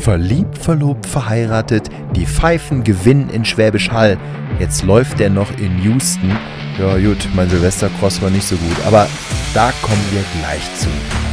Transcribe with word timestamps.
Verliebt, 0.00 0.56
verlobt, 0.56 1.04
verheiratet, 1.04 1.90
die 2.16 2.24
Pfeifen 2.24 2.84
gewinnen 2.84 3.28
in 3.28 3.44
Schwäbisch 3.44 3.90
Hall. 3.90 4.16
Jetzt 4.58 4.82
läuft 4.82 5.20
der 5.20 5.28
noch 5.28 5.50
in 5.58 5.78
Houston. 5.82 6.38
Ja 6.78 6.96
gut, 6.96 7.28
mein 7.34 7.50
Silvestercross 7.50 8.22
war 8.22 8.30
nicht 8.30 8.46
so 8.46 8.56
gut, 8.56 8.76
aber 8.86 9.06
da 9.52 9.70
kommen 9.82 10.02
wir 10.10 10.24
gleich 10.40 10.62
zu. 10.78 10.88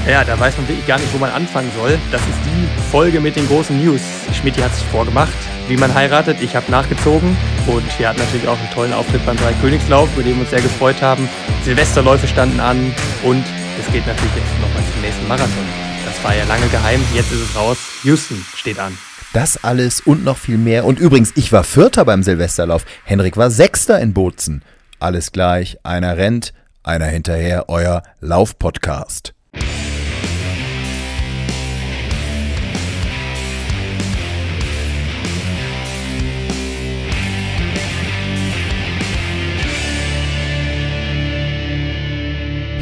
Ja, 0.06 0.26
da 0.26 0.38
weiß 0.38 0.58
man 0.58 0.68
wirklich 0.68 0.86
gar 0.86 1.00
nicht, 1.00 1.14
wo 1.14 1.18
man 1.18 1.32
anfangen 1.32 1.72
soll. 1.78 1.98
Das 2.12 2.20
ist 2.20 2.40
die 2.46 2.92
Folge 2.92 3.22
mit 3.22 3.38
den 3.38 3.48
großen 3.48 3.82
News. 3.82 4.02
Schmidt 4.34 4.62
hat 4.62 4.76
sich 4.76 4.86
vorgemacht, 4.88 5.38
wie 5.70 5.78
man 5.78 5.94
heiratet. 5.94 6.42
Ich 6.42 6.54
habe 6.54 6.70
nachgezogen 6.70 7.38
und 7.68 8.00
wir 8.00 8.10
hatten 8.10 8.20
natürlich 8.20 8.50
auch 8.50 8.60
einen 8.60 8.72
tollen 8.72 8.94
Auftritt 8.94 9.26
beim 9.26 9.38
Dreikönigslauf, 9.38 10.10
über 10.14 10.24
den 10.24 10.36
wir 10.36 10.42
uns 10.42 10.50
sehr 10.50 10.62
gefreut 10.62 11.02
haben. 11.02 11.30
Silvesterläufe 11.64 12.28
standen 12.28 12.60
an 12.60 12.94
und 13.24 13.46
es 13.80 13.90
geht 13.94 14.06
natürlich 14.06 14.36
jetzt 14.36 14.60
nochmal 14.60 14.84
zum 14.92 15.02
nächsten 15.02 15.28
Marathon. 15.30 15.66
Das 16.06 16.22
war 16.22 16.36
ja 16.36 16.44
lange 16.44 16.68
geheim, 16.68 17.00
jetzt 17.14 17.32
ist 17.32 17.50
es 17.50 17.56
raus. 17.56 17.78
Houston 18.04 18.44
steht 18.56 18.80
an. 18.80 18.98
Das 19.34 19.64
alles 19.64 20.00
und 20.02 20.24
noch 20.24 20.38
viel 20.38 20.58
mehr. 20.58 20.86
Und 20.86 21.00
übrigens, 21.00 21.34
ich 21.36 21.52
war 21.52 21.64
Vierter 21.64 22.06
beim 22.06 22.24
Silvesterlauf. 22.24 22.86
Henrik 23.04 23.38
war 23.38 23.52
Sechster 23.52 24.00
in 24.00 24.14
Bozen. 24.14 24.64
Alles 25.00 25.32
gleich, 25.32 25.78
einer 25.84 26.18
rennt, 26.18 26.54
einer 26.84 27.06
hinterher, 27.06 27.70
euer 27.70 28.04
Laufpodcast. 28.20 29.34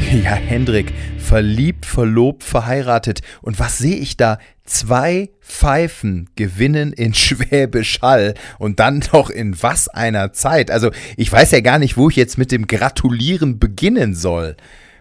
Ja, 0.24 0.34
Hendrik, 0.34 0.92
verliebt, 1.26 1.86
verlobt, 1.86 2.44
verheiratet. 2.44 3.20
Und 3.42 3.58
was 3.58 3.78
sehe 3.78 3.96
ich 3.96 4.16
da? 4.16 4.38
Zwei 4.64 5.30
Pfeifen 5.40 6.30
gewinnen 6.36 6.92
in 6.92 7.14
Schwäbisch 7.14 8.00
Hall 8.00 8.34
und 8.58 8.78
dann 8.80 9.02
noch 9.12 9.30
in 9.30 9.60
was 9.60 9.88
einer 9.88 10.32
Zeit. 10.32 10.70
Also 10.70 10.90
ich 11.16 11.30
weiß 11.30 11.50
ja 11.50 11.60
gar 11.60 11.78
nicht, 11.78 11.96
wo 11.96 12.08
ich 12.08 12.16
jetzt 12.16 12.38
mit 12.38 12.52
dem 12.52 12.66
Gratulieren 12.66 13.58
beginnen 13.58 14.14
soll 14.14 14.56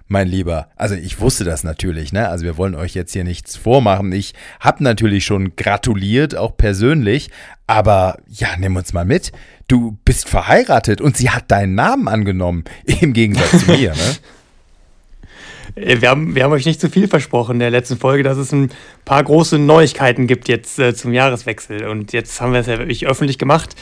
mein 0.07 0.27
Lieber. 0.27 0.69
Also 0.75 0.93
ich 0.93 1.19
wusste 1.19 1.45
das 1.45 1.63
natürlich, 1.63 2.13
ne? 2.13 2.29
Also 2.29 2.45
wir 2.45 2.57
wollen 2.57 2.75
euch 2.75 2.93
jetzt 2.93 3.13
hier 3.13 3.23
nichts 3.23 3.55
vormachen. 3.55 4.11
Ich 4.11 4.35
habe 4.59 4.83
natürlich 4.83 5.25
schon 5.25 5.55
gratuliert, 5.55 6.35
auch 6.35 6.55
persönlich. 6.57 7.31
Aber 7.65 8.19
ja, 8.27 8.49
nimm 8.59 8.75
uns 8.75 8.93
mal 8.93 9.05
mit. 9.05 9.31
Du 9.67 9.97
bist 10.05 10.29
verheiratet 10.29 11.01
und 11.01 11.17
sie 11.17 11.31
hat 11.31 11.49
deinen 11.49 11.73
Namen 11.73 12.07
angenommen. 12.07 12.65
Im 13.01 13.13
Gegensatz 13.13 13.65
zu 13.65 13.71
mir, 13.71 13.93
ne? 13.93 13.97
Äh, 15.75 16.01
wir 16.01 16.09
haben, 16.09 16.35
wir 16.35 16.43
haben 16.43 16.51
euch 16.51 16.65
nicht 16.65 16.79
zu 16.79 16.89
viel 16.89 17.07
versprochen 17.07 17.53
in 17.53 17.59
der 17.59 17.71
letzten 17.71 17.97
Folge, 17.97 18.23
dass 18.23 18.37
es 18.37 18.51
ein 18.51 18.69
paar 19.05 19.23
große 19.23 19.57
Neuigkeiten 19.57 20.27
gibt 20.27 20.47
jetzt 20.47 20.79
äh, 20.79 20.93
zum 20.93 21.13
Jahreswechsel. 21.13 21.87
Und 21.87 22.13
jetzt 22.13 22.39
haben 22.41 22.53
wir 22.53 22.59
es 22.59 22.67
ja 22.67 22.77
wirklich 22.77 23.07
öffentlich 23.07 23.37
gemacht. 23.37 23.75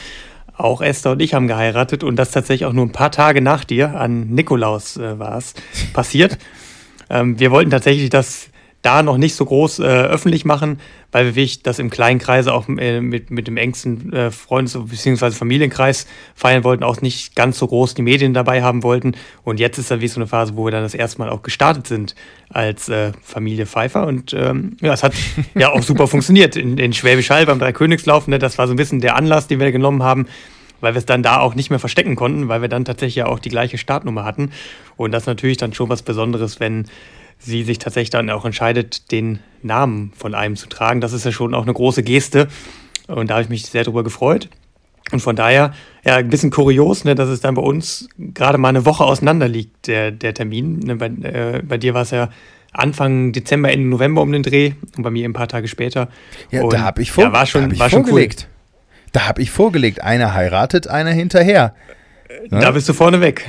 Auch 0.55 0.81
Esther 0.81 1.11
und 1.11 1.21
ich 1.21 1.33
haben 1.33 1.47
geheiratet 1.47 2.03
und 2.03 2.15
das 2.15 2.31
tatsächlich 2.31 2.65
auch 2.65 2.73
nur 2.73 2.85
ein 2.85 2.91
paar 2.91 3.11
Tage 3.11 3.41
nach 3.41 3.63
dir, 3.63 3.95
an 3.99 4.29
Nikolaus 4.29 4.97
äh, 4.97 5.17
war 5.19 5.37
es, 5.37 5.53
passiert. 5.93 6.37
Ähm, 7.09 7.37
wir 7.37 7.51
wollten 7.51 7.69
tatsächlich 7.69 8.09
das 8.09 8.49
da 8.83 9.01
noch 9.01 9.17
nicht 9.17 9.35
so 9.35 9.45
groß 9.45 9.79
äh, 9.79 9.83
öffentlich 9.83 10.43
machen, 10.43 10.79
weil 11.11 11.25
wir 11.25 11.35
wirklich 11.35 11.63
das 11.63 11.79
im 11.79 11.89
kleinen 11.89 12.19
Kreise 12.19 12.53
auch 12.53 12.67
äh, 12.67 12.99
mit, 12.99 13.31
mit 13.31 13.47
dem 13.47 13.55
engsten 13.55 14.11
äh, 14.11 14.29
Freundes- 14.29 14.77
bzw. 14.77 15.31
Familienkreis 15.31 16.05
feiern 16.35 16.65
wollten, 16.65 16.83
auch 16.83 17.01
nicht 17.01 17.35
ganz 17.35 17.57
so 17.57 17.65
groß 17.65 17.93
die 17.95 18.01
Medien 18.01 18.33
dabei 18.33 18.61
haben 18.61 18.83
wollten. 18.83 19.13
Und 19.43 19.61
jetzt 19.61 19.77
ist 19.77 19.89
dann 19.89 20.01
wie 20.01 20.07
so 20.09 20.19
eine 20.19 20.27
Phase, 20.27 20.57
wo 20.57 20.65
wir 20.65 20.71
dann 20.71 20.83
das 20.83 20.93
erste 20.93 21.19
Mal 21.19 21.29
auch 21.29 21.43
gestartet 21.43 21.87
sind 21.87 22.13
als 22.49 22.89
äh, 22.89 23.13
Familie 23.21 23.65
Pfeiffer. 23.65 24.05
Und 24.05 24.33
ähm, 24.33 24.75
ja, 24.81 24.91
es 24.91 25.01
hat 25.01 25.13
ja 25.55 25.71
auch 25.71 25.81
super 25.81 26.07
funktioniert 26.07 26.57
in, 26.57 26.77
in 26.77 26.91
Schwäbisch 26.91 27.29
Hall 27.29 27.45
beim 27.45 27.59
Dreikönigslauf. 27.59 28.27
Ne? 28.27 28.37
Das 28.37 28.57
war 28.57 28.67
so 28.67 28.73
ein 28.73 28.77
bisschen 28.77 28.99
der 28.99 29.15
Anlass, 29.15 29.47
den 29.47 29.59
wir 29.59 29.71
genommen 29.71 30.03
haben 30.03 30.27
weil 30.81 30.95
wir 30.95 30.99
es 30.99 31.05
dann 31.05 31.23
da 31.23 31.39
auch 31.39 31.55
nicht 31.55 31.69
mehr 31.69 31.79
verstecken 31.79 32.17
konnten, 32.17 32.49
weil 32.49 32.61
wir 32.61 32.67
dann 32.67 32.83
tatsächlich 32.83 33.15
ja 33.15 33.27
auch 33.27 33.39
die 33.39 33.47
gleiche 33.47 33.77
Startnummer 33.77 34.25
hatten. 34.25 34.51
Und 34.97 35.13
das 35.13 35.23
ist 35.23 35.27
natürlich 35.27 35.55
dann 35.55 35.73
schon 35.73 35.88
was 35.88 36.01
Besonderes, 36.01 36.59
wenn 36.59 36.89
sie 37.43 37.63
sich 37.63 37.79
tatsächlich 37.79 38.09
dann 38.09 38.29
auch 38.29 38.45
entscheidet, 38.45 39.11
den 39.11 39.39
Namen 39.61 40.11
von 40.15 40.33
einem 40.33 40.55
zu 40.55 40.67
tragen. 40.67 41.01
Das 41.01 41.13
ist 41.13 41.25
ja 41.25 41.31
schon 41.31 41.53
auch 41.53 41.63
eine 41.63 41.73
große 41.73 42.03
Geste. 42.03 42.47
Und 43.07 43.29
da 43.29 43.35
habe 43.35 43.43
ich 43.43 43.49
mich 43.49 43.65
sehr 43.65 43.83
darüber 43.83 44.03
gefreut. 44.03 44.49
Und 45.11 45.19
von 45.19 45.35
daher, 45.35 45.73
ja, 46.05 46.15
ein 46.15 46.29
bisschen 46.29 46.49
kurios, 46.49 47.03
ne, 47.03 47.13
dass 47.15 47.29
es 47.29 47.41
dann 47.41 47.55
bei 47.55 47.61
uns 47.61 48.07
gerade 48.17 48.57
mal 48.57 48.69
eine 48.69 48.85
Woche 48.85 49.03
auseinander 49.03 49.47
liegt, 49.47 49.87
der, 49.87 50.11
der 50.11 50.33
Termin. 50.33 50.79
Ne, 50.79 50.95
bei, 50.95 51.07
äh, 51.07 51.61
bei 51.61 51.77
dir 51.77 51.93
war 51.93 52.03
es 52.03 52.11
ja 52.11 52.29
Anfang 52.71 53.33
Dezember, 53.33 53.71
Ende 53.71 53.87
November 53.87 54.21
um 54.21 54.31
den 54.31 54.43
Dreh 54.43 54.73
und 54.97 55.03
bei 55.03 55.11
mir 55.11 55.27
ein 55.27 55.33
paar 55.33 55.47
Tage 55.47 55.67
später. 55.67 56.09
Ja, 56.49 56.63
und, 56.63 56.73
da 56.73 56.79
habe 56.79 57.01
ich, 57.01 57.11
vor, 57.11 57.25
ja, 57.25 57.33
war 57.33 57.45
schon, 57.45 57.63
hab 57.63 57.73
ich 57.73 57.83
vorgelegt. 57.83 58.47
Cool. 58.47 59.09
Da 59.11 59.27
habe 59.27 59.41
ich 59.41 59.51
vorgelegt, 59.51 60.01
einer 60.01 60.33
heiratet, 60.33 60.87
einer 60.87 61.11
hinterher. 61.11 61.75
Ne? 62.49 62.61
Da 62.61 62.71
bist 62.71 62.89
du 62.89 62.93
vorne 62.93 63.21
weg. 63.21 63.47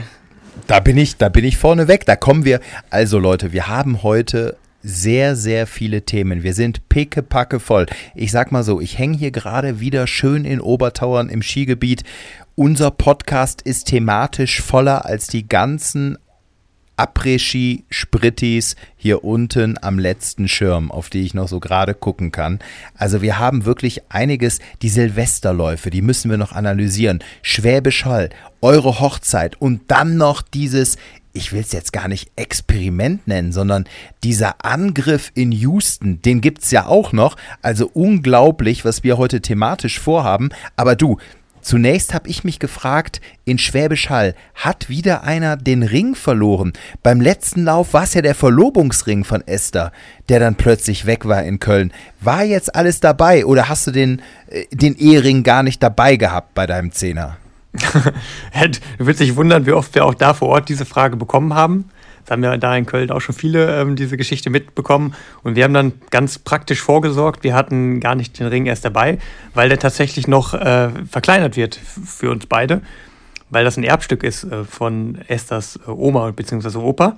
Da 0.66 0.80
bin 0.80 0.96
ich, 0.96 1.16
da 1.16 1.28
bin 1.28 1.44
ich 1.44 1.56
vorne 1.56 1.88
weg. 1.88 2.06
Da 2.06 2.16
kommen 2.16 2.44
wir. 2.44 2.60
Also 2.90 3.18
Leute, 3.18 3.52
wir 3.52 3.68
haben 3.68 4.02
heute 4.02 4.56
sehr, 4.82 5.34
sehr 5.34 5.66
viele 5.66 6.02
Themen. 6.02 6.42
Wir 6.42 6.52
sind 6.52 6.88
pickepacke 6.88 7.58
voll. 7.58 7.86
Ich 8.14 8.30
sag 8.30 8.52
mal 8.52 8.62
so, 8.62 8.80
ich 8.80 8.98
hänge 8.98 9.16
hier 9.16 9.30
gerade 9.30 9.80
wieder 9.80 10.06
schön 10.06 10.44
in 10.44 10.60
Obertauern 10.60 11.30
im 11.30 11.42
Skigebiet. 11.42 12.04
Unser 12.54 12.90
Podcast 12.90 13.62
ist 13.62 13.88
thematisch 13.88 14.60
voller 14.60 15.06
als 15.06 15.26
die 15.26 15.48
ganzen 15.48 16.18
Après-Ski-Sprittis 16.96 18.76
hier 18.96 19.24
unten 19.24 19.76
am 19.82 19.98
letzten 19.98 20.48
Schirm, 20.48 20.90
auf 20.90 21.10
die 21.10 21.22
ich 21.22 21.34
noch 21.34 21.48
so 21.48 21.60
gerade 21.60 21.94
gucken 21.94 22.32
kann. 22.32 22.58
Also 22.96 23.22
wir 23.22 23.38
haben 23.38 23.64
wirklich 23.64 24.02
einiges, 24.10 24.60
die 24.82 24.88
Silvesterläufe, 24.88 25.90
die 25.90 26.02
müssen 26.02 26.30
wir 26.30 26.38
noch 26.38 26.52
analysieren. 26.52 27.22
Schwäbisch 27.42 28.04
Hall, 28.04 28.30
eure 28.60 29.00
Hochzeit 29.00 29.60
und 29.60 29.82
dann 29.88 30.16
noch 30.16 30.42
dieses, 30.42 30.96
ich 31.32 31.52
will 31.52 31.60
es 31.60 31.72
jetzt 31.72 31.92
gar 31.92 32.08
nicht 32.08 32.30
Experiment 32.36 33.26
nennen, 33.26 33.52
sondern 33.52 33.84
dieser 34.22 34.64
Angriff 34.64 35.32
in 35.34 35.50
Houston, 35.52 36.22
den 36.22 36.40
gibt 36.40 36.62
es 36.62 36.70
ja 36.70 36.86
auch 36.86 37.12
noch. 37.12 37.36
Also 37.60 37.90
unglaublich, 37.92 38.84
was 38.84 39.02
wir 39.02 39.18
heute 39.18 39.42
thematisch 39.42 39.98
vorhaben. 39.98 40.50
Aber 40.76 40.94
du, 40.94 41.18
Zunächst 41.64 42.12
habe 42.12 42.28
ich 42.28 42.44
mich 42.44 42.58
gefragt, 42.58 43.22
in 43.46 43.56
Schwäbisch 43.56 44.10
Hall 44.10 44.34
hat 44.54 44.90
wieder 44.90 45.24
einer 45.24 45.56
den 45.56 45.82
Ring 45.82 46.14
verloren. 46.14 46.74
Beim 47.02 47.22
letzten 47.22 47.64
Lauf 47.64 47.94
war 47.94 48.02
es 48.02 48.12
ja 48.12 48.20
der 48.20 48.34
Verlobungsring 48.34 49.24
von 49.24 49.40
Esther, 49.46 49.90
der 50.28 50.40
dann 50.40 50.56
plötzlich 50.56 51.06
weg 51.06 51.26
war 51.26 51.42
in 51.42 51.60
Köln. 51.60 51.90
War 52.20 52.44
jetzt 52.44 52.76
alles 52.76 53.00
dabei 53.00 53.46
oder 53.46 53.70
hast 53.70 53.86
du 53.86 53.92
den, 53.92 54.20
äh, 54.48 54.66
den 54.72 54.94
Ehering 54.94 55.42
gar 55.42 55.62
nicht 55.62 55.82
dabei 55.82 56.16
gehabt 56.16 56.52
bei 56.52 56.66
deinem 56.66 56.92
Zehner? 56.92 57.38
du 57.72 59.06
würdest 59.06 59.20
dich 59.20 59.34
wundern, 59.34 59.64
wie 59.64 59.72
oft 59.72 59.94
wir 59.94 60.04
auch 60.04 60.14
da 60.14 60.34
vor 60.34 60.48
Ort 60.48 60.68
diese 60.68 60.84
Frage 60.84 61.16
bekommen 61.16 61.54
haben. 61.54 61.88
Das 62.24 62.32
haben 62.32 62.42
ja 62.42 62.56
da 62.56 62.76
in 62.76 62.86
Köln 62.86 63.10
auch 63.10 63.20
schon 63.20 63.34
viele 63.34 63.80
ähm, 63.80 63.96
diese 63.96 64.16
Geschichte 64.16 64.50
mitbekommen. 64.50 65.14
Und 65.42 65.56
wir 65.56 65.64
haben 65.64 65.74
dann 65.74 65.92
ganz 66.10 66.38
praktisch 66.38 66.80
vorgesorgt. 66.80 67.44
Wir 67.44 67.54
hatten 67.54 68.00
gar 68.00 68.14
nicht 68.14 68.38
den 68.38 68.46
Ring 68.46 68.66
erst 68.66 68.84
dabei, 68.84 69.18
weil 69.52 69.68
der 69.68 69.78
tatsächlich 69.78 70.26
noch 70.26 70.54
äh, 70.54 70.90
verkleinert 71.10 71.56
wird 71.56 71.74
für 71.76 72.30
uns 72.30 72.46
beide, 72.46 72.80
weil 73.50 73.64
das 73.64 73.76
ein 73.76 73.84
Erbstück 73.84 74.22
ist 74.22 74.44
äh, 74.44 74.64
von 74.64 75.18
Esthers 75.28 75.78
äh, 75.86 75.90
Oma 75.90 76.30
bzw. 76.30 76.78
Opa. 76.78 77.16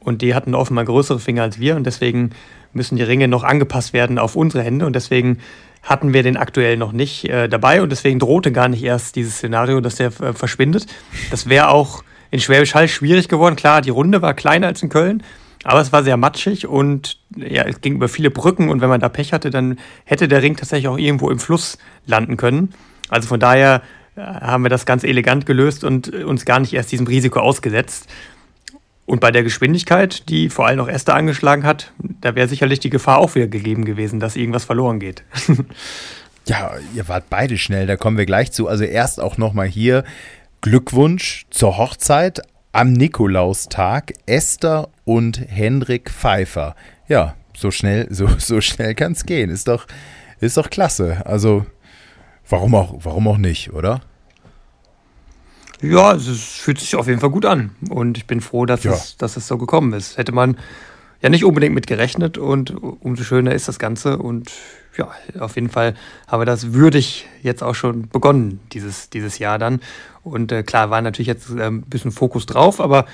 Und 0.00 0.22
die 0.22 0.34
hatten 0.34 0.54
offenbar 0.54 0.84
größere 0.84 1.18
Finger 1.18 1.42
als 1.42 1.58
wir 1.58 1.76
und 1.76 1.84
deswegen 1.84 2.30
müssen 2.74 2.96
die 2.96 3.02
Ringe 3.02 3.26
noch 3.26 3.42
angepasst 3.42 3.92
werden 3.92 4.18
auf 4.18 4.36
unsere 4.36 4.62
Hände 4.62 4.84
und 4.84 4.94
deswegen 4.94 5.38
hatten 5.82 6.12
wir 6.12 6.22
den 6.22 6.36
aktuell 6.36 6.76
noch 6.76 6.92
nicht 6.92 7.28
äh, 7.28 7.48
dabei 7.48 7.82
und 7.82 7.90
deswegen 7.90 8.18
drohte 8.18 8.52
gar 8.52 8.68
nicht 8.68 8.82
erst 8.82 9.16
dieses 9.16 9.36
Szenario, 9.36 9.80
dass 9.80 9.96
der 9.96 10.08
äh, 10.20 10.32
verschwindet. 10.32 10.86
Das 11.30 11.48
wäre 11.48 11.68
auch 11.68 12.02
in 12.34 12.40
Schwäbisch 12.40 12.74
Hall 12.74 12.88
schwierig 12.88 13.28
geworden. 13.28 13.54
Klar, 13.54 13.80
die 13.80 13.90
Runde 13.90 14.20
war 14.20 14.34
kleiner 14.34 14.66
als 14.66 14.82
in 14.82 14.88
Köln, 14.88 15.22
aber 15.62 15.80
es 15.80 15.92
war 15.92 16.02
sehr 16.02 16.16
matschig 16.16 16.66
und 16.66 17.20
ja, 17.36 17.62
es 17.62 17.80
ging 17.80 17.94
über 17.94 18.08
viele 18.08 18.28
Brücken 18.28 18.70
und 18.70 18.80
wenn 18.80 18.88
man 18.88 19.00
da 19.00 19.08
Pech 19.08 19.32
hatte, 19.32 19.50
dann 19.50 19.78
hätte 20.04 20.26
der 20.26 20.42
Ring 20.42 20.56
tatsächlich 20.56 20.88
auch 20.88 20.98
irgendwo 20.98 21.30
im 21.30 21.38
Fluss 21.38 21.78
landen 22.06 22.36
können. 22.36 22.74
Also 23.08 23.28
von 23.28 23.38
daher 23.38 23.82
äh, 24.16 24.20
haben 24.20 24.64
wir 24.64 24.68
das 24.68 24.84
ganz 24.84 25.04
elegant 25.04 25.46
gelöst 25.46 25.84
und 25.84 26.08
uns 26.08 26.44
gar 26.44 26.58
nicht 26.58 26.72
erst 26.72 26.90
diesem 26.90 27.06
Risiko 27.06 27.38
ausgesetzt. 27.38 28.08
Und 29.06 29.20
bei 29.20 29.30
der 29.30 29.44
Geschwindigkeit, 29.44 30.28
die 30.28 30.50
vor 30.50 30.66
allem 30.66 30.80
auch 30.80 30.88
Esther 30.88 31.14
angeschlagen 31.14 31.62
hat, 31.62 31.92
da 32.20 32.34
wäre 32.34 32.48
sicherlich 32.48 32.80
die 32.80 32.90
Gefahr 32.90 33.18
auch 33.18 33.36
wieder 33.36 33.46
gegeben 33.46 33.84
gewesen, 33.84 34.18
dass 34.18 34.34
irgendwas 34.34 34.64
verloren 34.64 34.98
geht. 34.98 35.22
ja, 36.48 36.72
ihr 36.96 37.06
wart 37.06 37.26
beide 37.30 37.58
schnell, 37.58 37.86
da 37.86 37.96
kommen 37.96 38.18
wir 38.18 38.26
gleich 38.26 38.50
zu. 38.50 38.66
Also 38.66 38.82
erst 38.82 39.20
auch 39.20 39.38
nochmal 39.38 39.68
hier 39.68 40.02
Glückwunsch 40.64 41.44
zur 41.50 41.76
Hochzeit 41.76 42.40
am 42.72 42.94
Nikolaustag 42.94 44.14
Esther 44.24 44.88
und 45.04 45.36
Hendrik 45.36 46.10
Pfeiffer. 46.10 46.74
Ja, 47.06 47.34
so 47.54 47.70
schnell, 47.70 48.06
so, 48.10 48.28
so 48.38 48.62
schnell 48.62 48.94
kann 48.94 49.12
es 49.12 49.26
gehen. 49.26 49.50
Ist 49.50 49.68
doch, 49.68 49.86
ist 50.40 50.56
doch 50.56 50.70
klasse. 50.70 51.26
Also, 51.26 51.66
warum 52.48 52.74
auch, 52.74 52.94
warum 53.02 53.28
auch 53.28 53.36
nicht, 53.36 53.74
oder? 53.74 54.00
Ja, 55.82 56.14
es 56.14 56.28
fühlt 56.30 56.80
sich 56.80 56.96
auf 56.96 57.08
jeden 57.08 57.20
Fall 57.20 57.28
gut 57.28 57.44
an. 57.44 57.76
Und 57.90 58.16
ich 58.16 58.26
bin 58.26 58.40
froh, 58.40 58.64
dass, 58.64 58.84
ja. 58.84 58.94
es, 58.94 59.18
dass 59.18 59.36
es 59.36 59.46
so 59.46 59.58
gekommen 59.58 59.92
ist. 59.92 60.16
Hätte 60.16 60.32
man 60.32 60.56
ja 61.20 61.28
nicht 61.28 61.44
unbedingt 61.44 61.74
mit 61.74 61.86
gerechnet 61.86 62.38
und 62.38 62.70
umso 62.70 63.22
schöner 63.22 63.52
ist 63.52 63.68
das 63.68 63.78
Ganze. 63.78 64.16
Und 64.16 64.50
ja, 64.96 65.10
auf 65.40 65.56
jeden 65.56 65.70
Fall 65.70 65.94
haben 66.28 66.40
wir 66.40 66.46
das 66.46 66.72
würdig 66.72 67.26
jetzt 67.42 67.62
auch 67.62 67.74
schon 67.74 68.08
begonnen, 68.08 68.60
dieses, 68.72 69.10
dieses 69.10 69.38
Jahr 69.38 69.58
dann. 69.58 69.80
Und 70.22 70.52
äh, 70.52 70.62
klar, 70.62 70.90
war 70.90 71.02
natürlich 71.02 71.28
jetzt 71.28 71.50
äh, 71.50 71.66
ein 71.66 71.82
bisschen 71.82 72.12
Fokus 72.12 72.46
drauf, 72.46 72.80
aber 72.80 73.06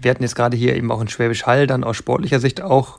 wir 0.00 0.10
hatten 0.10 0.22
jetzt 0.22 0.36
gerade 0.36 0.56
hier 0.56 0.76
eben 0.76 0.90
auch 0.90 1.00
in 1.00 1.08
Schwäbisch 1.08 1.46
Hall 1.46 1.66
dann 1.66 1.84
aus 1.84 1.96
sportlicher 1.96 2.40
Sicht 2.40 2.60
auch, 2.60 2.98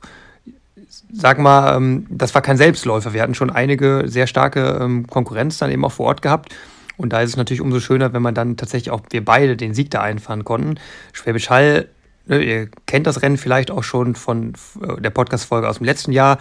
sag 1.11 1.39
mal, 1.39 1.75
ähm, 1.75 2.07
das 2.09 2.33
war 2.33 2.41
kein 2.41 2.57
Selbstläufer. 2.57 3.13
Wir 3.13 3.21
hatten 3.21 3.35
schon 3.35 3.49
einige 3.49 4.03
sehr 4.05 4.27
starke 4.27 4.79
ähm, 4.81 5.07
Konkurrenz 5.07 5.57
dann 5.57 5.71
eben 5.71 5.85
auch 5.85 5.91
vor 5.91 6.07
Ort 6.07 6.21
gehabt. 6.21 6.55
Und 6.97 7.11
da 7.11 7.21
ist 7.21 7.31
es 7.31 7.37
natürlich 7.37 7.61
umso 7.61 7.79
schöner, 7.79 8.13
wenn 8.13 8.21
man 8.21 8.35
dann 8.35 8.57
tatsächlich 8.57 8.91
auch 8.91 9.01
wir 9.09 9.25
beide 9.25 9.57
den 9.57 9.73
Sieg 9.73 9.89
da 9.91 10.01
einfahren 10.01 10.43
konnten. 10.43 10.75
Schwäbisch 11.11 11.49
Hall, 11.49 11.89
ne, 12.25 12.41
ihr 12.43 12.69
kennt 12.85 13.07
das 13.07 13.21
Rennen 13.21 13.37
vielleicht 13.37 13.71
auch 13.71 13.83
schon 13.83 14.15
von 14.15 14.53
äh, 14.81 15.01
der 15.01 15.09
Podcast-Folge 15.09 15.67
aus 15.67 15.77
dem 15.77 15.85
letzten 15.85 16.11
Jahr. 16.11 16.37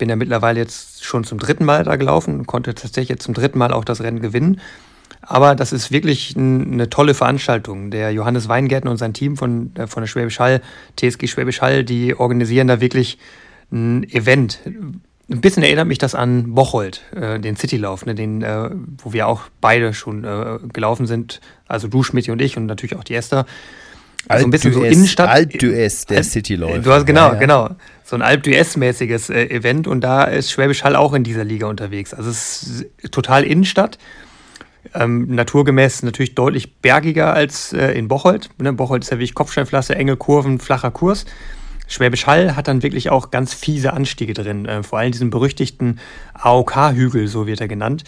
Bin 0.00 0.08
ja 0.08 0.16
mittlerweile 0.16 0.58
jetzt 0.58 1.04
schon 1.04 1.24
zum 1.24 1.38
dritten 1.38 1.66
Mal 1.66 1.84
da 1.84 1.96
gelaufen 1.96 2.38
und 2.38 2.46
konnte 2.46 2.74
tatsächlich 2.74 3.10
jetzt 3.10 3.22
zum 3.22 3.34
dritten 3.34 3.58
Mal 3.58 3.70
auch 3.70 3.84
das 3.84 4.00
Rennen 4.00 4.20
gewinnen. 4.20 4.58
Aber 5.20 5.54
das 5.54 5.74
ist 5.74 5.92
wirklich 5.92 6.34
eine 6.38 6.88
tolle 6.88 7.12
Veranstaltung. 7.12 7.90
Der 7.90 8.10
Johannes 8.10 8.48
Weingärtner 8.48 8.90
und 8.90 8.96
sein 8.96 9.12
Team 9.12 9.36
von, 9.36 9.76
äh, 9.76 9.86
von 9.86 10.02
der 10.02 10.08
Schwäbisch 10.08 10.40
Hall, 10.40 10.62
TSG 10.96 11.26
Schwäbisch 11.26 11.60
Hall, 11.60 11.84
die 11.84 12.18
organisieren 12.18 12.66
da 12.66 12.80
wirklich 12.80 13.18
ein 13.70 14.04
Event. 14.04 14.60
Ein 14.64 15.42
bisschen 15.42 15.62
erinnert 15.62 15.86
mich 15.86 15.98
das 15.98 16.14
an 16.14 16.54
Bocholt, 16.54 17.02
äh, 17.14 17.38
den 17.38 17.56
Citylauf, 17.56 18.06
ne, 18.06 18.14
den, 18.14 18.40
äh, 18.40 18.70
wo 19.02 19.12
wir 19.12 19.28
auch 19.28 19.42
beide 19.60 19.92
schon 19.92 20.24
äh, 20.24 20.60
gelaufen 20.72 21.06
sind. 21.06 21.42
Also 21.68 21.88
du, 21.88 22.02
Schmidt 22.02 22.26
und 22.30 22.40
ich 22.40 22.56
und 22.56 22.64
natürlich 22.64 22.96
auch 22.96 23.04
die 23.04 23.16
Esther. 23.16 23.44
Also 24.28 24.44
ein 24.44 24.50
bisschen 24.50 24.72
so 24.72 24.82
Innenstadt. 24.82 25.28
Alp-Dues, 25.28 26.06
der 26.06 26.22
Cityläufer. 26.22 26.78
Du 26.78 26.92
hast 26.92 27.06
genau, 27.06 27.28
ja, 27.28 27.32
ja. 27.34 27.38
genau. 27.38 27.70
So 28.04 28.16
ein 28.16 28.22
Alp-Dues-mäßiges 28.22 29.30
äh, 29.30 29.44
Event 29.46 29.86
und 29.86 30.02
da 30.02 30.24
ist 30.24 30.50
Schwäbisch 30.50 30.84
Hall 30.84 30.96
auch 30.96 31.14
in 31.14 31.24
dieser 31.24 31.44
Liga 31.44 31.66
unterwegs. 31.66 32.12
Also 32.12 32.30
es 32.30 32.62
ist 32.62 33.12
total 33.12 33.44
Innenstadt. 33.44 33.98
Ähm, 34.94 35.34
naturgemäß 35.34 36.02
natürlich 36.02 36.34
deutlich 36.34 36.76
bergiger 36.80 37.34
als 37.34 37.72
äh, 37.72 37.92
in 37.92 38.08
Bocholt. 38.08 38.50
Ne, 38.58 38.72
Bocholt 38.72 39.04
ist 39.04 39.10
ja 39.10 39.18
wie 39.18 39.28
Kopfsteinpflaster, 39.28 39.96
enge 39.96 40.16
Kurven, 40.16 40.58
flacher 40.58 40.90
Kurs. 40.90 41.26
Schwäbisch 41.86 42.26
Hall 42.26 42.56
hat 42.56 42.68
dann 42.68 42.82
wirklich 42.82 43.10
auch 43.10 43.30
ganz 43.30 43.52
fiese 43.52 43.92
Anstiege 43.92 44.32
drin. 44.32 44.64
Äh, 44.66 44.82
vor 44.82 44.98
allem 44.98 45.12
diesen 45.12 45.30
berüchtigten 45.30 45.98
AOK-Hügel, 46.34 47.26
so 47.28 47.46
wird 47.46 47.60
er 47.60 47.68
genannt. 47.68 48.04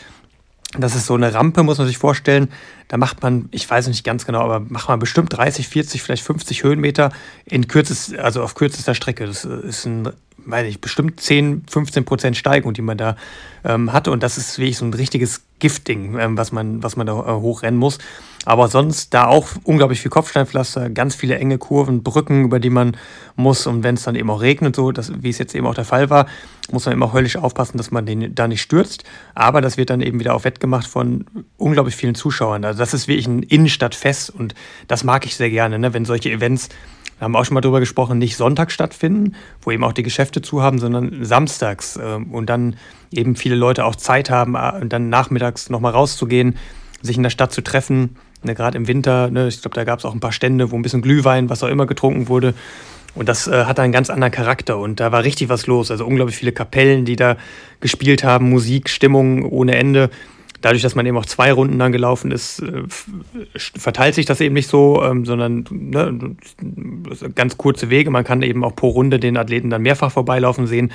Das 0.78 0.94
ist 0.94 1.06
so 1.06 1.14
eine 1.14 1.34
Rampe, 1.34 1.62
muss 1.62 1.78
man 1.78 1.86
sich 1.86 1.98
vorstellen. 1.98 2.48
Da 2.88 2.96
macht 2.96 3.22
man, 3.22 3.48
ich 3.50 3.68
weiß 3.68 3.88
nicht 3.88 4.04
ganz 4.04 4.24
genau, 4.24 4.40
aber 4.40 4.60
macht 4.60 4.88
man 4.88 4.98
bestimmt 4.98 5.36
30, 5.36 5.68
40, 5.68 6.02
vielleicht 6.02 6.24
50 6.24 6.62
Höhenmeter 6.62 7.12
in 7.44 7.68
kürzest, 7.68 8.16
also 8.18 8.42
auf 8.42 8.54
kürzester 8.54 8.94
Strecke. 8.94 9.26
Das 9.26 9.44
ist 9.44 9.84
ein, 9.84 10.08
weiß 10.38 10.66
ich, 10.66 10.80
bestimmt 10.80 11.20
10, 11.20 11.64
15 11.68 12.04
Prozent 12.06 12.36
Steigung, 12.38 12.72
die 12.72 12.82
man 12.82 12.96
da 12.96 13.16
ähm, 13.64 13.92
hatte. 13.92 14.10
Und 14.10 14.22
das 14.22 14.38
ist 14.38 14.58
wirklich 14.58 14.78
so 14.78 14.86
ein 14.86 14.94
richtiges 14.94 15.42
Giftding, 15.58 16.18
ähm, 16.18 16.38
was, 16.38 16.52
man, 16.52 16.82
was 16.82 16.96
man 16.96 17.06
da 17.06 17.18
äh, 17.18 17.32
hochrennen 17.32 17.78
muss. 17.78 17.98
Aber 18.44 18.68
sonst 18.68 19.14
da 19.14 19.26
auch 19.26 19.48
unglaublich 19.62 20.00
viel 20.00 20.10
Kopfsteinpflaster, 20.10 20.90
ganz 20.90 21.14
viele 21.14 21.38
enge 21.38 21.58
Kurven, 21.58 22.02
Brücken, 22.02 22.44
über 22.44 22.58
die 22.58 22.70
man 22.70 22.96
muss. 23.36 23.66
Und 23.66 23.84
wenn 23.84 23.94
es 23.94 24.02
dann 24.02 24.16
eben 24.16 24.30
auch 24.30 24.40
regnet, 24.40 24.74
so 24.74 24.90
das, 24.90 25.12
wie 25.22 25.30
es 25.30 25.38
jetzt 25.38 25.54
eben 25.54 25.66
auch 25.66 25.74
der 25.74 25.84
Fall 25.84 26.10
war, 26.10 26.26
muss 26.72 26.86
man 26.86 26.94
immer 26.94 27.12
höllisch 27.12 27.36
aufpassen, 27.36 27.76
dass 27.76 27.90
man 27.90 28.04
den 28.04 28.34
da 28.34 28.48
nicht 28.48 28.62
stürzt. 28.62 29.04
Aber 29.34 29.60
das 29.60 29.76
wird 29.76 29.90
dann 29.90 30.00
eben 30.00 30.18
wieder 30.18 30.34
auch 30.34 30.44
wettgemacht 30.44 30.86
von 30.86 31.24
unglaublich 31.56 31.94
vielen 31.94 32.14
Zuschauern. 32.14 32.64
Also 32.64 32.78
das 32.78 32.94
ist 32.94 33.06
wirklich 33.06 33.28
ein 33.28 33.42
Innenstadtfest 33.42 34.30
und 34.30 34.54
das 34.88 35.04
mag 35.04 35.24
ich 35.24 35.36
sehr 35.36 35.50
gerne, 35.50 35.78
ne? 35.78 35.94
wenn 35.94 36.04
solche 36.04 36.30
Events 36.30 36.68
da 37.22 37.26
haben 37.26 37.34
wir 37.34 37.38
auch 37.38 37.44
schon 37.44 37.54
mal 37.54 37.60
drüber 37.60 37.78
gesprochen, 37.78 38.18
nicht 38.18 38.36
sonntags 38.36 38.74
stattfinden, 38.74 39.36
wo 39.60 39.70
eben 39.70 39.84
auch 39.84 39.92
die 39.92 40.02
Geschäfte 40.02 40.42
zu 40.42 40.60
haben, 40.60 40.80
sondern 40.80 41.24
samstags 41.24 41.96
ähm, 42.02 42.34
und 42.34 42.46
dann 42.46 42.74
eben 43.12 43.36
viele 43.36 43.54
Leute 43.54 43.84
auch 43.84 43.94
Zeit 43.94 44.28
haben, 44.28 44.56
äh, 44.56 44.84
dann 44.86 45.08
nachmittags 45.08 45.70
nochmal 45.70 45.92
rauszugehen, 45.92 46.56
sich 47.00 47.16
in 47.16 47.22
der 47.22 47.30
Stadt 47.30 47.52
zu 47.52 47.62
treffen. 47.62 48.16
Ne, 48.44 48.54
Gerade 48.54 48.76
im 48.76 48.88
Winter, 48.88 49.30
ne, 49.30 49.48
ich 49.48 49.60
glaube, 49.60 49.74
da 49.74 49.84
gab 49.84 49.98
es 49.98 50.04
auch 50.04 50.14
ein 50.14 50.20
paar 50.20 50.32
Stände, 50.32 50.70
wo 50.70 50.76
ein 50.76 50.82
bisschen 50.82 51.02
Glühwein, 51.02 51.48
was 51.48 51.62
auch 51.62 51.68
immer 51.68 51.86
getrunken 51.86 52.28
wurde. 52.28 52.54
Und 53.14 53.28
das 53.28 53.46
äh, 53.46 53.64
hat 53.64 53.78
einen 53.78 53.92
ganz 53.92 54.10
anderen 54.10 54.32
Charakter 54.32 54.78
und 54.78 54.98
da 54.98 55.12
war 55.12 55.22
richtig 55.22 55.48
was 55.48 55.66
los. 55.66 55.90
Also 55.90 56.06
unglaublich 56.06 56.36
viele 56.36 56.52
Kapellen, 56.52 57.04
die 57.04 57.16
da 57.16 57.36
gespielt 57.80 58.24
haben, 58.24 58.48
Musik, 58.48 58.88
Stimmung 58.88 59.44
ohne 59.44 59.76
Ende 59.76 60.10
dadurch, 60.62 60.82
dass 60.82 60.94
man 60.94 61.04
eben 61.04 61.16
auch 61.18 61.26
zwei 61.26 61.52
Runden 61.52 61.78
dann 61.78 61.92
gelaufen 61.92 62.30
ist, 62.30 62.60
äh, 62.60 62.84
verteilt 63.54 64.14
sich 64.14 64.24
das 64.24 64.40
eben 64.40 64.54
nicht 64.54 64.68
so, 64.68 65.02
ähm, 65.02 65.26
sondern 65.26 65.64
ne, 65.70 66.36
ganz 67.34 67.58
kurze 67.58 67.90
Wege. 67.90 68.10
Man 68.10 68.24
kann 68.24 68.42
eben 68.42 68.64
auch 68.64 68.74
pro 68.74 68.88
Runde 68.88 69.18
den 69.18 69.36
Athleten 69.36 69.68
dann 69.68 69.82
mehrfach 69.82 70.12
vorbeilaufen 70.12 70.66
sehen. 70.66 70.92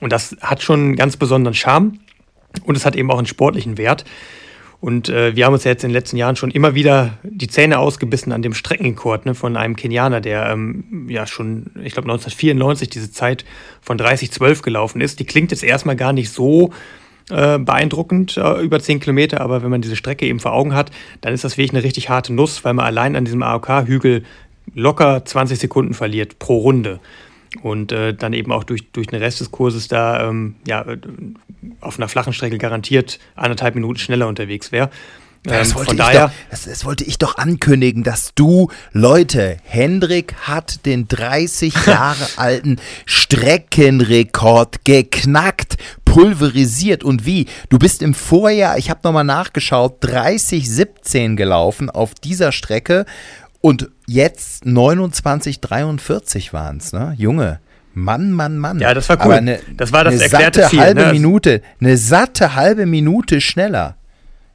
Und 0.00 0.12
das 0.12 0.36
hat 0.40 0.62
schon 0.62 0.80
einen 0.80 0.96
ganz 0.96 1.16
besonderen 1.16 1.54
Charme 1.54 2.00
und 2.64 2.76
es 2.76 2.84
hat 2.84 2.96
eben 2.96 3.10
auch 3.10 3.18
einen 3.18 3.26
sportlichen 3.26 3.78
Wert. 3.78 4.04
Und 4.82 5.08
äh, 5.08 5.36
wir 5.36 5.46
haben 5.46 5.52
uns 5.52 5.62
ja 5.62 5.70
jetzt 5.70 5.84
in 5.84 5.90
den 5.90 5.94
letzten 5.94 6.16
Jahren 6.16 6.34
schon 6.34 6.50
immer 6.50 6.74
wieder 6.74 7.16
die 7.22 7.46
Zähne 7.46 7.78
ausgebissen 7.78 8.32
an 8.32 8.42
dem 8.42 8.52
Streckenrekord 8.52 9.26
ne, 9.26 9.36
von 9.36 9.56
einem 9.56 9.76
Kenianer, 9.76 10.20
der 10.20 10.50
ähm, 10.50 11.06
ja 11.08 11.24
schon, 11.28 11.70
ich 11.84 11.92
glaube 11.92 12.10
1994 12.10 12.90
diese 12.90 13.12
Zeit 13.12 13.44
von 13.80 13.96
30-12 13.96 14.62
gelaufen 14.62 15.00
ist. 15.00 15.20
Die 15.20 15.24
klingt 15.24 15.52
jetzt 15.52 15.62
erstmal 15.62 15.94
gar 15.94 16.12
nicht 16.12 16.30
so 16.30 16.72
äh, 17.30 17.60
beeindruckend, 17.60 18.36
äh, 18.36 18.60
über 18.60 18.80
10 18.80 18.98
Kilometer, 18.98 19.40
aber 19.40 19.62
wenn 19.62 19.70
man 19.70 19.82
diese 19.82 19.94
Strecke 19.94 20.26
eben 20.26 20.40
vor 20.40 20.52
Augen 20.52 20.74
hat, 20.74 20.90
dann 21.20 21.32
ist 21.32 21.44
das 21.44 21.56
wirklich 21.56 21.74
eine 21.74 21.84
richtig 21.84 22.08
harte 22.08 22.32
Nuss, 22.32 22.64
weil 22.64 22.74
man 22.74 22.84
allein 22.84 23.14
an 23.14 23.24
diesem 23.24 23.44
AOK-Hügel 23.44 24.24
locker 24.74 25.24
20 25.24 25.60
Sekunden 25.60 25.94
verliert 25.94 26.40
pro 26.40 26.58
Runde. 26.58 26.98
Und 27.62 27.92
äh, 27.92 28.14
dann 28.14 28.32
eben 28.32 28.52
auch 28.52 28.64
durch, 28.64 28.90
durch 28.92 29.08
den 29.08 29.18
Rest 29.18 29.40
des 29.40 29.50
Kurses 29.50 29.88
da 29.88 30.28
ähm, 30.28 30.56
ja, 30.66 30.84
auf 31.80 31.98
einer 31.98 32.08
flachen 32.08 32.32
Strecke 32.32 32.58
garantiert 32.58 33.18
anderthalb 33.34 33.74
Minuten 33.74 33.98
schneller 33.98 34.28
unterwegs 34.28 34.72
wäre. 34.72 34.90
Das 35.44 35.70
ähm, 35.70 35.74
wollte, 35.74 35.96
daher, 35.96 36.28
doch, 36.28 36.32
das, 36.50 36.64
das, 36.64 36.84
wollte 36.84 37.02
ich 37.02 37.18
doch 37.18 37.36
ankündigen, 37.36 38.04
dass 38.04 38.32
du, 38.34 38.70
Leute, 38.92 39.56
Hendrik 39.64 40.34
hat 40.42 40.86
den 40.86 41.08
30 41.08 41.74
Jahre 41.86 42.24
alten 42.36 42.78
Streckenrekord 43.06 44.84
geknackt, 44.84 45.78
pulverisiert. 46.04 47.02
Und 47.02 47.26
wie? 47.26 47.46
Du 47.70 47.78
bist 47.78 48.02
im 48.02 48.14
Vorjahr, 48.14 48.78
ich 48.78 48.88
habe 48.88 49.00
nochmal 49.02 49.24
nachgeschaut, 49.24 50.04
30-17 50.04 51.34
gelaufen 51.34 51.90
auf 51.90 52.14
dieser 52.14 52.52
Strecke 52.52 53.04
und 53.62 53.88
jetzt 54.06 54.64
29-43 54.64 56.52
waren 56.52 56.76
es, 56.76 56.92
ne? 56.92 57.14
Junge. 57.16 57.60
Mann, 57.94 58.32
Mann, 58.32 58.58
Mann. 58.58 58.80
Ja, 58.80 58.92
das 58.92 59.08
war 59.08 59.24
cool. 59.24 59.34
Eine, 59.34 59.60
das 59.76 59.92
war 59.92 60.04
das 60.04 60.14
eine 60.14 60.22
erklärte 60.22 60.60
satte 60.60 60.70
Ziel, 60.70 60.80
halbe 60.80 61.02
ne? 61.02 61.12
Minute, 61.12 61.62
eine 61.80 61.96
satte 61.96 62.54
halbe 62.54 62.86
Minute 62.86 63.40
schneller. 63.40 63.96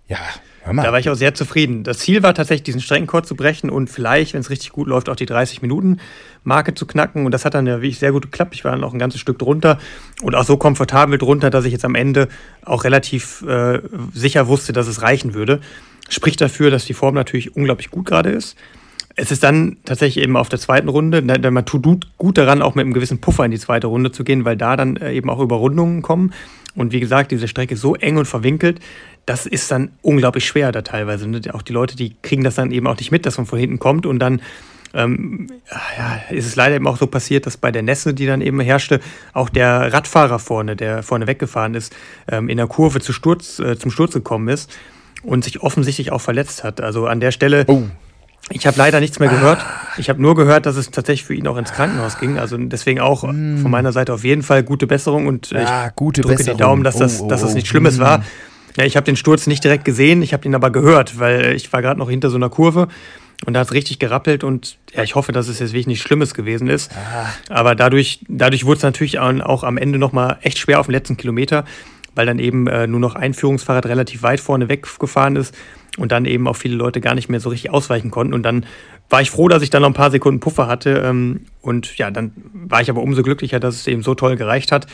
Ja, 0.07 0.19
da 0.65 0.91
war 0.91 0.99
ich 0.99 1.09
auch 1.09 1.15
sehr 1.15 1.33
zufrieden. 1.33 1.83
Das 1.83 1.99
Ziel 1.99 2.23
war 2.23 2.33
tatsächlich, 2.33 2.63
diesen 2.63 2.81
Streckenkord 2.81 3.25
zu 3.25 3.35
brechen 3.35 3.69
und 3.69 3.89
vielleicht, 3.89 4.33
wenn 4.33 4.41
es 4.41 4.49
richtig 4.49 4.71
gut 4.71 4.87
läuft, 4.87 5.07
auch 5.07 5.15
die 5.15 5.27
30-Minuten-Marke 5.27 6.73
zu 6.73 6.85
knacken. 6.85 7.25
Und 7.25 7.31
das 7.31 7.45
hat 7.45 7.53
dann 7.53 7.67
ja 7.67 7.77
wirklich 7.77 7.99
sehr 7.99 8.11
gut 8.11 8.23
geklappt. 8.23 8.53
Ich 8.53 8.65
war 8.65 8.71
dann 8.71 8.83
auch 8.83 8.93
ein 8.93 8.99
ganzes 8.99 9.21
Stück 9.21 9.39
drunter 9.39 9.79
und 10.21 10.35
auch 10.35 10.43
so 10.43 10.57
komfortabel 10.57 11.17
drunter, 11.17 11.49
dass 11.49 11.65
ich 11.65 11.71
jetzt 11.71 11.85
am 11.85 11.95
Ende 11.95 12.27
auch 12.65 12.83
relativ 12.83 13.43
äh, 13.43 13.79
sicher 14.13 14.47
wusste, 14.47 14.73
dass 14.73 14.87
es 14.87 15.01
reichen 15.01 15.33
würde. 15.33 15.61
Spricht 16.09 16.41
dafür, 16.41 16.69
dass 16.69 16.85
die 16.85 16.93
Form 16.93 17.15
natürlich 17.15 17.55
unglaublich 17.55 17.89
gut 17.89 18.05
gerade 18.05 18.31
ist. 18.31 18.57
Es 19.19 19.31
ist 19.31 19.43
dann 19.43 19.77
tatsächlich 19.83 20.23
eben 20.23 20.37
auf 20.37 20.47
der 20.47 20.59
zweiten 20.59 20.89
Runde, 20.89 21.23
denn 21.23 21.53
man 21.53 21.65
tut 21.65 22.07
gut 22.17 22.37
daran, 22.37 22.61
auch 22.61 22.75
mit 22.75 22.85
einem 22.85 22.93
gewissen 22.93 23.19
Puffer 23.19 23.43
in 23.45 23.51
die 23.51 23.59
zweite 23.59 23.87
Runde 23.87 24.11
zu 24.11 24.23
gehen, 24.23 24.45
weil 24.45 24.55
da 24.55 24.77
dann 24.77 24.95
äh, 24.97 25.11
eben 25.11 25.29
auch 25.29 25.39
Überrundungen 25.39 26.03
kommen. 26.03 26.33
Und 26.75 26.91
wie 26.93 26.99
gesagt, 26.99 27.31
diese 27.31 27.47
Strecke 27.47 27.73
ist 27.73 27.81
so 27.81 27.95
eng 27.95 28.17
und 28.17 28.25
verwinkelt, 28.25 28.79
das 29.25 29.47
ist 29.47 29.71
dann 29.71 29.89
unglaublich 30.03 30.45
schwer 30.45 30.71
da 30.71 30.83
teilweise. 30.83 31.27
Ne? 31.27 31.41
Auch 31.53 31.63
die 31.63 31.73
Leute, 31.73 31.95
die 31.95 32.15
kriegen 32.21 32.43
das 32.43 32.55
dann 32.55 32.71
eben 32.71 32.85
auch 32.85 32.97
nicht 32.97 33.11
mit, 33.11 33.25
dass 33.25 33.37
man 33.37 33.47
von 33.47 33.57
hinten 33.59 33.79
kommt 33.79 34.05
und 34.05 34.19
dann 34.19 34.41
ähm, 34.93 35.47
ja, 35.97 36.21
ist 36.29 36.45
es 36.45 36.55
leider 36.55 36.75
eben 36.75 36.87
auch 36.87 36.97
so 36.97 37.07
passiert, 37.07 37.45
dass 37.45 37.57
bei 37.57 37.71
der 37.71 37.83
Nässe, 37.83 38.13
die 38.13 38.25
dann 38.25 38.41
eben 38.41 38.59
herrschte, 38.59 38.99
auch 39.33 39.49
der 39.49 39.91
Radfahrer 39.91 40.39
vorne, 40.39 40.75
der 40.75 41.03
vorne 41.03 41.27
weggefahren 41.27 41.75
ist, 41.75 41.95
ähm, 42.29 42.49
in 42.49 42.57
der 42.57 42.67
Kurve 42.67 42.99
zu 42.99 43.13
Sturz, 43.13 43.59
äh, 43.59 43.77
zum 43.77 43.91
Sturz 43.91 44.13
gekommen 44.13 44.47
ist 44.47 44.71
und 45.23 45.43
sich 45.43 45.61
offensichtlich 45.61 46.11
auch 46.11 46.21
verletzt 46.21 46.63
hat. 46.63 46.81
Also 46.81 47.07
an 47.07 47.19
der 47.19 47.31
Stelle. 47.31 47.65
Oh. 47.67 47.83
Ich 48.49 48.65
habe 48.65 48.77
leider 48.77 48.99
nichts 48.99 49.19
mehr 49.19 49.29
gehört. 49.29 49.65
Ich 49.97 50.09
habe 50.09 50.21
nur 50.21 50.35
gehört, 50.35 50.65
dass 50.65 50.77
es 50.77 50.89
tatsächlich 50.91 51.25
für 51.25 51.33
ihn 51.33 51.47
auch 51.47 51.57
ins 51.57 51.73
Krankenhaus 51.73 52.17
ging. 52.17 52.37
Also 52.37 52.55
deswegen 52.57 52.99
auch 53.01 53.23
mm. 53.23 53.57
von 53.57 53.69
meiner 53.69 53.91
Seite 53.91 54.13
auf 54.13 54.23
jeden 54.23 54.41
Fall 54.41 54.63
gute 54.63 54.87
Besserung 54.87 55.27
und 55.27 55.51
äh, 55.51 55.63
ja, 55.63 55.87
ich 55.87 55.93
drücke 55.95 56.21
Besserung. 56.21 56.57
die 56.57 56.63
Daumen, 56.63 56.83
dass 56.83 56.95
das, 56.97 57.21
oh, 57.21 57.27
dass 57.27 57.41
das 57.41 57.55
nicht 57.55 57.67
Schlimmes 57.67 57.97
oh. 57.97 58.03
war. 58.03 58.23
Ja, 58.77 58.85
ich 58.85 58.95
habe 58.95 59.05
den 59.05 59.15
Sturz 59.15 59.47
nicht 59.47 59.63
direkt 59.63 59.85
gesehen, 59.85 60.21
ich 60.21 60.33
habe 60.33 60.45
ihn 60.45 60.53
aber 60.53 60.69
gehört, 60.69 61.19
weil 61.19 61.55
ich 61.55 61.73
war 61.73 61.81
gerade 61.81 61.99
noch 61.99 62.09
hinter 62.09 62.29
so 62.29 62.35
einer 62.35 62.49
Kurve 62.49 62.87
und 63.45 63.53
da 63.53 63.61
hat 63.61 63.67
es 63.67 63.73
richtig 63.73 63.99
gerappelt 63.99 64.43
und 64.43 64.77
ja, 64.93 65.03
ich 65.03 65.15
hoffe, 65.15 65.31
dass 65.31 65.47
es 65.47 65.59
jetzt 65.59 65.71
wirklich 65.71 65.87
nichts 65.87 66.03
Schlimmes 66.05 66.33
gewesen 66.33 66.67
ist. 66.67 66.91
Ah. 66.93 67.27
Aber 67.49 67.75
dadurch, 67.75 68.21
dadurch 68.27 68.65
wurde 68.65 68.77
es 68.77 68.83
natürlich 68.83 69.19
auch 69.19 69.63
am 69.63 69.77
Ende 69.77 69.99
nochmal 69.99 70.37
echt 70.41 70.57
schwer 70.57 70.79
auf 70.79 70.87
dem 70.87 70.93
letzten 70.93 71.17
Kilometer, 71.17 71.65
weil 72.17 72.25
dann 72.25 72.39
eben 72.39 72.67
äh, 72.67 72.87
nur 72.87 72.99
noch 72.99 73.15
ein 73.15 73.33
Führungsfahrrad 73.33 73.85
relativ 73.85 74.23
weit 74.23 74.39
vorne 74.39 74.69
weggefahren 74.69 75.35
ist 75.35 75.55
und 75.97 76.11
dann 76.11 76.25
eben 76.25 76.47
auch 76.47 76.55
viele 76.55 76.75
Leute 76.75 76.99
gar 76.99 77.15
nicht 77.15 77.29
mehr 77.29 77.39
so 77.39 77.49
richtig 77.49 77.71
ausweichen 77.71 78.11
konnten. 78.11 78.33
Und 78.33 78.43
dann 78.43 78.65
war 79.09 79.21
ich 79.21 79.31
froh, 79.31 79.47
dass 79.47 79.63
ich 79.63 79.69
dann 79.69 79.81
noch 79.81 79.89
ein 79.89 79.93
paar 79.93 80.11
Sekunden 80.11 80.39
Puffer 80.39 80.67
hatte. 80.67 81.01
Ähm, 81.05 81.45
und 81.61 81.97
ja, 81.97 82.11
dann 82.11 82.31
war 82.53 82.81
ich 82.81 82.89
aber 82.89 83.01
umso 83.01 83.23
glücklicher, 83.23 83.59
dass 83.59 83.75
es 83.75 83.87
eben 83.87 84.03
so 84.03 84.15
toll 84.15 84.35
gereicht 84.35 84.71
hat. 84.71 84.87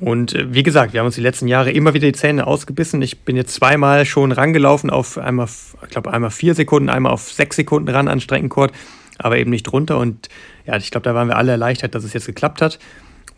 Und 0.00 0.34
äh, 0.34 0.52
wie 0.52 0.62
gesagt, 0.62 0.92
wir 0.92 1.00
haben 1.00 1.06
uns 1.06 1.16
die 1.16 1.22
letzten 1.22 1.48
Jahre 1.48 1.70
immer 1.70 1.94
wieder 1.94 2.06
die 2.06 2.12
Zähne 2.12 2.46
ausgebissen. 2.46 3.02
Ich 3.02 3.20
bin 3.20 3.36
jetzt 3.36 3.54
zweimal 3.54 4.04
schon 4.04 4.32
rangelaufen 4.32 4.90
auf 4.90 5.18
einmal, 5.18 5.48
ich 5.82 5.88
glaube 5.90 6.12
einmal 6.12 6.30
vier 6.30 6.54
Sekunden, 6.54 6.88
einmal 6.88 7.12
auf 7.12 7.32
sechs 7.32 7.56
Sekunden 7.56 7.88
ran 7.88 8.08
an 8.08 8.20
Streckenkord, 8.20 8.72
aber 9.18 9.38
eben 9.38 9.50
nicht 9.50 9.64
drunter. 9.64 9.98
Und 9.98 10.28
ja, 10.66 10.76
ich 10.76 10.90
glaube, 10.90 11.04
da 11.04 11.14
waren 11.14 11.28
wir 11.28 11.36
alle 11.36 11.52
erleichtert, 11.52 11.94
dass 11.94 12.04
es 12.04 12.12
jetzt 12.12 12.26
geklappt 12.26 12.62
hat. 12.62 12.78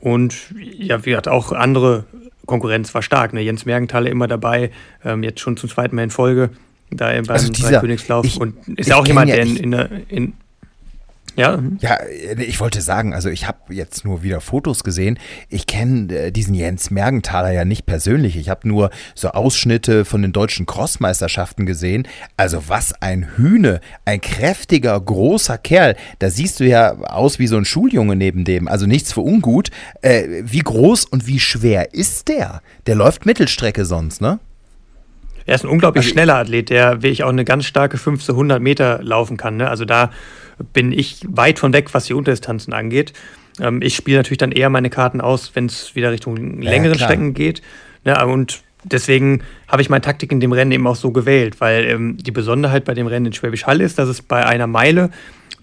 Und 0.01 0.55
ja, 0.59 1.05
wie 1.05 1.11
gesagt, 1.11 1.29
auch 1.29 1.53
andere 1.53 2.05
Konkurrenz 2.47 2.95
war 2.95 3.03
stark. 3.03 3.33
Ne? 3.33 3.41
Jens 3.41 3.67
Mergenthaler 3.67 4.11
immer 4.11 4.29
dabei, 4.29 4.71
ähm, 5.05 5.23
jetzt 5.23 5.41
schon 5.41 5.57
zum 5.57 5.69
zweiten 5.69 5.97
Mal 5.97 6.05
in 6.05 6.11
Folge 6.11 6.51
da 6.91 7.11
beim 7.11 7.29
also 7.29 7.53
dieser, 7.53 7.81
Königslauf. 7.81 8.25
Ich, 8.25 8.41
und 8.41 8.57
ist 8.77 8.89
ja 8.89 8.97
auch 8.97 9.07
jemand, 9.07 9.31
ja, 9.31 9.37
der 9.37 9.45
in, 9.45 9.57
in, 9.57 9.73
in 10.09 10.33
ja. 11.37 11.57
Mhm. 11.57 11.79
Ja, 11.81 11.95
äh, 11.95 12.43
ich 12.43 12.61
wollte 12.61 12.81
sagen, 12.81 13.15
also 13.15 13.29
ich 13.29 13.47
habe 13.47 13.75
jetzt 13.75 14.05
nur 14.05 14.23
wieder 14.23 14.41
Fotos 14.41 14.85
gesehen. 14.85 15.19
Ich 15.49 15.67
kenne 15.67 16.15
äh, 16.15 16.33
diesen 16.33 16.55
Jens 16.55 16.91
Mergenthaler 16.91 17.53
ja 17.53 17.65
nicht 17.65 17.87
persönlich. 17.87 18.37
Ich 18.37 18.49
habe 18.49 18.67
nur 18.69 18.91
so 19.15 19.31
Ausschnitte 19.31 20.05
von 20.05 20.23
den 20.23 20.33
deutschen 20.33 20.67
Crossmeisterschaften 20.67 21.67
gesehen. 21.67 22.07
Also 22.37 22.65
was 22.69 22.93
ein 23.01 23.37
Hühne, 23.37 23.81
ein 24.05 24.21
kräftiger, 24.21 24.99
großer 25.01 25.59
Kerl. 25.59 25.97
Da 26.19 26.31
siehst 26.31 26.61
du 26.61 26.65
ja 26.65 26.93
aus 26.99 27.39
wie 27.39 27.47
so 27.47 27.57
ein 27.57 27.65
Schuljunge 27.65 28.17
neben 28.17 28.45
dem. 28.45 28.69
Also 28.69 28.87
nichts 28.87 29.13
für 29.13 29.21
ungut. 29.21 29.71
Äh, 30.03 30.43
wie 30.45 30.61
groß 30.61 31.07
und 31.07 31.27
wie 31.27 31.41
schwer 31.41 31.95
ist 31.95 32.29
der? 32.29 32.63
Der 32.87 32.95
läuft 32.95 33.27
Mittelstrecke 33.27 33.85
sonst, 33.85 34.21
ne? 34.21 34.39
Er 35.51 35.57
ist 35.57 35.65
ein 35.65 35.69
unglaublich 35.69 36.05
also, 36.05 36.13
schneller 36.13 36.37
Athlet, 36.37 36.71
der 36.71 37.03
wirklich 37.03 37.25
auch 37.25 37.29
eine 37.29 37.45
ganz 37.45 37.65
starke 37.65 37.97
1500 37.97 38.63
Meter 38.63 39.01
laufen 39.03 39.37
kann. 39.37 39.57
Ne? 39.57 39.69
Also 39.69 39.85
da 39.85 40.11
bin 40.73 40.93
ich 40.93 41.23
weit 41.27 41.59
von 41.59 41.73
weg, 41.73 41.93
was 41.93 42.05
die 42.05 42.15
Unterdistanzen 42.15 42.73
angeht. 42.73 43.15
Ähm, 43.61 43.83
ich 43.83 43.97
spiele 43.97 44.19
natürlich 44.19 44.39
dann 44.39 44.53
eher 44.53 44.71
meine 44.71 44.91
Karten 44.91 45.21
aus, 45.21 45.51
wenn 45.55 45.67
es 45.67 45.97
wieder 45.97 46.13
Richtung 46.13 46.37
längeren 46.63 46.97
ja, 46.97 47.05
Strecken 47.05 47.35
geht. 47.35 47.63
Ne? 48.05 48.25
Und 48.25 48.63
deswegen 48.85 49.43
habe 49.67 49.83
ich 49.83 49.91
meine 49.91 50.03
Taktik 50.03 50.31
in 50.31 50.39
dem 50.39 50.53
Rennen 50.53 50.71
eben 50.71 50.87
auch 50.87 50.95
so 50.95 51.11
gewählt, 51.11 51.61
weil 51.61 51.85
ähm, 51.85 52.17
die 52.17 52.31
Besonderheit 52.31 52.85
bei 52.85 52.95
dem 52.95 53.09
Rennen 53.09 53.27
in 53.27 53.33
Schwäbisch 53.33 53.67
Hall 53.67 53.81
ist, 53.81 53.99
dass 53.99 54.09
es 54.09 54.23
bei 54.23 54.47
einer 54.47 54.69
Meile 54.69 55.11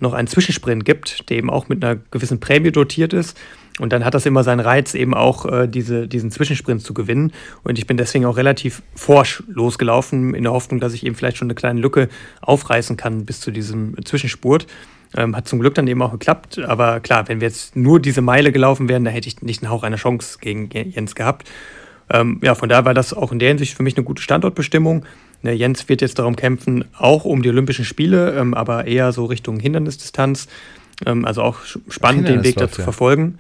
noch 0.02 0.12
einen 0.12 0.28
Zwischensprint 0.28 0.84
gibt, 0.84 1.30
der 1.30 1.38
eben 1.38 1.50
auch 1.50 1.70
mit 1.70 1.82
einer 1.82 1.98
gewissen 2.12 2.42
Prämie 2.42 2.74
dotiert 2.74 3.14
ist. 3.14 3.40
Und 3.80 3.94
dann 3.94 4.04
hat 4.04 4.14
das 4.14 4.26
immer 4.26 4.44
seinen 4.44 4.60
Reiz, 4.60 4.96
eben 4.96 5.14
auch 5.14 5.46
äh, 5.46 5.68
diese, 5.68 6.08
diesen 6.08 6.32
Zwischensprint 6.32 6.82
zu 6.82 6.94
gewinnen. 6.94 7.32
Und 7.64 7.78
ich 7.78 7.86
bin 7.86 7.98
deswegen 7.98 8.26
auch 8.26 8.38
relativ 8.38 8.82
forsch 8.96 9.44
losgelaufen, 9.48 10.34
in 10.34 10.44
der 10.44 10.52
Hoffnung, 10.52 10.80
dass 10.80 10.94
ich 10.94 11.06
eben 11.06 11.16
vielleicht 11.16 11.38
schon 11.38 11.48
eine 11.48 11.56
kleine 11.56 11.80
Lücke 11.80 12.10
aufreißen 12.42 12.98
kann 12.98 13.26
bis 13.26 13.40
zu 13.40 13.52
diesem 13.52 13.96
Zwischenspurt. 14.04 14.66
Ähm, 15.16 15.36
hat 15.38 15.48
zum 15.48 15.60
Glück 15.60 15.76
dann 15.76 15.88
eben 15.88 16.02
auch 16.02 16.12
geklappt. 16.12 16.60
Aber 16.60 17.00
klar, 17.00 17.28
wenn 17.28 17.40
wir 17.40 17.48
jetzt 17.48 17.76
nur 17.76 18.00
diese 18.00 18.22
Meile 18.22 18.52
gelaufen 18.52 18.90
wären, 18.90 19.06
da 19.06 19.12
hätte 19.12 19.28
ich 19.28 19.42
nicht 19.42 19.64
einen 19.64 19.72
Hauch 19.72 19.84
einer 19.84 19.96
Chance 19.98 20.40
gegen 20.42 20.70
Jens 20.72 21.16
gehabt. 21.16 21.50
Ähm, 22.10 22.40
ja, 22.44 22.56
von 22.56 22.70
daher 22.70 22.86
war 22.86 22.94
das 22.94 23.14
auch 23.14 23.32
in 23.32 23.40
der 23.40 23.50
Hinsicht 23.50 23.76
für 23.76 23.84
mich 23.84 23.96
eine 23.96 24.06
gute 24.06 24.22
Standortbestimmung. 24.22 25.06
Ne, 25.44 25.54
Jens 25.54 25.88
wird 25.88 26.02
jetzt 26.02 26.20
darum 26.20 26.36
kämpfen, 26.36 26.86
auch 26.98 27.26
um 27.26 27.42
die 27.42 27.50
Olympischen 27.50 27.86
Spiele, 27.86 28.34
ähm, 28.38 28.54
aber 28.54 28.86
eher 28.86 29.12
so 29.12 29.26
Richtung 29.26 29.60
Hindernisdistanz. 29.60 30.48
Ähm, 31.06 31.26
also 31.26 31.44
auch 31.44 31.60
spannend, 31.90 32.28
den 32.28 32.44
Weg 32.44 32.56
da 32.56 32.70
zu 32.72 32.80
ja. 32.82 32.84
verfolgen. 32.84 33.38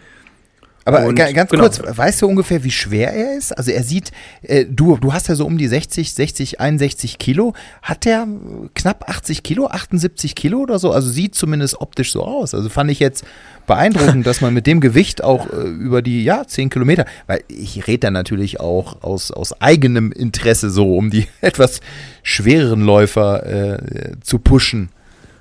Aber 0.87 1.05
und, 1.05 1.15
ganz 1.15 1.51
genau. 1.51 1.63
kurz, 1.63 1.81
weißt 1.85 2.21
du 2.21 2.27
ungefähr, 2.27 2.63
wie 2.63 2.71
schwer 2.71 3.11
er 3.11 3.37
ist? 3.37 3.51
Also 3.51 3.71
er 3.71 3.83
sieht, 3.83 4.13
äh, 4.41 4.63
du, 4.65 4.95
du 4.95 5.11
hast 5.11 5.27
ja 5.27 5.35
so 5.35 5.45
um 5.45 5.57
die 5.57 5.67
60, 5.67 6.13
60, 6.13 6.61
61 6.61 7.17
Kilo. 7.17 7.53
Hat 7.81 8.05
der 8.05 8.25
knapp 8.73 9.09
80 9.09 9.43
Kilo, 9.43 9.67
78 9.67 10.33
Kilo 10.33 10.59
oder 10.59 10.79
so? 10.79 10.93
Also 10.93 11.09
sieht 11.09 11.35
zumindest 11.35 11.81
optisch 11.81 12.13
so 12.13 12.23
aus. 12.23 12.53
Also 12.53 12.69
fand 12.69 12.89
ich 12.89 13.01
jetzt 13.01 13.25
beeindruckend, 13.65 14.25
dass 14.25 14.39
man 14.39 14.53
mit 14.53 14.65
dem 14.65 14.79
Gewicht 14.79 15.21
auch 15.21 15.51
äh, 15.51 15.67
über 15.67 16.01
die, 16.01 16.23
ja, 16.23 16.47
10 16.47 16.69
Kilometer, 16.69 17.05
weil 17.27 17.43
ich 17.49 17.85
rede 17.87 17.99
da 17.99 18.11
natürlich 18.11 18.61
auch 18.61 19.03
aus, 19.03 19.31
aus 19.31 19.61
eigenem 19.61 20.13
Interesse 20.13 20.69
so, 20.69 20.95
um 20.95 21.09
die 21.09 21.27
etwas 21.41 21.81
schwereren 22.23 22.79
Läufer 22.79 23.45
äh, 23.45 24.11
zu 24.21 24.39
pushen. 24.39 24.87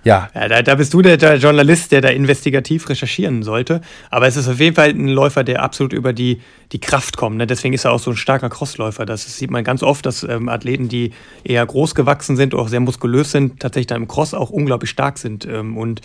Ja. 0.07 0.31
ja 0.35 0.47
da, 0.47 0.63
da, 0.63 0.77
bist 0.77 0.95
du 0.95 1.03
der, 1.03 1.17
der, 1.17 1.35
Journalist, 1.35 1.91
der 1.91 2.01
da 2.01 2.09
investigativ 2.11 2.89
recherchieren 2.89 3.43
sollte. 3.43 3.81
Aber 4.09 4.29
es 4.29 4.37
ist 4.37 4.47
auf 4.47 4.61
jeden 4.61 4.77
Fall 4.77 4.91
ein 4.91 5.09
Läufer, 5.09 5.43
der 5.43 5.65
absolut 5.65 5.93
über 5.93 6.13
die, 6.13 6.41
die 6.71 6.79
Kraft 6.79 7.17
kommt. 7.17 7.39
Ne? 7.39 7.47
Deswegen 7.49 7.75
ist 7.75 7.85
er 7.85 7.93
auch 7.93 7.99
so 7.99 8.13
ein 8.13 8.17
starker 8.17 8.49
Crossläufer. 8.49 9.05
Das 9.05 9.37
sieht 9.37 9.51
man 9.51 9.65
ganz 9.65 9.83
oft, 9.83 10.07
dass 10.07 10.23
ähm, 10.23 10.49
Athleten, 10.49 10.89
die 10.89 11.11
eher 11.43 11.67
groß 11.67 11.97
gewachsen 11.97 12.37
sind, 12.37 12.55
auch 12.55 12.69
sehr 12.69 12.79
muskulös 12.79 13.33
sind, 13.33 13.59
tatsächlich 13.59 13.89
dann 13.89 14.03
im 14.03 14.09
Cross 14.09 14.33
auch 14.33 14.51
unglaublich 14.51 14.91
stark 14.91 15.19
sind. 15.19 15.45
Ähm, 15.45 15.77
und 15.77 16.03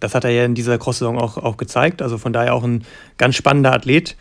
das 0.00 0.14
hat 0.14 0.24
er 0.24 0.30
ja 0.30 0.44
in 0.44 0.54
dieser 0.54 0.76
Cross-Saison 0.76 1.18
auch, 1.18 1.38
auch 1.38 1.56
gezeigt. 1.56 2.02
Also 2.02 2.18
von 2.18 2.34
daher 2.34 2.52
auch 2.52 2.62
ein 2.62 2.84
ganz 3.16 3.36
spannender 3.36 3.72
Athlet 3.72 4.16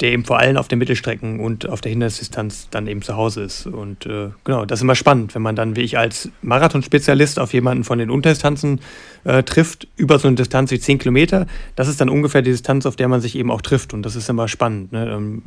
der 0.00 0.12
eben 0.12 0.24
vor 0.24 0.38
allem 0.38 0.56
auf 0.56 0.68
den 0.68 0.78
Mittelstrecken 0.78 1.40
und 1.40 1.68
auf 1.68 1.80
der 1.80 1.90
Hindernisdistanz 1.90 2.68
dann 2.70 2.86
eben 2.86 3.02
zu 3.02 3.16
Hause 3.16 3.42
ist. 3.42 3.66
Und 3.66 4.06
äh, 4.06 4.30
genau, 4.44 4.64
das 4.64 4.80
ist 4.80 4.82
immer 4.82 4.94
spannend, 4.94 5.34
wenn 5.34 5.42
man 5.42 5.56
dann 5.56 5.76
wie 5.76 5.82
ich 5.82 5.98
als 5.98 6.30
Marathonspezialist 6.42 7.38
auf 7.38 7.52
jemanden 7.52 7.84
von 7.84 7.98
den 7.98 8.10
Unterdistanzen 8.10 8.80
äh, 9.24 9.42
trifft, 9.42 9.86
über 9.96 10.18
so 10.18 10.28
eine 10.28 10.36
Distanz 10.36 10.70
wie 10.70 10.80
10 10.80 10.98
Kilometer. 10.98 11.46
Das 11.76 11.88
ist 11.88 12.00
dann 12.00 12.08
ungefähr 12.08 12.42
die 12.42 12.50
Distanz, 12.50 12.86
auf 12.86 12.96
der 12.96 13.08
man 13.08 13.20
sich 13.20 13.36
eben 13.36 13.50
auch 13.50 13.62
trifft. 13.62 13.94
Und 13.94 14.02
das 14.02 14.16
ist 14.16 14.28
immer 14.28 14.48
spannend. 14.48 14.92
Ne? 14.92 15.10
Ähm, 15.10 15.42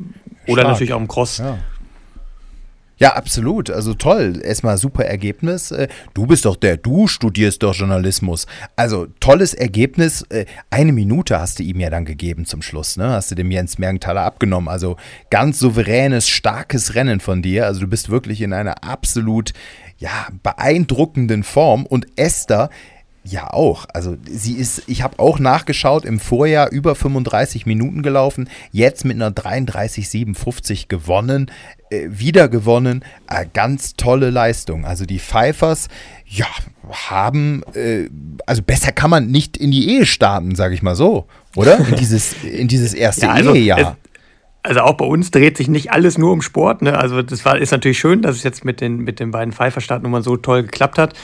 oder 0.46 0.64
natürlich 0.64 0.94
auch 0.94 1.00
im 1.00 1.08
Cross. 1.08 1.38
Ja. 1.38 1.58
Ja, 2.98 3.14
absolut. 3.14 3.70
Also 3.70 3.94
toll. 3.94 4.40
Erstmal 4.42 4.76
super 4.76 5.04
Ergebnis. 5.04 5.70
Äh, 5.70 5.88
du 6.14 6.26
bist 6.26 6.44
doch 6.44 6.56
der, 6.56 6.76
du 6.76 7.06
studierst 7.06 7.62
doch 7.62 7.74
Journalismus. 7.74 8.46
Also 8.76 9.06
tolles 9.20 9.54
Ergebnis. 9.54 10.22
Äh, 10.30 10.46
eine 10.70 10.92
Minute 10.92 11.38
hast 11.40 11.60
du 11.60 11.62
ihm 11.62 11.80
ja 11.80 11.90
dann 11.90 12.04
gegeben 12.04 12.44
zum 12.44 12.60
Schluss, 12.60 12.96
ne? 12.96 13.10
Hast 13.10 13.30
du 13.30 13.34
dem 13.36 13.50
Jens 13.50 13.78
Mergenthaler 13.78 14.22
abgenommen. 14.22 14.68
Also 14.68 14.96
ganz 15.30 15.60
souveränes, 15.60 16.28
starkes 16.28 16.94
Rennen 16.96 17.20
von 17.20 17.40
dir. 17.40 17.66
Also 17.66 17.80
du 17.80 17.86
bist 17.86 18.10
wirklich 18.10 18.42
in 18.42 18.52
einer 18.52 18.84
absolut, 18.84 19.52
ja, 19.98 20.28
beeindruckenden 20.42 21.44
Form. 21.44 21.86
Und 21.86 22.06
Esther, 22.16 22.68
ja, 23.30 23.52
auch. 23.52 23.86
Also 23.92 24.16
sie 24.26 24.54
ist, 24.54 24.84
ich 24.86 25.02
habe 25.02 25.18
auch 25.18 25.38
nachgeschaut, 25.38 26.04
im 26.04 26.18
Vorjahr 26.18 26.70
über 26.70 26.94
35 26.94 27.66
Minuten 27.66 28.02
gelaufen, 28.02 28.48
jetzt 28.72 29.04
mit 29.04 29.16
einer 29.16 29.30
33,57 29.30 30.88
gewonnen, 30.88 31.50
äh, 31.90 32.06
wieder 32.10 32.48
gewonnen. 32.48 33.04
Äh, 33.28 33.46
ganz 33.52 33.94
tolle 33.96 34.30
Leistung. 34.30 34.84
Also 34.84 35.06
die 35.06 35.18
Pfeifers, 35.18 35.88
ja, 36.26 36.46
haben, 36.90 37.62
äh, 37.74 38.08
also 38.46 38.62
besser 38.62 38.92
kann 38.92 39.10
man 39.10 39.28
nicht 39.28 39.56
in 39.56 39.70
die 39.70 39.88
Ehe 39.90 40.06
starten, 40.06 40.54
sage 40.54 40.74
ich 40.74 40.82
mal 40.82 40.94
so, 40.94 41.26
oder? 41.56 41.78
In 41.78 41.96
dieses, 41.96 42.34
in 42.44 42.68
dieses 42.68 42.94
erste 42.94 43.26
ja, 43.26 43.32
also 43.32 43.54
Ehejahr. 43.54 43.96
also 44.62 44.80
auch 44.80 44.94
bei 44.94 45.04
uns 45.06 45.30
dreht 45.30 45.56
sich 45.56 45.68
nicht 45.68 45.92
alles 45.92 46.18
nur 46.18 46.32
um 46.32 46.42
Sport. 46.42 46.82
Ne? 46.82 46.96
Also 46.96 47.22
das 47.22 47.44
war, 47.44 47.58
ist 47.58 47.70
natürlich 47.70 47.98
schön, 47.98 48.22
dass 48.22 48.36
es 48.36 48.42
jetzt 48.42 48.64
mit 48.64 48.80
den, 48.80 48.98
mit 48.98 49.20
den 49.20 49.30
beiden 49.30 49.52
Pfeifer-Startnummern 49.52 50.22
so 50.22 50.36
toll 50.36 50.62
geklappt 50.62 50.98
hat. 50.98 51.14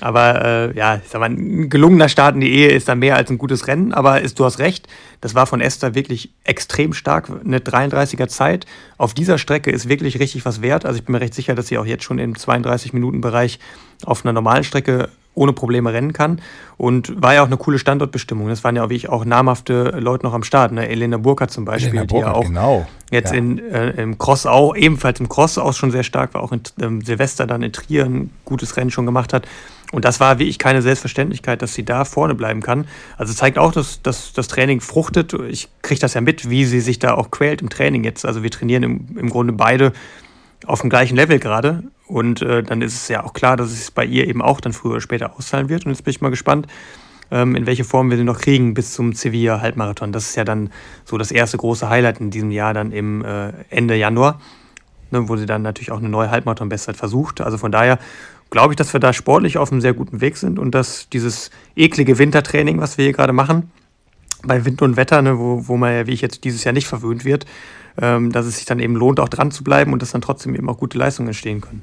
Aber 0.00 0.44
äh, 0.44 0.76
ja, 0.76 0.96
ich 0.96 1.08
sag 1.08 1.20
mal, 1.20 1.30
ein 1.30 1.70
gelungener 1.70 2.08
Start 2.08 2.34
in 2.34 2.40
die 2.40 2.52
Ehe 2.52 2.70
ist 2.70 2.88
dann 2.88 2.98
mehr 2.98 3.16
als 3.16 3.30
ein 3.30 3.38
gutes 3.38 3.68
Rennen. 3.68 3.92
Aber 3.92 4.20
ist, 4.20 4.38
du 4.38 4.44
hast 4.44 4.58
recht, 4.58 4.88
das 5.20 5.34
war 5.34 5.46
von 5.46 5.60
Esther 5.60 5.94
wirklich 5.94 6.30
extrem 6.42 6.92
stark. 6.92 7.30
Eine 7.44 7.58
33er 7.58 8.28
Zeit 8.28 8.66
auf 8.98 9.14
dieser 9.14 9.38
Strecke 9.38 9.70
ist 9.70 9.88
wirklich 9.88 10.18
richtig 10.18 10.44
was 10.44 10.62
wert. 10.62 10.84
Also 10.84 10.98
ich 10.98 11.04
bin 11.04 11.12
mir 11.12 11.20
recht 11.20 11.34
sicher, 11.34 11.54
dass 11.54 11.68
sie 11.68 11.78
auch 11.78 11.86
jetzt 11.86 12.04
schon 12.04 12.18
im 12.18 12.34
32-Minuten-Bereich 12.34 13.60
auf 14.04 14.24
einer 14.24 14.32
normalen 14.32 14.64
Strecke 14.64 15.08
ohne 15.34 15.52
Probleme 15.52 15.92
rennen 15.92 16.12
kann. 16.12 16.40
Und 16.76 17.20
war 17.20 17.34
ja 17.34 17.42
auch 17.42 17.46
eine 17.46 17.56
coole 17.56 17.78
Standortbestimmung. 17.78 18.48
Das 18.48 18.64
waren 18.64 18.76
ja 18.76 18.84
auch, 18.84 18.88
wie 18.88 18.96
ich, 18.96 19.08
auch 19.08 19.24
namhafte 19.24 19.96
Leute 19.98 20.26
noch 20.26 20.34
am 20.34 20.42
Start. 20.42 20.72
Ne? 20.72 20.88
Elena 20.88 21.18
Burkhardt 21.18 21.50
zum 21.50 21.64
Beispiel, 21.64 21.90
Elena 21.90 22.06
die 22.06 22.16
ja 22.16 22.32
auch 22.32 22.44
genau. 22.44 22.86
jetzt 23.10 23.32
ja. 23.32 23.38
In, 23.38 23.58
äh, 23.58 23.90
im 23.90 24.18
Cross 24.18 24.46
auch, 24.46 24.74
ebenfalls 24.74 25.20
im 25.20 25.28
Cross 25.28 25.58
auch 25.58 25.72
schon 25.72 25.90
sehr 25.90 26.02
stark 26.02 26.34
war, 26.34 26.42
auch 26.42 26.52
in 26.52 26.62
ähm, 26.80 27.00
Silvester 27.02 27.46
dann 27.46 27.62
in 27.62 27.72
Trier 27.72 28.04
ein 28.04 28.30
gutes 28.44 28.76
Rennen 28.76 28.90
schon 28.90 29.06
gemacht 29.06 29.32
hat. 29.32 29.46
Und 29.94 30.04
das 30.04 30.18
war 30.18 30.38
wie 30.38 30.44
ich 30.44 30.58
keine 30.58 30.82
Selbstverständlichkeit, 30.82 31.62
dass 31.62 31.74
sie 31.74 31.84
da 31.84 32.04
vorne 32.04 32.34
bleiben 32.34 32.60
kann. 32.60 32.86
Also 33.16 33.32
zeigt 33.32 33.58
auch, 33.58 33.72
dass, 33.72 34.02
dass 34.02 34.32
das 34.32 34.48
Training 34.48 34.80
fruchtet. 34.80 35.32
Ich 35.48 35.68
kriege 35.82 36.00
das 36.00 36.14
ja 36.14 36.20
mit, 36.20 36.50
wie 36.50 36.64
sie 36.64 36.80
sich 36.80 36.98
da 36.98 37.14
auch 37.14 37.30
quält 37.30 37.62
im 37.62 37.70
Training 37.70 38.02
jetzt. 38.02 38.26
Also 38.26 38.42
wir 38.42 38.50
trainieren 38.50 38.82
im, 38.82 39.06
im 39.16 39.30
Grunde 39.30 39.52
beide 39.52 39.92
auf 40.66 40.80
dem 40.80 40.90
gleichen 40.90 41.14
Level 41.14 41.38
gerade. 41.38 41.84
Und 42.06 42.42
äh, 42.42 42.62
dann 42.62 42.82
ist 42.82 42.94
es 42.94 43.08
ja 43.08 43.22
auch 43.22 43.32
klar, 43.32 43.56
dass 43.56 43.70
es 43.70 43.90
bei 43.90 44.04
ihr 44.04 44.26
eben 44.26 44.42
auch 44.42 44.60
dann 44.60 44.72
früher 44.72 44.92
oder 44.92 45.00
später 45.00 45.38
auszahlen 45.38 45.68
wird. 45.68 45.86
Und 45.86 45.92
jetzt 45.92 46.02
bin 46.02 46.10
ich 46.10 46.20
mal 46.20 46.30
gespannt, 46.30 46.66
ähm, 47.30 47.54
in 47.54 47.66
welche 47.66 47.84
Form 47.84 48.10
wir 48.10 48.16
sie 48.16 48.24
noch 48.24 48.40
kriegen 48.40 48.74
bis 48.74 48.92
zum 48.94 49.12
Sevilla 49.12 49.60
Halbmarathon. 49.60 50.12
Das 50.12 50.30
ist 50.30 50.36
ja 50.36 50.44
dann 50.44 50.70
so 51.04 51.18
das 51.18 51.30
erste 51.30 51.56
große 51.56 51.88
Highlight 51.88 52.20
in 52.20 52.30
diesem 52.30 52.50
Jahr, 52.50 52.74
dann 52.74 52.92
im 52.92 53.24
äh, 53.24 53.52
Ende 53.70 53.94
Januar, 53.94 54.40
ne, 55.10 55.28
wo 55.28 55.36
sie 55.36 55.46
dann 55.46 55.62
natürlich 55.62 55.92
auch 55.92 55.98
eine 55.98 56.08
neue 56.08 56.30
Halbmarathon-Bestzeit 56.30 56.96
versucht. 56.96 57.40
Also 57.40 57.58
von 57.58 57.72
daher 57.72 57.98
glaube 58.54 58.72
ich, 58.72 58.76
dass 58.76 58.92
wir 58.92 59.00
da 59.00 59.12
sportlich 59.12 59.58
auf 59.58 59.72
einem 59.72 59.80
sehr 59.80 59.94
guten 59.94 60.20
Weg 60.20 60.36
sind 60.36 60.60
und 60.60 60.76
dass 60.76 61.08
dieses 61.08 61.50
eklige 61.74 62.18
Wintertraining, 62.18 62.78
was 62.78 62.96
wir 62.98 63.04
hier 63.04 63.12
gerade 63.12 63.32
machen, 63.32 63.72
bei 64.44 64.64
Wind 64.64 64.80
und 64.80 64.96
Wetter, 64.96 65.22
ne, 65.22 65.40
wo, 65.40 65.66
wo 65.66 65.76
man 65.76 65.92
ja, 65.92 66.06
wie 66.06 66.12
ich 66.12 66.20
jetzt 66.20 66.44
dieses 66.44 66.62
Jahr 66.62 66.72
nicht 66.72 66.86
verwöhnt 66.86 67.24
wird, 67.24 67.46
ähm, 68.00 68.30
dass 68.30 68.46
es 68.46 68.58
sich 68.58 68.64
dann 68.64 68.78
eben 68.78 68.94
lohnt, 68.94 69.18
auch 69.18 69.28
dran 69.28 69.50
zu 69.50 69.64
bleiben 69.64 69.92
und 69.92 70.02
dass 70.02 70.12
dann 70.12 70.20
trotzdem 70.20 70.54
eben 70.54 70.68
auch 70.68 70.78
gute 70.78 70.96
Leistungen 70.96 71.30
entstehen 71.30 71.60
können. 71.62 71.82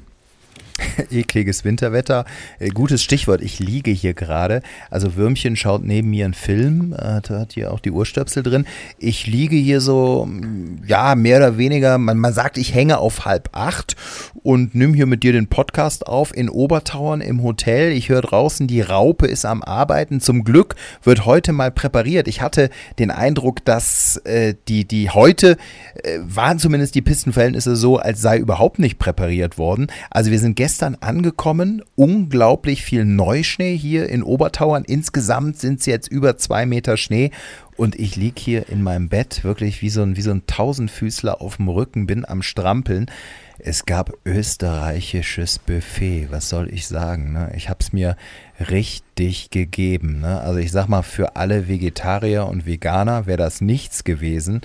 ekliges 1.10 1.64
Winterwetter. 1.64 2.24
Äh, 2.58 2.68
gutes 2.68 3.02
Stichwort, 3.02 3.42
ich 3.42 3.58
liege 3.58 3.90
hier 3.90 4.14
gerade. 4.14 4.62
Also 4.90 5.16
Würmchen 5.16 5.56
schaut 5.56 5.84
neben 5.84 6.10
mir 6.10 6.24
einen 6.24 6.34
Film, 6.34 6.92
äh, 6.92 7.20
da 7.22 7.40
hat 7.40 7.54
hier 7.54 7.72
auch 7.72 7.80
die 7.80 7.90
Urstöpsel 7.90 8.42
drin. 8.42 8.66
Ich 8.98 9.26
liege 9.26 9.56
hier 9.56 9.80
so, 9.80 10.26
mm, 10.26 10.82
ja, 10.86 11.14
mehr 11.14 11.38
oder 11.38 11.58
weniger, 11.58 11.98
man, 11.98 12.18
man 12.18 12.32
sagt, 12.32 12.58
ich 12.58 12.74
hänge 12.74 12.98
auf 12.98 13.24
halb 13.24 13.50
acht 13.52 13.96
und 14.42 14.74
nimm 14.74 14.94
hier 14.94 15.06
mit 15.06 15.22
dir 15.22 15.32
den 15.32 15.46
Podcast 15.46 16.06
auf 16.06 16.34
in 16.36 16.48
Obertauern 16.48 17.20
im 17.20 17.42
Hotel. 17.42 17.92
Ich 17.92 18.08
höre 18.08 18.22
draußen, 18.22 18.66
die 18.66 18.80
Raupe 18.80 19.26
ist 19.26 19.44
am 19.44 19.62
Arbeiten. 19.62 20.20
Zum 20.20 20.44
Glück 20.44 20.74
wird 21.02 21.24
heute 21.26 21.52
mal 21.52 21.70
präpariert. 21.70 22.28
Ich 22.28 22.40
hatte 22.40 22.70
den 22.98 23.10
Eindruck, 23.10 23.64
dass 23.64 24.16
äh, 24.24 24.54
die, 24.68 24.86
die 24.86 25.10
heute 25.10 25.56
äh, 26.02 26.18
waren 26.22 26.58
zumindest 26.58 26.94
die 26.94 27.02
Pistenverhältnisse 27.02 27.76
so, 27.76 27.98
als 27.98 28.20
sei 28.20 28.38
überhaupt 28.38 28.78
nicht 28.78 28.98
präpariert 28.98 29.58
worden. 29.58 29.88
Also 30.10 30.30
wir 30.30 30.38
sind 30.38 30.56
gestern 30.62 30.96
angekommen, 31.00 31.82
unglaublich 31.96 32.84
viel 32.84 33.04
Neuschnee 33.04 33.76
hier 33.76 34.08
in 34.08 34.22
Obertauern. 34.22 34.84
Insgesamt 34.84 35.58
sind 35.58 35.80
es 35.80 35.86
jetzt 35.86 36.06
über 36.06 36.36
zwei 36.36 36.66
Meter 36.66 36.96
Schnee 36.96 37.32
und 37.76 37.98
ich 37.98 38.14
liege 38.14 38.40
hier 38.40 38.68
in 38.68 38.80
meinem 38.80 39.08
Bett 39.08 39.42
wirklich 39.42 39.82
wie 39.82 39.88
so 39.88 40.02
ein, 40.02 40.16
wie 40.16 40.20
so 40.20 40.30
ein 40.30 40.46
Tausendfüßler 40.46 41.40
auf 41.40 41.56
dem 41.56 41.66
Rücken, 41.66 42.06
bin 42.06 42.24
am 42.24 42.42
Strampeln. 42.42 43.06
Es 43.58 43.86
gab 43.86 44.12
österreichisches 44.24 45.58
Buffet, 45.58 46.28
was 46.30 46.48
soll 46.48 46.72
ich 46.72 46.86
sagen? 46.86 47.32
Ne? 47.32 47.52
Ich 47.56 47.68
habe 47.68 47.80
es 47.80 47.92
mir 47.92 48.16
richtig 48.70 49.50
gegeben. 49.50 50.20
Ne? 50.20 50.40
Also 50.42 50.60
ich 50.60 50.70
sag 50.70 50.86
mal, 50.86 51.02
für 51.02 51.34
alle 51.34 51.66
Vegetarier 51.66 52.46
und 52.46 52.66
Veganer 52.66 53.26
wäre 53.26 53.38
das 53.38 53.60
nichts 53.62 54.04
gewesen. 54.04 54.60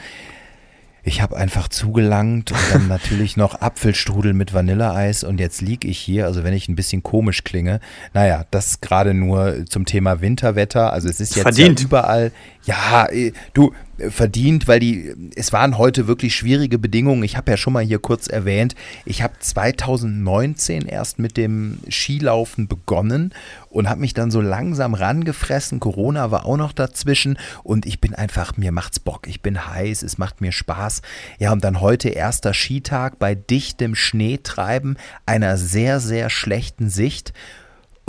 Ich 1.07 1.21
habe 1.21 1.37
einfach 1.37 1.69
zugelangt 1.69 2.51
und 2.51 2.59
dann 2.73 2.87
natürlich 2.89 3.37
noch 3.37 3.61
Apfelstrudel 3.61 4.33
mit 4.33 4.53
Vanilleeis 4.53 5.23
und 5.23 5.39
jetzt 5.39 5.61
liege 5.61 5.87
ich 5.87 5.97
hier, 5.97 6.25
also 6.25 6.43
wenn 6.43 6.53
ich 6.53 6.67
ein 6.67 6.75
bisschen 6.75 7.01
komisch 7.01 7.45
klinge, 7.45 7.79
naja, 8.13 8.43
das 8.51 8.81
gerade 8.81 9.13
nur 9.13 9.65
zum 9.69 9.85
Thema 9.85 10.19
Winterwetter, 10.19 10.91
also 10.91 11.07
es 11.07 11.21
ist 11.21 11.37
jetzt. 11.37 11.45
Ja 11.57 11.65
überall, 11.81 12.33
ja, 12.65 13.05
äh, 13.05 13.31
du, 13.53 13.71
verdient, 14.09 14.67
weil 14.67 14.79
die, 14.79 15.13
es 15.35 15.53
waren 15.53 15.77
heute 15.77 16.07
wirklich 16.07 16.35
schwierige 16.35 16.77
Bedingungen. 16.77 17.23
Ich 17.23 17.37
habe 17.37 17.51
ja 17.51 17.57
schon 17.57 17.73
mal 17.73 17.83
hier 17.83 17.99
kurz 17.99 18.27
erwähnt, 18.27 18.75
ich 19.05 19.21
habe 19.21 19.33
2019 19.39 20.85
erst 20.85 21.19
mit 21.19 21.37
dem 21.37 21.79
Skilaufen 21.89 22.67
begonnen 22.67 23.33
und 23.69 23.89
habe 23.89 24.01
mich 24.01 24.13
dann 24.13 24.31
so 24.31 24.41
langsam 24.41 24.93
rangefressen. 24.93 25.79
Corona 25.79 26.31
war 26.31 26.45
auch 26.45 26.57
noch 26.57 26.73
dazwischen 26.73 27.37
und 27.63 27.85
ich 27.85 27.99
bin 28.01 28.13
einfach, 28.13 28.57
mir 28.57 28.71
macht's 28.71 28.99
Bock. 28.99 29.27
Ich 29.27 29.41
bin 29.41 29.67
heiß, 29.67 30.03
es 30.03 30.17
macht 30.17 30.41
mir 30.41 30.51
Spaß. 30.51 31.01
Ja, 31.39 31.51
und 31.51 31.63
dann 31.63 31.81
heute 31.81 32.09
erster 32.09 32.53
Skitag 32.53 33.19
bei 33.19 33.35
dichtem 33.35 33.95
Schneetreiben, 33.95 34.97
einer 35.25 35.57
sehr, 35.57 35.99
sehr 35.99 36.29
schlechten 36.29 36.89
Sicht. 36.89 37.33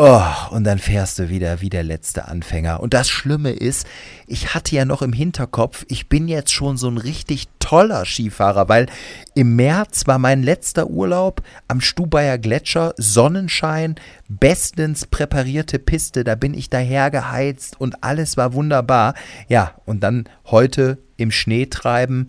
Oh, 0.01 0.23
und 0.51 0.63
dann 0.63 0.79
fährst 0.79 1.19
du 1.19 1.29
wieder 1.29 1.61
wie 1.61 1.71
der 1.71 1.83
letzte 1.83 2.29
Anfänger. 2.29 2.79
Und 2.79 2.95
das 2.95 3.09
Schlimme 3.09 3.51
ist, 3.51 3.85
ich 4.29 4.55
hatte 4.55 4.77
ja 4.77 4.85
noch 4.85 5.03
im 5.03 5.13
Hinterkopf, 5.13 5.85
ich 5.89 6.09
bin 6.09 6.29
jetzt 6.29 6.53
schon 6.53 6.77
so 6.77 6.87
ein 6.87 6.99
richtig 6.99 7.49
toller 7.59 8.05
Skifahrer, 8.05 8.69
weil 8.69 8.87
im 9.35 9.57
März 9.57 10.07
war 10.07 10.21
mein 10.21 10.45
letzter 10.45 10.89
Urlaub 10.89 11.43
am 11.67 11.81
Stubaier 11.81 12.39
Gletscher, 12.39 12.95
Sonnenschein, 12.97 13.97
bestens 14.29 15.05
präparierte 15.05 15.81
Piste, 15.81 16.23
da 16.23 16.37
bin 16.37 16.55
ich 16.55 16.71
daher 16.71 17.11
geheizt 17.11 17.81
und 17.81 18.05
alles 18.05 18.37
war 18.37 18.53
wunderbar. 18.53 19.15
Ja, 19.49 19.75
und 19.85 20.05
dann 20.05 20.29
heute 20.47 20.99
im 21.17 21.33
Schnee 21.33 21.67
treiben. 21.67 22.29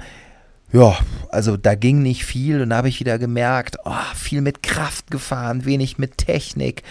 Ja, 0.72 0.98
also 1.30 1.56
da 1.56 1.76
ging 1.76 2.02
nicht 2.02 2.26
viel 2.26 2.62
und 2.62 2.72
da 2.72 2.78
habe 2.78 2.90
ich 2.90 3.00
wieder 3.00 3.20
gemerkt, 3.20 3.78
oh, 3.86 3.94
viel 4.16 4.42
mit 4.42 4.64
Kraft 4.64 5.12
gefahren, 5.12 5.66
wenig 5.66 6.00
mit 6.00 6.18
Technik. 6.18 6.82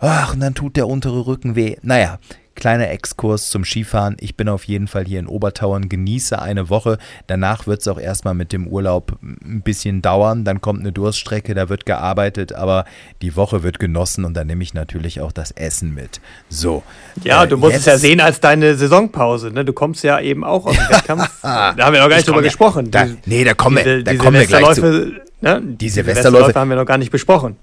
Ach, 0.00 0.34
und 0.34 0.40
dann 0.40 0.54
tut 0.54 0.76
der 0.76 0.88
untere 0.88 1.26
Rücken 1.26 1.56
weh. 1.56 1.76
Naja, 1.82 2.18
kleiner 2.54 2.90
Exkurs 2.90 3.50
zum 3.50 3.64
Skifahren. 3.64 4.16
Ich 4.20 4.36
bin 4.36 4.48
auf 4.48 4.64
jeden 4.64 4.88
Fall 4.88 5.04
hier 5.04 5.18
in 5.18 5.26
Obertauern, 5.26 5.88
genieße 5.88 6.40
eine 6.40 6.70
Woche. 6.70 6.98
Danach 7.26 7.66
wird 7.66 7.80
es 7.80 7.88
auch 7.88 7.98
erstmal 7.98 8.34
mit 8.34 8.52
dem 8.52 8.66
Urlaub 8.66 9.18
ein 9.22 9.62
bisschen 9.62 10.02
dauern. 10.02 10.44
Dann 10.44 10.60
kommt 10.60 10.80
eine 10.80 10.92
Durststrecke, 10.92 11.54
da 11.54 11.68
wird 11.68 11.86
gearbeitet, 11.86 12.52
aber 12.52 12.84
die 13.22 13.36
Woche 13.36 13.62
wird 13.62 13.78
genossen 13.78 14.24
und 14.24 14.34
dann 14.34 14.46
nehme 14.46 14.62
ich 14.62 14.74
natürlich 14.74 15.20
auch 15.20 15.32
das 15.32 15.50
Essen 15.50 15.94
mit. 15.94 16.20
So. 16.48 16.82
Ja, 17.22 17.44
äh, 17.44 17.48
du 17.48 17.56
musst 17.56 17.76
es 17.76 17.84
ja 17.84 17.98
sehen 17.98 18.20
als 18.20 18.40
deine 18.40 18.76
Saisonpause. 18.76 19.50
Ne? 19.50 19.64
Du 19.64 19.72
kommst 19.72 20.04
ja 20.04 20.20
eben 20.20 20.44
auch 20.44 20.66
aus 20.66 20.76
dem 20.76 20.88
Wettkampf. 20.88 21.30
da 21.42 21.76
haben 21.76 21.92
wir 21.92 22.00
noch 22.00 22.08
gar 22.08 22.16
nicht 22.16 22.28
drüber 22.28 22.42
gesprochen. 22.42 22.90
Da, 22.90 23.06
nee, 23.26 23.44
da 23.44 23.54
kommen 23.54 23.84
wir, 23.84 24.04
da 24.04 24.14
kommen 24.14 24.38
wir 24.38 24.46
gleich 24.46 24.74
zu. 24.74 25.12
Ne? 25.42 25.62
Die 25.62 25.88
Silvesterläufe 25.88 26.58
haben 26.58 26.68
wir 26.68 26.76
noch 26.76 26.86
gar 26.86 26.98
nicht 26.98 27.10
besprochen. 27.10 27.56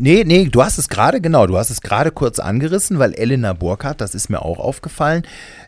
Nee, 0.00 0.22
nee, 0.24 0.44
du 0.44 0.62
hast 0.62 0.78
es 0.78 0.88
gerade, 0.88 1.20
genau, 1.20 1.48
du 1.48 1.58
hast 1.58 1.70
es 1.70 1.80
gerade 1.80 2.12
kurz 2.12 2.38
angerissen, 2.38 3.00
weil 3.00 3.14
Elena 3.14 3.52
Burkhardt, 3.52 4.00
das 4.00 4.14
ist 4.14 4.30
mir 4.30 4.42
auch 4.42 4.60
aufgefallen, 4.60 5.22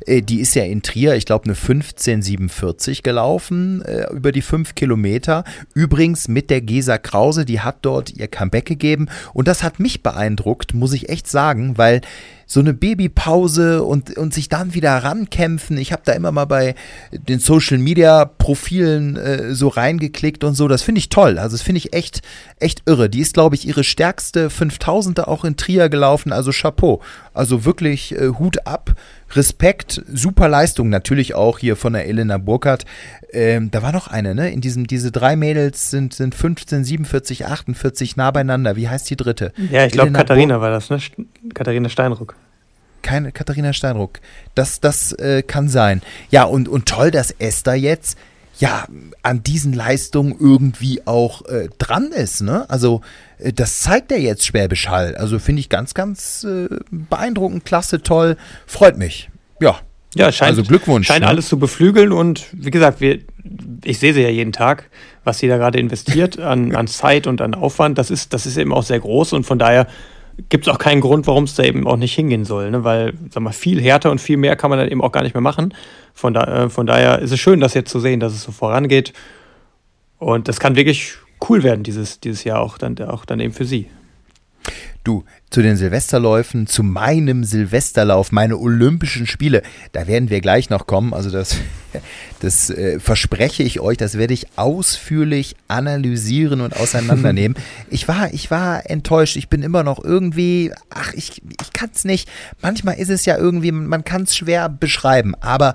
äh, 0.07 0.23
die 0.23 0.39
ist 0.39 0.55
ja 0.55 0.63
in 0.63 0.83
Trier, 0.83 1.17
ich 1.17 1.27
glaube, 1.27 1.47
eine 1.47 1.55
1547 1.55 3.03
gelaufen, 3.03 3.83
äh, 3.83 4.07
über 4.13 4.31
die 4.31 4.43
fünf 4.43 4.77
Kilometer. 4.77 5.43
Übrigens 5.75 6.29
mit 6.29 6.49
der 6.49 6.61
Gesa 6.61 6.97
Krause, 6.97 7.45
die 7.45 7.59
hat 7.59 7.79
dort 7.83 8.11
ihr 8.11 8.29
Comeback 8.29 8.67
gegeben 8.67 9.09
und 9.35 9.49
das 9.49 9.65
hat 9.65 9.81
mich 9.81 10.05
beeindruckt, 10.05 10.75
muss 10.75 10.93
ich 10.93 11.09
echt 11.09 11.27
sagen, 11.27 11.77
weil 11.77 12.01
so 12.51 12.59
eine 12.59 12.75
Babypause 12.75 13.85
und, 13.85 14.17
und 14.17 14.35
sich 14.35 14.49
dann 14.49 14.75
wieder 14.75 14.97
rankämpfen. 14.97 15.79
Ich 15.79 15.93
habe 15.93 16.03
da 16.05 16.15
immer 16.15 16.33
mal 16.33 16.47
bei 16.47 16.75
den 17.13 17.39
Social 17.39 17.79
Media 17.79 18.25
Profilen 18.25 19.17
äh, 19.17 19.55
so 19.55 19.69
reingeklickt 19.69 20.43
und 20.43 20.55
so. 20.57 20.67
Das 20.67 20.83
finde 20.83 20.99
ich 20.99 21.11
toll. 21.11 21.39
Also 21.39 21.55
das 21.55 21.63
finde 21.63 21.79
ich 21.79 21.93
echt, 21.93 22.23
echt 22.61 22.83
irre. 22.87 23.09
Die 23.09 23.21
ist, 23.21 23.35
glaube 23.35 23.55
ich, 23.55 23.67
ihre 23.67 23.85
stärkste 23.85 24.49
5000er 24.49 25.25
auch 25.25 25.45
in 25.45 25.57
Trier 25.57 25.89
gelaufen. 25.89 26.33
Also 26.33 26.51
Chapeau. 26.53 27.01
Also 27.35 27.65
wirklich 27.65 28.15
äh, 28.15 28.29
Hut 28.39 28.67
ab. 28.67 28.95
Respekt, 29.33 30.03
super 30.13 30.49
Leistung, 30.49 30.89
natürlich 30.89 31.37
auch 31.37 31.61
hier 31.61 31.77
von 31.77 31.93
der 31.93 32.07
Elena 32.07 32.39
Burkhardt. 32.39 32.85
Ähm, 33.33 33.71
da 33.71 33.81
war 33.81 33.93
noch 33.93 34.09
eine, 34.09 34.35
ne? 34.35 34.51
In 34.51 34.61
diesem, 34.61 34.89
diese 34.89 35.13
drei 35.13 35.37
Mädels 35.37 35.91
sind, 35.91 36.15
sind 36.15 36.35
15, 36.35 36.85
47, 36.85 37.47
48 37.47 38.17
nah 38.17 38.33
beieinander. 38.33 38.75
Wie 38.75 38.89
heißt 38.89 39.09
die 39.09 39.17
dritte? 39.17 39.53
Ja, 39.71 39.87
ich 39.87 39.93
glaube, 39.93 40.11
Katharina 40.11 40.55
Bur 40.55 40.63
war 40.63 40.71
das, 40.71 40.91
ne? 40.91 40.99
Katharina 41.55 41.89
Steinruck. 41.89 42.35
Keine 43.03 43.31
Katharina 43.31 43.73
Steinruck. 43.73 44.19
Das, 44.55 44.81
das 44.81 45.13
äh, 45.13 45.43
kann 45.43 45.69
sein. 45.69 46.03
Ja, 46.31 46.45
und, 46.45 46.69
und 46.69 46.87
toll, 46.87 47.13
dass 47.13 47.31
Esther 47.31 47.75
jetzt 47.75 48.19
ja 48.61 48.87
an 49.23 49.43
diesen 49.43 49.73
Leistungen 49.73 50.37
irgendwie 50.39 51.07
auch 51.07 51.47
äh, 51.47 51.69
dran 51.79 52.13
ist. 52.13 52.43
Ne? 52.43 52.69
Also 52.69 53.01
äh, 53.39 53.53
das 53.53 53.81
zeigt 53.81 54.13
er 54.13 54.21
jetzt 54.21 54.45
Schwäbisch 54.45 54.89
Hall. 54.89 55.17
Also 55.17 55.39
finde 55.39 55.61
ich 55.61 55.69
ganz, 55.69 55.95
ganz 55.95 56.45
äh, 56.45 56.69
beeindruckend, 56.91 57.65
klasse, 57.65 58.03
toll. 58.03 58.37
Freut 58.67 58.97
mich. 58.97 59.31
Ja. 59.61 59.81
Ja, 60.15 60.33
scheint, 60.33 60.51
also 60.51 60.65
Glückwunsch. 60.65 61.07
Scheint 61.07 61.23
ne? 61.23 61.29
alles 61.29 61.49
zu 61.49 61.59
beflügeln 61.59 62.11
und 62.11 62.47
wie 62.53 62.73
gesagt, 62.73 63.01
wir, 63.01 63.21
ich 63.85 64.01
sehe 64.01 64.13
sie 64.13 64.23
ja 64.23 64.29
jeden 64.29 64.51
Tag, 64.51 64.91
was 65.23 65.39
sie 65.39 65.47
da 65.47 65.57
gerade 65.57 65.79
investiert 65.79 66.39
an, 66.39 66.75
an 66.77 66.89
Zeit 66.89 67.29
und 67.29 67.41
an 67.41 67.55
Aufwand. 67.55 67.97
Das 67.97 68.11
ist, 68.11 68.35
das 68.35 68.45
ist 68.45 68.57
eben 68.57 68.73
auch 68.73 68.83
sehr 68.83 68.99
groß 68.99 69.33
und 69.35 69.45
von 69.45 69.59
daher 69.59 69.87
gibt 70.49 70.67
es 70.67 70.73
auch 70.73 70.79
keinen 70.79 71.01
Grund, 71.01 71.27
warum 71.27 71.45
es 71.45 71.55
da 71.55 71.63
eben 71.63 71.87
auch 71.87 71.97
nicht 71.97 72.15
hingehen 72.15 72.45
soll. 72.45 72.71
Ne? 72.71 72.85
Weil, 72.85 73.15
sag 73.31 73.43
mal, 73.43 73.53
viel 73.53 73.81
härter 73.81 74.11
und 74.11 74.21
viel 74.21 74.37
mehr 74.37 74.57
kann 74.57 74.71
man 74.71 74.79
dann 74.79 74.89
eben 74.89 75.03
auch 75.03 75.13
gar 75.13 75.23
nicht 75.23 75.35
mehr 75.35 75.41
machen. 75.41 75.75
Von, 76.15 76.35
da, 76.35 76.65
äh, 76.65 76.71
von 76.71 76.87
daher 76.87 77.21
ist 77.21 77.33
es 77.33 77.41
schön, 77.41 77.61
das 77.61 77.75
jetzt 77.75 77.91
zu 77.91 78.01
sehen, 78.01 78.21
dass 78.21 78.33
es 78.33 78.43
so 78.43 78.53
vorangeht. 78.53 79.13
Und 80.19 80.49
das 80.49 80.61
kann 80.61 80.77
wirklich 80.77 81.15
cool 81.49 81.63
werden 81.63 81.83
dieses, 81.83 82.21
dieses 82.21 82.45
Jahr 82.45 82.61
auch 82.61 82.79
dann, 82.79 82.99
auch 83.01 83.25
dann 83.25 83.41
eben 83.41 83.53
für 83.53 83.65
sie. 83.65 83.87
Du, 85.03 85.25
zu 85.49 85.63
den 85.63 85.77
Silvesterläufen, 85.77 86.67
zu 86.67 86.83
meinem 86.83 87.43
Silvesterlauf, 87.45 88.33
meine 88.33 88.59
Olympischen 88.59 89.27
Spiele, 89.27 89.63
da 89.93 90.07
werden 90.07 90.29
wir 90.29 90.43
gleich 90.43 90.69
noch 90.69 90.87
kommen. 90.87 91.15
Also 91.15 91.31
das, 91.31 91.57
das 92.41 92.69
äh, 92.69 93.01
verspreche 93.01 93.63
ich 93.63 93.81
euch, 93.81 93.97
das 93.97 94.19
werde 94.19 94.35
ich 94.35 94.47
ausführlich 94.57 95.57
analysieren 95.69 96.61
und 96.61 96.77
auseinandernehmen. 96.77 97.57
ich 97.91 98.09
war, 98.09 98.33
ich 98.35 98.51
war 98.51 98.91
enttäuscht. 98.91 99.37
Ich 99.37 99.49
bin 99.49 99.63
immer 99.63 99.83
noch 99.83 100.05
irgendwie, 100.05 100.73
ach, 100.91 101.15
ich, 101.15 101.41
ich 101.61 101.73
kann 101.73 101.91
es 101.95 102.05
nicht. 102.05 102.29
Manchmal 102.61 102.99
ist 102.99 103.11
es 103.11 103.25
ja 103.25 103.39
irgendwie, 103.39 103.73
man 103.73 104.05
kann 104.05 104.25
es 104.25 104.37
schwer 104.37 104.69
beschreiben. 104.69 105.35
Aber 105.41 105.73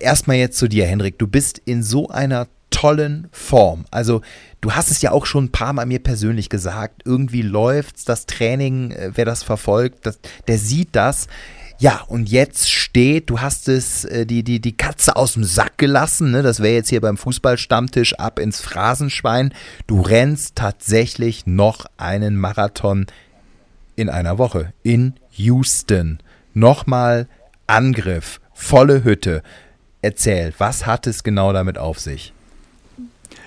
erstmal 0.00 0.36
jetzt 0.36 0.56
zu 0.58 0.68
dir, 0.68 0.86
Henrik. 0.86 1.18
Du 1.18 1.26
bist 1.26 1.60
in 1.64 1.82
so 1.82 2.08
einer 2.08 2.46
tollen 2.76 3.28
Form. 3.32 3.86
Also 3.90 4.20
du 4.60 4.72
hast 4.72 4.90
es 4.90 5.00
ja 5.00 5.10
auch 5.10 5.24
schon 5.24 5.44
ein 5.44 5.52
paar 5.52 5.72
Mal 5.72 5.86
mir 5.86 5.98
persönlich 5.98 6.50
gesagt, 6.50 7.00
irgendwie 7.06 7.40
läuft's, 7.40 8.04
das 8.04 8.26
Training, 8.26 8.90
äh, 8.90 9.12
wer 9.14 9.24
das 9.24 9.42
verfolgt, 9.42 10.04
das, 10.04 10.18
der 10.46 10.58
sieht 10.58 10.90
das. 10.92 11.26
Ja, 11.78 12.02
und 12.06 12.28
jetzt 12.28 12.70
steht, 12.70 13.30
du 13.30 13.40
hast 13.40 13.70
es, 13.70 14.04
äh, 14.04 14.26
die, 14.26 14.42
die, 14.42 14.60
die 14.60 14.76
Katze 14.76 15.16
aus 15.16 15.32
dem 15.32 15.44
Sack 15.44 15.78
gelassen, 15.78 16.32
ne? 16.32 16.42
das 16.42 16.60
wäre 16.60 16.74
jetzt 16.74 16.90
hier 16.90 17.00
beim 17.00 17.16
Fußballstammtisch 17.16 18.12
ab 18.16 18.38
ins 18.38 18.60
Phrasenschwein. 18.60 19.54
Du 19.86 20.02
rennst 20.02 20.56
tatsächlich 20.56 21.46
noch 21.46 21.86
einen 21.96 22.36
Marathon 22.36 23.06
in 23.94 24.10
einer 24.10 24.36
Woche 24.36 24.74
in 24.82 25.14
Houston. 25.30 26.18
Nochmal 26.52 27.26
Angriff, 27.66 28.38
volle 28.52 29.02
Hütte. 29.02 29.42
Erzähl, 30.02 30.52
was 30.58 30.84
hat 30.84 31.06
es 31.06 31.22
genau 31.24 31.54
damit 31.54 31.78
auf 31.78 32.00
sich? 32.00 32.34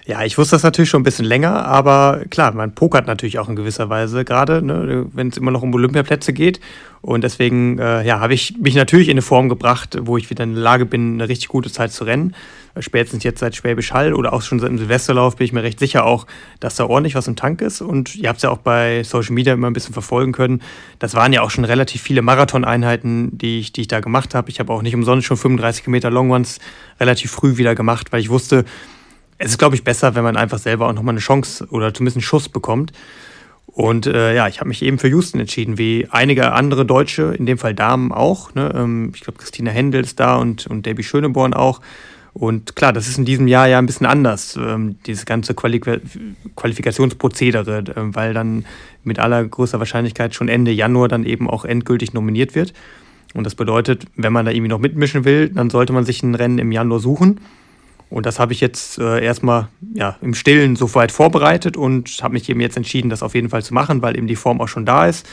Ja, 0.10 0.24
ich 0.24 0.40
wusste 0.40 0.56
das 0.56 0.64
natürlich 0.64 0.90
schon 0.90 1.02
ein 1.02 1.04
bisschen 1.04 1.26
länger, 1.26 1.68
aber 1.68 2.22
klar, 2.32 2.52
man 2.56 2.74
pokert 2.74 3.06
natürlich 3.06 3.38
auch 3.38 3.48
in 3.48 3.56
gewisser 3.56 3.92
Weise, 3.92 4.26
gerade 4.26 4.60
ne, 4.64 5.06
wenn 5.14 5.28
es 5.28 5.38
immer 5.38 5.52
noch 5.52 5.62
um 5.62 5.72
Olympiaplätze 5.72 6.34
geht. 6.34 6.60
Und 7.02 7.24
deswegen 7.24 7.78
äh, 7.78 8.04
ja, 8.04 8.20
habe 8.20 8.34
ich 8.34 8.58
mich 8.58 8.74
natürlich 8.74 9.08
in 9.10 9.14
eine 9.14 9.22
Form 9.22 9.50
gebracht, 9.50 10.00
wo 10.02 10.18
ich 10.18 10.32
wieder 10.32 10.46
in 10.46 10.56
der 10.56 10.64
Lage 10.64 10.88
bin, 10.88 11.14
eine 11.14 11.30
richtig 11.30 11.50
gute 11.50 11.72
Zeit 11.72 11.92
zu 11.92 12.06
rennen. 12.06 12.34
Spätestens 12.80 13.24
jetzt 13.24 13.40
seit 13.40 13.56
Schwäbisch 13.56 13.94
Hall 13.94 14.16
oder 14.16 14.34
auch 14.34 14.42
schon 14.42 14.60
seit 14.60 14.70
dem 14.70 14.80
Silvesterlauf 14.80 15.36
bin 15.36 15.46
ich 15.46 15.54
mir 15.54 15.62
recht 15.62 15.78
sicher 15.78 16.08
auch, 16.08 16.26
dass 16.60 16.76
da 16.76 16.88
ordentlich 16.88 17.14
was 17.14 17.28
im 17.28 17.36
Tank 17.36 17.62
ist. 17.62 17.80
Und 17.80 18.16
ihr 18.16 18.30
habt 18.30 18.38
es 18.38 18.44
ja 18.44 18.50
auch 18.50 18.58
bei 18.58 19.04
Social 19.04 19.36
Media 19.36 19.54
immer 19.54 19.70
ein 19.70 19.74
bisschen 19.74 19.94
verfolgen 19.94 20.32
können. 20.32 20.64
Das 20.98 21.14
waren 21.14 21.34
ja 21.34 21.44
auch 21.44 21.52
schon 21.52 21.66
relativ 21.66 22.02
viele 22.02 22.24
Marathoneinheiten, 22.24 23.38
die 23.38 23.60
ich, 23.60 23.74
die 23.74 23.82
ich 23.82 23.88
da 23.88 24.00
gemacht 24.00 24.34
habe. 24.34 24.50
Ich 24.50 24.60
habe 24.60 24.74
auch 24.74 24.82
nicht 24.82 24.96
umsonst 24.96 25.28
schon 25.28 25.38
35 25.38 25.84
Kilometer 25.84 26.10
Long 26.10 26.32
Ones 26.32 26.58
relativ 27.00 27.30
früh 27.30 27.58
wieder 27.58 27.76
gemacht, 27.76 28.12
weil 28.12 28.22
ich 28.22 28.32
wusste, 28.32 28.66
es 29.40 29.52
ist, 29.52 29.58
glaube 29.58 29.76
ich, 29.76 29.84
besser, 29.84 30.16
wenn 30.16 30.24
man 30.24 30.38
einfach 30.38 30.60
selber 30.60 30.88
auch 30.88 30.94
nochmal 30.94 31.14
eine 31.14 31.22
Chance 31.22 31.66
oder 31.72 31.94
zumindest 31.94 32.18
einen 32.18 32.24
Schuss 32.24 32.50
bekommt. 32.50 32.92
Und 33.68 34.06
äh, 34.08 34.36
ja, 34.36 34.48
ich 34.48 34.60
habe 34.60 34.68
mich 34.68 34.82
eben 34.82 35.00
für 35.00 35.08
Houston 35.08 35.40
entschieden, 35.40 35.78
wie 35.78 36.08
einige 36.12 36.52
andere 36.52 36.86
Deutsche, 36.86 37.34
in 37.38 37.46
dem 37.46 37.58
Fall 37.58 37.74
Damen 37.74 38.12
auch. 38.12 38.54
Ne? 38.54 38.74
Ähm, 38.76 39.12
ich 39.16 39.22
glaube, 39.22 39.40
Christina 39.40 39.72
Händel 39.72 40.04
ist 40.04 40.20
da 40.20 40.36
und, 40.36 40.68
und 40.68 40.86
Debbie 40.86 41.04
Schöneborn 41.04 41.54
auch. 41.54 41.80
Und 42.34 42.76
klar, 42.76 42.94
das 42.94 43.08
ist 43.08 43.18
in 43.18 43.26
diesem 43.26 43.48
Jahr 43.48 43.68
ja 43.68 43.80
ein 43.80 43.86
bisschen 43.86 44.06
anders, 44.06 44.58
ähm, 44.58 44.98
dieses 45.06 45.26
ganze 45.26 45.54
Quali 45.54 45.80
Qualifikationsprozedere, 46.56 47.78
äh, 47.80 47.94
weil 47.98 48.34
dann 48.34 48.66
mit 49.04 49.20
allergrößter 49.20 49.80
Wahrscheinlichkeit 49.80 50.36
schon 50.36 50.50
Ende 50.50 50.72
Januar 50.72 51.08
dann 51.08 51.24
eben 51.24 51.50
auch 51.50 51.64
endgültig 51.64 52.14
nominiert 52.14 52.56
wird. 52.56 52.74
Und 53.34 53.46
das 53.46 53.56
bedeutet, 53.56 54.06
wenn 54.16 54.34
man 54.34 54.46
da 54.46 54.52
irgendwie 54.52 54.70
noch 54.70 54.80
mitmischen 54.80 55.24
will, 55.24 55.50
dann 55.50 55.70
sollte 55.70 55.94
man 55.94 56.04
sich 56.04 56.24
ein 56.24 56.36
Rennen 56.36 56.60
im 56.60 56.72
Januar 56.72 57.00
suchen. 57.00 57.40
Und 58.10 58.26
das 58.26 58.40
habe 58.40 58.54
ich 58.54 58.60
jetzt 58.60 58.98
äh, 58.98 59.24
erstmal 59.24 59.68
ja, 59.94 60.18
im 60.22 60.34
Stillen 60.34 60.76
so 60.76 60.94
weit 60.96 61.12
vorbereitet 61.12 61.78
und 61.78 62.10
habe 62.22 62.34
mich 62.34 62.50
eben 62.50 62.60
jetzt 62.60 62.76
entschieden, 62.76 63.10
das 63.10 63.22
auf 63.22 63.36
jeden 63.36 63.50
Fall 63.50 63.64
zu 63.64 63.74
machen, 63.74 64.02
weil 64.02 64.18
eben 64.18 64.28
die 64.28 64.36
Form 64.36 64.62
auch 64.62 64.68
schon 64.68 64.86
da 64.86 65.06
ist. 65.06 65.28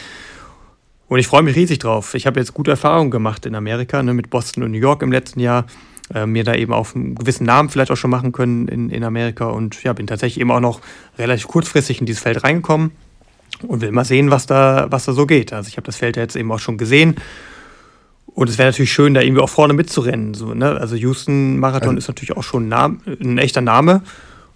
Und 1.09 1.19
ich 1.19 1.27
freue 1.27 1.43
mich 1.43 1.57
riesig 1.57 1.79
drauf. 1.79 2.15
Ich 2.15 2.27
habe 2.27 2.39
jetzt 2.39 2.53
gute 2.53 2.73
Erfahrungen 2.73 3.11
gemacht 3.11 3.47
in 3.47 3.55
Amerika, 3.55 4.03
ne, 4.03 4.13
mit 4.13 4.29
Boston 4.29 4.63
und 4.63 4.73
New 4.73 4.79
York 4.79 5.03
im 5.03 5.13
letzten 5.13 5.41
Jahr. 5.41 5.67
Äh, 6.15 6.27
mir 6.27 6.45
da 6.45 6.55
eben 6.55 6.73
auf 6.73 6.95
einen 6.95 7.15
gewissen 7.15 7.47
Namen 7.47 7.69
vielleicht 7.71 7.91
auch 7.91 7.97
schon 7.97 8.11
machen 8.11 8.33
können 8.33 8.69
in, 8.69 8.91
in 8.91 9.05
Amerika. 9.05 9.47
Und 9.47 9.83
ja, 9.83 9.93
bin 9.93 10.07
tatsächlich 10.07 10.41
eben 10.41 10.51
auch 10.51 10.61
noch 10.61 10.81
relativ 11.19 11.49
kurzfristig 11.49 12.01
in 12.01 12.07
dieses 12.07 12.23
Feld 12.23 12.45
reingekommen 12.45 12.93
und 13.67 13.81
will 13.81 13.91
mal 13.91 14.05
sehen, 14.05 14.31
was 14.31 14.47
da, 14.47 14.87
was 14.91 15.07
da 15.07 15.13
so 15.13 15.27
geht. 15.27 15.53
Also 15.53 15.69
ich 15.69 15.77
habe 15.79 15.87
das 15.87 15.97
Feld 15.97 16.17
ja 16.17 16.23
jetzt 16.23 16.37
eben 16.37 16.53
auch 16.53 16.59
schon 16.59 16.77
gesehen 16.77 17.17
und 18.37 18.51
es 18.51 18.59
wäre 18.59 18.69
natürlich 18.69 18.93
schön, 18.93 19.15
da 19.15 19.23
irgendwie 19.23 19.41
auch 19.41 19.49
vorne 19.49 19.73
mitzurennen. 19.73 20.35
So, 20.35 20.53
ne? 20.53 20.77
Also 20.79 20.95
Houston 20.95 21.59
Marathon 21.59 21.89
also, 21.89 21.99
ist 21.99 22.09
natürlich 22.09 22.37
auch 22.37 22.43
schon 22.43 22.71
ein, 22.71 23.01
ein 23.19 23.39
echter 23.39 23.63
Name. 23.63 24.03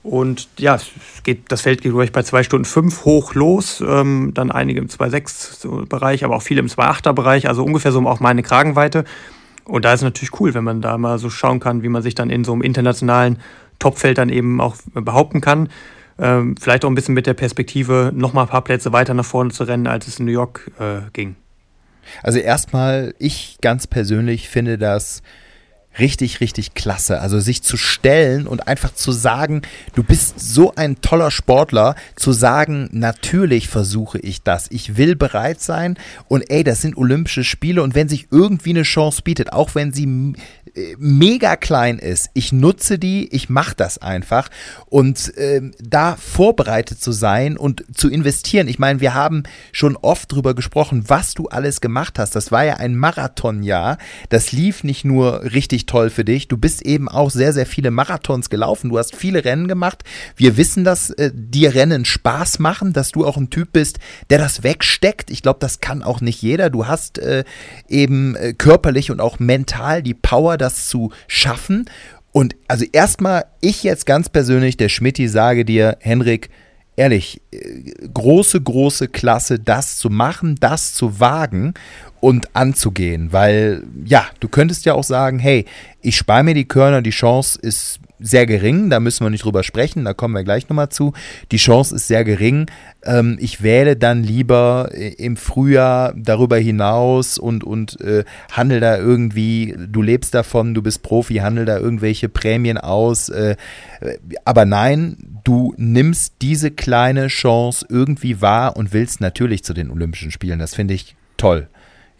Und 0.03 0.49
ja, 0.59 0.79
geht, 1.25 1.51
das 1.51 1.63
Feld 1.63 1.81
geht 1.81 1.95
ich, 1.95 2.13
bei 2.13 2.23
2 2.23 2.43
Stunden 2.43 2.67
5 2.67 3.07
hoch 3.07 3.35
los, 3.35 3.83
ähm, 3.87 4.33
dann 4.35 4.51
einige 4.51 4.81
im 4.81 4.89
2,6 4.89 5.87
Bereich, 5.87 6.25
aber 6.25 6.37
auch 6.37 6.43
viele 6.43 6.61
im 6.61 6.67
2,8er 6.67 7.15
Bereich, 7.15 7.49
also 7.49 7.65
ungefähr 7.65 7.91
so 7.91 7.99
um 7.99 8.07
auch 8.07 8.21
meine 8.21 8.43
Kragenweite. 8.43 9.05
Und 9.65 9.87
da 9.87 9.95
ist 9.95 10.01
es 10.01 10.05
natürlich 10.05 10.39
cool, 10.41 10.53
wenn 10.53 10.65
man 10.65 10.83
da 10.83 10.99
mal 10.99 11.19
so 11.19 11.31
schauen 11.31 11.59
kann, 11.59 11.83
wie 11.83 11.89
man 11.89 12.03
sich 12.03 12.15
dann 12.15 12.29
in 12.29 12.45
so 12.45 12.53
einem 12.53 12.61
internationalen 12.61 13.39
Topfeld 13.79 14.19
dann 14.19 14.29
eben 14.29 14.61
auch 14.61 14.77
behaupten 14.93 15.41
kann. 15.41 15.71
Ähm, 16.19 16.55
vielleicht 16.61 16.85
auch 16.85 16.91
ein 16.91 16.95
bisschen 16.95 17.15
mit 17.15 17.27
der 17.27 17.33
Perspektive, 17.33 18.13
nochmal 18.15 18.45
ein 18.45 18.51
paar 18.51 18.63
Plätze 18.63 18.93
weiter 18.93 19.15
nach 19.15 19.25
vorne 19.25 19.53
zu 19.53 19.65
rennen, 19.65 19.87
als 19.87 20.07
es 20.07 20.19
in 20.19 20.27
New 20.27 20.33
York 20.33 20.71
äh, 20.79 21.11
ging. 21.15 21.37
Also 22.23 22.39
erstmal, 22.39 23.15
ich 23.19 23.59
ganz 23.61 23.87
persönlich 23.87 24.49
finde 24.49 24.79
das 24.79 25.23
richtig, 25.99 26.41
richtig 26.41 26.75
klasse. 26.75 27.21
Also 27.21 27.41
sich 27.41 27.63
zu 27.63 27.77
stellen 27.77 28.47
und 28.47 28.69
einfach 28.69 28.95
zu 28.95 29.13
sagen, 29.13 29.63
du 29.95 30.03
bist 30.03 30.39
so 30.39 30.73
ein 30.75 31.01
toller 31.01 31.31
Sportler, 31.31 31.97
zu 32.17 32.33
sagen, 32.33 32.89
natürlich 32.93 33.69
versuche 33.69 34.19
ich 34.19 34.43
das. 34.43 34.69
Ich 34.71 34.97
will 34.97 35.17
bereit 35.17 35.61
sein 35.61 35.99
und 36.29 36.49
ey, 36.51 36.63
das 36.63 36.81
sind 36.83 36.97
Olympische 36.97 37.45
Spiele 37.45 37.83
und 37.83 37.95
wenn 37.95 38.09
sich 38.09 38.29
irgendwie 38.31 38.71
eine 38.71 38.83
Chance 38.83 39.23
bietet, 39.23 39.53
auch 39.53 39.75
wenn 39.75 39.93
sie 39.93 40.35
mega 40.99 41.57
klein 41.57 41.99
ist. 41.99 42.31
Ich 42.35 42.53
nutze 42.53 42.99
die, 42.99 43.29
ich 43.35 43.49
mache 43.49 43.75
das 43.77 43.99
einfach. 43.99 44.49
Und 44.87 45.33
ähm, 45.37 45.73
da 45.83 46.17
vorbereitet 46.17 47.01
zu 47.01 47.13
sein 47.13 47.57
und 47.57 47.85
zu 47.97 48.09
investieren. 48.09 48.69
Ich 48.69 48.79
meine, 48.79 49.01
wir 49.01 49.15
haben 49.15 49.43
schon 49.73 49.97
oft 49.97 50.33
drüber 50.33 50.55
gesprochen, 50.55 51.05
was 51.09 51.35
du 51.35 51.49
alles 51.49 51.81
gemacht 51.81 52.19
hast. 52.19 52.37
Das 52.37 52.53
war 52.53 52.65
ja 52.65 52.75
ein 52.75 52.97
Marathonjahr. 52.97 53.99
Das 54.29 54.53
lief 54.53 54.85
nicht 54.85 55.05
nur 55.05 55.43
richtig 55.53 55.87
toll 55.87 56.11
für 56.11 56.25
dich. 56.25 56.49
Du 56.49 56.57
bist 56.57 56.83
eben 56.83 57.09
auch 57.09 57.31
sehr, 57.31 57.53
sehr 57.53 57.67
viele 57.67 57.91
Marathons 57.91 58.51
gelaufen. 58.51 58.91
Du 58.91 58.99
hast 58.99 59.15
viele 59.15 59.45
Rennen 59.45 59.69
gemacht. 59.69 60.05
Wir 60.37 60.57
wissen, 60.57 60.85
dass 60.85 61.11
äh, 61.11 61.31
dir 61.35 61.75
Rennen 61.75 62.05
Spaß 62.05 62.59
machen, 62.59 62.93
dass 62.93 63.11
du 63.11 63.27
auch 63.27 63.37
ein 63.37 63.51
Typ 63.51 63.73
bist, 63.73 63.99
der 64.31 64.39
das 64.39 64.63
wegsteckt. 64.63 65.31
Ich 65.31 65.43
glaube, 65.43 65.59
das 65.61 65.81
kann 65.81 66.03
auch 66.03 66.21
nicht 66.21 66.43
jeder. 66.43 66.71
Du 66.71 66.87
hast 66.87 67.19
äh, 67.19 67.45
eben 67.89 68.37
äh, 68.37 68.53
körperlich 68.53 69.11
und 69.11 69.21
auch 69.21 69.39
mental 69.39 70.03
die 70.03 70.15
Power, 70.15 70.57
das 70.61 70.89
zu 70.89 71.13
schaffen. 71.27 71.89
Und 72.33 72.57
also 72.69 72.85
erstmal, 72.93 73.45
ich 73.61 73.83
jetzt 73.83 74.07
ganz 74.07 74.29
persönlich, 74.29 74.77
der 74.77 74.89
Schmidti, 74.89 75.29
sage 75.29 75.65
dir, 75.65 75.97
Henrik, 76.01 76.51
ehrlich, 76.97 77.41
äh, 77.51 78.09
große, 78.13 78.61
große 78.61 79.09
Klasse, 79.09 79.59
das 79.59 79.97
zu 79.97 80.11
machen, 80.11 80.57
das 80.61 80.95
zu 80.95 81.19
wagen 81.19 81.75
und 82.21 82.55
anzugehen. 82.55 83.33
Weil, 83.33 83.85
ja, 84.05 84.27
du 84.39 84.49
könntest 84.49 84.85
ja 84.85 84.95
auch 84.95 85.05
sagen, 85.05 85.39
hey, 85.39 85.65
ich 86.03 86.17
spare 86.17 86.45
mir 86.45 86.55
die 86.55 86.69
Körner, 86.69 87.03
die 87.03 87.11
Chance 87.11 87.59
ist 87.61 88.01
sehr 88.21 88.47
gering, 88.47 88.91
da 88.91 89.01
müssen 89.01 89.25
wir 89.25 89.31
nicht 89.31 89.45
drüber 89.45 89.63
sprechen, 89.63 90.05
da 90.05 90.15
kommen 90.15 90.35
wir 90.35 90.45
gleich 90.45 90.69
nochmal 90.69 90.91
zu. 90.91 91.13
Die 91.51 91.57
Chance 91.57 91.95
ist 91.97 92.07
sehr 92.07 92.25
gering. 92.25 92.67
Ähm, 93.03 93.39
ich 93.41 93.63
wähle 93.63 93.97
dann 93.97 94.23
lieber 94.23 94.91
äh, 94.93 95.09
im 95.15 95.37
Frühjahr 95.37 96.13
darüber 96.17 96.59
hinaus 96.59 97.39
und, 97.39 97.65
und 97.65 98.01
äh, 98.01 98.25
handel 98.53 98.81
da 98.81 98.99
irgendwie, 98.99 99.75
du 99.79 100.03
lebst 100.03 100.35
davon, 100.35 100.75
du 100.75 100.83
bist 100.83 101.03
Profi, 101.03 101.37
handel 101.37 101.65
da 101.65 101.79
irgendwelche 101.79 102.29
Prämien 102.29 102.79
aus. 102.79 103.29
Äh, 103.31 103.57
aber 104.45 104.65
nein, 104.65 105.17
du 105.45 105.75
nimmst 105.77 106.35
diese 106.43 106.71
kleine 106.71 107.29
Chance 107.29 107.87
irgendwie 107.89 108.41
wahr 108.41 108.77
und 108.77 108.93
willst 108.93 109.21
natürlich 109.21 109.65
zu 109.65 109.75
den 109.75 109.91
Olympischen 109.91 110.31
Spielen. 110.31 110.59
Das 110.59 110.75
finde 110.75 110.95
ich 110.95 111.17
toll. 111.37 111.69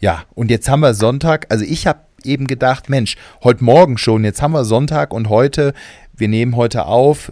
Ja, 0.01 0.25
und 0.33 0.49
jetzt 0.49 0.67
haben 0.67 0.81
wir 0.81 0.95
Sonntag. 0.95 1.45
Also 1.49 1.63
ich 1.63 1.85
habe 1.85 1.99
eben 2.23 2.47
gedacht, 2.47 2.89
Mensch, 2.89 3.17
heute 3.43 3.63
Morgen 3.63 3.99
schon, 3.99 4.23
jetzt 4.23 4.41
haben 4.41 4.53
wir 4.53 4.65
Sonntag 4.65 5.13
und 5.13 5.29
heute, 5.29 5.75
wir 6.17 6.27
nehmen 6.27 6.55
heute 6.55 6.87
auf, 6.87 7.31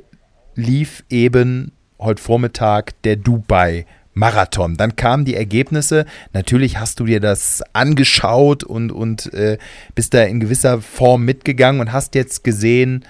lief 0.53 1.03
eben 1.09 1.71
heute 1.99 2.21
Vormittag 2.21 2.93
der 3.01 3.15
Dubai. 3.17 3.87
Marathon. 4.15 4.75
Dann 4.75 4.95
kamen 4.97 5.23
die 5.23 5.35
Ergebnisse. 5.35 6.03
Natürlich 6.33 6.77
hast 6.77 6.99
du 6.99 7.05
dir 7.05 7.21
das 7.21 7.63
angeschaut 7.71 8.65
und, 8.65 8.91
und 8.91 9.33
äh, 9.33 9.57
bist 9.95 10.13
da 10.13 10.23
in 10.23 10.41
gewisser 10.41 10.81
Form 10.81 11.23
mitgegangen 11.23 11.79
und 11.79 11.93
hast 11.93 12.15
jetzt 12.15 12.43
gesehen, 12.43 13.05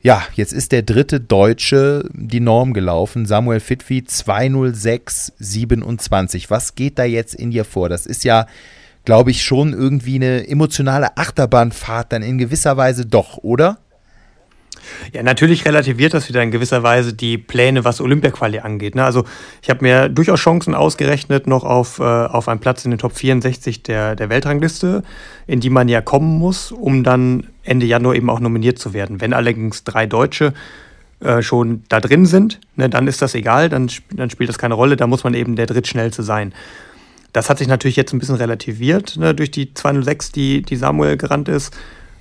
ja, 0.00 0.22
jetzt 0.34 0.54
ist 0.54 0.72
der 0.72 0.80
dritte 0.82 1.20
Deutsche 1.20 2.08
die 2.14 2.40
Norm 2.40 2.72
gelaufen. 2.72 3.26
Samuel 3.26 3.60
Fitwi 3.60 4.04
206,27. 4.08 6.46
Was 6.48 6.74
geht 6.74 6.98
da 6.98 7.04
jetzt 7.04 7.34
in 7.34 7.50
dir 7.50 7.66
vor? 7.66 7.90
Das 7.90 8.06
ist 8.06 8.24
ja 8.24 8.46
glaube 9.06 9.30
ich, 9.30 9.42
schon 9.42 9.72
irgendwie 9.72 10.16
eine 10.16 10.46
emotionale 10.46 11.16
Achterbahnfahrt 11.16 12.12
dann 12.12 12.22
in 12.22 12.36
gewisser 12.36 12.76
Weise 12.76 13.06
doch, 13.06 13.38
oder? 13.38 13.78
Ja, 15.12 15.22
natürlich 15.22 15.64
relativiert 15.64 16.12
das 16.12 16.28
wieder 16.28 16.42
in 16.42 16.50
gewisser 16.50 16.82
Weise 16.82 17.14
die 17.14 17.38
Pläne, 17.38 17.84
was 17.84 18.00
Olympia-Quali 18.00 18.58
angeht. 18.58 18.94
Ne? 18.94 19.04
Also 19.04 19.24
ich 19.62 19.70
habe 19.70 19.84
mir 19.84 20.08
durchaus 20.08 20.40
Chancen 20.40 20.74
ausgerechnet 20.74 21.46
noch 21.46 21.64
auf, 21.64 21.98
äh, 21.98 22.02
auf 22.02 22.48
einen 22.48 22.60
Platz 22.60 22.84
in 22.84 22.90
den 22.90 22.98
Top 22.98 23.16
64 23.16 23.82
der, 23.82 24.16
der 24.16 24.28
Weltrangliste, 24.28 25.02
in 25.46 25.60
die 25.60 25.70
man 25.70 25.88
ja 25.88 26.00
kommen 26.00 26.38
muss, 26.38 26.72
um 26.72 27.02
dann 27.02 27.46
Ende 27.62 27.86
Januar 27.86 28.14
eben 28.14 28.30
auch 28.30 28.40
nominiert 28.40 28.78
zu 28.78 28.92
werden. 28.92 29.20
Wenn 29.20 29.32
allerdings 29.32 29.84
drei 29.84 30.06
Deutsche 30.06 30.52
äh, 31.20 31.42
schon 31.42 31.82
da 31.88 32.00
drin 32.00 32.26
sind, 32.26 32.60
ne, 32.76 32.90
dann 32.90 33.06
ist 33.06 33.22
das 33.22 33.34
egal, 33.34 33.68
dann, 33.68 33.90
dann 34.10 34.30
spielt 34.30 34.48
das 34.48 34.58
keine 34.58 34.74
Rolle, 34.74 34.96
da 34.96 35.06
muss 35.06 35.24
man 35.24 35.34
eben 35.34 35.56
der 35.56 35.66
Drittschnellste 35.66 36.22
sein. 36.22 36.52
Das 37.36 37.50
hat 37.50 37.58
sich 37.58 37.68
natürlich 37.68 37.96
jetzt 37.96 38.14
ein 38.14 38.18
bisschen 38.18 38.36
relativiert 38.36 39.18
ne, 39.18 39.34
durch 39.34 39.50
die 39.50 39.74
206, 39.74 40.32
die, 40.32 40.62
die 40.62 40.76
Samuel 40.76 41.18
gerannt 41.18 41.50
ist. 41.50 41.76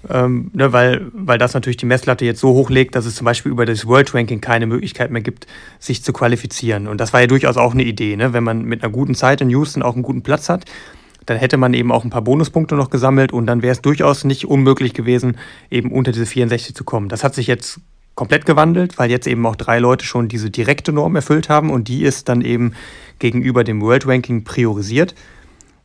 Ähm, 0.10 0.51
ne, 0.54 0.73
weil, 0.73 1.10
weil 1.13 1.38
das 1.38 1.54
natürlich 1.54 1.78
die 1.78 1.86
Messlatte 1.86 2.25
jetzt 2.25 2.41
so 2.41 2.49
hochlegt, 2.49 2.95
dass 2.95 3.06
es 3.06 3.15
zum 3.15 3.23
Beispiel 3.23 3.49
über 3.49 3.65
das 3.65 3.86
World 3.86 4.13
Ranking 4.13 4.41
keine 4.41 4.67
Möglichkeit 4.67 5.12
mehr 5.12 5.21
gibt, 5.21 5.47
sich 5.80 6.04
zu 6.04 6.12
qualifizieren. 6.12 6.89
Und 6.89 6.99
das 6.99 7.13
war 7.13 7.21
ja 7.21 7.28
durchaus 7.28 7.56
auch 7.56 7.73
eine 7.73 7.84
Idee, 7.84 8.17
ne? 8.17 8.34
wenn 8.34 8.43
man 8.43 8.63
mit 8.63 8.84
einer 8.84 8.91
guten 8.91 9.15
Zeit 9.15 9.39
in 9.39 9.49
Houston 9.49 9.84
auch 9.84 9.93
einen 9.93 10.04
guten 10.04 10.21
Platz 10.21 10.49
hat, 10.49 10.65
dann 11.25 11.38
hätte 11.38 11.56
man 11.56 11.73
eben 11.73 11.93
auch 11.93 12.04
ein 12.04 12.10
paar 12.10 12.21
Bonuspunkte 12.21 12.75
noch 12.75 12.89
gesammelt 12.89 13.32
und 13.32 13.47
dann 13.47 13.62
wäre 13.62 13.71
es 13.71 13.82
durchaus 13.82 14.25
nicht 14.25 14.43
unmöglich 14.43 14.93
gewesen, 14.93 15.38
eben 15.71 15.93
unter 15.93 16.12
diese 16.12 16.25
64 16.25 16.75
zu 16.75 16.84
kommen. 16.84 17.08
Das 17.08 17.23
hat 17.23 17.36
sich 17.36 17.47
jetzt 17.47 17.80
komplett 18.15 18.45
gewandelt, 18.45 18.97
weil 18.97 19.12
jetzt 19.12 19.28
eben 19.28 19.45
auch 19.45 19.56
drei 19.56 19.80
Leute 19.80 20.06
schon 20.06 20.28
diese 20.28 20.49
direkte 20.49 20.91
Norm 20.91 21.15
erfüllt 21.15 21.49
haben 21.49 21.69
und 21.69 21.88
die 21.88 22.04
ist 22.04 22.30
dann 22.30 22.41
eben 22.41 22.73
gegenüber 23.19 23.63
dem 23.63 23.82
World 23.82 24.08
Ranking 24.08 24.43
priorisiert. 24.43 25.13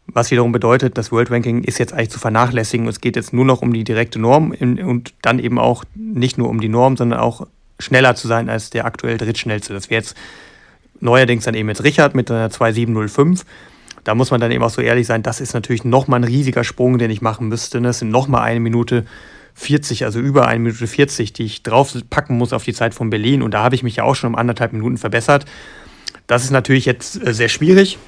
Was 0.06 0.30
wiederum 0.30 0.52
bedeutet, 0.52 0.96
das 0.96 1.12
World 1.12 1.30
Ranking 1.30 1.62
ist 1.62 1.78
jetzt 1.78 1.92
eigentlich 1.92 2.10
zu 2.10 2.18
vernachlässigen. 2.18 2.88
Es 2.88 3.00
geht 3.00 3.16
jetzt 3.16 3.32
nur 3.32 3.44
noch 3.44 3.62
um 3.62 3.72
die 3.72 3.84
direkte 3.84 4.18
Norm 4.18 4.52
und 4.52 5.14
dann 5.22 5.38
eben 5.38 5.58
auch 5.58 5.84
nicht 5.94 6.38
nur 6.38 6.48
um 6.48 6.60
die 6.60 6.68
Norm, 6.68 6.96
sondern 6.96 7.20
auch 7.20 7.46
schneller 7.78 8.14
zu 8.14 8.26
sein 8.26 8.48
als 8.48 8.70
der 8.70 8.86
aktuell 8.86 9.18
drittschnellste. 9.18 9.72
Das 9.72 9.90
wäre 9.90 10.00
jetzt 10.00 10.16
neuerdings 11.00 11.44
dann 11.44 11.54
eben 11.54 11.68
jetzt 11.68 11.84
Richard 11.84 12.14
mit 12.14 12.30
einer 12.30 12.50
2705. 12.50 13.44
Da 14.04 14.14
muss 14.14 14.30
man 14.30 14.40
dann 14.40 14.50
eben 14.50 14.64
auch 14.64 14.70
so 14.70 14.82
ehrlich 14.82 15.06
sein, 15.06 15.22
das 15.22 15.40
ist 15.40 15.54
natürlich 15.54 15.84
nochmal 15.84 16.20
ein 16.20 16.24
riesiger 16.24 16.64
Sprung, 16.64 16.98
den 16.98 17.10
ich 17.10 17.22
machen 17.22 17.48
müsste. 17.48 17.80
Das 17.80 17.98
sind 17.98 18.10
nochmal 18.10 18.42
eine 18.42 18.60
Minute 18.60 19.04
40, 19.60 20.04
also 20.04 20.18
über 20.20 20.48
eine 20.48 20.60
Minute 20.60 20.86
40, 20.86 21.34
die 21.34 21.44
ich 21.44 21.62
draufpacken 21.62 22.36
muss 22.36 22.54
auf 22.54 22.64
die 22.64 22.72
Zeit 22.72 22.94
von 22.94 23.10
Berlin. 23.10 23.42
Und 23.42 23.52
da 23.52 23.62
habe 23.62 23.74
ich 23.74 23.82
mich 23.82 23.96
ja 23.96 24.04
auch 24.04 24.14
schon 24.14 24.28
um 24.30 24.34
anderthalb 24.34 24.72
Minuten 24.72 24.96
verbessert. 24.96 25.44
Das 26.26 26.44
ist 26.44 26.50
natürlich 26.50 26.86
jetzt 26.86 27.24
äh, 27.24 27.34
sehr 27.34 27.48
schwierig. 27.48 27.98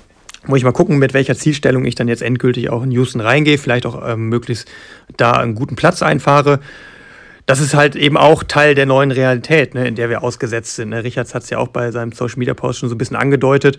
Muss 0.47 0.59
ich 0.59 0.65
mal 0.65 0.73
gucken, 0.73 0.99
mit 0.99 1.13
welcher 1.13 1.37
Zielstellung 1.37 1.85
ich 1.85 1.95
dann 1.95 2.09
jetzt 2.09 2.23
endgültig 2.23 2.71
auch 2.71 2.83
in 2.83 2.91
Houston 2.91 3.21
reingehe, 3.21 3.59
vielleicht 3.59 3.85
auch 3.87 4.03
ähm, 4.09 4.29
möglichst 4.29 4.67
da 5.17 5.33
einen 5.33 5.55
guten 5.55 5.77
Platz 5.77 6.03
einfahre. 6.03 6.61
Das 7.45 7.61
ist 7.61 7.75
halt 7.75 7.97
eben 7.97 8.17
auch 8.17 8.43
Teil 8.43 8.75
der 8.75 8.87
neuen 8.87 9.11
Realität, 9.11 9.75
ne, 9.75 9.87
in 9.87 9.95
der 9.95 10.09
wir 10.09 10.23
ausgesetzt 10.25 10.77
sind. 10.77 10.89
Ne? 10.89 11.05
Richards 11.05 11.35
hat 11.35 11.43
es 11.43 11.51
ja 11.51 11.59
auch 11.59 11.69
bei 11.69 11.91
seinem 11.91 12.13
Social 12.13 12.39
Media 12.39 12.55
Post 12.55 12.79
schon 12.79 12.89
so 12.89 12.95
ein 12.95 12.99
bisschen 12.99 13.17
angedeutet, 13.17 13.79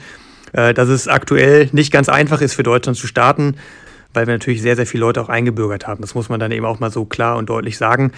äh, 0.54 0.74
dass 0.74 0.90
es 0.90 1.08
aktuell 1.08 1.70
nicht 1.72 1.92
ganz 1.92 2.08
einfach 2.08 2.40
ist 2.40 2.54
für 2.54 2.64
Deutschland 2.64 2.98
zu 2.98 3.08
starten 3.08 3.56
weil 4.14 4.28
wir 4.28 4.34
natürlich 4.34 4.62
sehr, 4.62 4.76
sehr 4.76 4.86
viele 4.86 5.02
Leute 5.02 5.22
auch 5.22 5.30
eingebürgert 5.30 5.88
haben. 5.88 6.02
Das 6.02 6.16
muss 6.16 6.30
man 6.30 6.40
dann 6.40 6.52
eben 6.52 6.66
auch 6.66 6.80
mal 6.80 6.92
so 6.92 7.06
klar 7.06 7.38
und 7.38 7.50
deutlich 7.50 7.78
sagen. 7.78 8.12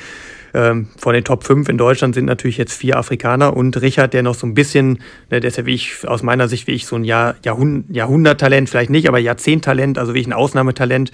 Ähm, 0.53 0.87
von 0.97 1.13
den 1.13 1.23
Top 1.23 1.43
5 1.43 1.67
in 1.69 1.77
Deutschland 1.77 2.15
sind 2.15 2.25
natürlich 2.25 2.57
jetzt 2.57 2.73
vier 2.73 2.97
Afrikaner 2.97 3.55
und 3.55 3.81
Richard, 3.81 4.13
der 4.13 4.23
noch 4.23 4.35
so 4.35 4.47
ein 4.47 4.53
bisschen, 4.53 4.99
ne, 5.29 5.39
der 5.39 5.45
ist 5.45 5.57
ja 5.57 5.65
wie 5.65 5.73
ich, 5.73 6.07
aus 6.07 6.23
meiner 6.23 6.47
Sicht 6.47 6.67
wie 6.67 6.71
ich, 6.71 6.85
so 6.85 6.95
ein 6.95 7.03
Jahr, 7.03 7.35
Jahrhund 7.43 7.85
Jahrhunderttalent, 7.89 8.69
vielleicht 8.69 8.89
nicht, 8.89 9.07
aber 9.07 9.19
Jahrzehnttalent, 9.19 9.97
also 9.97 10.13
wie 10.13 10.19
ich 10.19 10.27
ein 10.27 10.33
Ausnahmetalent, 10.33 11.11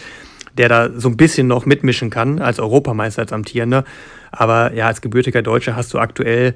der 0.58 0.70
da 0.70 0.90
so 0.96 1.10
ein 1.10 1.18
bisschen 1.18 1.48
noch 1.48 1.66
mitmischen 1.66 2.10
kann 2.10 2.40
als 2.40 2.60
Europameister, 2.60 3.22
als 3.22 3.34
Amtierender. 3.34 3.84
Aber 4.32 4.74
ja, 4.74 4.88
als 4.88 5.02
gebürtiger 5.02 5.42
Deutscher 5.42 5.76
hast 5.76 5.94
du 5.94 6.00
aktuell 6.00 6.54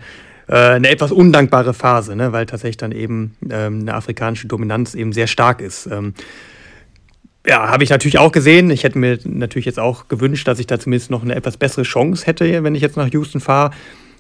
äh, 0.48 0.56
eine 0.56 0.90
etwas 0.90 1.12
undankbare 1.12 1.74
Phase, 1.74 2.16
ne, 2.16 2.32
weil 2.34 2.46
tatsächlich 2.46 2.78
dann 2.78 2.92
eben 2.92 3.36
ähm, 3.50 3.82
eine 3.82 3.94
afrikanische 3.96 4.48
Dominanz 4.48 4.94
eben 4.96 5.12
sehr 5.12 5.28
stark 5.28 5.62
ist. 5.62 5.88
Ähm, 5.88 6.14
ja, 7.48 7.70
habe 7.70 7.84
ich 7.84 7.90
natürlich 7.90 8.18
auch 8.18 8.32
gesehen. 8.32 8.70
Ich 8.70 8.84
hätte 8.84 8.98
mir 8.98 9.20
natürlich 9.24 9.66
jetzt 9.66 9.80
auch 9.80 10.08
gewünscht, 10.08 10.48
dass 10.48 10.60
ich 10.60 10.68
da 10.68 10.80
zumindest 10.80 11.12
noch 11.12 11.24
eine 11.24 11.36
etwas 11.36 11.58
bessere 11.58 11.84
Chance 11.84 12.26
hätte, 12.26 12.64
wenn 12.64 12.76
ich 12.76 12.82
jetzt 12.82 12.98
nach 12.98 13.12
Houston 13.12 13.40
fahre. 13.40 13.72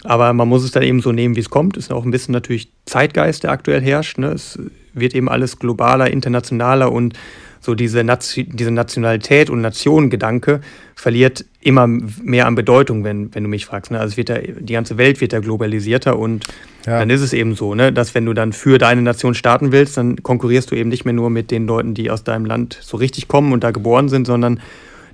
Aber 0.03 0.33
man 0.33 0.47
muss 0.47 0.63
es 0.63 0.71
dann 0.71 0.83
eben 0.83 1.01
so 1.01 1.11
nehmen, 1.11 1.35
wie 1.35 1.39
es 1.39 1.49
kommt. 1.49 1.77
Ist 1.77 1.91
auch 1.91 2.05
ein 2.05 2.11
bisschen 2.11 2.33
natürlich 2.33 2.69
Zeitgeist, 2.85 3.43
der 3.43 3.51
aktuell 3.51 3.81
herrscht. 3.81 4.19
Ne? 4.19 4.27
Es 4.27 4.59
wird 4.93 5.15
eben 5.15 5.29
alles 5.29 5.57
globaler, 5.57 6.11
internationaler 6.11 6.91
und 6.91 7.15
so 7.65 7.75
diese, 7.75 8.03
Nation, 8.03 8.45
diese 8.53 8.71
Nationalität 8.71 9.49
und 9.49 9.61
Nationengedanke 9.61 10.61
verliert 10.95 11.45
immer 11.59 11.87
mehr 11.87 12.45
an 12.45 12.55
Bedeutung, 12.55 13.03
wenn, 13.03 13.33
wenn 13.33 13.43
du 13.43 13.49
mich 13.49 13.65
fragst. 13.65 13.91
Ne? 13.91 13.99
Also 13.99 14.15
wird 14.17 14.29
ja, 14.29 14.37
die 14.39 14.73
ganze 14.73 14.97
Welt 14.97 15.19
wird 15.19 15.33
ja 15.33 15.39
globalisierter 15.39 16.17
und 16.17 16.45
ja. 16.85 16.99
dann 16.99 17.09
ist 17.09 17.21
es 17.21 17.33
eben 17.33 17.55
so, 17.55 17.75
ne? 17.75 17.91
dass 17.91 18.15
wenn 18.15 18.25
du 18.25 18.33
dann 18.33 18.53
für 18.53 18.77
deine 18.77 19.01
Nation 19.01 19.33
starten 19.33 19.71
willst, 19.71 19.97
dann 19.97 20.21
konkurrierst 20.23 20.71
du 20.71 20.75
eben 20.75 20.89
nicht 20.89 21.05
mehr 21.05 21.13
nur 21.13 21.29
mit 21.29 21.51
den 21.51 21.67
Leuten, 21.67 21.93
die 21.93 22.11
aus 22.11 22.23
deinem 22.23 22.45
Land 22.45 22.77
so 22.81 22.97
richtig 22.97 23.27
kommen 23.27 23.51
und 23.51 23.63
da 23.63 23.71
geboren 23.71 24.07
sind, 24.07 24.27
sondern 24.27 24.61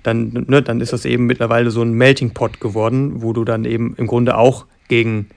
dann, 0.04 0.46
ne, 0.48 0.62
dann 0.62 0.82
ist 0.82 0.94
das 0.94 1.06
eben 1.06 1.26
mittlerweile 1.26 1.72
so 1.72 1.82
ein 1.82 1.94
Melting 1.94 2.32
Pot 2.32 2.60
geworden, 2.60 3.22
wo 3.22 3.34
du 3.34 3.46
dann 3.46 3.66
eben 3.66 3.96
im 3.98 4.08
Grunde 4.08 4.38
auch 4.38 4.66
gegen 4.88 5.28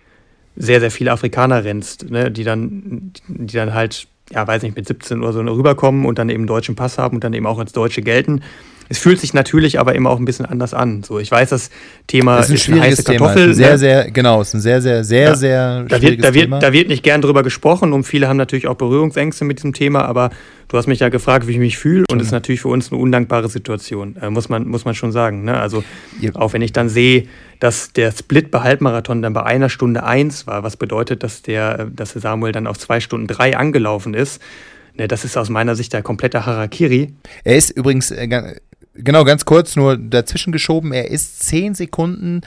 sehr, 0.56 0.80
sehr 0.80 0.90
viele 0.90 1.12
Afrikaner 1.12 1.64
rennst, 1.64 2.10
ne? 2.10 2.30
die, 2.30 2.44
dann, 2.44 3.12
die 3.28 3.54
dann 3.54 3.74
halt 3.74 4.08
ja, 4.32 4.46
weiß 4.46 4.62
nicht, 4.62 4.76
mit 4.76 4.86
17 4.86 5.22
oder 5.22 5.32
so 5.32 5.40
rüberkommen 5.40 6.06
und 6.06 6.18
dann 6.18 6.28
eben 6.28 6.46
deutschen 6.46 6.76
Pass 6.76 6.98
haben 6.98 7.16
und 7.16 7.24
dann 7.24 7.34
eben 7.34 7.46
auch 7.46 7.58
als 7.58 7.72
Deutsche 7.72 8.02
gelten. 8.02 8.42
Es 8.88 8.98
fühlt 8.98 9.18
sich 9.18 9.32
natürlich 9.32 9.80
aber 9.80 9.94
immer 9.94 10.10
auch 10.10 10.18
ein 10.18 10.26
bisschen 10.26 10.44
anders 10.44 10.74
an. 10.74 11.02
So, 11.02 11.18
ich 11.18 11.30
weiß, 11.30 11.50
das 11.50 11.70
Thema 12.06 12.36
das 12.36 12.50
ist 12.50 12.50
ein 12.50 12.54
ist 12.54 12.68
eine 12.68 12.80
heiße 12.82 13.04
Kartoffel. 13.04 13.42
Thema. 13.42 13.54
Sehr, 13.54 13.70
ne? 13.70 13.78
sehr, 13.78 14.10
genau, 14.10 14.42
ist 14.42 14.54
ein 14.54 14.60
sehr, 14.60 14.82
sehr, 14.82 15.04
sehr, 15.04 15.22
ja. 15.22 15.34
sehr 15.34 15.84
da 15.84 16.02
wird, 16.02 16.22
da 16.22 16.34
wird, 16.34 16.44
Thema. 16.44 16.58
Da 16.58 16.72
wird 16.72 16.88
nicht 16.88 17.02
gern 17.02 17.22
drüber 17.22 17.42
gesprochen 17.42 17.92
und 17.92 18.04
viele 18.04 18.28
haben 18.28 18.36
natürlich 18.36 18.66
auch 18.66 18.74
Berührungsängste 18.74 19.44
mit 19.44 19.58
diesem 19.58 19.72
Thema, 19.72 20.04
aber 20.04 20.30
du 20.68 20.76
hast 20.76 20.86
mich 20.86 21.00
ja 21.00 21.08
gefragt, 21.08 21.46
wie 21.46 21.52
ich 21.52 21.58
mich 21.58 21.78
fühle 21.78 22.04
und 22.10 22.20
es 22.20 22.26
ist 22.26 22.32
natürlich 22.32 22.60
für 22.60 22.68
uns 22.68 22.92
eine 22.92 23.00
undankbare 23.00 23.48
Situation, 23.48 24.16
äh, 24.20 24.28
muss, 24.28 24.50
man, 24.50 24.68
muss 24.68 24.84
man 24.84 24.94
schon 24.94 25.12
sagen. 25.12 25.44
Ne? 25.44 25.58
Also 25.58 25.82
ja. 26.20 26.32
auch 26.34 26.52
wenn 26.52 26.62
ich 26.62 26.72
dann 26.72 26.90
sehe, 26.90 27.26
dass 27.60 27.92
der 27.92 28.12
Split 28.12 28.50
bei 28.50 28.60
Halbmarathon 28.60 29.22
dann 29.22 29.32
bei 29.32 29.42
einer 29.42 29.68
Stunde 29.68 30.04
eins 30.04 30.46
war, 30.46 30.62
was 30.62 30.76
bedeutet, 30.76 31.22
dass 31.22 31.42
der, 31.42 31.86
dass 31.86 32.12
Samuel 32.12 32.52
dann 32.52 32.66
auf 32.66 32.78
zwei 32.78 33.00
Stunden 33.00 33.26
drei 33.26 33.56
angelaufen 33.56 34.14
ist, 34.14 34.40
Ne, 34.96 35.08
das 35.08 35.24
ist 35.24 35.36
aus 35.36 35.48
meiner 35.48 35.74
Sicht 35.74 35.92
der 35.92 36.02
komplette 36.02 36.46
Harakiri. 36.46 37.14
Er 37.42 37.56
ist 37.56 37.70
übrigens, 37.70 38.12
äh, 38.12 38.28
Genau, 38.96 39.24
ganz 39.24 39.44
kurz 39.44 39.74
nur 39.74 39.96
dazwischen 39.96 40.52
geschoben. 40.52 40.92
Er 40.92 41.10
ist 41.10 41.42
zehn 41.42 41.74
Sekunden 41.74 42.42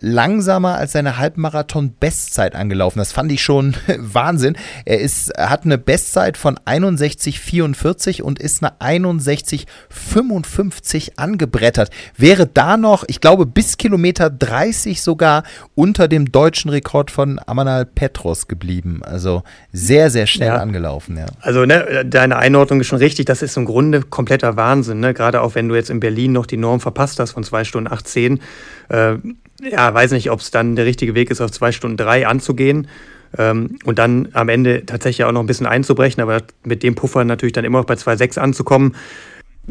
langsamer 0.00 0.76
als 0.76 0.92
seine 0.92 1.18
Halbmarathon-Bestzeit 1.18 2.54
angelaufen. 2.54 2.98
Das 2.98 3.12
fand 3.12 3.32
ich 3.32 3.42
schon 3.42 3.74
Wahnsinn. 3.98 4.56
Er 4.84 5.00
ist, 5.00 5.32
hat 5.38 5.64
eine 5.64 5.78
Bestzeit 5.78 6.36
von 6.36 6.58
61,44 6.58 8.20
und 8.22 8.38
ist 8.38 8.62
eine 8.62 8.74
61,55 8.80 11.12
angebrettert. 11.16 11.90
Wäre 12.16 12.46
da 12.46 12.76
noch, 12.76 13.04
ich 13.08 13.20
glaube, 13.20 13.46
bis 13.46 13.78
Kilometer 13.78 14.30
30 14.30 15.02
sogar 15.02 15.42
unter 15.74 16.06
dem 16.08 16.32
deutschen 16.32 16.70
Rekord 16.70 17.10
von 17.10 17.40
Amanal 17.46 17.86
Petros 17.86 18.48
geblieben. 18.48 19.00
Also 19.02 19.42
sehr, 19.72 20.10
sehr 20.10 20.26
schnell 20.26 20.48
ja. 20.48 20.56
angelaufen. 20.56 21.16
Ja. 21.16 21.26
Also 21.40 21.64
ne, 21.64 22.04
deine 22.06 22.36
Einordnung 22.36 22.80
ist 22.80 22.88
schon 22.88 22.98
richtig. 22.98 23.24
Das 23.26 23.42
ist 23.42 23.56
im 23.56 23.64
Grunde 23.64 24.02
kompletter 24.02 24.56
Wahnsinn. 24.56 24.98
Ne? 25.00 25.14
Gerade 25.14 25.40
auch 25.40 25.54
wenn 25.54 25.68
du 25.68 25.74
jetzt 25.74 25.90
in 25.90 26.00
Berlin 26.00 26.32
noch 26.32 26.46
die 26.46 26.56
Norm 26.56 26.80
verpasst 26.80 27.20
hast 27.20 27.32
von 27.32 27.44
2 27.44 27.64
Stunden 27.64 27.92
18. 27.92 28.40
Äh, 28.88 29.16
ja, 29.62 29.92
weiß 29.92 30.12
nicht, 30.12 30.30
ob 30.30 30.40
es 30.40 30.50
dann 30.50 30.76
der 30.76 30.84
richtige 30.84 31.14
Weg 31.14 31.30
ist, 31.30 31.40
auf 31.40 31.50
zwei 31.50 31.72
Stunden 31.72 31.96
drei 31.96 32.26
anzugehen 32.26 32.88
ähm, 33.38 33.78
und 33.84 33.98
dann 33.98 34.28
am 34.32 34.48
Ende 34.48 34.86
tatsächlich 34.86 35.24
auch 35.24 35.32
noch 35.32 35.40
ein 35.40 35.46
bisschen 35.46 35.66
einzubrechen, 35.66 36.22
aber 36.22 36.42
mit 36.64 36.82
dem 36.82 36.94
Puffer 36.94 37.24
natürlich 37.24 37.52
dann 37.52 37.64
immer 37.64 37.78
noch 37.78 37.86
bei 37.86 37.94
2,6 37.94 38.38
anzukommen. 38.38 38.94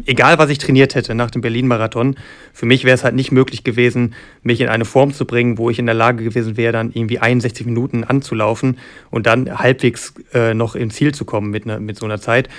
Egal, 0.04 0.38
was 0.38 0.50
ich 0.50 0.58
trainiert 0.58 0.94
hätte 0.94 1.14
nach 1.14 1.30
dem 1.30 1.40
Berlin-Marathon, 1.40 2.16
für 2.52 2.66
mich 2.66 2.84
wäre 2.84 2.94
es 2.94 3.02
halt 3.02 3.14
nicht 3.14 3.32
möglich 3.32 3.64
gewesen, 3.64 4.14
mich 4.42 4.60
in 4.60 4.68
eine 4.68 4.84
Form 4.84 5.14
zu 5.14 5.24
bringen, 5.24 5.56
wo 5.56 5.70
ich 5.70 5.78
in 5.78 5.86
der 5.86 5.94
Lage 5.94 6.22
gewesen 6.22 6.58
wäre, 6.58 6.72
dann 6.72 6.92
irgendwie 6.92 7.18
61 7.18 7.64
Minuten 7.64 8.04
anzulaufen 8.04 8.76
und 9.10 9.26
dann 9.26 9.58
halbwegs 9.58 10.12
äh, 10.34 10.52
noch 10.52 10.74
ins 10.74 10.96
Ziel 10.96 11.14
zu 11.14 11.24
kommen 11.24 11.50
mit, 11.50 11.64
ne, 11.64 11.80
mit 11.80 11.98
so 11.98 12.04
einer 12.04 12.20
Zeit. 12.20 12.50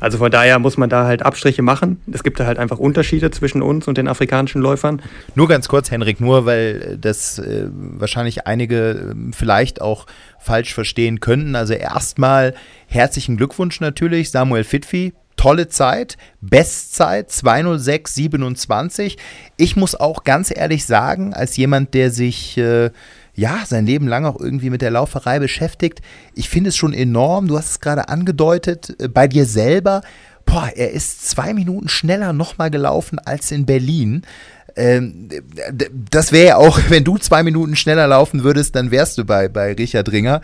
Also 0.00 0.18
von 0.18 0.30
daher 0.30 0.58
muss 0.58 0.76
man 0.76 0.90
da 0.90 1.06
halt 1.06 1.22
Abstriche 1.24 1.62
machen. 1.62 2.02
Es 2.12 2.22
gibt 2.22 2.38
da 2.38 2.46
halt 2.46 2.58
einfach 2.58 2.78
Unterschiede 2.78 3.30
zwischen 3.30 3.62
uns 3.62 3.88
und 3.88 3.96
den 3.98 4.08
afrikanischen 4.08 4.60
Läufern. 4.60 5.00
Nur 5.34 5.48
ganz 5.48 5.68
kurz, 5.68 5.90
Henrik, 5.90 6.20
nur 6.20 6.44
weil 6.46 6.98
das 7.00 7.38
äh, 7.38 7.68
wahrscheinlich 7.70 8.46
einige 8.46 8.90
äh, 8.90 9.14
vielleicht 9.32 9.80
auch 9.80 10.06
falsch 10.38 10.74
verstehen 10.74 11.20
könnten. 11.20 11.56
Also 11.56 11.72
erstmal 11.74 12.54
herzlichen 12.86 13.36
Glückwunsch 13.36 13.80
natürlich, 13.80 14.30
Samuel 14.30 14.64
Fitfi. 14.64 15.14
Tolle 15.36 15.68
Zeit, 15.68 16.16
Bestzeit 16.40 17.28
206,27. 17.30 19.18
Ich 19.58 19.76
muss 19.76 19.94
auch 19.94 20.24
ganz 20.24 20.50
ehrlich 20.50 20.86
sagen, 20.86 21.34
als 21.34 21.58
jemand, 21.58 21.92
der 21.92 22.10
sich 22.10 22.56
äh, 22.56 22.90
ja, 23.36 23.60
sein 23.66 23.86
Leben 23.86 24.08
lang 24.08 24.24
auch 24.24 24.40
irgendwie 24.40 24.70
mit 24.70 24.82
der 24.82 24.90
Lauferei 24.90 25.38
beschäftigt. 25.38 26.00
Ich 26.34 26.48
finde 26.48 26.70
es 26.70 26.76
schon 26.76 26.94
enorm, 26.94 27.48
du 27.48 27.56
hast 27.56 27.70
es 27.70 27.80
gerade 27.80 28.08
angedeutet, 28.08 28.96
äh, 28.98 29.08
bei 29.08 29.28
dir 29.28 29.44
selber. 29.44 30.00
Boah, 30.46 30.70
er 30.74 30.92
ist 30.92 31.28
zwei 31.28 31.52
Minuten 31.54 31.88
schneller 31.88 32.32
nochmal 32.32 32.70
gelaufen 32.70 33.18
als 33.18 33.50
in 33.52 33.66
Berlin. 33.66 34.22
Ähm, 34.74 35.28
das 36.10 36.32
wäre 36.32 36.46
ja 36.46 36.56
auch, 36.56 36.78
wenn 36.88 37.04
du 37.04 37.18
zwei 37.18 37.42
Minuten 37.42 37.76
schneller 37.76 38.06
laufen 38.06 38.42
würdest, 38.42 38.74
dann 38.74 38.90
wärst 38.90 39.18
du 39.18 39.24
bei, 39.24 39.48
bei 39.48 39.74
Richard 39.74 40.10
Ringer. 40.10 40.40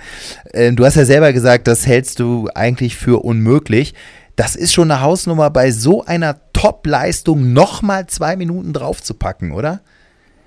Ähm, 0.52 0.76
du 0.76 0.84
hast 0.84 0.96
ja 0.96 1.06
selber 1.06 1.32
gesagt, 1.32 1.66
das 1.68 1.86
hältst 1.86 2.20
du 2.20 2.48
eigentlich 2.54 2.96
für 2.96 3.24
unmöglich. 3.24 3.94
Das 4.36 4.54
ist 4.54 4.72
schon 4.72 4.90
eine 4.90 5.00
Hausnummer, 5.00 5.50
bei 5.50 5.70
so 5.70 6.04
einer 6.04 6.40
Top-Leistung 6.52 7.52
nochmal 7.52 8.06
zwei 8.06 8.36
Minuten 8.36 8.72
draufzupacken, 8.72 9.52
oder? 9.52 9.80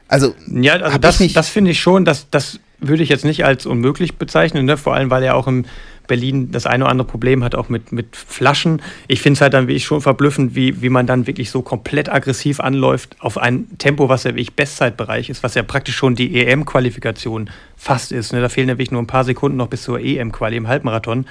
Also, 0.07 0.35
ja, 0.47 0.73
also 0.73 0.97
das, 0.97 1.17
das 1.33 1.49
finde 1.49 1.71
ich 1.71 1.79
schon, 1.79 2.05
das, 2.05 2.29
das 2.29 2.59
würde 2.79 3.03
ich 3.03 3.09
jetzt 3.09 3.25
nicht 3.25 3.45
als 3.45 3.65
unmöglich 3.65 4.15
bezeichnen, 4.15 4.65
ne? 4.65 4.77
vor 4.77 4.93
allem 4.93 5.09
weil 5.09 5.23
er 5.23 5.35
auch 5.35 5.47
in 5.47 5.65
Berlin 6.07 6.51
das 6.51 6.67
eine 6.67 6.83
oder 6.83 6.91
andere 6.91 7.07
Problem 7.07 7.43
hat, 7.43 7.55
auch 7.55 7.69
mit, 7.69 7.91
mit 7.91 8.15
Flaschen. 8.15 8.81
Ich 9.07 9.21
finde 9.21 9.37
es 9.37 9.41
halt 9.41 9.55
dann 9.55 9.67
wirklich 9.67 9.85
schon 9.85 10.01
verblüffend, 10.01 10.53
wie, 10.53 10.81
wie 10.83 10.89
man 10.89 11.07
dann 11.07 11.25
wirklich 11.25 11.49
so 11.49 11.63
komplett 11.63 12.09
aggressiv 12.09 12.59
anläuft 12.59 13.15
auf 13.19 13.39
ein 13.39 13.77
Tempo, 13.79 14.07
was 14.07 14.23
ja 14.23 14.31
wirklich 14.31 14.53
Bestzeitbereich 14.53 15.29
ist, 15.29 15.41
was 15.41 15.55
ja 15.55 15.63
praktisch 15.63 15.95
schon 15.95 16.13
die 16.13 16.45
EM-Qualifikation 16.45 17.49
fast 17.75 18.11
ist. 18.11 18.33
Ne? 18.33 18.41
Da 18.41 18.49
fehlen 18.49 18.69
ja 18.69 18.75
wirklich 18.75 18.91
nur 18.91 19.01
ein 19.01 19.07
paar 19.07 19.23
Sekunden 19.23 19.57
noch 19.57 19.67
bis 19.67 19.81
zur 19.81 19.99
EM-Quali 19.99 20.55
im 20.55 20.67
Halbmarathon 20.67 21.25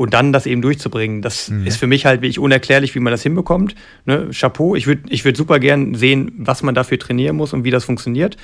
und 0.00 0.14
dann 0.14 0.32
das 0.32 0.46
eben 0.46 0.62
durchzubringen, 0.62 1.20
das 1.20 1.50
mhm. 1.50 1.66
ist 1.66 1.76
für 1.76 1.86
mich 1.86 2.06
halt 2.06 2.22
wirklich 2.22 2.38
unerklärlich, 2.38 2.94
wie 2.94 3.00
man 3.00 3.10
das 3.10 3.22
hinbekommt. 3.22 3.74
Ne? 4.06 4.30
Chapeau, 4.32 4.74
ich 4.74 4.86
würde 4.86 5.02
ich 5.10 5.26
würd 5.26 5.36
super 5.36 5.58
gern 5.58 5.94
sehen, 5.94 6.32
was 6.38 6.62
man 6.62 6.74
dafür 6.74 6.98
trainieren 6.98 7.36
muss 7.36 7.52
und 7.52 7.64
wie 7.64 7.70
das 7.70 7.84
funktioniert. 7.84 8.38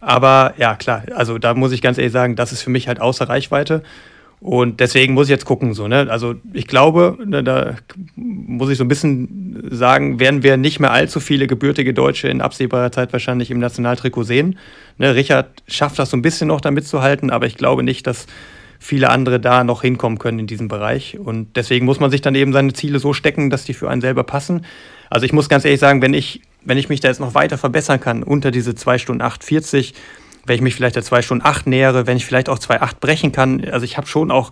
Aber 0.00 0.54
ja, 0.56 0.76
klar, 0.76 1.02
also 1.16 1.38
da 1.38 1.54
muss 1.54 1.72
ich 1.72 1.82
ganz 1.82 1.98
ehrlich 1.98 2.12
sagen, 2.12 2.36
das 2.36 2.52
ist 2.52 2.62
für 2.62 2.70
mich 2.70 2.86
halt 2.86 3.00
außer 3.00 3.28
Reichweite. 3.28 3.82
Und 4.38 4.78
deswegen 4.78 5.14
muss 5.14 5.26
ich 5.26 5.30
jetzt 5.30 5.46
gucken, 5.46 5.74
so, 5.74 5.88
ne? 5.88 6.06
Also 6.10 6.36
ich 6.52 6.68
glaube, 6.68 7.18
ne, 7.26 7.42
da 7.42 7.74
muss 8.14 8.70
ich 8.70 8.78
so 8.78 8.84
ein 8.84 8.88
bisschen 8.88 9.66
sagen, 9.72 10.20
werden 10.20 10.44
wir 10.44 10.56
nicht 10.56 10.78
mehr 10.78 10.92
allzu 10.92 11.18
viele 11.18 11.48
gebürtige 11.48 11.92
Deutsche 11.92 12.28
in 12.28 12.40
absehbarer 12.40 12.92
Zeit 12.92 13.12
wahrscheinlich 13.12 13.50
im 13.50 13.58
Nationaltrikot 13.58 14.22
sehen. 14.22 14.58
Ne, 14.98 15.16
Richard 15.16 15.64
schafft 15.66 15.98
das 15.98 16.10
so 16.10 16.16
ein 16.16 16.22
bisschen 16.22 16.46
noch 16.46 16.60
da 16.60 16.70
mitzuhalten, 16.70 17.30
aber 17.30 17.46
ich 17.46 17.56
glaube 17.56 17.82
nicht, 17.82 18.06
dass 18.06 18.26
viele 18.84 19.08
andere 19.08 19.40
da 19.40 19.64
noch 19.64 19.80
hinkommen 19.80 20.18
können 20.18 20.40
in 20.40 20.46
diesem 20.46 20.68
Bereich. 20.68 21.18
Und 21.18 21.56
deswegen 21.56 21.86
muss 21.86 22.00
man 22.00 22.10
sich 22.10 22.20
dann 22.20 22.34
eben 22.34 22.52
seine 22.52 22.74
Ziele 22.74 22.98
so 22.98 23.14
stecken, 23.14 23.48
dass 23.48 23.64
die 23.64 23.72
für 23.72 23.88
einen 23.88 24.02
selber 24.02 24.24
passen. 24.24 24.66
Also 25.08 25.24
ich 25.24 25.32
muss 25.32 25.48
ganz 25.48 25.64
ehrlich 25.64 25.80
sagen, 25.80 26.02
wenn 26.02 26.12
ich, 26.12 26.42
wenn 26.64 26.76
ich 26.76 26.90
mich 26.90 27.00
da 27.00 27.08
jetzt 27.08 27.18
noch 27.18 27.34
weiter 27.34 27.56
verbessern 27.56 27.98
kann, 27.98 28.22
unter 28.22 28.50
diese 28.50 28.74
2 28.74 28.98
Stunden 28.98 29.22
8,40, 29.22 29.94
wenn 30.44 30.56
ich 30.56 30.60
mich 30.60 30.74
vielleicht 30.74 30.96
der 30.96 31.02
2 31.02 31.22
Stunden 31.22 31.46
8 31.46 31.66
nähere, 31.66 32.06
wenn 32.06 32.18
ich 32.18 32.26
vielleicht 32.26 32.50
auch 32.50 32.58
2,8 32.58 33.00
brechen 33.00 33.32
kann. 33.32 33.64
Also 33.64 33.84
ich 33.84 33.96
habe 33.96 34.06
schon 34.06 34.30
auch 34.30 34.50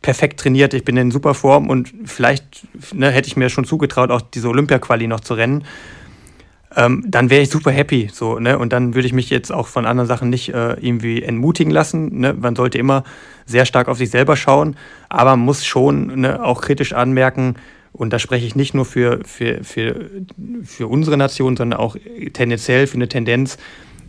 perfekt 0.00 0.40
trainiert, 0.40 0.72
ich 0.72 0.84
bin 0.84 0.96
in 0.96 1.10
super 1.10 1.34
Form 1.34 1.68
und 1.68 1.92
vielleicht 2.06 2.66
ne, 2.94 3.10
hätte 3.10 3.28
ich 3.28 3.36
mir 3.36 3.50
schon 3.50 3.66
zugetraut, 3.66 4.10
auch 4.10 4.22
diese 4.22 4.48
Olympia-Quali 4.48 5.06
noch 5.06 5.20
zu 5.20 5.34
rennen. 5.34 5.64
Ähm, 6.76 7.04
dann 7.06 7.30
wäre 7.30 7.42
ich 7.42 7.50
super 7.50 7.70
happy. 7.70 8.10
So, 8.12 8.38
ne? 8.38 8.58
Und 8.58 8.72
dann 8.72 8.94
würde 8.94 9.06
ich 9.06 9.12
mich 9.12 9.30
jetzt 9.30 9.50
auch 9.50 9.66
von 9.66 9.86
anderen 9.86 10.06
Sachen 10.06 10.30
nicht 10.30 10.50
äh, 10.50 10.74
irgendwie 10.74 11.22
entmutigen 11.22 11.72
lassen. 11.72 12.20
Ne? 12.20 12.34
Man 12.34 12.54
sollte 12.54 12.78
immer 12.78 13.02
sehr 13.46 13.64
stark 13.64 13.88
auf 13.88 13.98
sich 13.98 14.10
selber 14.10 14.36
schauen, 14.36 14.76
aber 15.08 15.30
man 15.30 15.46
muss 15.46 15.64
schon 15.64 16.20
ne, 16.20 16.44
auch 16.44 16.60
kritisch 16.60 16.92
anmerken, 16.92 17.56
und 17.96 18.12
da 18.12 18.18
spreche 18.18 18.46
ich 18.46 18.54
nicht 18.54 18.74
nur 18.74 18.84
für, 18.84 19.20
für, 19.24 19.64
für, 19.64 20.10
für 20.64 20.86
unsere 20.86 21.16
Nation, 21.16 21.56
sondern 21.56 21.80
auch 21.80 21.96
tendenziell 22.34 22.86
für 22.86 22.96
eine 22.96 23.08
Tendenz, 23.08 23.56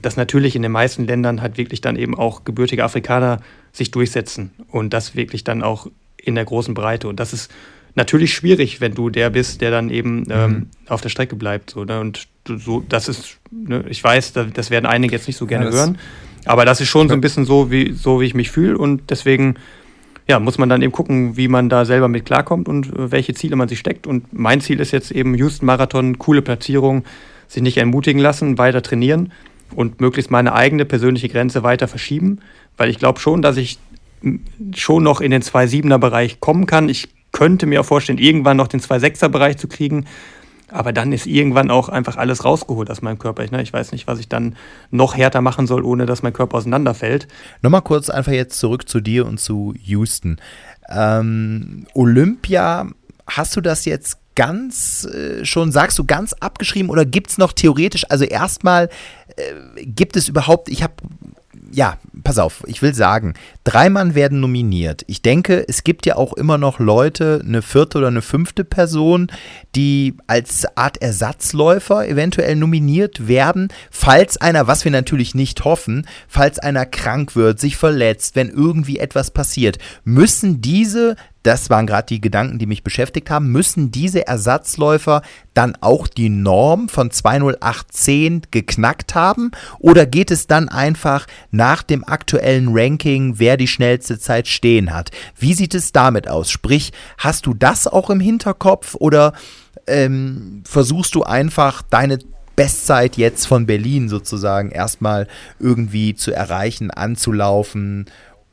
dass 0.02 0.18
natürlich 0.18 0.58
in 0.58 0.62
den 0.62 0.74
meisten 0.74 1.06
Ländern 1.06 1.42
halt 1.42 1.58
wirklich 1.58 1.80
dann 1.80 1.96
eben 1.96 2.14
auch 2.18 2.44
gebürtige 2.44 2.84
Afrikaner 2.84 3.40
sich 3.72 3.92
durchsetzen 3.92 4.52
und 4.70 4.94
das 4.94 5.16
wirklich 5.16 5.46
dann 5.46 5.64
auch 5.64 5.88
in 6.18 6.36
der 6.36 6.44
großen 6.44 6.74
Breite. 6.74 7.08
Und 7.08 7.20
das 7.22 7.32
ist 7.32 7.50
natürlich 7.98 8.34
schwierig, 8.34 8.80
wenn 8.80 8.94
du 8.94 9.10
der 9.10 9.30
bist, 9.30 9.60
der 9.60 9.72
dann 9.72 9.90
eben 9.90 10.24
ähm, 10.30 10.52
mhm. 10.52 10.68
auf 10.88 11.02
der 11.02 11.10
Strecke 11.10 11.36
bleibt. 11.36 11.72
So, 11.72 11.84
ne? 11.84 12.00
Und 12.00 12.28
so, 12.48 12.84
das 12.88 13.10
ist, 13.10 13.40
ne, 13.52 13.84
ich 13.90 14.02
weiß, 14.02 14.34
das 14.54 14.70
werden 14.70 14.86
einige 14.86 15.14
jetzt 15.14 15.28
nicht 15.28 15.36
so 15.36 15.46
gerne 15.46 15.66
ja, 15.66 15.72
hören, 15.72 15.98
aber 16.46 16.64
das 16.64 16.80
ist 16.80 16.88
schon 16.88 17.10
so 17.10 17.14
ein 17.14 17.20
bisschen 17.20 17.44
so, 17.44 17.70
wie, 17.72 17.92
so 17.92 18.22
wie 18.22 18.26
ich 18.26 18.34
mich 18.34 18.52
fühle 18.52 18.78
und 18.78 19.10
deswegen 19.10 19.56
ja, 20.30 20.40
muss 20.40 20.58
man 20.58 20.70
dann 20.70 20.82
eben 20.82 20.92
gucken, 20.92 21.38
wie 21.38 21.48
man 21.48 21.70
da 21.70 21.86
selber 21.86 22.08
mit 22.08 22.26
klarkommt 22.26 22.70
und 22.70 22.88
äh, 22.88 23.12
welche 23.12 23.34
Ziele 23.34 23.56
man 23.56 23.68
sich 23.68 23.80
steckt. 23.80 24.08
Und 24.08 24.34
mein 24.34 24.62
Ziel 24.62 24.80
ist 24.80 24.92
jetzt 24.92 25.12
eben 25.12 25.36
Houston 25.36 25.66
Marathon, 25.66 26.18
coole 26.18 26.42
Platzierung, 26.42 27.04
sich 27.48 27.64
nicht 27.64 27.78
ermutigen 27.78 28.22
lassen, 28.22 28.58
weiter 28.58 28.82
trainieren 28.82 29.32
und 29.74 30.02
möglichst 30.02 30.30
meine 30.30 30.54
eigene 30.54 30.86
persönliche 30.86 31.30
Grenze 31.30 31.64
weiter 31.64 31.88
verschieben, 31.88 32.40
weil 32.76 32.90
ich 32.90 33.00
glaube 33.00 33.20
schon, 33.20 33.42
dass 33.42 33.58
ich 33.58 33.80
schon 34.76 35.04
noch 35.04 35.22
in 35.22 35.32
den 35.32 35.42
2-7er 35.42 35.98
Bereich 35.98 36.40
kommen 36.40 36.66
kann. 36.66 36.90
Ich 36.90 37.10
könnte 37.38 37.68
mir 37.68 37.82
auch 37.82 37.86
vorstellen, 37.86 38.18
irgendwann 38.18 38.58
noch 38.58 38.68
den 38.68 38.80
2-6er 38.80 39.30
Bereich 39.30 39.58
zu 39.58 39.68
kriegen. 39.68 40.06
Aber 40.70 40.92
dann 40.92 41.14
ist 41.14 41.28
irgendwann 41.28 41.70
auch 41.70 41.88
einfach 41.88 42.18
alles 42.18 42.44
rausgeholt 42.44 42.90
aus 42.90 43.04
meinem 43.04 43.20
Körper. 43.20 43.44
Ich, 43.44 43.52
ne, 43.52 43.62
ich 43.62 43.72
weiß 43.72 43.92
nicht, 43.92 44.08
was 44.08 44.18
ich 44.18 44.28
dann 44.28 44.56
noch 44.90 45.16
härter 45.16 45.42
machen 45.42 45.68
soll, 45.68 45.84
ohne 45.84 46.08
dass 46.08 46.24
mein 46.24 46.34
Körper 46.34 46.58
auseinanderfällt. 46.58 47.28
Nochmal 47.62 47.84
kurz 47.84 48.10
einfach 48.10 48.32
jetzt 48.32 48.58
zurück 48.58 48.90
zu 48.90 49.02
dir 49.02 49.28
und 49.28 49.40
zu 49.40 49.76
Houston. 49.84 50.38
Ähm, 50.90 51.86
Olympia, 51.94 52.88
hast 53.28 53.56
du 53.56 53.62
das 53.62 53.86
jetzt 53.86 54.18
ganz 54.34 55.06
äh, 55.06 55.46
schon, 55.46 55.72
sagst 55.72 56.00
du, 56.00 56.06
ganz 56.06 56.34
abgeschrieben 56.34 56.90
oder 56.90 57.06
gibt 57.06 57.30
es 57.30 57.38
noch 57.38 57.54
theoretisch, 57.54 58.06
also 58.10 58.26
erstmal 58.26 58.90
äh, 59.36 59.86
gibt 59.86 60.16
es 60.16 60.28
überhaupt, 60.28 60.70
ich 60.70 60.82
habe 60.82 60.94
ja, 61.72 61.98
pass 62.24 62.40
auf, 62.40 62.64
ich 62.68 62.82
will 62.82 62.94
sagen, 62.94 63.34
drei 63.64 63.90
Mann 63.90 64.16
werden 64.16 64.40
nominiert. 64.40 65.04
Ich 65.08 65.22
denke, 65.22 65.66
es 65.68 65.84
gibt 65.84 66.06
ja 66.06 66.16
auch 66.16 66.34
immer 66.34 66.58
noch 66.58 66.80
Leute, 66.80 67.42
eine 67.44 67.62
vierte 67.62 67.98
oder 67.98 68.08
eine 68.08 68.22
fünfte 68.22 68.64
Person, 68.64 69.32
die 69.76 70.16
als 70.28 70.66
Art 70.76 71.02
Ersatzläufer 71.02 72.08
eventuell 72.08 72.56
nominiert 72.56 73.28
werden, 73.28 73.70
falls 73.92 74.38
einer, 74.38 74.68
was 74.68 74.86
wir 74.86 74.92
natürlich 74.92 75.36
nicht 75.36 75.64
hoffen, 75.66 76.08
falls 76.28 76.60
einer 76.60 76.86
krank 76.86 77.36
wird, 77.36 77.60
sich 77.60 77.78
verletzt, 77.78 78.36
wenn 78.36 78.50
irgendwie 78.50 79.00
etwas 79.00 79.32
passiert, 79.32 79.78
müssen 80.04 80.62
diese 80.62 81.16
das 81.48 81.70
waren 81.70 81.88
gerade 81.88 82.08
die 82.08 82.20
Gedanken, 82.20 82.60
die 82.60 82.66
mich 82.66 82.84
beschäftigt 82.84 83.30
haben, 83.30 83.52
müssen 83.52 83.90
diese 83.90 84.28
Ersatzläufer 84.28 85.22
dann 85.54 85.78
auch 85.80 86.08
die 86.08 86.28
Norm 86.28 86.90
von 86.90 87.10
20810 87.10 88.42
geknackt 88.52 89.16
haben? 89.16 89.52
Oder 89.80 90.06
geht 90.06 90.30
es 90.30 90.48
dann 90.48 90.68
einfach 90.68 91.26
nach 91.52 91.84
dem 91.84 92.04
aktuellen 92.04 92.68
Ranking, 92.72 93.40
wer 93.40 93.56
die 93.56 93.68
schnellste 93.68 94.20
Zeit 94.20 94.50
stehen 94.50 94.94
hat? 94.94 95.12
Wie 95.40 95.54
sieht 95.54 95.74
es 95.74 95.94
damit 95.94 96.28
aus? 96.28 96.52
Sprich, 96.52 96.92
hast 97.18 97.46
du 97.46 97.54
das 97.54 97.88
auch 97.88 98.10
im 98.10 98.20
Hinterkopf 98.20 98.96
oder 98.96 99.32
ähm, 99.88 100.64
versuchst 100.66 101.16
du 101.16 101.24
einfach 101.24 101.82
deine 101.82 102.20
Bestzeit 102.58 103.16
jetzt 103.18 103.46
von 103.46 103.68
Berlin 103.68 104.10
sozusagen 104.10 104.72
erstmal 104.72 105.28
irgendwie 105.60 106.16
zu 106.16 106.34
erreichen, 106.34 106.92
anzulaufen 106.92 108.08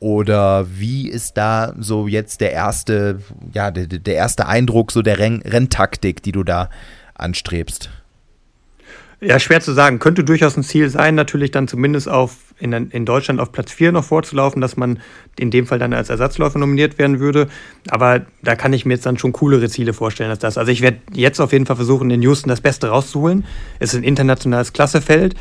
oder 0.05 0.67
wie 0.69 1.09
ist 1.09 1.35
da 1.35 1.73
so 1.79 2.07
jetzt 2.07 2.39
der 2.39 2.51
erste, 2.51 3.21
ja, 3.55 3.71
der, 3.71 3.87
der 3.87 4.13
erste 4.13 4.45
Eindruck 4.45 4.91
so 4.91 5.01
der 5.01 5.17
Renn 5.17 5.41
Renntaktik, 5.41 6.21
die 6.21 6.31
du 6.31 6.43
da 6.43 6.69
anstrebst? 7.15 7.89
Ja, 9.19 9.39
schwer 9.39 9.61
zu 9.61 9.73
sagen. 9.73 9.97
Könnte 9.97 10.23
durchaus 10.23 10.57
ein 10.57 10.63
Ziel 10.63 10.91
sein, 10.91 11.15
natürlich 11.15 11.49
dann 11.49 11.67
zumindest 11.67 12.07
auf 12.07 12.37
in, 12.59 12.71
in 12.71 13.05
Deutschland 13.05 13.39
auf 13.39 13.51
Platz 13.51 13.71
4 13.71 13.93
noch 13.93 14.03
vorzulaufen, 14.03 14.61
dass 14.61 14.77
man 14.77 14.99
in 15.39 15.49
dem 15.49 15.65
Fall 15.65 15.79
dann 15.79 15.91
als 15.91 16.11
Ersatzläufer 16.11 16.59
nominiert 16.59 16.99
werden 16.99 17.19
würde. 17.19 17.47
Aber 17.89 18.27
da 18.43 18.55
kann 18.55 18.73
ich 18.73 18.85
mir 18.85 18.93
jetzt 18.93 19.07
dann 19.07 19.17
schon 19.17 19.33
coolere 19.33 19.69
Ziele 19.69 19.93
vorstellen 19.93 20.29
als 20.29 20.37
das. 20.37 20.59
Also 20.59 20.71
ich 20.71 20.81
werde 20.81 20.99
jetzt 21.13 21.39
auf 21.39 21.51
jeden 21.51 21.65
Fall 21.65 21.77
versuchen, 21.77 22.11
in 22.11 22.21
Houston 22.21 22.49
das 22.49 22.61
Beste 22.61 22.89
rauszuholen. 22.89 23.43
Es 23.79 23.95
ist 23.95 24.01
ein 24.01 24.03
internationales 24.03 24.71
Klassefeld. 24.71 25.33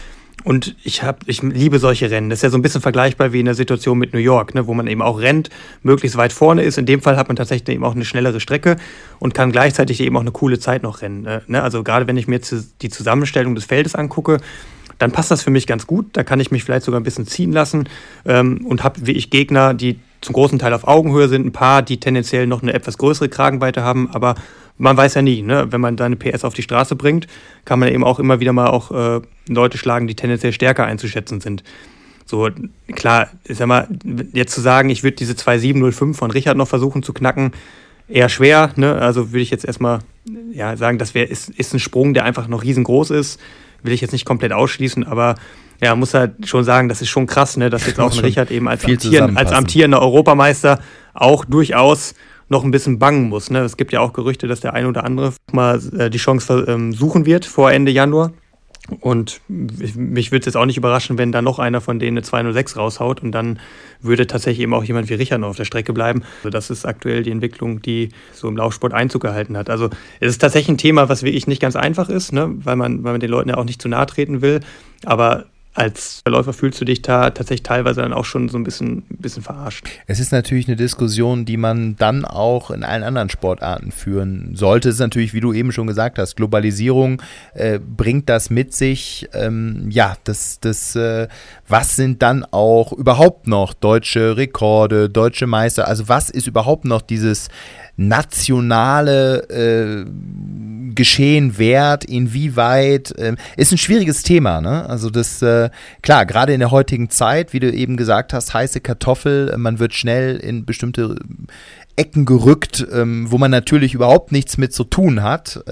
Und 0.44 0.76
ich, 0.84 1.02
hab, 1.02 1.26
ich 1.26 1.42
liebe 1.42 1.78
solche 1.78 2.10
Rennen. 2.10 2.28
Das 2.28 2.40
ist 2.40 2.42
ja 2.42 2.50
so 2.50 2.58
ein 2.58 2.62
bisschen 2.62 2.82
vergleichbar 2.82 3.32
wie 3.32 3.40
in 3.40 3.46
der 3.46 3.54
Situation 3.54 3.98
mit 3.98 4.12
New 4.12 4.20
York, 4.20 4.54
ne, 4.54 4.66
wo 4.66 4.74
man 4.74 4.86
eben 4.86 5.00
auch 5.00 5.18
rennt, 5.18 5.48
möglichst 5.82 6.18
weit 6.18 6.34
vorne 6.34 6.62
ist. 6.62 6.76
In 6.76 6.84
dem 6.84 7.00
Fall 7.00 7.16
hat 7.16 7.28
man 7.28 7.36
tatsächlich 7.36 7.74
eben 7.74 7.84
auch 7.84 7.94
eine 7.94 8.04
schnellere 8.04 8.40
Strecke 8.40 8.76
und 9.18 9.32
kann 9.32 9.52
gleichzeitig 9.52 10.00
eben 10.00 10.16
auch 10.16 10.20
eine 10.20 10.32
coole 10.32 10.58
Zeit 10.58 10.82
noch 10.82 11.00
rennen. 11.00 11.24
Äh, 11.24 11.40
ne? 11.46 11.62
Also 11.62 11.82
gerade 11.82 12.06
wenn 12.06 12.18
ich 12.18 12.28
mir 12.28 12.36
jetzt 12.36 12.54
die 12.82 12.90
Zusammenstellung 12.90 13.54
des 13.54 13.64
Feldes 13.64 13.94
angucke, 13.94 14.38
dann 14.98 15.12
passt 15.12 15.30
das 15.30 15.42
für 15.42 15.50
mich 15.50 15.66
ganz 15.66 15.86
gut. 15.86 16.06
Da 16.12 16.22
kann 16.22 16.40
ich 16.40 16.50
mich 16.50 16.62
vielleicht 16.62 16.84
sogar 16.84 17.00
ein 17.00 17.04
bisschen 17.04 17.26
ziehen 17.26 17.52
lassen 17.52 17.88
ähm, 18.26 18.66
und 18.66 18.84
habe 18.84 19.06
wie 19.06 19.12
ich 19.12 19.30
Gegner, 19.30 19.72
die 19.72 19.98
zum 20.20 20.34
großen 20.34 20.58
Teil 20.58 20.72
auf 20.72 20.86
Augenhöhe 20.86 21.28
sind, 21.28 21.46
ein 21.46 21.52
paar, 21.52 21.82
die 21.82 21.98
tendenziell 22.00 22.46
noch 22.46 22.62
eine 22.62 22.72
etwas 22.72 22.98
größere 22.98 23.28
Kragenweite 23.28 23.82
haben, 23.82 24.10
aber 24.12 24.34
man 24.76 24.96
weiß 24.96 25.14
ja 25.14 25.22
nie, 25.22 25.42
ne? 25.42 25.66
wenn 25.70 25.80
man 25.80 25.96
seine 25.96 26.16
PS 26.16 26.44
auf 26.44 26.54
die 26.54 26.62
Straße 26.62 26.96
bringt, 26.96 27.26
kann 27.64 27.78
man 27.78 27.90
eben 27.90 28.04
auch 28.04 28.18
immer 28.18 28.40
wieder 28.40 28.52
mal 28.52 28.68
auch 28.68 28.90
äh, 28.90 29.20
Leute 29.48 29.78
schlagen, 29.78 30.06
die 30.06 30.14
tendenziell 30.14 30.52
stärker 30.52 30.84
einzuschätzen 30.84 31.40
sind. 31.40 31.62
So, 32.26 32.48
klar, 32.94 33.28
ich 33.44 33.58
sag 33.58 33.66
mal, 33.66 33.86
jetzt 34.32 34.54
zu 34.54 34.60
sagen, 34.60 34.88
ich 34.90 35.02
würde 35.02 35.16
diese 35.16 35.36
2705 35.36 36.16
von 36.16 36.30
Richard 36.30 36.56
noch 36.56 36.68
versuchen 36.68 37.02
zu 37.02 37.12
knacken, 37.12 37.52
eher 38.08 38.28
schwer, 38.28 38.72
ne? 38.76 38.96
Also 38.96 39.30
würde 39.30 39.40
ich 39.40 39.50
jetzt 39.50 39.64
erstmal 39.64 40.00
ja, 40.52 40.76
sagen, 40.76 40.98
das 40.98 41.14
wär, 41.14 41.30
ist, 41.30 41.50
ist 41.50 41.74
ein 41.74 41.80
Sprung, 41.80 42.14
der 42.14 42.24
einfach 42.24 42.48
noch 42.48 42.62
riesengroß 42.62 43.10
ist. 43.10 43.40
Will 43.82 43.92
ich 43.92 44.00
jetzt 44.00 44.12
nicht 44.12 44.24
komplett 44.24 44.52
ausschließen, 44.52 45.04
aber 45.04 45.34
ja, 45.82 45.94
muss 45.94 46.14
halt 46.14 46.48
schon 46.48 46.64
sagen, 46.64 46.88
das 46.88 47.02
ist 47.02 47.08
schon 47.08 47.26
krass, 47.26 47.56
ne, 47.56 47.68
dass 47.68 47.86
jetzt 47.86 48.00
auch 48.00 48.12
ein 48.12 48.24
Richard 48.24 48.50
eben 48.50 48.68
als, 48.68 48.84
amtieren, 48.84 49.36
als 49.36 49.52
amtierender 49.52 50.00
Europameister 50.00 50.80
auch 51.12 51.44
durchaus 51.44 52.14
noch 52.48 52.64
ein 52.64 52.70
bisschen 52.70 52.98
bangen 52.98 53.28
muss. 53.28 53.50
Ne? 53.50 53.60
Es 53.60 53.76
gibt 53.76 53.92
ja 53.92 54.00
auch 54.00 54.12
Gerüchte, 54.12 54.46
dass 54.46 54.60
der 54.60 54.74
ein 54.74 54.86
oder 54.86 55.04
andere 55.04 55.32
mal 55.52 55.80
äh, 55.98 56.10
die 56.10 56.18
Chance 56.18 56.64
ähm, 56.68 56.92
suchen 56.92 57.26
wird 57.26 57.44
vor 57.44 57.72
Ende 57.72 57.90
Januar. 57.90 58.32
Und 59.00 59.40
mich 59.48 60.30
würde 60.30 60.40
es 60.40 60.46
jetzt 60.46 60.56
auch 60.56 60.66
nicht 60.66 60.76
überraschen, 60.76 61.16
wenn 61.16 61.32
da 61.32 61.40
noch 61.40 61.58
einer 61.58 61.80
von 61.80 61.98
denen 61.98 62.18
eine 62.18 62.22
206 62.22 62.76
raushaut 62.76 63.22
und 63.22 63.32
dann 63.32 63.58
würde 64.02 64.26
tatsächlich 64.26 64.62
eben 64.62 64.74
auch 64.74 64.84
jemand 64.84 65.08
wie 65.08 65.14
Richard 65.14 65.40
noch 65.40 65.48
auf 65.48 65.56
der 65.56 65.64
Strecke 65.64 65.94
bleiben. 65.94 66.22
Also 66.38 66.50
das 66.50 66.68
ist 66.68 66.84
aktuell 66.84 67.22
die 67.22 67.30
Entwicklung, 67.30 67.80
die 67.80 68.10
so 68.34 68.46
im 68.46 68.58
Laufsport 68.58 68.92
Einzug 68.92 69.22
gehalten 69.22 69.56
hat. 69.56 69.70
Also 69.70 69.88
es 70.20 70.32
ist 70.32 70.38
tatsächlich 70.38 70.68
ein 70.68 70.78
Thema, 70.78 71.08
was 71.08 71.22
wirklich 71.22 71.46
nicht 71.46 71.62
ganz 71.62 71.76
einfach 71.76 72.10
ist, 72.10 72.34
ne? 72.34 72.50
weil, 72.56 72.76
man, 72.76 73.02
weil 73.04 73.12
man 73.12 73.20
den 73.20 73.30
Leuten 73.30 73.48
ja 73.48 73.56
auch 73.56 73.64
nicht 73.64 73.80
zu 73.80 73.88
nahe 73.88 74.04
treten 74.04 74.42
will. 74.42 74.60
Aber 75.06 75.46
als 75.74 76.22
Läufer 76.26 76.52
fühlst 76.52 76.80
du 76.80 76.84
dich 76.84 77.02
da 77.02 77.30
tatsächlich 77.30 77.64
teilweise 77.64 78.00
dann 78.00 78.12
auch 78.12 78.24
schon 78.24 78.48
so 78.48 78.56
ein 78.56 78.64
bisschen, 78.64 79.02
bisschen 79.08 79.42
verarscht. 79.42 79.86
Es 80.06 80.20
ist 80.20 80.30
natürlich 80.30 80.68
eine 80.68 80.76
Diskussion, 80.76 81.44
die 81.44 81.56
man 81.56 81.96
dann 81.96 82.24
auch 82.24 82.70
in 82.70 82.84
allen 82.84 83.02
anderen 83.02 83.28
Sportarten 83.28 83.90
führen 83.90 84.54
sollte. 84.54 84.88
Es 84.88 84.96
ist 84.96 85.00
natürlich, 85.00 85.34
wie 85.34 85.40
du 85.40 85.52
eben 85.52 85.72
schon 85.72 85.88
gesagt 85.88 86.18
hast, 86.18 86.36
Globalisierung 86.36 87.20
äh, 87.54 87.80
bringt 87.80 88.28
das 88.28 88.50
mit 88.50 88.72
sich. 88.72 89.28
Ähm, 89.32 89.88
ja, 89.90 90.16
das, 90.22 90.60
das, 90.60 90.94
äh, 90.94 91.26
was 91.66 91.96
sind 91.96 92.22
dann 92.22 92.44
auch 92.44 92.92
überhaupt 92.92 93.48
noch 93.48 93.74
deutsche 93.74 94.36
Rekorde, 94.36 95.10
deutsche 95.10 95.48
Meister? 95.48 95.88
Also 95.88 96.08
was 96.08 96.30
ist 96.30 96.46
überhaupt 96.46 96.84
noch 96.84 97.02
dieses 97.02 97.48
nationale 97.96 99.48
äh, 99.48 100.04
geschehen 100.94 101.58
Wert, 101.58 102.04
inwieweit, 102.04 103.16
äh, 103.18 103.36
ist 103.56 103.72
ein 103.72 103.78
schwieriges 103.78 104.22
Thema, 104.22 104.60
ne? 104.60 104.88
Also 104.88 105.10
das, 105.10 105.42
äh, 105.42 105.70
klar, 106.02 106.26
gerade 106.26 106.52
in 106.52 106.60
der 106.60 106.70
heutigen 106.70 107.10
Zeit, 107.10 107.52
wie 107.52 107.60
du 107.60 107.70
eben 107.72 107.96
gesagt 107.96 108.32
hast, 108.32 108.54
heiße 108.54 108.80
Kartoffel, 108.80 109.54
man 109.56 109.78
wird 109.78 109.94
schnell 109.94 110.36
in 110.36 110.64
bestimmte 110.64 111.16
Ecken 111.96 112.24
gerückt, 112.24 112.86
ähm, 112.92 113.30
wo 113.30 113.38
man 113.38 113.50
natürlich 113.50 113.94
überhaupt 113.94 114.32
nichts 114.32 114.58
mit 114.58 114.72
zu 114.72 114.84
tun 114.84 115.22
hat. 115.22 115.62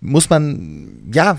Muss 0.00 0.28
man 0.28 1.10
ja 1.12 1.38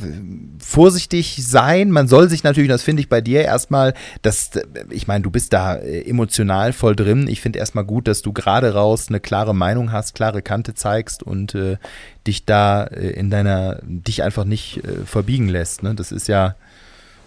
vorsichtig 0.60 1.46
sein. 1.48 1.92
Man 1.92 2.08
soll 2.08 2.30
sich 2.30 2.44
natürlich, 2.44 2.70
das 2.70 2.82
finde 2.82 3.02
ich 3.02 3.10
bei 3.10 3.22
dir 3.22 3.44
erstmal, 3.44 3.94
dass 4.24 4.52
ich 4.90 5.08
meine, 5.08 5.24
du 5.24 5.30
bist 5.30 5.54
da 5.54 5.76
äh, 5.76 6.02
emotional 6.10 6.74
voll 6.74 6.96
drin. 6.96 7.28
Ich 7.28 7.40
finde 7.40 7.60
erstmal 7.60 7.86
gut, 7.86 8.08
dass 8.08 8.22
du 8.22 8.34
gerade 8.34 8.74
raus 8.74 9.08
eine 9.10 9.20
klare 9.20 9.54
Meinung 9.54 9.92
hast, 9.92 10.16
klare 10.16 10.42
Kante 10.42 10.74
zeigst 10.74 11.22
und 11.22 11.54
äh, 11.56 11.78
dich 12.26 12.46
da 12.46 12.86
äh, 12.86 13.12
in 13.12 13.30
deiner 13.30 13.80
dich 13.84 14.24
einfach 14.24 14.44
nicht 14.44 14.84
äh, 14.84 15.06
verbiegen 15.06 15.50
lässt. 15.50 15.84
Ne? 15.84 15.94
Das 15.94 16.12
ist 16.12 16.28
ja 16.28 16.56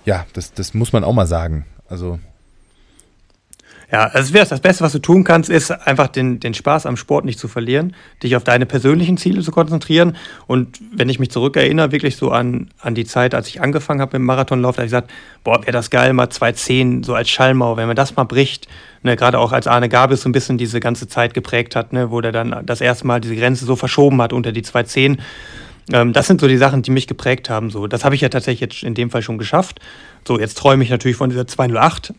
ja, 0.04 0.26
das 0.32 0.52
das 0.52 0.74
muss 0.74 0.92
man 0.92 1.04
auch 1.04 1.12
mal 1.12 1.26
sagen. 1.26 1.64
Also 1.88 2.18
ja, 3.92 4.04
also 4.06 4.32
das 4.32 4.60
Beste, 4.60 4.84
was 4.84 4.92
du 4.92 5.00
tun 5.00 5.24
kannst, 5.24 5.50
ist 5.50 5.70
einfach 5.70 6.08
den, 6.08 6.38
den 6.38 6.54
Spaß 6.54 6.86
am 6.86 6.96
Sport 6.96 7.24
nicht 7.24 7.38
zu 7.38 7.48
verlieren, 7.48 7.96
dich 8.22 8.36
auf 8.36 8.44
deine 8.44 8.64
persönlichen 8.64 9.16
Ziele 9.16 9.42
zu 9.42 9.50
konzentrieren. 9.50 10.16
Und 10.46 10.78
wenn 10.92 11.08
ich 11.08 11.18
mich 11.18 11.30
zurückerinnere, 11.30 11.90
wirklich 11.90 12.16
so 12.16 12.30
an, 12.30 12.70
an 12.80 12.94
die 12.94 13.04
Zeit, 13.04 13.34
als 13.34 13.48
ich 13.48 13.60
angefangen 13.60 14.00
habe 14.00 14.16
im 14.16 14.24
Marathonlauf, 14.24 14.76
da 14.76 14.82
habe 14.82 14.86
ich 14.86 14.92
gesagt, 14.92 15.10
boah, 15.42 15.60
wäre 15.62 15.72
das 15.72 15.90
geil, 15.90 16.12
mal 16.12 16.28
2,10 16.28 17.04
so 17.04 17.14
als 17.14 17.28
Schallmauer, 17.30 17.76
wenn 17.76 17.88
man 17.88 17.96
das 17.96 18.14
mal 18.14 18.24
bricht. 18.24 18.68
Ne, 19.02 19.16
Gerade 19.16 19.38
auch 19.38 19.50
als 19.50 19.66
Arne 19.66 19.88
Gabis 19.88 20.22
so 20.22 20.28
ein 20.28 20.32
bisschen 20.32 20.56
diese 20.56 20.78
ganze 20.78 21.08
Zeit 21.08 21.34
geprägt 21.34 21.74
hat, 21.74 21.92
ne, 21.92 22.12
wo 22.12 22.20
der 22.20 22.32
dann 22.32 22.62
das 22.64 22.80
erste 22.80 23.06
Mal 23.06 23.20
diese 23.20 23.34
Grenze 23.34 23.64
so 23.64 23.74
verschoben 23.74 24.22
hat 24.22 24.32
unter 24.32 24.52
die 24.52 24.62
2,10 24.62 25.18
ähm, 25.92 26.12
das 26.12 26.28
sind 26.28 26.40
so 26.40 26.46
die 26.46 26.58
Sachen, 26.58 26.82
die 26.82 26.92
mich 26.92 27.08
geprägt 27.08 27.50
haben. 27.50 27.70
So, 27.70 27.88
das 27.88 28.04
habe 28.04 28.14
ich 28.14 28.20
ja 28.20 28.28
tatsächlich 28.28 28.60
jetzt 28.60 28.82
in 28.84 28.94
dem 28.94 29.10
Fall 29.10 29.22
schon 29.22 29.38
geschafft. 29.38 29.80
So, 30.26 30.38
jetzt 30.38 30.56
träume 30.56 30.84
ich 30.84 30.90
natürlich 30.90 31.16
von 31.16 31.30
dieser 31.30 31.48
208. 31.48 32.14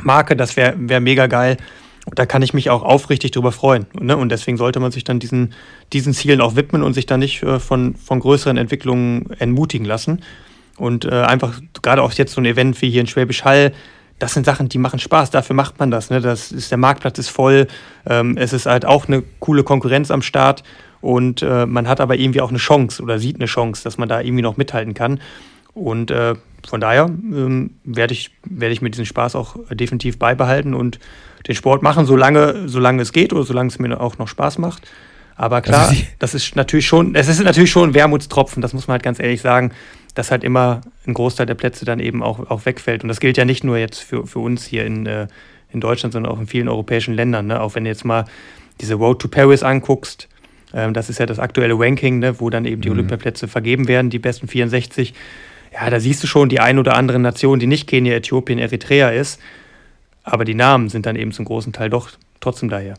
Marke, 0.00 0.36
das 0.36 0.56
wäre 0.56 0.74
wär 0.76 1.00
mega 1.00 1.26
geil. 1.26 1.56
Da 2.14 2.26
kann 2.26 2.42
ich 2.42 2.52
mich 2.52 2.68
auch 2.70 2.82
aufrichtig 2.82 3.30
drüber 3.30 3.52
freuen. 3.52 3.86
Ne? 3.98 4.16
Und 4.16 4.30
deswegen 4.30 4.56
sollte 4.56 4.80
man 4.80 4.90
sich 4.90 5.04
dann 5.04 5.20
diesen, 5.20 5.54
diesen 5.92 6.14
Zielen 6.14 6.40
auch 6.40 6.56
widmen 6.56 6.82
und 6.82 6.94
sich 6.94 7.06
dann 7.06 7.20
nicht 7.20 7.42
äh, 7.42 7.60
von, 7.60 7.94
von 7.94 8.18
größeren 8.18 8.56
Entwicklungen 8.56 9.30
entmutigen 9.38 9.86
lassen. 9.86 10.20
Und 10.78 11.04
äh, 11.04 11.10
einfach, 11.22 11.60
gerade 11.82 12.02
auch 12.02 12.12
jetzt 12.12 12.32
so 12.32 12.40
ein 12.40 12.44
Event 12.44 12.80
wie 12.82 12.90
hier 12.90 13.02
in 13.02 13.06
Schwäbisch 13.06 13.44
Hall, 13.44 13.72
das 14.18 14.34
sind 14.34 14.46
Sachen, 14.46 14.68
die 14.68 14.78
machen 14.78 14.98
Spaß. 14.98 15.30
Dafür 15.30 15.54
macht 15.54 15.78
man 15.78 15.90
das. 15.90 16.10
Ne? 16.10 16.20
das 16.20 16.52
ist, 16.52 16.70
der 16.70 16.78
Marktplatz 16.78 17.18
ist 17.18 17.28
voll. 17.28 17.66
Ähm, 18.06 18.36
es 18.36 18.52
ist 18.52 18.66
halt 18.66 18.84
auch 18.84 19.06
eine 19.06 19.22
coole 19.40 19.62
Konkurrenz 19.62 20.10
am 20.10 20.22
Start. 20.22 20.64
Und 21.00 21.42
äh, 21.42 21.66
man 21.66 21.88
hat 21.88 22.00
aber 22.00 22.16
irgendwie 22.16 22.40
auch 22.40 22.50
eine 22.50 22.58
Chance 22.58 23.02
oder 23.02 23.18
sieht 23.18 23.36
eine 23.36 23.46
Chance, 23.46 23.82
dass 23.82 23.98
man 23.98 24.08
da 24.08 24.20
irgendwie 24.20 24.42
noch 24.42 24.56
mithalten 24.56 24.94
kann. 24.94 25.20
Und 25.74 26.10
äh, 26.10 26.34
von 26.66 26.80
daher 26.80 27.06
ähm, 27.06 27.70
werde 27.84 28.14
ich, 28.14 28.30
werd 28.44 28.72
ich 28.72 28.82
mir 28.82 28.90
diesen 28.90 29.06
Spaß 29.06 29.36
auch 29.36 29.56
definitiv 29.70 30.18
beibehalten 30.18 30.74
und 30.74 30.98
den 31.46 31.54
Sport 31.54 31.82
machen, 31.82 32.06
solange, 32.06 32.68
solange 32.68 33.02
es 33.02 33.12
geht 33.12 33.32
oder 33.32 33.44
solange 33.44 33.68
es 33.68 33.78
mir 33.78 34.00
auch 34.00 34.18
noch 34.18 34.28
Spaß 34.28 34.58
macht. 34.58 34.88
Aber 35.34 35.60
klar, 35.60 35.88
also 35.88 36.02
das 36.18 36.34
ist 36.34 36.56
natürlich 36.56 36.86
schon, 36.86 37.14
es 37.14 37.28
ist 37.28 37.42
natürlich 37.42 37.70
schon 37.70 37.90
ein 37.90 37.94
Wermutstropfen, 37.94 38.60
das 38.62 38.74
muss 38.74 38.86
man 38.86 38.92
halt 38.92 39.02
ganz 39.02 39.18
ehrlich 39.18 39.40
sagen, 39.40 39.72
dass 40.14 40.30
halt 40.30 40.44
immer 40.44 40.82
ein 41.06 41.14
Großteil 41.14 41.46
der 41.46 41.54
Plätze 41.54 41.84
dann 41.84 41.98
eben 41.98 42.22
auch, 42.22 42.50
auch 42.50 42.66
wegfällt. 42.66 43.02
Und 43.02 43.08
das 43.08 43.18
gilt 43.18 43.38
ja 43.38 43.44
nicht 43.44 43.64
nur 43.64 43.78
jetzt 43.78 44.00
für, 44.00 44.26
für 44.26 44.40
uns 44.40 44.64
hier 44.64 44.84
in, 44.84 45.06
äh, 45.06 45.26
in 45.70 45.80
Deutschland, 45.80 46.12
sondern 46.12 46.32
auch 46.32 46.38
in 46.38 46.46
vielen 46.46 46.68
europäischen 46.68 47.14
Ländern. 47.14 47.46
Ne? 47.46 47.60
Auch 47.60 47.74
wenn 47.74 47.84
du 47.84 47.90
jetzt 47.90 48.04
mal 48.04 48.26
diese 48.80 48.94
Road 48.94 49.20
to 49.20 49.28
Paris 49.28 49.62
anguckst, 49.62 50.28
ähm, 50.74 50.92
das 50.92 51.08
ist 51.08 51.18
ja 51.18 51.24
das 51.24 51.38
aktuelle 51.38 51.78
Ranking, 51.78 52.18
ne? 52.18 52.40
wo 52.40 52.50
dann 52.50 52.66
eben 52.66 52.82
die 52.82 52.90
mhm. 52.90 52.96
Olympiaplätze 52.96 53.48
vergeben 53.48 53.88
werden, 53.88 54.10
die 54.10 54.18
besten 54.18 54.48
64 54.48 55.14
ja, 55.72 55.90
da 55.90 56.00
siehst 56.00 56.22
du 56.22 56.26
schon 56.26 56.48
die 56.48 56.60
ein 56.60 56.78
oder 56.78 56.94
andere 56.94 57.18
Nation, 57.18 57.58
die 57.58 57.66
nicht 57.66 57.86
Kenia, 57.86 58.14
Äthiopien, 58.14 58.58
Eritrea 58.58 59.10
ist. 59.10 59.40
Aber 60.22 60.44
die 60.44 60.54
Namen 60.54 60.88
sind 60.88 61.06
dann 61.06 61.16
eben 61.16 61.32
zum 61.32 61.44
großen 61.44 61.72
Teil 61.72 61.90
doch 61.90 62.10
trotzdem 62.40 62.68
daher. 62.68 62.94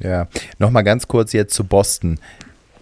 Ja, 0.00 0.28
nochmal 0.58 0.84
ganz 0.84 1.08
kurz 1.08 1.32
jetzt 1.32 1.54
zu 1.54 1.64
Boston. 1.64 2.18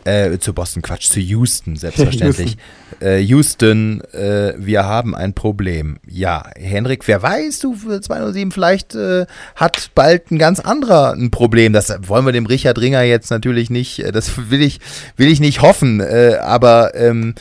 Äh, 0.05 0.39
zu 0.39 0.55
Boston, 0.55 0.82
Quatsch, 0.82 1.09
zu 1.09 1.18
Houston, 1.18 1.74
selbstverständlich. 1.76 2.57
Houston, 3.01 3.07
äh, 3.09 3.18
Houston 3.18 4.01
äh, 4.12 4.55
wir 4.57 4.84
haben 4.84 5.16
ein 5.16 5.34
Problem. 5.34 5.99
Ja, 6.07 6.45
Henrik, 6.55 7.09
wer 7.09 7.22
weiß, 7.22 7.59
du 7.59 7.74
für 7.74 8.01
207 8.01 8.53
vielleicht 8.53 8.95
äh, 8.95 9.26
hat 9.57 9.91
bald 9.97 10.30
ein 10.30 10.39
ganz 10.39 10.61
anderer 10.61 11.12
ein 11.12 11.32
Problem. 11.32 11.72
Das 11.72 11.93
wollen 12.07 12.24
wir 12.24 12.32
dem 12.32 12.47
Richard 12.47 12.78
Ringer 12.78 13.03
jetzt 13.03 13.30
natürlich 13.30 13.68
nicht, 13.68 13.99
äh, 13.99 14.12
das 14.12 14.49
will 14.49 14.62
ich, 14.62 14.78
will 15.16 15.26
ich 15.26 15.41
nicht 15.41 15.61
hoffen, 15.61 15.99
äh, 15.99 16.37
aber 16.41 16.95
ähm, 16.95 17.34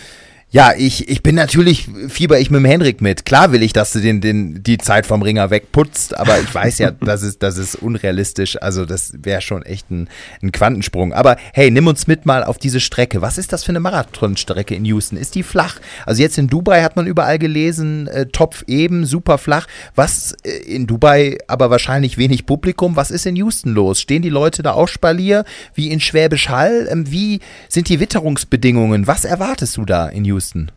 ja, 0.55 0.71
ich, 0.73 1.09
ich 1.09 1.21
bin 1.21 1.35
natürlich, 1.35 1.89
fieber 2.07 2.39
ich 2.39 2.49
mit 2.49 2.59
dem 2.59 2.65
Henrik 2.65 3.01
mit. 3.01 3.25
Klar 3.25 3.51
will 3.51 3.61
ich, 3.61 3.73
dass 3.73 3.91
du 3.91 3.99
den, 3.99 4.21
den, 4.21 4.63
die 4.63 4.77
Zeit 4.77 5.05
vom 5.05 5.21
Ringer 5.21 5.49
wegputzt, 5.49 6.17
aber 6.17 6.39
ich 6.39 6.55
weiß 6.55 6.77
ja, 6.77 6.91
das 6.91 7.23
ist, 7.23 7.43
das 7.43 7.57
ist 7.57 7.75
unrealistisch. 7.75 8.61
Also, 8.61 8.85
das 8.85 9.11
wäre 9.21 9.41
schon 9.41 9.63
echt 9.63 9.91
ein, 9.91 10.07
ein 10.41 10.53
Quantensprung. 10.53 11.11
Aber 11.11 11.35
hey, 11.51 11.71
nimm 11.71 11.87
uns 11.87 12.07
mit 12.07 12.25
mal 12.25 12.41
auf 12.45 12.57
diese 12.57 12.79
Strecke. 12.79 13.21
Was 13.21 13.37
ist 13.37 13.51
das 13.51 13.65
für 13.65 13.73
eine 13.73 13.81
Marathonstrecke 13.81 14.73
in 14.73 14.85
Houston? 14.85 15.17
Ist 15.17 15.35
die 15.35 15.43
flach? 15.43 15.81
Also, 16.05 16.21
jetzt 16.21 16.37
in 16.37 16.47
Dubai 16.47 16.83
hat 16.83 16.95
man 16.95 17.05
überall 17.05 17.37
gelesen, 17.37 18.07
äh, 18.07 18.27
Topf 18.27 18.63
eben, 18.67 19.05
super 19.05 19.37
flach. 19.37 19.67
Was 19.93 20.37
äh, 20.45 20.51
in 20.51 20.87
Dubai 20.87 21.37
aber 21.47 21.69
wahrscheinlich 21.69 22.17
wenig 22.17 22.45
Publikum. 22.45 22.95
Was 22.95 23.11
ist 23.11 23.25
in 23.25 23.35
Houston 23.35 23.73
los? 23.73 23.99
Stehen 23.99 24.21
die 24.21 24.29
Leute 24.29 24.63
da 24.63 24.71
auch 24.71 24.87
Spalier 24.87 25.43
wie 25.73 25.91
in 25.91 25.99
Schwäbisch 25.99 26.47
Hall? 26.47 26.87
Ähm, 26.89 27.11
wie 27.11 27.41
sind 27.67 27.89
die 27.89 27.99
Witterungsbedingungen? 27.99 29.05
Was 29.05 29.25
erwartest 29.25 29.75
du 29.75 29.83
da 29.83 30.07
in 30.07 30.23
Houston? 30.23 30.44
Houston? 30.45 30.71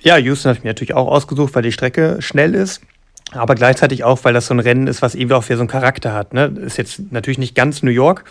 Ja, 0.00 0.16
Houston 0.16 0.50
habe 0.50 0.58
ich 0.58 0.64
mir 0.64 0.70
natürlich 0.70 0.94
auch 0.94 1.08
ausgesucht, 1.08 1.54
weil 1.54 1.62
die 1.62 1.72
Strecke 1.72 2.16
schnell 2.20 2.54
ist. 2.54 2.80
Aber 3.32 3.54
gleichzeitig 3.54 4.02
auch, 4.02 4.24
weil 4.24 4.34
das 4.34 4.46
so 4.46 4.54
ein 4.54 4.60
Rennen 4.60 4.86
ist, 4.86 5.02
was 5.02 5.14
irgendwie 5.14 5.34
auch 5.34 5.44
für 5.44 5.56
so 5.56 5.60
einen 5.60 5.68
Charakter 5.68 6.12
hat. 6.12 6.34
Ne? 6.34 6.46
Ist 6.64 6.78
jetzt 6.78 7.12
natürlich 7.12 7.38
nicht 7.38 7.54
ganz 7.54 7.82
New 7.82 7.90
York, 7.90 8.24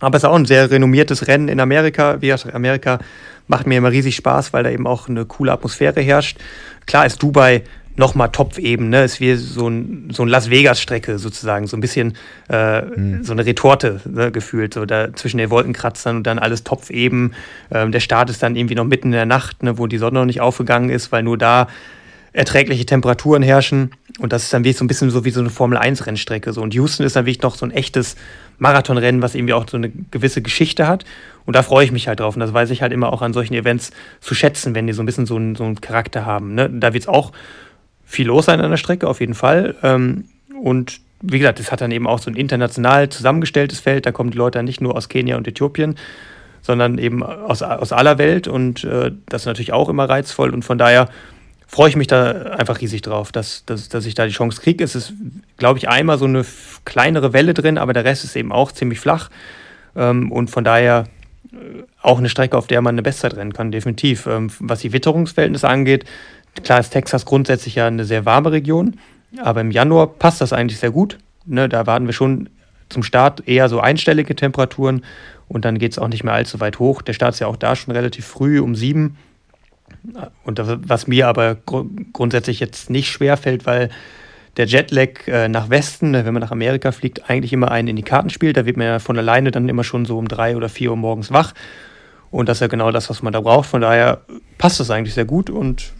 aber 0.00 0.16
es 0.16 0.22
ist 0.22 0.28
auch 0.28 0.34
ein 0.34 0.46
sehr 0.46 0.70
renommiertes 0.70 1.26
Rennen 1.26 1.48
in 1.48 1.60
Amerika. 1.60 2.22
Wie 2.22 2.28
gesagt, 2.28 2.54
Amerika 2.54 2.98
macht 3.46 3.66
mir 3.66 3.78
immer 3.78 3.90
riesig 3.90 4.16
Spaß, 4.16 4.52
weil 4.52 4.64
da 4.64 4.70
eben 4.70 4.86
auch 4.86 5.08
eine 5.08 5.26
coole 5.26 5.52
Atmosphäre 5.52 6.00
herrscht. 6.00 6.38
Klar 6.86 7.04
ist 7.04 7.22
Dubai 7.22 7.62
nochmal 7.96 8.30
Topfebene. 8.30 9.02
Es 9.02 9.14
ist 9.14 9.20
wie 9.20 9.34
so 9.34 9.68
ein, 9.68 10.10
so 10.12 10.22
ein 10.22 10.28
Las 10.28 10.50
Vegas-Strecke 10.50 11.18
sozusagen, 11.18 11.66
so 11.66 11.76
ein 11.76 11.80
bisschen 11.80 12.14
äh, 12.48 12.82
mhm. 12.82 13.24
so 13.24 13.32
eine 13.32 13.46
Retorte 13.46 14.00
ne, 14.04 14.30
gefühlt, 14.30 14.74
so 14.74 14.84
da 14.84 15.12
zwischen 15.14 15.38
den 15.38 15.50
Wolkenkratzern 15.50 16.16
und 16.16 16.26
dann 16.26 16.38
alles 16.38 16.64
Topfeben. 16.64 17.34
Ähm, 17.70 17.92
der 17.92 18.00
Start 18.00 18.30
ist 18.30 18.42
dann 18.42 18.56
irgendwie 18.56 18.74
noch 18.74 18.84
mitten 18.84 19.08
in 19.08 19.12
der 19.12 19.26
Nacht, 19.26 19.62
ne, 19.62 19.78
wo 19.78 19.86
die 19.86 19.98
Sonne 19.98 20.18
noch 20.18 20.26
nicht 20.26 20.40
aufgegangen 20.40 20.90
ist, 20.90 21.12
weil 21.12 21.22
nur 21.22 21.38
da 21.38 21.68
erträgliche 22.36 22.84
Temperaturen 22.84 23.42
herrschen. 23.42 23.92
Und 24.18 24.32
das 24.32 24.44
ist 24.44 24.52
dann 24.52 24.62
wie 24.62 24.72
so 24.72 24.84
ein 24.84 24.88
bisschen 24.88 25.10
so 25.10 25.24
wie 25.24 25.30
so 25.30 25.40
eine 25.40 25.48
Formel-1-Rennstrecke. 25.48 26.52
So. 26.52 26.60
Und 26.60 26.74
Houston 26.74 27.04
ist 27.04 27.16
dann 27.16 27.24
wirklich 27.24 27.42
noch 27.42 27.54
so 27.54 27.64
ein 27.64 27.70
echtes 27.70 28.14
Marathonrennen, 28.58 29.22
was 29.22 29.34
irgendwie 29.34 29.54
auch 29.54 29.66
so 29.68 29.78
eine 29.78 29.90
gewisse 30.10 30.42
Geschichte 30.42 30.86
hat. 30.86 31.04
Und 31.46 31.56
da 31.56 31.62
freue 31.62 31.86
ich 31.86 31.92
mich 31.92 32.08
halt 32.08 32.20
drauf. 32.20 32.36
Und 32.36 32.40
das 32.40 32.52
weiß 32.52 32.70
ich 32.70 32.82
halt 32.82 32.92
immer 32.92 33.10
auch 33.12 33.22
an 33.22 33.32
solchen 33.32 33.54
Events 33.54 33.90
zu 34.20 34.34
schätzen, 34.34 34.74
wenn 34.74 34.86
die 34.86 34.92
so 34.92 35.02
ein 35.02 35.06
bisschen 35.06 35.24
so 35.24 35.36
einen, 35.36 35.54
so 35.54 35.64
einen 35.64 35.80
Charakter 35.80 36.26
haben. 36.26 36.54
Ne? 36.54 36.68
Da 36.68 36.92
wird 36.92 37.04
es 37.04 37.08
auch 37.08 37.32
viel 38.06 38.28
los 38.28 38.46
sein 38.46 38.60
an 38.60 38.70
der 38.70 38.78
Strecke, 38.78 39.08
auf 39.08 39.20
jeden 39.20 39.34
Fall. 39.34 39.74
Ähm, 39.82 40.24
und 40.62 41.00
wie 41.20 41.38
gesagt, 41.38 41.60
es 41.60 41.72
hat 41.72 41.80
dann 41.80 41.90
eben 41.90 42.06
auch 42.06 42.18
so 42.18 42.30
ein 42.30 42.36
international 42.36 43.08
zusammengestelltes 43.08 43.80
Feld. 43.80 44.06
Da 44.06 44.12
kommen 44.12 44.30
die 44.30 44.38
Leute 44.38 44.58
dann 44.58 44.64
nicht 44.64 44.80
nur 44.80 44.96
aus 44.96 45.08
Kenia 45.08 45.36
und 45.36 45.48
Äthiopien, 45.48 45.96
sondern 46.62 46.98
eben 46.98 47.22
aus, 47.22 47.62
aus 47.62 47.92
aller 47.92 48.18
Welt. 48.18 48.48
Und 48.48 48.84
äh, 48.84 49.12
das 49.28 49.42
ist 49.42 49.46
natürlich 49.46 49.72
auch 49.72 49.88
immer 49.88 50.08
reizvoll. 50.08 50.50
Und 50.50 50.64
von 50.64 50.78
daher 50.78 51.08
freue 51.66 51.88
ich 51.88 51.96
mich 51.96 52.06
da 52.06 52.30
einfach 52.30 52.80
riesig 52.80 53.02
drauf, 53.02 53.32
dass, 53.32 53.64
dass, 53.66 53.88
dass 53.88 54.06
ich 54.06 54.14
da 54.14 54.26
die 54.26 54.32
Chance 54.32 54.60
kriege. 54.60 54.84
Es 54.84 54.94
ist, 54.94 55.12
glaube 55.56 55.78
ich, 55.78 55.88
einmal 55.88 56.18
so 56.18 56.26
eine 56.26 56.44
kleinere 56.84 57.32
Welle 57.32 57.54
drin, 57.54 57.76
aber 57.76 57.92
der 57.92 58.04
Rest 58.04 58.24
ist 58.24 58.36
eben 58.36 58.52
auch 58.52 58.70
ziemlich 58.72 59.00
flach. 59.00 59.30
Ähm, 59.96 60.30
und 60.30 60.50
von 60.50 60.64
daher 60.64 61.06
äh, 61.52 61.56
auch 62.02 62.18
eine 62.18 62.28
Strecke, 62.28 62.56
auf 62.56 62.66
der 62.66 62.82
man 62.82 62.94
eine 62.94 63.02
Bestzeit 63.02 63.36
rennen 63.36 63.52
kann, 63.52 63.72
definitiv. 63.72 64.26
Ähm, 64.26 64.50
was 64.60 64.80
die 64.80 64.92
Witterungsverhältnisse 64.92 65.68
angeht, 65.68 66.04
Klar 66.62 66.80
ist 66.80 66.90
Texas 66.90 67.24
grundsätzlich 67.24 67.76
ja 67.76 67.86
eine 67.86 68.04
sehr 68.04 68.24
warme 68.24 68.52
Region, 68.52 68.98
aber 69.38 69.60
im 69.60 69.70
Januar 69.70 70.06
passt 70.06 70.40
das 70.40 70.52
eigentlich 70.52 70.78
sehr 70.78 70.90
gut. 70.90 71.18
Ne, 71.44 71.68
da 71.68 71.86
warten 71.86 72.06
wir 72.06 72.12
schon 72.12 72.48
zum 72.88 73.02
Start 73.02 73.46
eher 73.46 73.68
so 73.68 73.80
einstellige 73.80 74.34
Temperaturen 74.34 75.04
und 75.48 75.64
dann 75.64 75.78
geht 75.78 75.92
es 75.92 75.98
auch 75.98 76.08
nicht 76.08 76.24
mehr 76.24 76.34
allzu 76.34 76.60
weit 76.60 76.78
hoch. 76.78 77.02
Der 77.02 77.12
Start 77.12 77.34
ist 77.34 77.40
ja 77.40 77.46
auch 77.46 77.56
da 77.56 77.76
schon 77.76 77.94
relativ 77.94 78.26
früh 78.26 78.60
um 78.60 78.74
sieben. 78.74 79.16
Und 80.44 80.58
das, 80.58 80.78
was 80.82 81.06
mir 81.06 81.28
aber 81.28 81.54
gr 81.54 81.84
grundsätzlich 82.12 82.60
jetzt 82.60 82.90
nicht 82.90 83.10
schwer 83.10 83.36
fällt, 83.36 83.66
weil 83.66 83.90
der 84.56 84.66
Jetlag 84.66 85.26
äh, 85.26 85.48
nach 85.48 85.68
Westen, 85.68 86.12
ne, 86.12 86.24
wenn 86.24 86.32
man 86.32 86.40
nach 86.40 86.50
Amerika 86.50 86.92
fliegt, 86.92 87.28
eigentlich 87.28 87.52
immer 87.52 87.70
einen 87.70 87.88
in 87.88 87.96
die 87.96 88.02
Karten 88.02 88.30
spielt. 88.30 88.56
Da 88.56 88.64
wird 88.64 88.76
man 88.76 88.86
ja 88.86 88.98
von 88.98 89.18
alleine 89.18 89.50
dann 89.50 89.68
immer 89.68 89.84
schon 89.84 90.06
so 90.06 90.18
um 90.18 90.28
drei 90.28 90.56
oder 90.56 90.68
vier 90.68 90.90
Uhr 90.90 90.96
morgens 90.96 91.30
wach. 91.30 91.52
Und 92.30 92.48
das 92.48 92.58
ist 92.58 92.62
ja 92.62 92.66
genau 92.66 92.90
das, 92.90 93.10
was 93.10 93.22
man 93.22 93.32
da 93.32 93.40
braucht. 93.40 93.68
Von 93.68 93.82
daher 93.82 94.22
passt 94.58 94.80
das 94.80 94.90
eigentlich 94.90 95.14
sehr 95.14 95.24
gut 95.24 95.50
und 95.50 95.92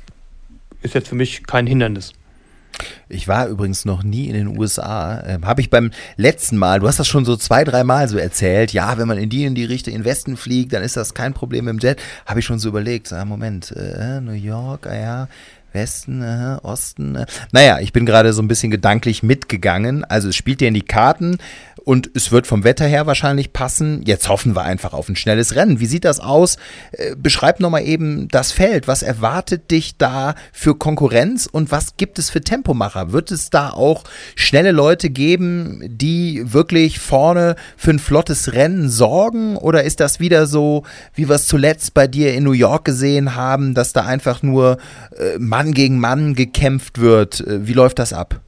ist 0.83 0.95
jetzt 0.95 1.09
für 1.09 1.15
mich 1.15 1.47
kein 1.47 1.67
Hindernis. 1.67 2.13
Ich 3.09 3.29
war 3.29 3.47
übrigens 3.47 3.85
noch 3.85 4.03
nie 4.03 4.29
in 4.29 4.35
den 4.35 4.59
USA. 4.59 5.23
Ähm, 5.27 5.47
Habe 5.47 5.61
ich 5.61 5.71
beim 5.71 5.93
letzten 6.17 6.57
Mal, 6.57 6.81
du 6.81 6.89
hast 6.89 6.99
das 6.99 7.09
schon 7.09 7.25
so 7.25 7.37
zwei, 7.37 7.65
drei 7.65 7.85
Mal 7.85 8.09
so 8.09 8.19
erzählt, 8.19 8.73
ja, 8.73 8.99
wenn 8.99 9.09
man 9.09 9.19
in 9.19 9.31
die 9.31 9.45
in 9.45 9.55
die 9.55 9.65
Richtung 9.65 9.95
in 9.95 10.05
Westen 10.05 10.37
fliegt, 10.37 10.73
dann 10.73 10.83
ist 10.83 10.97
das 10.97 11.15
kein 11.15 11.33
Problem 11.33 11.69
im 11.69 11.79
Jet. 11.79 12.01
Habe 12.27 12.41
ich 12.41 12.47
schon 12.47 12.59
so 12.59 12.69
überlegt, 12.69 13.13
ah, 13.13 13.25
Moment, 13.25 13.73
äh, 13.73 14.21
New 14.21 14.33
York, 14.33 14.87
ah 14.87 14.95
ja, 14.95 15.29
Westen, 15.77 16.23
äh, 16.23 16.57
Osten. 16.63 17.15
Äh. 17.15 17.27
Naja, 17.53 17.79
ich 17.79 17.93
bin 17.93 18.07
gerade 18.07 18.33
so 18.33 18.43
ein 18.43 18.49
bisschen 18.49 18.71
gedanklich 18.71 19.23
mitgegangen. 19.23 20.05
Also 20.05 20.31
es 20.31 20.37
spielt 20.37 20.61
dir 20.61 20.69
in 20.69 20.75
die 20.75 20.83
Karten 20.83 21.39
und 21.87 22.11
es 22.15 22.33
wird 22.33 22.49
vom 22.49 22.65
Wetter 22.65 22.85
her 22.85 23.07
wahrscheinlich 23.07 23.53
passen. 23.53 24.03
Jetzt 24.05 24.29
hoffen 24.29 24.57
wir 24.57 24.63
einfach 24.63 24.93
auf 24.93 25.09
ein 25.09 25.15
schnelles 25.15 25.55
Rennen. 25.55 25.79
Wie 25.79 25.87
sieht 25.87 26.05
das 26.05 26.19
aus? 26.19 26.57
Äh, 26.91 27.15
beschreib 27.17 27.61
nochmal 27.61 27.85
eben 27.85 28.27
das 28.27 28.51
Feld. 28.51 28.89
Was 28.89 29.05
erwartet 29.05 29.71
dich 29.71 29.97
da 29.97 30.35
für 30.53 30.75
Konkurrenz 30.75 31.47
und 31.47 31.71
was 31.71 31.97
gibt 31.97 32.19
es 32.19 32.29
für 32.29 32.41
Tempomacher? 32.41 33.13
Wird 33.13 33.31
es 33.31 33.51
da 33.51 33.71
auch 33.71 34.03
schnelle 34.35 34.73
Leute 34.73 35.11
geben, 35.11 35.81
die 35.87 36.53
wirklich 36.53 36.99
vorne 36.99 37.55
für 37.77 37.91
ein 37.91 38.01
flottes 38.01 38.53
Rennen 38.55 38.89
sorgen? 38.89 39.57
Oder 39.57 39.85
ist 39.85 40.01
das 40.01 40.19
wieder 40.19 40.47
so, 40.47 40.83
wie 41.15 41.29
wir 41.29 41.37
es 41.37 41.47
zuletzt 41.47 41.95
bei 41.95 42.09
dir 42.09 42.35
in 42.35 42.43
New 42.43 42.51
York 42.51 42.85
gesehen 42.85 43.37
haben, 43.37 43.75
dass 43.75 43.93
da 43.93 44.05
einfach 44.05 44.43
nur 44.43 44.79
äh, 45.17 45.39
Mann 45.39 45.66
gegen 45.73 45.99
Mann 45.99 46.35
gekämpft 46.35 47.01
wird? 47.01 47.41
Äh, 47.41 47.67
wie 47.67 47.73
läuft 47.73 47.99
das 47.99 48.13
ab? 48.13 48.41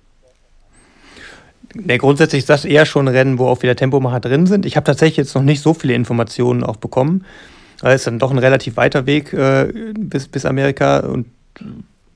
Ja, 1.87 1.97
grundsätzlich 1.99 2.41
ist 2.41 2.51
das 2.51 2.65
eher 2.65 2.87
schon 2.87 3.09
ein 3.09 3.15
Rennen, 3.15 3.39
wo 3.39 3.47
auch 3.47 3.63
wieder 3.63 3.77
Tempomacher 3.77 4.21
drin 4.21 4.47
sind. 4.47 4.65
Ich 4.65 4.77
habe 4.77 4.85
tatsächlich 4.85 5.19
jetzt 5.19 5.35
noch 5.35 5.43
nicht 5.43 5.63
so 5.63 5.75
viele 5.75 5.95
Informationen 5.95 6.65
auch 6.65 6.77
bekommen. 6.77 7.25
Es 7.83 7.97
ist 7.97 8.07
dann 8.07 8.19
doch 8.19 8.31
ein 8.31 8.39
relativ 8.39 8.77
weiter 8.77 9.07
Weg 9.07 9.33
äh, 9.33 9.69
bis, 9.97 10.29
bis 10.29 10.45
Amerika 10.45 11.01
und 11.01 11.27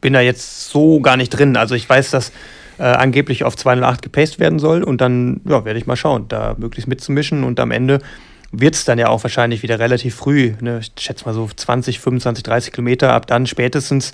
bin 0.00 0.12
da 0.12 0.20
jetzt 0.20 0.70
so 0.70 1.00
gar 1.00 1.16
nicht 1.16 1.30
drin. 1.30 1.56
Also 1.56 1.74
ich 1.74 1.88
weiß, 1.88 2.10
dass 2.10 2.32
äh, 2.78 2.84
angeblich 2.84 3.44
auf 3.44 3.56
208 3.56 4.02
gepaced 4.02 4.40
werden 4.40 4.58
soll 4.58 4.82
und 4.82 5.00
dann 5.00 5.40
ja, 5.48 5.64
werde 5.64 5.78
ich 5.78 5.86
mal 5.86 5.96
schauen, 5.96 6.26
da 6.28 6.56
möglichst 6.58 6.88
mitzumischen 6.88 7.44
und 7.44 7.60
am 7.60 7.70
Ende 7.70 8.00
wird 8.50 8.74
es 8.74 8.84
dann 8.84 8.98
ja 8.98 9.08
auch 9.08 9.22
wahrscheinlich 9.22 9.62
wieder 9.62 9.78
relativ 9.78 10.14
früh, 10.14 10.54
ne? 10.60 10.80
ich 10.80 10.92
schätze 11.02 11.24
mal 11.24 11.32
so 11.32 11.48
20, 11.54 12.00
25, 12.00 12.42
30 12.44 12.72
Kilometer, 12.72 13.12
ab 13.12 13.26
dann 13.26 13.46
spätestens 13.46 14.12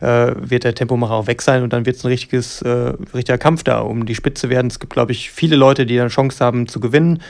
äh, 0.00 0.32
wird 0.36 0.64
der 0.64 0.74
Tempomacher 0.74 1.14
auch 1.14 1.26
weg 1.26 1.42
sein 1.42 1.62
und 1.62 1.72
dann 1.72 1.86
wird 1.86 1.96
es 1.96 2.04
ein 2.04 2.08
richtiges, 2.08 2.62
äh, 2.62 2.92
richtiger 3.14 3.38
Kampf 3.38 3.64
da 3.64 3.80
um 3.80 4.06
die 4.06 4.14
Spitze 4.14 4.48
werden. 4.48 4.68
Es 4.68 4.78
gibt, 4.78 4.92
glaube 4.92 5.12
ich, 5.12 5.30
viele 5.30 5.56
Leute, 5.56 5.86
die 5.86 6.00
eine 6.00 6.08
Chance 6.08 6.44
haben 6.44 6.68
zu 6.68 6.80
gewinnen. 6.80 7.22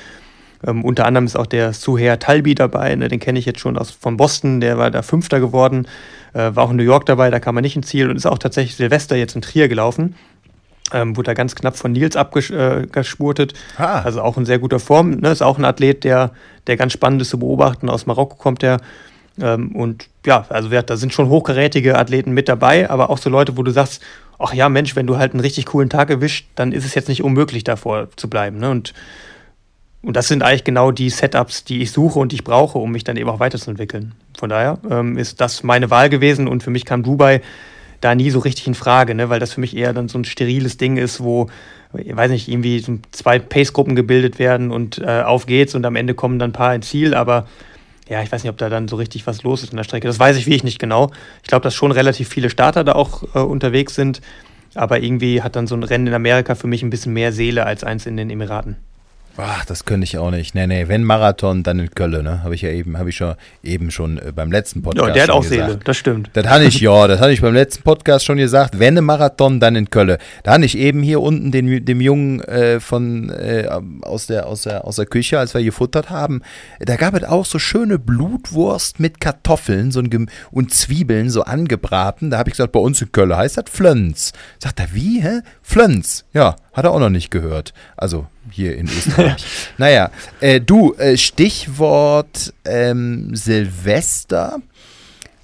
Ähm, 0.66 0.85
unter 0.85 1.07
anderem 1.07 1.27
ist 1.27 1.37
auch 1.37 1.47
der 1.47 1.73
Suher 1.73 2.19
Talbi 2.19 2.55
dabei, 2.55 2.95
ne, 2.95 3.09
den 3.09 3.21
kenne 3.21 3.39
ich 3.39 3.47
jetzt 3.47 3.61
schon 3.61 3.79
aus 3.79 3.91
von 3.91 4.16
Boston, 4.16 4.61
der 4.61 4.77
war 4.77 4.91
da 4.91 5.03
Fünfter 5.03 5.39
geworden, 5.39 5.87
äh, 6.33 6.51
war 6.55 6.64
auch 6.64 6.71
in 6.71 6.77
New 6.77 6.83
York 6.83 7.07
dabei, 7.07 7.31
da 7.31 7.39
kam 7.39 7.57
er 7.57 7.62
nicht 7.62 7.77
ins 7.77 7.87
Ziel 7.87 8.11
und 8.11 8.16
ist 8.16 8.27
auch 8.27 8.39
tatsächlich 8.39 8.75
Silvester 8.75 9.16
jetzt 9.16 9.37
in 9.37 9.43
Trier 9.43 9.69
gelaufen. 9.69 10.16
Ähm, 10.93 11.16
wurde 11.16 11.27
da 11.27 11.35
ganz 11.35 11.55
knapp 11.55 11.77
von 11.77 11.93
Nils 11.93 12.16
abgespurtet. 12.16 13.53
Äh, 13.53 13.83
ah. 13.83 14.01
Also 14.01 14.23
auch 14.23 14.39
in 14.39 14.47
sehr 14.47 14.59
guter 14.59 14.79
Form. 14.79 15.11
Ne? 15.11 15.31
Ist 15.31 15.43
auch 15.43 15.59
ein 15.59 15.66
Athlet, 15.66 16.03
der, 16.03 16.33
der 16.66 16.79
ganz 16.79 16.95
spannend 16.95 17.21
ist 17.21 17.29
zu 17.29 17.39
beobachten. 17.39 17.91
Aus 17.91 18.07
Marokko 18.07 18.37
kommt 18.37 18.62
der. 18.62 18.79
Ähm, 19.39 19.77
und 19.77 20.09
ja, 20.29 20.45
also 20.51 20.68
da 20.68 20.97
sind 20.99 21.14
schon 21.14 21.31
hochgerätige 21.31 21.97
Athleten 21.97 22.33
mit 22.33 22.51
dabei, 22.51 22.91
aber 22.91 23.09
auch 23.09 23.16
so 23.16 23.31
Leute, 23.31 23.57
wo 23.57 23.62
du 23.62 23.70
sagst, 23.70 24.03
ach 24.39 24.53
ja, 24.53 24.68
Mensch, 24.68 24.95
wenn 24.95 25.07
du 25.07 25.16
halt 25.16 25.33
einen 25.33 25.41
richtig 25.41 25.64
coolen 25.64 25.89
Tag 25.89 26.11
erwischt, 26.11 26.49
dann 26.55 26.72
ist 26.72 26.85
es 26.85 26.95
jetzt 26.95 27.09
nicht 27.09 27.24
unmöglich, 27.24 27.64
davor 27.64 28.09
zu 28.14 28.29
bleiben. 28.29 28.59
Ne? 28.59 28.68
Und, 28.70 28.93
und 30.03 30.16
das 30.16 30.29
sind 30.29 30.43
eigentlich 30.43 30.64
genau 30.64 30.91
die 30.91 31.09
Setups, 31.09 31.64
die 31.64 31.81
ich 31.81 31.93
suche 31.93 32.18
und 32.18 32.33
die 32.33 32.37
ich 32.37 32.45
brauche, 32.45 32.76
um 32.76 32.93
mich 32.93 33.05
dann 33.05 33.16
eben 33.16 33.31
auch 33.31 33.41
weiterzuentwickeln. 33.41 34.12
Von 34.39 34.51
daher 34.51 34.79
ähm, 34.91 35.16
ist 35.16 35.41
das 35.41 35.62
meine 35.62 35.91
Wahl 35.91 36.11
gewesen 36.11 36.47
und 36.47 36.62
für 36.62 36.70
mich 36.70 36.85
kam 36.85 37.03
Dubai 37.03 37.41
da 38.03 38.14
nie 38.14 38.29
so 38.29 38.39
richtig 38.39 38.66
in 38.66 38.74
Frage, 38.74 39.14
ne? 39.14 39.31
weil 39.31 39.41
das 39.41 39.55
für 39.55 39.62
mich 39.62 39.74
eher 39.74 39.95
dann 39.95 40.09
so 40.09 40.18
ein 40.18 40.26
steriles 40.26 40.76
Ding 40.76 40.99
ist, 40.99 41.20
wo, 41.20 41.49
ich 41.95 42.14
weiß 42.14 42.31
nicht, 42.31 42.49
irgendwie 42.49 42.81
so 42.81 42.99
zwei 43.12 43.39
Pace-Gruppen 43.39 43.97
gebildet 43.97 44.39
werden 44.39 44.70
und 44.70 44.99
äh, 44.99 45.22
auf 45.22 45.47
geht's 45.47 45.74
und 45.74 45.87
am 45.87 45.97
Ende 45.97 46.12
kommen 46.12 46.39
dann 46.39 46.51
ein 46.51 46.53
paar 46.53 46.74
ins 46.74 46.91
Ziel, 46.91 47.14
aber 47.14 47.49
ja, 48.09 48.23
ich 48.23 48.33
weiß 48.33 48.43
nicht, 48.43 48.51
ob 48.51 48.57
da 48.57 48.69
dann 48.69 48.89
so 48.89 48.97
richtig 48.97 49.27
was 49.27 49.43
los 49.43 49.63
ist 49.63 49.71
in 49.71 49.77
der 49.77 49.85
Strecke. 49.85 50.07
Das 50.07 50.19
weiß 50.19 50.37
ich 50.37 50.47
wie 50.47 50.55
ich 50.55 50.65
nicht 50.65 50.79
genau. 50.79 51.11
Ich 51.43 51.49
glaube, 51.49 51.63
dass 51.63 51.75
schon 51.75 51.93
relativ 51.93 52.29
viele 52.29 52.51
Starter 52.51 52.85
da 52.85 52.93
auch 52.93 53.23
äh, 53.35 53.41
unterwegs 53.41 53.95
sind. 53.95 54.21
Aber 54.75 55.01
irgendwie 55.01 55.43
hat 55.43 55.57
dann 55.57 55.67
so 55.67 55.75
ein 55.75 55.83
Rennen 55.83 56.07
in 56.07 56.15
Amerika 56.15 56.55
für 56.55 56.67
mich 56.67 56.83
ein 56.83 56.91
bisschen 56.91 57.13
mehr 57.13 57.33
Seele 57.33 57.67
als 57.67 57.85
eins 57.85 58.07
in 58.07 58.17
den 58.17 58.31
Emiraten. 58.31 58.77
Ach, 59.41 59.64
das 59.64 59.84
könnte 59.84 60.05
ich 60.05 60.18
auch 60.18 60.32
nicht. 60.32 60.57
Nee, 60.57 60.66
nee, 60.66 60.89
wenn 60.89 61.05
Marathon, 61.05 61.62
dann 61.62 61.78
in 61.78 61.93
Köln, 61.93 62.24
ne? 62.24 62.43
Habe 62.43 62.57
ich 62.57 62.62
ja 62.62 62.70
eben, 62.70 62.99
habe 62.99 63.11
ich 63.11 63.16
schon 63.16 63.36
eben 63.62 63.93
schon 63.93 64.18
äh, 64.18 64.32
beim 64.34 64.51
letzten 64.51 64.82
Podcast 64.82 65.07
Ja, 65.07 65.14
der 65.14 65.22
hat 65.22 65.30
auch 65.30 65.43
gesagt. 65.43 65.70
Seele, 65.70 65.80
das 65.84 65.97
stimmt. 65.97 66.30
Das 66.32 66.49
hatte 66.49 66.64
ich, 66.64 66.80
ja, 66.80 67.07
das 67.07 67.20
hatte 67.20 67.30
ich 67.30 67.41
beim 67.41 67.55
letzten 67.55 67.84
Podcast 67.84 68.24
schon 68.24 68.39
gesagt. 68.39 68.80
Wenn 68.80 68.99
ein 68.99 69.05
Marathon, 69.05 69.61
dann 69.61 69.76
in 69.76 69.91
Köln. 69.91 70.16
Da 70.43 70.53
hatte 70.55 70.64
ich 70.64 70.76
eben 70.76 71.05
hier 71.05 71.20
unten 71.20 71.53
den, 71.53 71.84
dem 71.84 72.01
Jungen 72.01 72.41
äh, 72.41 72.80
von, 72.80 73.30
äh, 73.30 73.68
aus, 74.03 74.26
der, 74.26 74.49
aus, 74.49 74.62
der, 74.62 74.84
aus 74.84 74.97
der 74.97 75.07
Küche, 75.07 75.39
als 75.39 75.55
wir 75.55 75.62
gefuttert 75.62 76.11
haben, 76.11 76.43
da 76.80 76.97
gab 76.97 77.14
es 77.14 77.22
auch 77.22 77.45
so 77.45 77.61
schöne 77.61 78.01
Blutwurst 78.01 78.99
mit 78.99 79.20
Kartoffeln 79.20 79.93
so 79.93 80.01
ein 80.01 80.28
und 80.51 80.74
Zwiebeln 80.74 81.30
so 81.30 81.45
angebraten. 81.45 82.30
Da 82.30 82.39
habe 82.39 82.49
ich 82.49 82.55
gesagt, 82.55 82.72
bei 82.72 82.80
uns 82.80 83.01
in 83.01 83.12
Köln 83.12 83.36
heißt 83.36 83.57
das 83.57 83.66
Flönz. 83.70 84.32
Sagt 84.59 84.80
er, 84.80 84.93
wie, 84.95 85.22
hä? 85.22 85.43
Flönz. 85.62 86.24
Ja, 86.32 86.57
hat 86.72 86.84
er 86.84 86.91
auch 86.91 86.99
noch 86.99 87.09
nicht 87.09 87.30
gehört. 87.30 87.72
Also 87.97 88.26
hier 88.53 88.77
in 88.77 88.87
Österreich. 88.87 89.45
naja, 89.79 90.11
äh, 90.41 90.61
du, 90.61 90.95
äh, 90.95 91.17
Stichwort 91.17 92.53
ähm, 92.65 93.35
Silvester. 93.35 94.61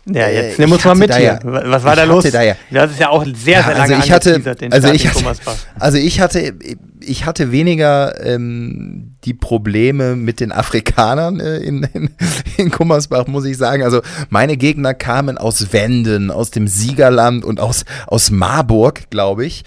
Ja, 0.06 0.28
jetzt 0.28 0.58
äh, 0.58 0.62
nimm 0.62 0.72
uns 0.72 0.84
mal 0.84 0.94
mit 0.94 1.14
hier. 1.14 1.24
Ja, 1.24 1.40
Was 1.42 1.82
war 1.82 1.96
da 1.96 2.04
los? 2.04 2.24
Da 2.30 2.42
ja, 2.42 2.56
das 2.70 2.92
ist 2.92 3.00
ja 3.00 3.08
auch 3.08 3.24
sehr, 3.24 3.62
sehr 3.62 3.74
lange 3.74 3.80
also 3.80 3.94
ich 3.94 4.12
hatte, 4.12 4.56
also 4.70 4.88
ich 4.92 5.06
hatte, 5.06 5.36
also 5.78 5.98
ich 5.98 6.20
hatte, 6.20 6.54
ich 7.00 7.24
hatte 7.24 7.52
weniger 7.52 8.22
ähm, 8.22 9.16
die 9.24 9.32
Probleme 9.32 10.14
mit 10.14 10.40
den 10.40 10.52
Afrikanern 10.52 11.40
äh, 11.40 11.56
in, 11.58 11.84
in, 11.94 12.10
in 12.58 12.70
Kummersbach, 12.70 13.26
muss 13.28 13.46
ich 13.46 13.56
sagen. 13.56 13.82
Also 13.82 14.02
meine 14.28 14.58
Gegner 14.58 14.92
kamen 14.92 15.38
aus 15.38 15.72
Wenden, 15.72 16.30
aus 16.30 16.50
dem 16.50 16.68
Siegerland 16.68 17.42
und 17.42 17.58
aus, 17.58 17.84
aus 18.06 18.30
Marburg, 18.30 19.08
glaube 19.08 19.46
ich. 19.46 19.64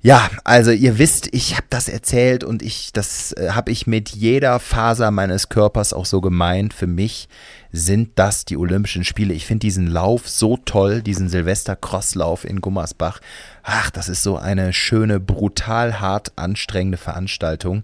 Ja, 0.00 0.30
also 0.44 0.70
ihr 0.70 0.98
wisst, 0.98 1.28
ich 1.34 1.56
habe 1.56 1.66
das 1.70 1.88
erzählt 1.88 2.44
und 2.44 2.62
ich 2.62 2.92
das 2.92 3.32
äh, 3.32 3.50
habe 3.50 3.72
ich 3.72 3.88
mit 3.88 4.10
jeder 4.10 4.60
Faser 4.60 5.10
meines 5.10 5.48
Körpers 5.48 5.92
auch 5.92 6.06
so 6.06 6.20
gemeint. 6.20 6.72
Für 6.72 6.86
mich 6.86 7.28
sind 7.72 8.10
das 8.14 8.44
die 8.44 8.56
Olympischen 8.56 9.04
Spiele. 9.04 9.34
Ich 9.34 9.44
finde 9.44 9.66
diesen 9.66 9.88
Lauf 9.88 10.28
so 10.28 10.56
toll, 10.56 11.02
diesen 11.02 11.28
Silvester-Crosslauf 11.28 12.44
in 12.44 12.60
Gummersbach. 12.60 13.18
Ach, 13.64 13.90
das 13.90 14.08
ist 14.08 14.22
so 14.22 14.36
eine 14.36 14.72
schöne, 14.72 15.18
brutal 15.18 15.98
hart 15.98 16.32
anstrengende 16.36 16.98
Veranstaltung. 16.98 17.82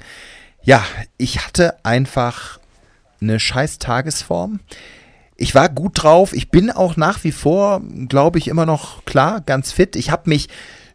Ja, 0.62 0.84
ich 1.18 1.44
hatte 1.44 1.84
einfach 1.84 2.60
eine 3.20 3.40
scheiß 3.40 3.80
Tagesform. 3.80 4.60
Ich 5.36 5.56
war 5.56 5.68
gut 5.68 6.04
drauf. 6.04 6.32
Ich 6.32 6.50
bin 6.52 6.70
auch 6.70 6.96
nach 6.96 7.24
wie 7.24 7.32
vor, 7.32 7.82
glaube 8.08 8.38
ich, 8.38 8.46
immer 8.46 8.66
noch 8.66 9.04
klar, 9.04 9.40
ganz 9.40 9.72
fit. 9.72 9.96
Ich 9.96 10.10
habe 10.10 10.30
mich 10.30 10.48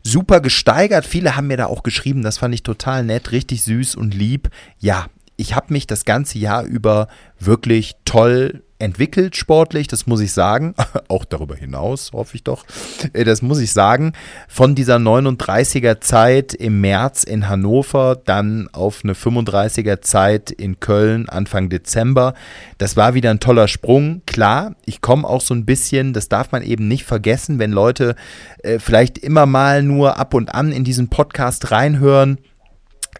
super 0.03 0.41
gesteigert. 0.41 1.05
Viele 1.05 1.35
haben 1.35 1.47
mir 1.47 1.57
da 1.57 1.65
auch 1.65 1.83
geschrieben, 1.83 2.21
das 2.21 2.37
fand 2.37 2.53
ich 2.53 2.63
total 2.63 3.03
nett, 3.03 3.31
richtig 3.31 3.63
süß 3.63 3.95
und 3.95 4.13
lieb. 4.13 4.49
Ja, 4.79 5.07
ich 5.35 5.55
habe 5.55 5.73
mich 5.73 5.87
das 5.87 6.05
ganze 6.05 6.37
Jahr 6.37 6.63
über 6.63 7.07
wirklich 7.39 7.95
toll 8.05 8.63
entwickelt 8.79 9.35
sportlich, 9.35 9.87
das 9.87 10.07
muss 10.07 10.21
ich 10.21 10.31
sagen. 10.31 10.73
Auch 11.09 11.25
darüber 11.25 11.55
hinaus, 11.55 12.11
hoffe 12.13 12.35
ich 12.35 12.43
doch. 12.43 12.65
Äh, 13.13 13.25
das 13.25 13.41
muss 13.41 13.59
ich 13.59 13.73
sagen. 13.73 14.13
Von 14.47 14.73
dieser 14.73 14.95
39er 14.95 15.99
Zeit 15.99 16.53
im 16.53 16.81
März 16.81 17.23
in 17.23 17.49
Hannover, 17.49 18.19
dann 18.23 18.69
auf 18.71 19.01
eine 19.03 19.13
35er 19.13 20.01
Zeit 20.01 20.49
in 20.51 20.79
Köln 20.79 21.27
Anfang 21.27 21.69
Dezember. 21.69 22.33
Das 22.77 22.95
war 22.95 23.13
wieder 23.13 23.31
ein 23.31 23.41
toller 23.41 23.67
Sprung. 23.67 24.21
Klar, 24.25 24.75
ich 24.85 25.01
komme 25.01 25.27
auch 25.27 25.41
so 25.41 25.53
ein 25.53 25.65
bisschen, 25.65 26.13
das 26.13 26.29
darf 26.29 26.51
man 26.51 26.63
eben 26.63 26.87
nicht 26.87 27.03
vergessen, 27.03 27.59
wenn 27.59 27.71
Leute 27.71 28.15
äh, 28.63 28.79
vielleicht 28.79 29.17
immer 29.17 29.45
mal 29.45 29.83
nur 29.83 30.17
ab 30.17 30.33
und 30.33 30.55
an 30.55 30.71
in 30.71 30.83
diesen 30.83 31.09
Podcast 31.09 31.71
reinhören 31.71 32.39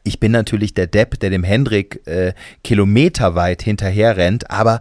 ich 0.04 0.20
bin 0.20 0.32
natürlich 0.32 0.74
der 0.74 0.88
Depp, 0.88 1.20
der 1.20 1.30
dem 1.30 1.44
Hendrik 1.44 2.08
äh, 2.08 2.34
kilometerweit 2.64 3.62
hinterher 3.62 4.18
rennt, 4.18 4.50
aber 4.50 4.80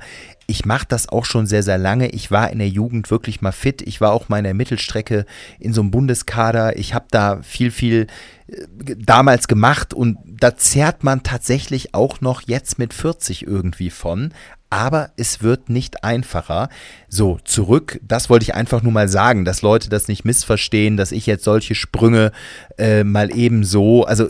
ich 0.51 0.65
mache 0.65 0.87
das 0.89 1.11
auch 1.11 1.27
schon 1.27 1.47
sehr, 1.47 1.63
sehr 1.63 1.77
lange. 1.77 2.09
Ich 2.09 2.31
war 2.31 2.51
in 2.51 2.59
der 2.59 2.71
Jugend 2.71 3.11
wirklich 3.11 3.43
mal 3.43 3.53
fit. 3.53 3.83
Ich 3.83 4.01
war 4.01 4.13
auch 4.13 4.31
mal 4.31 4.39
in 4.39 4.45
der 4.45 4.55
Mittelstrecke 4.55 5.27
in 5.61 5.75
so 5.75 5.83
einem 5.83 5.91
Bundeskader. 5.91 6.79
Ich 6.79 6.95
habe 6.95 7.05
da 7.11 7.43
viel, 7.43 7.71
viel 7.71 8.07
äh, 8.47 8.65
damals 8.97 9.47
gemacht 9.47 9.93
und 9.93 10.17
da 10.25 10.57
zerrt 10.57 11.05
man 11.05 11.23
tatsächlich 11.23 11.95
auch 11.95 12.23
noch 12.23 12.41
jetzt 12.47 12.79
mit 12.79 12.95
40 12.95 13.47
irgendwie 13.47 13.91
von 13.91 14.33
aber 14.71 15.11
es 15.17 15.43
wird 15.43 15.71
nicht 15.71 16.05
einfacher. 16.05 16.69
So, 17.09 17.39
zurück, 17.45 18.01
das 18.03 18.29
wollte 18.29 18.43
ich 18.43 18.55
einfach 18.55 18.83
nur 18.83 18.93
mal 18.93 19.09
sagen, 19.09 19.45
dass 19.45 19.63
Leute 19.63 19.89
das 19.89 20.09
nicht 20.09 20.25
missverstehen, 20.25 20.97
dass 20.97 21.13
ich 21.13 21.27
jetzt 21.27 21.45
solche 21.45 21.75
Sprünge 21.75 22.33
äh, 22.77 23.03
mal 23.03 23.35
eben 23.35 23.65
so, 23.65 24.05
also 24.05 24.29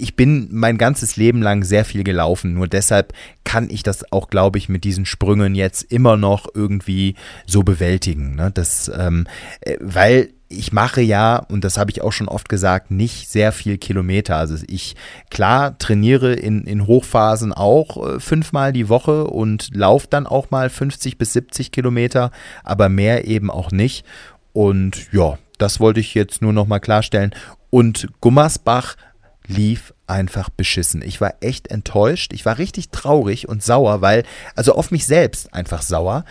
ich 0.00 0.16
bin 0.16 0.48
mein 0.50 0.78
ganzes 0.78 1.16
Leben 1.16 1.42
lang 1.42 1.62
sehr 1.62 1.84
viel 1.84 2.04
gelaufen, 2.04 2.54
nur 2.54 2.66
deshalb 2.66 3.12
kann 3.44 3.68
ich 3.70 3.82
das 3.82 4.10
auch, 4.12 4.30
glaube 4.30 4.58
ich, 4.58 4.68
mit 4.68 4.84
diesen 4.84 5.04
Sprüngen 5.04 5.54
jetzt 5.54 5.82
immer 5.82 6.16
noch 6.16 6.46
irgendwie 6.54 7.14
so 7.46 7.62
bewältigen. 7.62 8.34
Ne? 8.34 8.50
Das, 8.52 8.90
ähm, 8.96 9.26
äh, 9.60 9.76
weil 9.80 10.30
ich 10.48 10.72
mache 10.72 11.00
ja, 11.00 11.36
und 11.36 11.62
das 11.62 11.78
habe 11.78 11.92
ich 11.92 12.02
auch 12.02 12.12
schon 12.12 12.28
oft 12.28 12.48
gesagt, 12.48 12.90
nicht 12.90 13.30
sehr 13.30 13.52
viel 13.52 13.78
Kilometer. 13.78 14.36
Also 14.36 14.56
ich, 14.66 14.96
klar, 15.30 15.78
trainiere 15.78 16.34
in, 16.34 16.64
in 16.64 16.86
Hochphasen 16.86 17.52
auch 17.52 18.14
äh, 18.14 18.20
fünfmal 18.20 18.72
die 18.72 18.88
Woche 18.88 19.28
und 19.28 19.74
laufe 19.76 20.08
dann 20.10 20.26
auch 20.26 20.50
mal 20.50 20.68
50 20.68 21.18
bis 21.18 21.34
70 21.34 21.70
Kilometer, 21.70 22.32
aber 22.64 22.88
mehr 22.88 23.28
eben 23.28 23.50
auch 23.50 23.70
nicht. 23.70 24.04
Und 24.52 25.12
ja, 25.12 25.38
das 25.58 25.78
wollte 25.78 26.00
ich 26.00 26.14
jetzt 26.14 26.42
nur 26.42 26.52
noch 26.52 26.66
mal 26.66 26.80
klarstellen. 26.80 27.32
Und 27.70 28.08
Gummersbach 28.20 28.96
lief 29.50 29.92
einfach 30.06 30.48
beschissen. 30.48 31.02
Ich 31.02 31.20
war 31.20 31.34
echt 31.40 31.68
enttäuscht. 31.68 32.32
Ich 32.32 32.46
war 32.46 32.58
richtig 32.58 32.90
traurig 32.90 33.48
und 33.48 33.62
sauer, 33.62 34.00
weil, 34.00 34.24
also 34.54 34.74
auf 34.74 34.90
mich 34.90 35.06
selbst 35.06 35.52
einfach 35.52 35.82
sauer. 35.82 36.24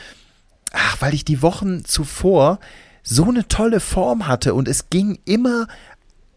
Ach, 0.72 0.98
weil 1.00 1.14
ich 1.14 1.26
die 1.26 1.42
Wochen 1.42 1.86
zuvor 1.86 2.60
so 3.04 3.26
eine 3.26 3.48
tolle 3.48 3.80
Form 3.80 4.28
hatte 4.28 4.54
und 4.54 4.68
es 4.68 4.90
ging 4.90 5.20
immer 5.26 5.68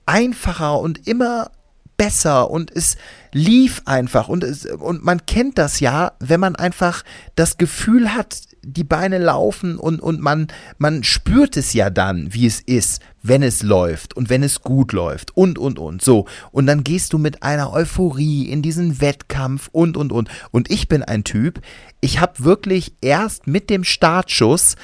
einfacher 0.07 0.79
und 0.79 1.07
immer 1.07 1.51
besser 1.97 2.51
und 2.51 2.75
es 2.75 2.97
lief 3.33 3.83
einfach 3.85 4.29
und 4.29 4.43
es, 4.43 4.67
und 4.67 5.05
man 5.05 5.25
kennt 5.27 5.59
das 5.59 5.81
ja, 5.81 6.13
wenn 6.19 6.41
man 6.41 6.57
einfach 6.57 7.05
das 7.37 7.59
Gefühl 7.59 8.15
hat, 8.15 8.41
die 8.65 8.85
Beine 8.85 9.19
laufen 9.19 9.77
und, 9.77 10.01
und 10.01 10.21
man, 10.21 10.47
man 10.79 11.03
spürt 11.03 11.57
es 11.57 11.73
ja 11.73 11.91
dann, 11.91 12.33
wie 12.33 12.47
es 12.47 12.61
ist, 12.61 13.03
wenn 13.23 13.43
es 13.43 13.63
läuft 13.63 14.17
und 14.17 14.31
wenn 14.31 14.43
es 14.43 14.63
gut 14.63 14.93
läuft 14.93 15.37
und, 15.37 15.59
und, 15.59 15.79
und. 15.79 16.03
So. 16.03 16.27
Und 16.51 16.67
dann 16.67 16.85
gehst 16.85 17.13
du 17.13 17.19
mit 17.19 17.43
einer 17.43 17.73
Euphorie 17.73 18.49
in 18.49 18.63
diesen 18.63 19.01
Wettkampf 19.01 19.69
und, 19.73 19.97
und, 19.97 20.13
und. 20.13 20.29
Und 20.51 20.71
ich 20.71 20.89
bin 20.89 21.03
ein 21.03 21.25
Typ, 21.25 21.61
ich 22.01 22.21
habe 22.21 22.45
wirklich 22.45 22.95
erst 23.01 23.47
mit 23.47 23.71
dem 23.71 23.85
Startschuss, 23.85 24.77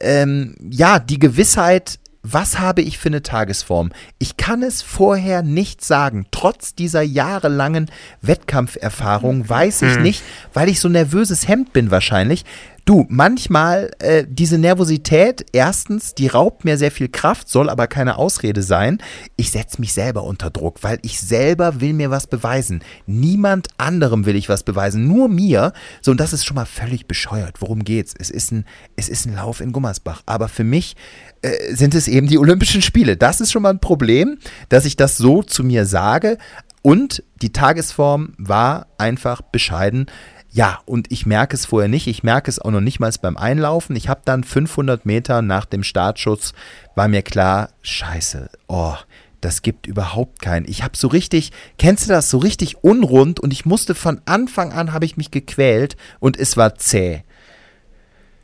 ähm, 0.00 0.54
ja, 0.70 0.98
die 0.98 1.18
Gewissheit, 1.18 1.98
was 2.22 2.58
habe 2.58 2.82
ich 2.82 2.98
für 2.98 3.08
eine 3.08 3.22
Tagesform? 3.22 3.92
Ich 4.18 4.36
kann 4.36 4.62
es 4.62 4.82
vorher 4.82 5.42
nicht 5.42 5.84
sagen. 5.84 6.26
Trotz 6.32 6.74
dieser 6.74 7.02
jahrelangen 7.02 7.90
Wettkampferfahrung 8.20 9.48
weiß 9.48 9.82
ich 9.82 9.94
hm. 9.94 10.02
nicht, 10.02 10.22
weil 10.52 10.68
ich 10.68 10.80
so 10.80 10.88
nervöses 10.88 11.46
Hemd 11.46 11.72
bin 11.72 11.90
wahrscheinlich, 11.90 12.44
Du, 12.86 13.04
manchmal 13.08 13.90
äh, 13.98 14.24
diese 14.28 14.58
Nervosität, 14.58 15.44
erstens, 15.50 16.14
die 16.14 16.28
raubt 16.28 16.64
mir 16.64 16.78
sehr 16.78 16.92
viel 16.92 17.08
Kraft, 17.08 17.48
soll 17.48 17.68
aber 17.68 17.88
keine 17.88 18.16
Ausrede 18.16 18.62
sein. 18.62 18.98
Ich 19.34 19.50
setze 19.50 19.80
mich 19.80 19.92
selber 19.92 20.22
unter 20.22 20.50
Druck, 20.50 20.84
weil 20.84 21.00
ich 21.02 21.20
selber 21.20 21.80
will 21.80 21.94
mir 21.94 22.12
was 22.12 22.28
beweisen. 22.28 22.84
Niemand 23.04 23.70
anderem 23.76 24.24
will 24.24 24.36
ich 24.36 24.48
was 24.48 24.62
beweisen, 24.62 25.08
nur 25.08 25.26
mir. 25.26 25.72
So, 26.00 26.12
und 26.12 26.20
das 26.20 26.32
ist 26.32 26.44
schon 26.44 26.54
mal 26.54 26.64
völlig 26.64 27.08
bescheuert. 27.08 27.60
Worum 27.60 27.82
geht's? 27.82 28.14
Es 28.16 28.30
ist 28.30 28.52
ein, 28.52 28.64
es 28.94 29.08
ist 29.08 29.26
ein 29.26 29.34
Lauf 29.34 29.60
in 29.60 29.72
Gummersbach. 29.72 30.22
Aber 30.24 30.46
für 30.46 30.62
mich 30.62 30.94
äh, 31.42 31.74
sind 31.74 31.92
es 31.92 32.06
eben 32.06 32.28
die 32.28 32.38
Olympischen 32.38 32.82
Spiele. 32.82 33.16
Das 33.16 33.40
ist 33.40 33.50
schon 33.50 33.62
mal 33.62 33.70
ein 33.70 33.80
Problem, 33.80 34.38
dass 34.68 34.84
ich 34.84 34.94
das 34.94 35.16
so 35.16 35.42
zu 35.42 35.64
mir 35.64 35.86
sage. 35.86 36.38
Und 36.82 37.24
die 37.42 37.50
Tagesform 37.50 38.34
war 38.38 38.86
einfach 38.96 39.42
bescheiden. 39.42 40.06
Ja, 40.56 40.80
und 40.86 41.12
ich 41.12 41.26
merke 41.26 41.54
es 41.54 41.66
vorher 41.66 41.86
nicht. 41.86 42.06
Ich 42.06 42.22
merke 42.22 42.50
es 42.50 42.58
auch 42.58 42.70
noch 42.70 42.80
nicht 42.80 42.98
mal 42.98 43.12
beim 43.20 43.36
Einlaufen. 43.36 43.94
Ich 43.94 44.08
habe 44.08 44.22
dann 44.24 44.42
500 44.42 45.04
Meter 45.04 45.42
nach 45.42 45.66
dem 45.66 45.82
Startschuss, 45.82 46.54
war 46.94 47.08
mir 47.08 47.20
klar, 47.20 47.68
scheiße, 47.82 48.48
oh, 48.66 48.94
das 49.42 49.60
gibt 49.60 49.86
überhaupt 49.86 50.40
keinen. 50.40 50.66
Ich 50.66 50.82
habe 50.82 50.96
so 50.96 51.08
richtig, 51.08 51.52
kennst 51.76 52.06
du 52.06 52.08
das, 52.08 52.30
so 52.30 52.38
richtig 52.38 52.82
unrund 52.82 53.38
und 53.38 53.52
ich 53.52 53.66
musste 53.66 53.94
von 53.94 54.22
Anfang 54.24 54.72
an, 54.72 54.94
habe 54.94 55.04
ich 55.04 55.18
mich 55.18 55.30
gequält 55.30 55.98
und 56.20 56.38
es 56.38 56.56
war 56.56 56.74
zäh. 56.76 57.22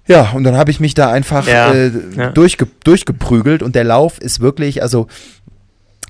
Ja, 0.06 0.32
und 0.32 0.44
dann 0.44 0.56
habe 0.58 0.70
ich 0.70 0.80
mich 0.80 0.92
da 0.92 1.10
einfach 1.10 1.46
ja, 1.46 1.72
äh, 1.72 1.92
ja. 2.14 2.30
Durchge 2.32 2.66
durchgeprügelt 2.84 3.62
und 3.62 3.74
der 3.74 3.84
Lauf 3.84 4.18
ist 4.18 4.40
wirklich, 4.40 4.82
also 4.82 5.06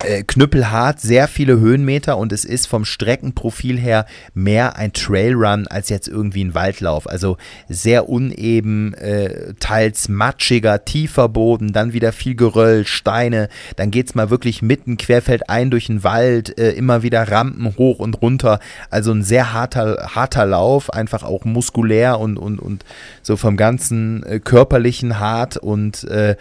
äh, 0.05 0.23
knüppelhart, 0.23 1.01
sehr 1.01 1.29
viele 1.29 1.59
Höhenmeter 1.59 2.17
und 2.17 2.33
es 2.33 2.45
ist 2.45 2.67
vom 2.67 2.85
Streckenprofil 2.85 3.79
her 3.79 4.07
mehr 4.35 4.77
ein 4.77 4.93
Trailrun 4.93 5.67
als 5.67 5.89
jetzt 5.89 6.09
irgendwie 6.09 6.45
ein 6.45 6.55
Waldlauf. 6.55 7.09
Also 7.09 7.37
sehr 7.69 8.09
uneben, 8.09 8.95
äh, 8.95 9.55
teils 9.61 10.09
matschiger, 10.09 10.85
tiefer 10.85 11.29
Boden, 11.29 11.73
dann 11.73 11.93
wieder 11.93 12.13
viel 12.13 12.35
Geröll, 12.35 12.87
Steine, 12.87 13.49
dann 13.77 13.91
geht 13.91 14.09
es 14.09 14.15
mal 14.15 14.31
wirklich 14.31 14.63
mitten 14.63 14.97
querfeld 14.97 15.49
ein 15.49 15.71
durch 15.71 15.87
den 15.87 16.05
Wald, 16.05 16.59
äh, 16.59 16.73
immer 16.73 17.03
wieder 17.03 17.31
Rampen 17.31 17.77
hoch 17.77 17.99
und 17.99 18.21
runter. 18.23 18.61
Also 18.91 19.13
ein 19.13 19.23
sehr 19.23 19.53
harter, 19.53 20.11
harter 20.15 20.47
Lauf, 20.47 20.91
einfach 20.91 21.23
auch 21.23 21.45
muskulär 21.45 22.19
und, 22.19 22.37
und, 22.37 22.59
und 22.59 22.85
so 23.23 23.37
vom 23.37 23.57
ganzen 23.57 24.23
äh, 24.25 24.41
körperlichen 24.41 25.19
hart 25.19 25.57
und 25.57 26.05
äh, 26.05 26.37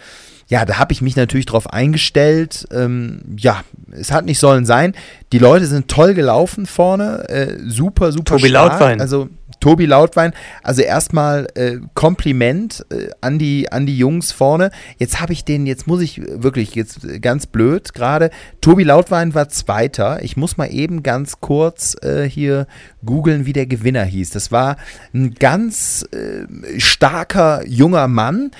ja, 0.52 0.66
da 0.66 0.78
habe 0.78 0.92
ich 0.92 1.00
mich 1.00 1.16
natürlich 1.16 1.46
drauf 1.46 1.72
eingestellt. 1.72 2.68
Ähm, 2.70 3.22
ja, 3.38 3.62
es 3.90 4.12
hat 4.12 4.26
nicht 4.26 4.38
sollen 4.38 4.66
sein. 4.66 4.92
Die 5.32 5.38
Leute 5.38 5.64
sind 5.64 5.88
toll 5.88 6.12
gelaufen 6.12 6.66
vorne, 6.66 7.26
äh, 7.30 7.58
super, 7.66 8.12
super 8.12 8.36
Tobi 8.36 8.50
stark. 8.50 8.72
Lautwein. 8.72 9.00
Also 9.00 9.30
Tobi 9.60 9.86
Lautwein, 9.86 10.34
also 10.62 10.82
erstmal 10.82 11.46
äh, 11.54 11.78
Kompliment 11.94 12.84
äh, 12.90 13.08
an, 13.22 13.38
die, 13.38 13.72
an 13.72 13.86
die 13.86 13.96
Jungs 13.96 14.30
vorne. 14.30 14.72
Jetzt 14.98 15.22
habe 15.22 15.32
ich 15.32 15.46
den, 15.46 15.64
jetzt 15.64 15.86
muss 15.86 16.02
ich 16.02 16.20
wirklich, 16.20 16.74
jetzt 16.74 17.22
ganz 17.22 17.46
blöd 17.46 17.94
gerade, 17.94 18.28
Tobi 18.60 18.82
Lautwein 18.82 19.34
war 19.34 19.48
Zweiter. 19.48 20.22
Ich 20.22 20.36
muss 20.36 20.58
mal 20.58 20.66
eben 20.66 21.02
ganz 21.02 21.40
kurz 21.40 21.96
äh, 22.02 22.24
hier 22.28 22.66
googeln, 23.06 23.46
wie 23.46 23.54
der 23.54 23.66
Gewinner 23.66 24.04
hieß. 24.04 24.30
Das 24.30 24.52
war 24.52 24.76
ein 25.14 25.32
ganz 25.32 26.04
äh, 26.12 26.78
starker 26.78 27.66
junger 27.66 28.06
Mann, 28.06 28.50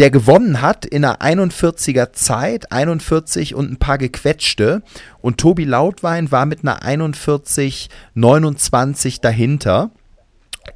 der 0.00 0.10
gewonnen 0.10 0.62
hat 0.62 0.86
in 0.86 1.04
einer 1.04 1.20
41er 1.20 2.14
Zeit, 2.14 2.72
41 2.72 3.54
und 3.54 3.70
ein 3.70 3.76
paar 3.76 3.98
gequetschte. 3.98 4.82
Und 5.20 5.36
Tobi 5.36 5.64
Lautwein 5.64 6.32
war 6.32 6.46
mit 6.46 6.62
einer 6.62 6.82
41, 6.82 7.90
29 8.14 9.20
dahinter. 9.20 9.90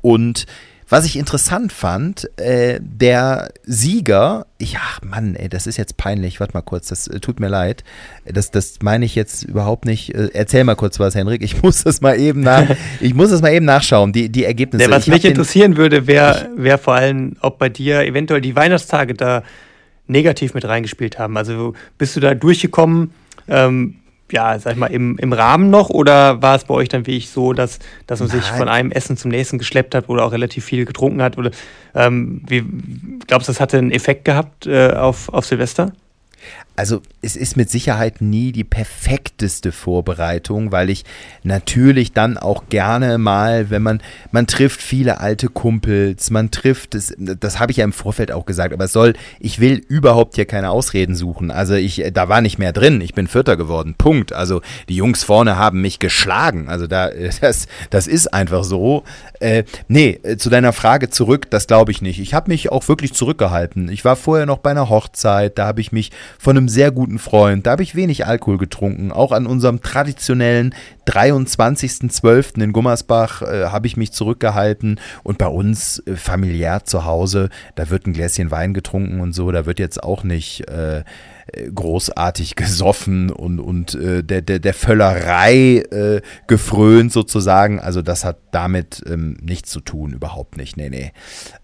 Und 0.03 0.45
was 0.89 1.07
ich 1.07 1.17
interessant 1.17 1.73
fand, 1.73 2.29
äh, 2.39 2.79
der 2.81 3.51
Sieger, 3.65 4.47
ich, 4.59 4.77
ach 4.79 5.01
Mann, 5.03 5.35
ey, 5.35 5.49
das 5.49 5.67
ist 5.67 5.77
jetzt 5.77 5.97
peinlich, 5.97 6.41
warte 6.41 6.55
mal 6.55 6.63
kurz, 6.63 6.89
das 6.89 7.09
äh, 7.09 7.21
tut 7.21 7.41
mir 7.41 7.49
leid. 7.49 7.85
Das, 8.27 8.51
das 8.51 8.79
meine 8.83 9.05
ich 9.05 9.15
jetzt 9.15 9.45
überhaupt 9.45 9.87
nicht. 9.87 10.15
Äh, 10.15 10.31
erzähl 10.35 10.65
mal 10.65 10.75
kurz 10.75 11.01
was, 11.01 11.15
Henrik. 11.15 11.43
Ich 11.43 11.63
muss 11.63 11.85
das 11.85 12.01
mal 12.01 12.19
eben 12.19 12.41
nach, 12.41 12.69
ich 13.01 13.15
muss 13.15 13.31
das 13.31 13.41
mal 13.43 13.53
eben 13.53 13.65
nachschauen, 13.65 14.13
die, 14.13 14.29
die 14.29 14.45
Ergebnisse. 14.45 14.85
Ja, 14.85 14.91
was 14.91 15.07
ich 15.07 15.13
mich 15.13 15.25
interessieren 15.25 15.77
würde, 15.77 16.07
wäre 16.07 16.51
wär 16.57 16.79
vor 16.79 16.95
allem, 16.95 17.37
ob 17.41 17.59
bei 17.59 17.69
dir 17.69 18.03
eventuell 18.03 18.41
die 18.41 18.55
Weihnachtstage 18.55 19.15
da 19.15 19.43
negativ 20.07 20.55
mit 20.55 20.67
reingespielt 20.67 21.19
haben. 21.19 21.37
Also 21.37 21.75
bist 21.97 22.15
du 22.17 22.21
da 22.21 22.35
durchgekommen? 22.35 23.13
Ähm, 23.49 23.97
ja, 24.33 24.59
sag 24.59 24.73
ich 24.73 24.79
mal, 24.79 24.87
im, 24.87 25.17
im 25.19 25.33
Rahmen 25.33 25.71
noch 25.71 25.91
oder 25.91 26.41
war 26.43 26.55
es 26.55 26.65
bei 26.65 26.75
euch 26.75 26.89
dann 26.89 27.07
wie 27.07 27.17
ich 27.17 27.31
so, 27.31 27.53
dass, 27.53 27.79
dass 28.07 28.21
man 28.21 28.29
Nein. 28.29 28.41
sich 28.41 28.51
von 28.51 28.69
einem 28.69 28.91
Essen 28.91 29.17
zum 29.17 29.31
nächsten 29.31 29.59
geschleppt 29.59 29.95
hat 29.95 30.09
oder 30.09 30.25
auch 30.25 30.33
relativ 30.33 30.65
viel 30.65 30.85
getrunken 30.85 31.23
hat? 31.23 31.39
Oder 31.39 31.51
ähm, 31.95 32.43
wie 32.47 32.65
glaubst 33.27 33.49
du, 33.49 33.53
das 33.53 33.61
hatte 33.61 33.79
einen 33.79 33.91
Effekt 33.91 34.25
gehabt 34.25 34.67
äh, 34.67 34.93
auf, 34.93 35.29
auf 35.29 35.45
Silvester? 35.45 35.93
Also 36.77 37.03
es 37.23 37.37
ist 37.37 37.57
mit 37.57 37.71
Sicherheit 37.71 38.21
nie 38.21 38.51
die 38.53 38.65
perfekteste 38.65 39.71
Vorbereitung, 39.71 40.73
weil 40.73 40.91
ich 40.91 41.05
natürlich 41.43 42.13
dann 42.13 42.37
auch 42.37 42.65
gerne 42.69 43.19
mal, 43.19 43.71
wenn 43.71 43.83
man, 43.83 44.03
man 44.33 44.47
trifft 44.47 44.83
viele 44.83 45.21
alte 45.21 45.49
Kumpels, 45.49 46.31
man 46.31 46.51
trifft, 46.51 46.95
das, 46.95 47.15
das 47.19 47.61
habe 47.61 47.71
ich 47.71 47.79
ja 47.79 47.85
im 47.85 47.93
Vorfeld 47.93 48.33
auch 48.33 48.45
gesagt, 48.45 48.73
aber 48.73 48.85
es 48.85 48.93
soll, 48.93 49.15
ich 49.39 49.61
will 49.61 49.77
überhaupt 49.89 50.35
hier 50.35 50.47
keine 50.47 50.71
Ausreden 50.71 51.15
suchen. 51.15 51.51
Also 51.51 51.75
ich, 51.75 52.03
da 52.13 52.29
war 52.29 52.41
nicht 52.41 52.59
mehr 52.59 52.73
drin, 52.73 53.01
ich 53.01 53.15
bin 53.15 53.29
Vierter 53.29 53.57
geworden, 53.57 53.95
Punkt. 53.97 54.33
Also 54.33 54.61
die 54.89 54.97
Jungs 54.97 55.23
vorne 55.23 55.57
haben 55.57 55.81
mich 55.81 56.01
geschlagen, 56.01 56.69
also 56.69 56.87
da, 56.87 57.11
das, 57.41 57.69
das 57.91 58.07
ist 58.07 58.35
einfach 58.35 58.65
so. 58.65 59.05
Äh, 59.41 59.65
nee, 59.87 60.21
zu 60.39 60.51
deiner 60.51 60.73
Frage 60.73 61.09
zurück, 61.09 61.51
das 61.51 61.67
glaube 61.67 61.93
ich 61.93 62.03
nicht. 62.03 62.19
Ich 62.19 62.35
habe 62.35 62.51
mich 62.51 62.73
auch 62.73 62.89
wirklich 62.89 63.15
zurückgehalten. 63.15 63.89
Ich 63.89 64.05
war 64.05 64.17
vorher 64.17 64.47
noch 64.47 64.59
bei 64.59 64.71
einer 64.71 64.89
Hochzeit, 64.89 65.59
da 65.59 65.67
habe 65.67 65.81
ich 65.81 65.93
mich 65.93 66.11
von 66.39 66.57
einem 66.57 66.64
einem 66.65 66.69
sehr 66.71 66.91
guten 66.91 67.19
Freund. 67.19 67.67
Da 67.67 67.73
habe 67.73 67.83
ich 67.83 67.95
wenig 67.95 68.27
Alkohol 68.27 68.57
getrunken. 68.57 69.13
Auch 69.13 69.33
an 69.33 69.47
unserem 69.47 69.83
traditionellen 69.83 70.75
23.12. 71.07 72.63
in 72.63 72.73
Gummersbach 72.73 73.43
äh, 73.43 73.67
habe 73.67 73.87
ich 73.87 73.97
mich 73.97 74.13
zurückgehalten. 74.13 74.99
Und 75.23 75.37
bei 75.37 75.47
uns 75.47 76.03
äh, 76.07 76.17
familiär 76.17 76.85
zu 76.85 77.05
Hause, 77.05 77.51
da 77.75 77.91
wird 77.91 78.07
ein 78.07 78.15
Gläschen 78.15 78.51
Wein 78.51 78.73
getrunken 78.73 79.21
und 79.21 79.35
so. 79.35 79.53
Da 79.53 79.67
wird 79.67 79.79
jetzt 79.79 80.03
auch 80.03 80.25
nicht 80.25 80.67
äh, 80.69 81.05
großartig 81.75 82.57
gesoffen 82.57 83.31
und, 83.31 83.59
und 83.59 83.95
äh, 83.95 84.23
der, 84.23 84.43
der, 84.43 84.59
der 84.59 84.75
Völlerei 84.75 85.83
äh, 85.91 86.21
gefrönt 86.47 87.13
sozusagen. 87.13 87.81
Also 87.81 88.03
das 88.03 88.25
hat 88.25 88.39
damit 88.51 89.03
ähm, 89.07 89.37
nichts 89.43 89.71
zu 89.71 89.81
tun, 89.81 90.13
überhaupt 90.13 90.57
nicht. 90.57 90.77
Nee, 90.77 90.89
nee. 90.89 91.13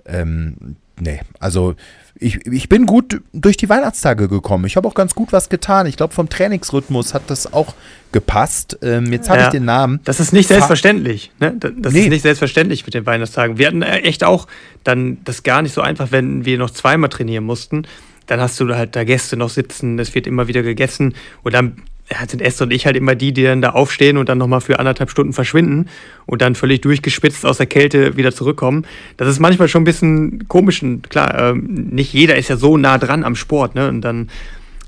Ähm, 0.06 0.76
nee, 0.98 1.20
also 1.38 1.74
ich, 2.14 2.46
ich 2.46 2.68
bin 2.68 2.84
gut 2.84 3.22
durch 3.32 3.56
die 3.56 3.68
Weihnachtstage 3.68 4.28
gekommen. 4.28 4.66
Ich 4.66 4.76
habe 4.76 4.86
auch 4.86 4.94
ganz 4.94 5.14
gut 5.14 5.32
was 5.32 5.48
getan. 5.48 5.86
Ich 5.86 5.96
glaube, 5.96 6.12
vom 6.12 6.28
Trainingsrhythmus 6.28 7.14
hat 7.14 7.22
das 7.28 7.52
auch 7.52 7.74
gepasst. 8.12 8.78
Ähm, 8.82 9.10
jetzt 9.12 9.30
habe 9.30 9.40
ja, 9.40 9.46
ich 9.46 9.52
den 9.52 9.64
Namen. 9.64 10.00
Das 10.04 10.20
ist 10.20 10.32
nicht 10.32 10.48
selbstverständlich. 10.48 11.32
Ne? 11.40 11.54
Das 11.58 11.94
nee. 11.94 12.02
ist 12.02 12.08
nicht 12.10 12.22
selbstverständlich 12.22 12.84
mit 12.84 12.94
den 12.94 13.06
Weihnachtstagen. 13.06 13.56
Wir 13.56 13.68
hatten 13.68 13.82
echt 13.82 14.24
auch 14.24 14.46
dann 14.84 15.18
das 15.24 15.42
gar 15.42 15.62
nicht 15.62 15.72
so 15.72 15.80
einfach, 15.80 16.12
wenn 16.12 16.44
wir 16.44 16.58
noch 16.58 16.70
zweimal 16.70 17.08
trainieren 17.08 17.44
mussten 17.44 17.86
dann 18.30 18.40
hast 18.40 18.60
du 18.60 18.74
halt 18.74 18.94
da 18.94 19.02
Gäste 19.02 19.36
noch 19.36 19.50
sitzen, 19.50 19.98
es 19.98 20.14
wird 20.14 20.28
immer 20.28 20.46
wieder 20.46 20.62
gegessen 20.62 21.14
und 21.42 21.52
dann 21.52 21.82
sind 22.28 22.42
Esther 22.42 22.66
und 22.66 22.72
ich 22.72 22.86
halt 22.86 22.96
immer 22.96 23.14
die, 23.14 23.32
die 23.32 23.42
dann 23.42 23.60
da 23.60 23.70
aufstehen 23.70 24.16
und 24.16 24.28
dann 24.28 24.38
nochmal 24.38 24.60
für 24.60 24.78
anderthalb 24.78 25.10
Stunden 25.10 25.32
verschwinden 25.32 25.88
und 26.26 26.42
dann 26.42 26.54
völlig 26.54 26.80
durchgespitzt 26.80 27.44
aus 27.44 27.58
der 27.58 27.66
Kälte 27.66 28.16
wieder 28.16 28.32
zurückkommen. 28.32 28.84
Das 29.16 29.28
ist 29.28 29.40
manchmal 29.40 29.68
schon 29.68 29.82
ein 29.82 29.84
bisschen 29.84 30.48
komisch 30.48 30.82
und 30.82 31.10
klar, 31.10 31.50
ähm, 31.50 31.88
nicht 31.90 32.12
jeder 32.12 32.36
ist 32.36 32.48
ja 32.48 32.56
so 32.56 32.76
nah 32.76 32.98
dran 32.98 33.24
am 33.24 33.34
Sport, 33.34 33.74
ne? 33.74 33.88
Und 33.88 34.00
dann 34.02 34.28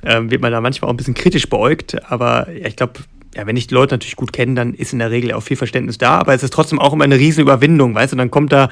ähm, 0.04 0.30
wird 0.30 0.42
man 0.42 0.52
da 0.52 0.60
manchmal 0.60 0.88
auch 0.88 0.94
ein 0.94 0.96
bisschen 0.96 1.14
kritisch 1.14 1.48
beäugt, 1.48 1.96
aber 2.10 2.48
ja, 2.50 2.66
ich 2.66 2.76
glaube, 2.76 2.94
ja, 3.34 3.46
wenn 3.46 3.56
ich 3.56 3.66
die 3.66 3.74
Leute 3.74 3.94
natürlich 3.94 4.16
gut 4.16 4.32
kenne, 4.32 4.54
dann 4.54 4.74
ist 4.74 4.92
in 4.92 4.98
der 4.98 5.10
Regel 5.10 5.32
auch 5.32 5.42
viel 5.42 5.56
Verständnis 5.56 5.98
da, 5.98 6.18
aber 6.18 6.34
es 6.34 6.42
ist 6.42 6.52
trotzdem 6.52 6.78
auch 6.78 6.92
immer 6.92 7.04
eine 7.04 7.18
riesen 7.18 7.42
Überwindung, 7.42 7.94
weißt 7.94 8.12
du, 8.12 8.16
dann 8.16 8.30
kommt 8.30 8.52
da 8.52 8.68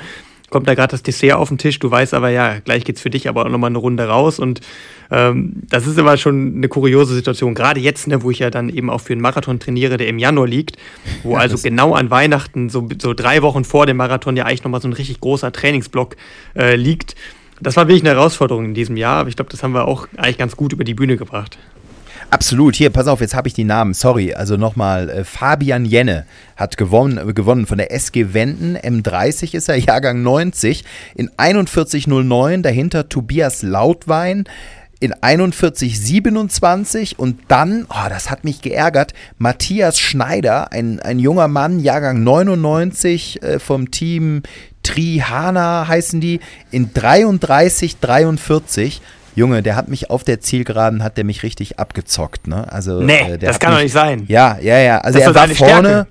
kommt 0.50 0.68
da 0.68 0.74
gerade 0.74 0.90
das 0.90 1.02
Dessert 1.02 1.36
auf 1.36 1.48
den 1.48 1.58
Tisch, 1.58 1.78
du 1.78 1.90
weißt 1.90 2.14
aber, 2.14 2.28
ja, 2.28 2.58
gleich 2.58 2.84
geht's 2.84 3.00
für 3.00 3.10
dich 3.10 3.28
aber 3.28 3.46
auch 3.46 3.48
nochmal 3.48 3.70
eine 3.70 3.78
Runde 3.78 4.04
raus 4.04 4.38
und 4.38 4.60
ähm, 5.10 5.54
das 5.68 5.86
ist 5.86 5.98
immer 5.98 6.16
schon 6.16 6.56
eine 6.56 6.68
kuriose 6.68 7.14
Situation, 7.14 7.54
gerade 7.54 7.80
jetzt, 7.80 8.06
ne, 8.06 8.22
wo 8.22 8.30
ich 8.30 8.40
ja 8.40 8.50
dann 8.50 8.68
eben 8.68 8.90
auch 8.90 9.00
für 9.00 9.12
einen 9.12 9.22
Marathon 9.22 9.58
trainiere, 9.58 9.96
der 9.96 10.08
im 10.08 10.18
Januar 10.18 10.46
liegt, 10.46 10.76
wo 11.22 11.32
ja, 11.32 11.38
also 11.38 11.56
genau 11.56 11.94
an 11.94 12.10
Weihnachten, 12.10 12.68
so, 12.68 12.88
so 13.00 13.14
drei 13.14 13.42
Wochen 13.42 13.64
vor 13.64 13.86
dem 13.86 13.96
Marathon 13.96 14.36
ja 14.36 14.44
eigentlich 14.44 14.64
nochmal 14.64 14.80
so 14.80 14.88
ein 14.88 14.92
richtig 14.92 15.20
großer 15.20 15.52
Trainingsblock 15.52 16.16
äh, 16.56 16.76
liegt. 16.76 17.14
Das 17.60 17.76
war 17.76 17.88
wirklich 17.88 18.02
eine 18.02 18.10
Herausforderung 18.10 18.66
in 18.66 18.74
diesem 18.74 18.96
Jahr, 18.96 19.18
aber 19.18 19.28
ich 19.28 19.36
glaube, 19.36 19.50
das 19.50 19.62
haben 19.62 19.72
wir 19.72 19.86
auch 19.86 20.08
eigentlich 20.16 20.38
ganz 20.38 20.56
gut 20.56 20.72
über 20.72 20.84
die 20.84 20.94
Bühne 20.94 21.16
gebracht. 21.16 21.58
Absolut. 22.30 22.76
Hier, 22.76 22.90
pass 22.90 23.08
auf, 23.08 23.20
jetzt 23.20 23.34
habe 23.34 23.48
ich 23.48 23.54
die 23.54 23.64
Namen. 23.64 23.92
Sorry. 23.92 24.34
Also 24.34 24.56
nochmal, 24.56 25.10
äh, 25.10 25.24
Fabian 25.24 25.84
Jenne 25.84 26.26
hat 26.56 26.76
gewonnen, 26.76 27.18
äh, 27.18 27.32
gewonnen 27.32 27.66
von 27.66 27.78
der 27.78 27.92
SG 27.92 28.32
Wenden. 28.32 28.76
M30 28.76 29.54
ist 29.54 29.68
er, 29.68 29.76
Jahrgang 29.78 30.22
90. 30.22 30.84
In 31.16 31.28
41,09. 31.30 32.62
Dahinter 32.62 33.08
Tobias 33.08 33.62
Lautwein 33.62 34.44
in 35.00 35.14
41,27 35.14 37.16
und 37.16 37.40
dann, 37.48 37.86
oh, 37.88 38.08
das 38.10 38.30
hat 38.30 38.44
mich 38.44 38.60
geärgert, 38.60 39.14
Matthias 39.38 39.98
Schneider, 39.98 40.72
ein, 40.72 41.00
ein 41.00 41.18
junger 41.18 41.48
Mann, 41.48 41.80
Jahrgang 41.80 42.22
99 42.22 43.42
äh, 43.42 43.58
vom 43.58 43.90
Team 43.90 44.42
Trihana 44.82 45.88
heißen 45.88 46.20
die, 46.20 46.40
in 46.70 46.92
33,43. 46.92 49.00
Junge, 49.40 49.62
der 49.62 49.74
hat 49.74 49.88
mich 49.88 50.10
auf 50.10 50.22
der 50.22 50.40
Zielgeraden, 50.40 51.02
hat 51.02 51.16
der 51.16 51.24
mich 51.24 51.42
richtig 51.42 51.78
abgezockt, 51.78 52.46
ne? 52.46 52.70
Also, 52.70 53.00
nee, 53.00 53.32
äh, 53.32 53.38
das 53.38 53.58
kann 53.58 53.70
mich, 53.70 53.78
doch 53.78 53.82
nicht 53.84 53.92
sein. 53.92 54.24
Ja, 54.28 54.58
ja, 54.60 54.78
ja. 54.78 54.98
Also 54.98 55.18
das 55.18 55.28
er 55.28 55.34
war 55.34 55.48
vorne. 55.48 55.88
Stärke. 55.88 56.06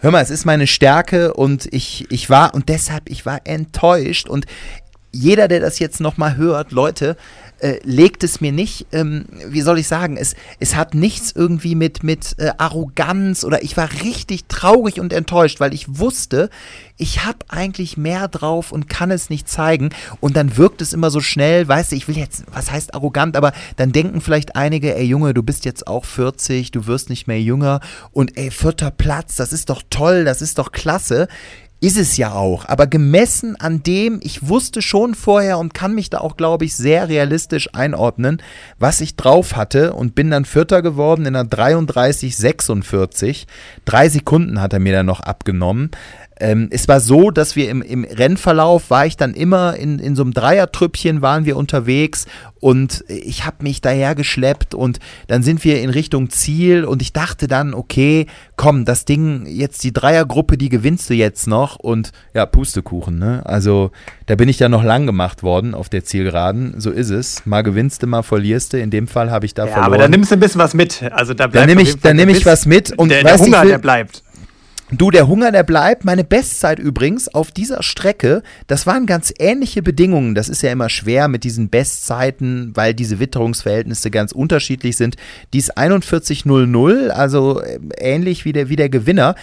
Hör 0.00 0.10
mal, 0.10 0.20
es 0.20 0.30
ist 0.30 0.44
meine 0.44 0.66
Stärke 0.66 1.32
und 1.32 1.72
ich, 1.72 2.10
ich 2.10 2.28
war, 2.28 2.52
und 2.52 2.68
deshalb, 2.68 3.08
ich 3.08 3.24
war 3.24 3.40
enttäuscht 3.44 4.28
und 4.28 4.44
jeder, 5.12 5.46
der 5.46 5.60
das 5.60 5.78
jetzt 5.78 6.00
nochmal 6.00 6.36
hört, 6.36 6.72
Leute, 6.72 7.16
äh, 7.64 7.80
legt 7.82 8.22
es 8.24 8.42
mir 8.42 8.52
nicht, 8.52 8.88
ähm, 8.92 9.24
wie 9.48 9.62
soll 9.62 9.78
ich 9.78 9.88
sagen, 9.88 10.18
es, 10.18 10.34
es 10.60 10.76
hat 10.76 10.94
nichts 10.94 11.32
irgendwie 11.34 11.74
mit, 11.74 12.02
mit 12.02 12.34
äh, 12.38 12.50
Arroganz 12.58 13.42
oder 13.42 13.62
ich 13.62 13.74
war 13.78 13.88
richtig 14.02 14.44
traurig 14.48 15.00
und 15.00 15.14
enttäuscht, 15.14 15.60
weil 15.60 15.72
ich 15.72 15.98
wusste, 15.98 16.50
ich 16.98 17.24
habe 17.24 17.38
eigentlich 17.48 17.96
mehr 17.96 18.28
drauf 18.28 18.70
und 18.70 18.90
kann 18.90 19.10
es 19.10 19.30
nicht 19.30 19.48
zeigen. 19.48 19.88
Und 20.20 20.36
dann 20.36 20.58
wirkt 20.58 20.82
es 20.82 20.92
immer 20.92 21.10
so 21.10 21.20
schnell, 21.20 21.66
weißt 21.66 21.92
du, 21.92 21.96
ich 21.96 22.06
will 22.06 22.18
jetzt, 22.18 22.44
was 22.52 22.70
heißt 22.70 22.94
arrogant, 22.94 23.34
aber 23.34 23.54
dann 23.76 23.92
denken 23.92 24.20
vielleicht 24.20 24.56
einige, 24.56 24.94
ey 24.94 25.04
Junge, 25.04 25.32
du 25.32 25.42
bist 25.42 25.64
jetzt 25.64 25.86
auch 25.86 26.04
40, 26.04 26.70
du 26.70 26.86
wirst 26.86 27.08
nicht 27.08 27.26
mehr 27.26 27.40
jünger 27.40 27.80
und 28.12 28.36
ey, 28.36 28.50
vierter 28.50 28.90
Platz, 28.90 29.36
das 29.36 29.54
ist 29.54 29.70
doch 29.70 29.82
toll, 29.88 30.24
das 30.24 30.42
ist 30.42 30.58
doch 30.58 30.70
klasse. 30.70 31.28
Ist 31.84 31.98
es 31.98 32.16
ja 32.16 32.32
auch. 32.32 32.64
Aber 32.66 32.86
gemessen 32.86 33.56
an 33.60 33.82
dem, 33.82 34.18
ich 34.22 34.48
wusste 34.48 34.80
schon 34.80 35.14
vorher 35.14 35.58
und 35.58 35.74
kann 35.74 35.94
mich 35.94 36.08
da 36.08 36.16
auch, 36.16 36.38
glaube 36.38 36.64
ich, 36.64 36.74
sehr 36.76 37.10
realistisch 37.10 37.74
einordnen, 37.74 38.40
was 38.78 39.02
ich 39.02 39.16
drauf 39.16 39.54
hatte 39.54 39.92
und 39.92 40.14
bin 40.14 40.30
dann 40.30 40.46
Vierter 40.46 40.80
geworden 40.80 41.26
in 41.26 41.36
einer 41.36 41.46
33,46. 41.46 43.44
Drei 43.84 44.08
Sekunden 44.08 44.62
hat 44.62 44.72
er 44.72 44.80
mir 44.80 44.94
dann 44.94 45.04
noch 45.04 45.20
abgenommen. 45.20 45.90
Ähm, 46.40 46.68
es 46.70 46.88
war 46.88 47.00
so, 47.00 47.30
dass 47.30 47.54
wir 47.54 47.70
im, 47.70 47.80
im 47.80 48.04
Rennverlauf 48.04 48.90
war 48.90 49.06
ich 49.06 49.16
dann 49.16 49.34
immer 49.34 49.76
in, 49.76 49.98
in 50.00 50.16
so 50.16 50.22
einem 50.22 50.34
Dreiertrüppchen 50.34 51.22
waren 51.22 51.44
wir 51.44 51.56
unterwegs 51.56 52.26
und 52.58 53.04
ich 53.08 53.44
habe 53.44 53.62
mich 53.62 53.80
daher 53.82 54.14
geschleppt 54.14 54.74
und 54.74 54.98
dann 55.28 55.42
sind 55.44 55.62
wir 55.64 55.80
in 55.80 55.90
Richtung 55.90 56.30
Ziel 56.30 56.84
und 56.84 57.02
ich 57.02 57.12
dachte 57.12 57.46
dann, 57.46 57.72
okay, 57.72 58.26
komm, 58.56 58.84
das 58.84 59.04
Ding, 59.04 59.46
jetzt 59.46 59.84
die 59.84 59.92
Dreiergruppe, 59.92 60.58
die 60.58 60.70
gewinnst 60.70 61.08
du 61.08 61.14
jetzt 61.14 61.46
noch 61.46 61.76
und 61.76 62.10
ja, 62.32 62.46
Pustekuchen, 62.46 63.18
ne? 63.18 63.42
Also 63.44 63.92
da 64.26 64.34
bin 64.34 64.48
ich 64.48 64.56
dann 64.56 64.72
noch 64.72 64.82
lang 64.82 65.06
gemacht 65.06 65.44
worden 65.44 65.74
auf 65.74 65.88
der 65.88 66.04
Zielgeraden, 66.04 66.80
so 66.80 66.90
ist 66.90 67.10
es. 67.10 67.46
Mal 67.46 67.62
gewinnst 67.62 68.02
du, 68.02 68.08
mal 68.08 68.22
verlierst 68.22 68.72
du, 68.72 68.80
in 68.80 68.90
dem 68.90 69.06
Fall 69.06 69.30
habe 69.30 69.46
ich 69.46 69.54
da 69.54 69.66
ja, 69.66 69.72
verloren. 69.72 69.92
aber 69.92 69.98
da 69.98 70.08
nimmst 70.08 70.32
du 70.32 70.36
ein 70.36 70.40
bisschen 70.40 70.60
was 70.60 70.74
mit, 70.74 71.00
also 71.12 71.32
da 71.32 71.46
bleibt 71.46 71.56
Dann 71.56 71.68
nehme 71.68 71.82
ich, 71.82 72.00
dann 72.00 72.16
nehm 72.16 72.28
ich 72.30 72.44
was 72.44 72.66
mit 72.66 72.98
und 72.98 73.10
der, 73.10 73.22
der 73.22 73.38
Hunger, 73.38 73.62
will, 73.62 73.68
der 73.68 73.78
bleibt. 73.78 74.23
Du, 74.96 75.10
der 75.10 75.26
Hunger, 75.26 75.50
der 75.50 75.64
bleibt. 75.64 76.04
Meine 76.04 76.22
Bestzeit 76.22 76.78
übrigens 76.78 77.26
auf 77.26 77.50
dieser 77.50 77.82
Strecke, 77.82 78.44
das 78.68 78.86
waren 78.86 79.06
ganz 79.06 79.34
ähnliche 79.40 79.82
Bedingungen. 79.82 80.36
Das 80.36 80.48
ist 80.48 80.62
ja 80.62 80.70
immer 80.70 80.88
schwer 80.88 81.26
mit 81.26 81.42
diesen 81.42 81.68
Bestzeiten, 81.68 82.70
weil 82.76 82.94
diese 82.94 83.18
Witterungsverhältnisse 83.18 84.12
ganz 84.12 84.30
unterschiedlich 84.30 84.96
sind. 84.96 85.16
Die 85.52 85.58
ist 85.58 85.76
41.00, 85.76 87.08
also 87.08 87.60
äh, 87.60 87.80
ähnlich 87.98 88.44
wie 88.44 88.52
der, 88.52 88.68
wie 88.68 88.76
der 88.76 88.88
Gewinner. 88.88 89.34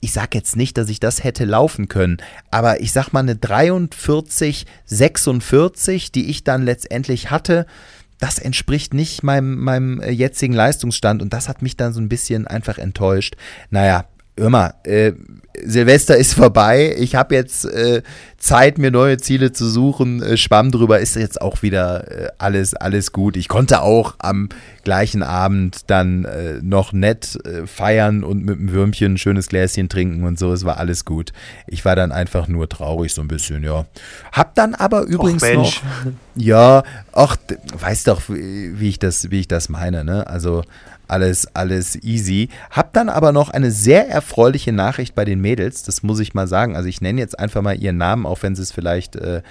Ich 0.00 0.12
sag 0.12 0.34
jetzt 0.34 0.56
nicht, 0.56 0.76
dass 0.76 0.90
ich 0.90 1.00
das 1.00 1.24
hätte 1.24 1.46
laufen 1.46 1.88
können, 1.88 2.18
aber 2.50 2.82
ich 2.82 2.92
sag 2.92 3.10
mal 3.12 3.20
eine 3.20 3.34
43,46, 3.34 6.12
die 6.12 6.28
ich 6.28 6.44
dann 6.44 6.62
letztendlich 6.62 7.30
hatte 7.30 7.64
das 8.18 8.38
entspricht 8.38 8.92
nicht 8.92 9.22
meinem, 9.22 9.58
meinem 9.58 10.00
äh, 10.00 10.10
jetzigen 10.10 10.52
Leistungsstand 10.52 11.22
und 11.22 11.32
das 11.32 11.48
hat 11.48 11.62
mich 11.62 11.78
dann 11.78 11.94
so 11.94 12.00
ein 12.00 12.10
bisschen 12.10 12.46
einfach 12.46 12.76
enttäuscht. 12.76 13.36
Naja, 13.70 14.04
hör 14.40 14.50
mal, 14.50 14.74
äh, 14.84 15.12
Silvester 15.62 16.16
ist 16.16 16.34
vorbei. 16.34 16.94
Ich 16.98 17.14
habe 17.14 17.34
jetzt 17.34 17.66
äh, 17.66 18.02
Zeit, 18.38 18.78
mir 18.78 18.90
neue 18.90 19.18
Ziele 19.18 19.52
zu 19.52 19.68
suchen. 19.68 20.22
Äh, 20.22 20.36
Schwamm 20.38 20.70
drüber 20.70 21.00
ist 21.00 21.16
jetzt 21.16 21.40
auch 21.42 21.62
wieder 21.62 22.10
äh, 22.10 22.28
alles, 22.38 22.74
alles 22.74 23.12
gut. 23.12 23.36
Ich 23.36 23.48
konnte 23.48 23.82
auch 23.82 24.14
am 24.18 24.48
gleichen 24.84 25.22
Abend 25.22 25.90
dann 25.90 26.24
äh, 26.24 26.60
noch 26.62 26.92
nett 26.92 27.38
äh, 27.44 27.66
feiern 27.66 28.24
und 28.24 28.44
mit 28.44 28.58
einem 28.58 28.72
Würmchen 28.72 29.14
ein 29.14 29.18
schönes 29.18 29.48
Gläschen 29.48 29.90
trinken 29.90 30.24
und 30.24 30.38
so. 30.38 30.52
Es 30.52 30.64
war 30.64 30.78
alles 30.78 31.04
gut. 31.04 31.32
Ich 31.66 31.84
war 31.84 31.94
dann 31.94 32.12
einfach 32.12 32.48
nur 32.48 32.68
traurig 32.68 33.12
so 33.12 33.20
ein 33.20 33.28
bisschen, 33.28 33.62
ja. 33.62 33.84
Hab 34.32 34.54
dann 34.54 34.74
aber 34.74 35.02
übrigens 35.02 35.42
Och, 35.42 35.54
noch, 35.54 35.82
ja, 36.36 36.82
ach, 37.12 37.36
weißt 37.78 38.08
doch, 38.08 38.22
wie 38.28 38.88
ich 38.88 38.98
das, 38.98 39.30
wie 39.30 39.40
ich 39.40 39.48
das 39.48 39.68
meine, 39.68 40.04
ne? 40.04 40.26
Also 40.26 40.62
alles, 41.10 41.54
alles 41.54 41.96
easy. 42.02 42.48
Hab 42.70 42.92
dann 42.92 43.08
aber 43.08 43.32
noch 43.32 43.50
eine 43.50 43.70
sehr 43.70 44.08
erfreuliche 44.08 44.72
Nachricht 44.72 45.14
bei 45.14 45.24
den 45.24 45.40
Mädels, 45.40 45.82
das 45.82 46.02
muss 46.02 46.20
ich 46.20 46.34
mal 46.34 46.46
sagen. 46.46 46.76
Also 46.76 46.88
ich 46.88 47.00
nenne 47.00 47.20
jetzt 47.20 47.38
einfach 47.38 47.62
mal 47.62 47.80
ihren 47.80 47.98
Namen, 47.98 48.26
auch 48.26 48.42
wenn 48.42 48.54
sie 48.54 48.62
es 48.62 48.72
vielleicht, 48.72 49.16
äh, 49.16 49.42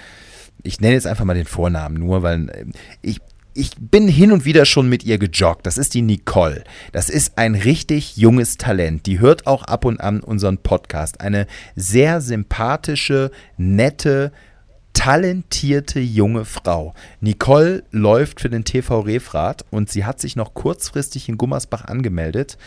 ich 0.62 0.80
nenne 0.80 0.94
jetzt 0.94 1.06
einfach 1.06 1.24
mal 1.24 1.34
den 1.34 1.46
Vornamen 1.46 1.98
nur, 1.98 2.22
weil 2.22 2.48
äh, 2.50 2.64
ich, 3.02 3.20
ich 3.54 3.72
bin 3.78 4.08
hin 4.08 4.32
und 4.32 4.44
wieder 4.44 4.64
schon 4.64 4.88
mit 4.88 5.04
ihr 5.04 5.18
gejoggt. 5.18 5.66
Das 5.66 5.76
ist 5.76 5.94
die 5.94 6.02
Nicole. 6.02 6.64
Das 6.92 7.10
ist 7.10 7.36
ein 7.36 7.54
richtig 7.54 8.16
junges 8.16 8.56
Talent. 8.56 9.06
Die 9.06 9.20
hört 9.20 9.46
auch 9.46 9.64
ab 9.64 9.84
und 9.84 10.00
an 10.00 10.20
unseren 10.20 10.58
Podcast. 10.58 11.20
Eine 11.20 11.46
sehr 11.74 12.20
sympathische, 12.20 13.30
nette, 13.56 14.32
talentierte 14.92 16.00
junge 16.00 16.44
Frau. 16.44 16.94
Nicole 17.20 17.84
läuft 17.90 18.40
für 18.40 18.50
den 18.50 18.64
TV 18.64 19.00
Refrat 19.00 19.64
und 19.70 19.90
sie 19.90 20.04
hat 20.04 20.20
sich 20.20 20.36
noch 20.36 20.54
kurzfristig 20.54 21.28
in 21.28 21.38
Gummersbach 21.38 21.84
angemeldet. 21.84 22.58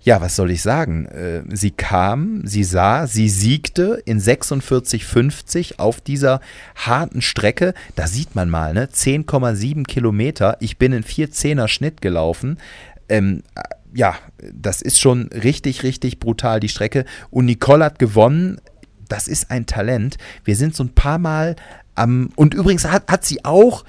Ja, 0.00 0.20
was 0.20 0.36
soll 0.36 0.52
ich 0.52 0.62
sagen? 0.62 1.06
Äh, 1.06 1.42
sie 1.48 1.72
kam, 1.72 2.46
sie 2.46 2.62
sah, 2.62 3.06
sie 3.06 3.28
siegte 3.28 4.00
in 4.04 4.20
46,50 4.20 5.78
auf 5.78 6.00
dieser 6.00 6.40
harten 6.76 7.20
Strecke. 7.20 7.74
Da 7.96 8.06
sieht 8.06 8.34
man 8.36 8.48
mal, 8.48 8.74
ne? 8.74 8.86
10,7 8.86 9.84
Kilometer. 9.84 10.56
Ich 10.60 10.78
bin 10.78 10.92
in 10.92 11.02
4,10er 11.02 11.66
Schnitt 11.66 12.00
gelaufen. 12.00 12.58
Ähm, 13.08 13.42
ja, 13.92 14.14
das 14.52 14.82
ist 14.82 15.00
schon 15.00 15.28
richtig, 15.28 15.82
richtig 15.82 16.20
brutal, 16.20 16.60
die 16.60 16.68
Strecke. 16.68 17.04
Und 17.30 17.46
Nicole 17.46 17.84
hat 17.84 17.98
gewonnen 17.98 18.60
das 19.08 19.28
ist 19.28 19.50
ein 19.50 19.66
Talent. 19.66 20.18
Wir 20.44 20.56
sind 20.56 20.74
so 20.74 20.84
ein 20.84 20.94
paar 20.94 21.18
Mal 21.18 21.56
am. 21.94 22.30
Und 22.36 22.54
übrigens 22.54 22.84
hat, 22.84 23.10
hat 23.10 23.24
sie 23.24 23.44
auch 23.44 23.84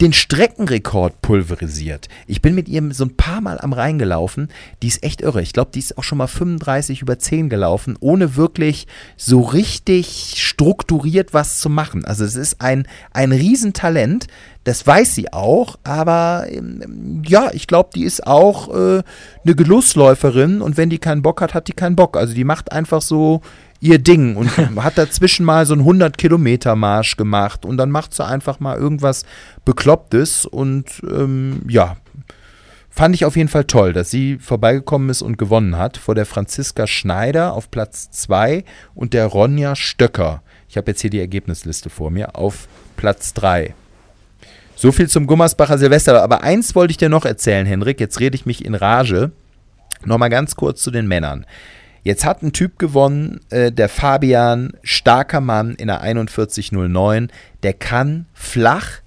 den 0.00 0.12
Streckenrekord 0.12 1.22
pulverisiert. 1.22 2.08
Ich 2.26 2.42
bin 2.42 2.54
mit 2.54 2.68
ihr 2.68 2.82
so 2.92 3.04
ein 3.04 3.16
paar 3.16 3.40
Mal 3.40 3.60
am 3.60 3.72
Rhein 3.72 3.98
gelaufen. 3.98 4.48
Die 4.82 4.88
ist 4.88 5.02
echt 5.04 5.20
irre. 5.20 5.40
Ich 5.40 5.52
glaube, 5.52 5.70
die 5.72 5.78
ist 5.78 5.96
auch 5.96 6.02
schon 6.02 6.18
mal 6.18 6.26
35 6.26 7.02
über 7.02 7.18
10 7.18 7.48
gelaufen, 7.48 7.96
ohne 8.00 8.34
wirklich 8.34 8.86
so 9.16 9.40
richtig 9.40 10.34
strukturiert 10.36 11.32
was 11.32 11.60
zu 11.60 11.70
machen. 11.70 12.04
Also 12.04 12.24
es 12.24 12.34
ist 12.34 12.60
ein, 12.60 12.88
ein 13.12 13.32
Riesentalent. 13.32 14.26
Das 14.64 14.84
weiß 14.86 15.14
sie 15.14 15.32
auch, 15.32 15.78
aber 15.84 16.46
ähm, 16.50 17.22
ja, 17.26 17.50
ich 17.52 17.66
glaube, 17.66 17.90
die 17.94 18.04
ist 18.04 18.26
auch 18.26 18.74
äh, 18.74 19.02
eine 19.44 19.54
Genussläuferin 19.54 20.62
und 20.62 20.76
wenn 20.76 20.90
die 20.90 20.98
keinen 20.98 21.22
Bock 21.22 21.40
hat, 21.42 21.54
hat 21.54 21.68
die 21.68 21.72
keinen 21.72 21.96
Bock. 21.96 22.16
Also 22.16 22.34
die 22.34 22.44
macht 22.44 22.72
einfach 22.72 23.02
so 23.02 23.42
ihr 23.84 23.98
Ding 23.98 24.34
und 24.34 24.56
hat 24.82 24.98
dazwischen 24.98 25.44
mal 25.44 25.66
so 25.66 25.74
einen 25.74 25.84
100-Kilometer-Marsch 25.84 27.16
gemacht 27.16 27.64
und 27.64 27.76
dann 27.76 27.90
macht 27.90 28.14
sie 28.14 28.24
einfach 28.24 28.58
mal 28.58 28.76
irgendwas 28.76 29.24
Beklopptes 29.64 30.46
und 30.46 30.86
ähm, 31.08 31.62
ja, 31.68 31.96
fand 32.88 33.14
ich 33.14 33.24
auf 33.26 33.36
jeden 33.36 33.50
Fall 33.50 33.64
toll, 33.64 33.92
dass 33.92 34.10
sie 34.10 34.38
vorbeigekommen 34.38 35.10
ist 35.10 35.20
und 35.20 35.36
gewonnen 35.36 35.76
hat 35.76 35.98
vor 35.98 36.14
der 36.14 36.26
Franziska 36.26 36.86
Schneider 36.86 37.52
auf 37.52 37.70
Platz 37.70 38.10
2 38.10 38.64
und 38.94 39.12
der 39.12 39.26
Ronja 39.26 39.76
Stöcker. 39.76 40.42
Ich 40.68 40.78
habe 40.78 40.90
jetzt 40.90 41.02
hier 41.02 41.10
die 41.10 41.20
Ergebnisliste 41.20 41.90
vor 41.90 42.10
mir 42.10 42.36
auf 42.36 42.68
Platz 42.96 43.34
3. 43.34 43.74
So 44.76 44.92
viel 44.92 45.08
zum 45.08 45.26
Gummersbacher 45.26 45.78
Silvester. 45.78 46.20
Aber 46.20 46.42
eins 46.42 46.74
wollte 46.74 46.90
ich 46.90 46.96
dir 46.96 47.08
noch 47.08 47.24
erzählen, 47.24 47.64
Henrik. 47.64 48.00
Jetzt 48.00 48.18
rede 48.18 48.34
ich 48.34 48.44
mich 48.44 48.64
in 48.64 48.74
Rage. 48.74 49.30
Nochmal 50.04 50.30
ganz 50.30 50.56
kurz 50.56 50.82
zu 50.82 50.90
den 50.90 51.06
Männern. 51.06 51.46
Jetzt 52.04 52.24
hat 52.26 52.42
ein 52.42 52.52
Typ 52.52 52.78
gewonnen, 52.78 53.40
äh, 53.48 53.72
der 53.72 53.88
Fabian, 53.88 54.74
starker 54.82 55.40
Mann 55.40 55.74
in 55.74 55.88
der 55.88 56.02
4109. 56.02 57.32
Der 57.62 57.72
kann 57.72 58.26
flach 58.34 59.00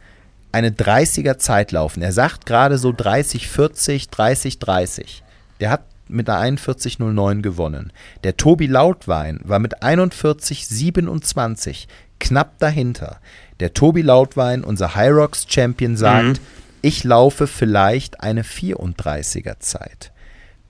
eine 0.51 0.71
30er 0.71 1.37
Zeit 1.37 1.71
laufen. 1.71 2.01
Er 2.01 2.11
sagt 2.11 2.47
gerade 2.47 2.79
so 2.79 2.91
30, 2.91 3.47
40, 3.47 4.09
30, 4.09 4.57
30. 4.57 5.23
Der 5.59 5.69
hat 5.69 5.83
mit 6.07 6.27
einer 6.27 6.57
41,09 6.57 7.41
gewonnen. 7.41 7.93
Der 8.23 8.35
Tobi 8.35 8.65
Lautwein 8.65 9.41
war 9.43 9.59
mit 9.59 9.83
41,27 9.83 11.85
knapp 12.19 12.57
dahinter. 12.57 13.19
Der 13.59 13.73
Tobi 13.73 14.01
Lautwein, 14.01 14.63
unser 14.63 14.95
Hyrox 14.95 15.45
Champion, 15.47 15.97
sagt, 15.97 16.39
mhm. 16.39 16.45
ich 16.81 17.03
laufe 17.03 17.45
vielleicht 17.45 18.21
eine 18.21 18.41
34er 18.41 19.59
Zeit. 19.59 20.11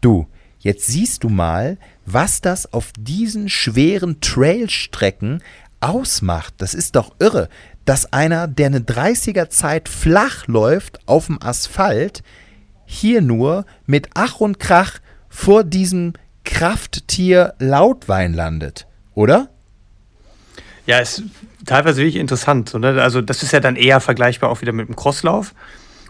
Du, 0.01 0.27
jetzt 0.67 0.85
siehst 0.85 1.23
du 1.23 1.29
mal, 1.29 1.77
was 2.05 2.41
das 2.41 2.73
auf 2.73 2.91
diesen 2.99 3.47
schweren 3.47 4.19
Trailstrecken 4.19 5.41
ausmacht. 5.79 6.55
Das 6.57 6.73
ist 6.73 6.97
doch 6.97 7.15
irre, 7.19 7.47
dass 7.85 8.11
einer, 8.11 8.49
der 8.49 8.65
eine 8.65 8.81
30er 8.81 9.49
Zeit 9.49 9.87
flach 9.87 10.45
läuft 10.47 10.99
auf 11.07 11.27
dem 11.27 11.41
Asphalt, 11.41 12.21
hier 12.85 13.21
nur 13.21 13.65
mit 13.85 14.09
Ach 14.13 14.41
und 14.41 14.59
Krach 14.59 14.99
vor 15.29 15.63
diesem 15.63 16.13
Krafttier 16.43 17.53
Lautwein 17.59 18.33
landet, 18.33 18.87
oder? 19.13 19.49
Ja, 20.85 20.99
ist 20.99 21.23
teilweise 21.65 22.01
wirklich 22.01 22.17
interessant. 22.17 22.73
Ne? 22.73 23.01
Also 23.01 23.21
das 23.21 23.41
ist 23.41 23.53
ja 23.53 23.61
dann 23.61 23.77
eher 23.77 24.01
vergleichbar 24.01 24.49
auch 24.49 24.61
wieder 24.61 24.73
mit 24.73 24.89
dem 24.89 24.97
Crosslauf. 24.97 25.53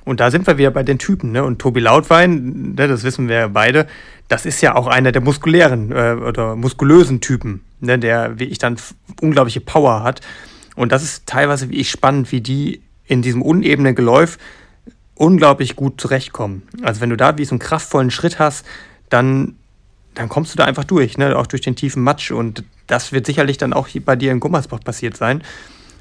Und 0.07 0.21
da 0.21 0.31
sind 0.31 0.47
wir 0.47 0.57
wieder 0.57 0.71
bei 0.71 0.83
den 0.83 0.99
Typen. 0.99 1.33
Ne? 1.33 1.43
Und 1.43 1.59
Tobi 1.59 1.81
Lautwein, 1.81 2.75
ne, 2.77 2.87
das 2.87 3.03
wissen 3.03 3.27
wir 3.27 3.49
beide, 3.49 3.87
das 4.29 4.45
ist 4.45 4.61
ja 4.61 4.73
auch 4.75 4.87
einer 4.87 5.11
der 5.11 5.21
muskulären 5.21 5.91
äh, 5.91 6.13
oder 6.13 6.55
muskulösen 6.55 7.19
Typen, 7.19 7.61
ne? 7.81 7.99
der, 7.99 8.39
wie 8.39 8.45
ich 8.45 8.57
dann, 8.57 8.77
unglaubliche 9.19 9.59
Power 9.59 10.03
hat. 10.03 10.21
Und 10.77 10.93
das 10.93 11.03
ist 11.03 11.25
teilweise, 11.25 11.69
wie 11.69 11.75
ich, 11.75 11.91
spannend, 11.91 12.31
wie 12.31 12.39
die 12.39 12.81
in 13.05 13.21
diesem 13.21 13.41
unebenen 13.41 13.95
Geläuf 13.95 14.37
unglaublich 15.13 15.75
gut 15.75 15.99
zurechtkommen. 15.99 16.63
Also 16.83 17.01
wenn 17.01 17.09
du 17.09 17.17
da 17.17 17.37
wie 17.37 17.43
so 17.43 17.51
einen 17.51 17.59
kraftvollen 17.59 18.09
Schritt 18.09 18.39
hast, 18.39 18.65
dann, 19.09 19.55
dann 20.13 20.29
kommst 20.29 20.53
du 20.53 20.57
da 20.57 20.63
einfach 20.63 20.85
durch, 20.85 21.17
ne? 21.17 21.37
auch 21.37 21.47
durch 21.47 21.63
den 21.63 21.75
tiefen 21.75 22.01
Matsch. 22.01 22.31
Und 22.31 22.63
das 22.87 23.11
wird 23.11 23.25
sicherlich 23.25 23.57
dann 23.57 23.73
auch 23.73 23.89
bei 24.05 24.15
dir 24.15 24.31
in 24.31 24.39
Gummersbach 24.39 24.79
passiert 24.79 25.17
sein. 25.17 25.43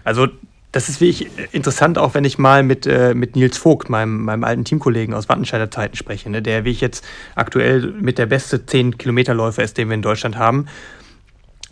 Also 0.04 0.28
das 0.76 0.90
ist 0.90 1.00
wirklich 1.00 1.30
interessant, 1.52 1.96
auch 1.96 2.12
wenn 2.12 2.26
ich 2.26 2.36
mal 2.36 2.62
mit, 2.62 2.86
äh, 2.86 3.14
mit 3.14 3.34
Nils 3.34 3.56
Vogt, 3.56 3.88
meinem, 3.88 4.24
meinem 4.24 4.44
alten 4.44 4.62
Teamkollegen 4.62 5.14
aus 5.14 5.26
Wattenscheider 5.26 5.70
Zeiten 5.70 5.96
spreche, 5.96 6.28
ne, 6.28 6.42
der 6.42 6.66
wie 6.66 6.70
ich 6.70 6.82
jetzt 6.82 7.02
aktuell 7.34 7.94
mit 7.98 8.18
der 8.18 8.26
beste 8.26 8.58
10-Kilometer-Läufer 8.58 9.62
ist, 9.62 9.78
den 9.78 9.88
wir 9.88 9.94
in 9.94 10.02
Deutschland 10.02 10.36
haben, 10.36 10.66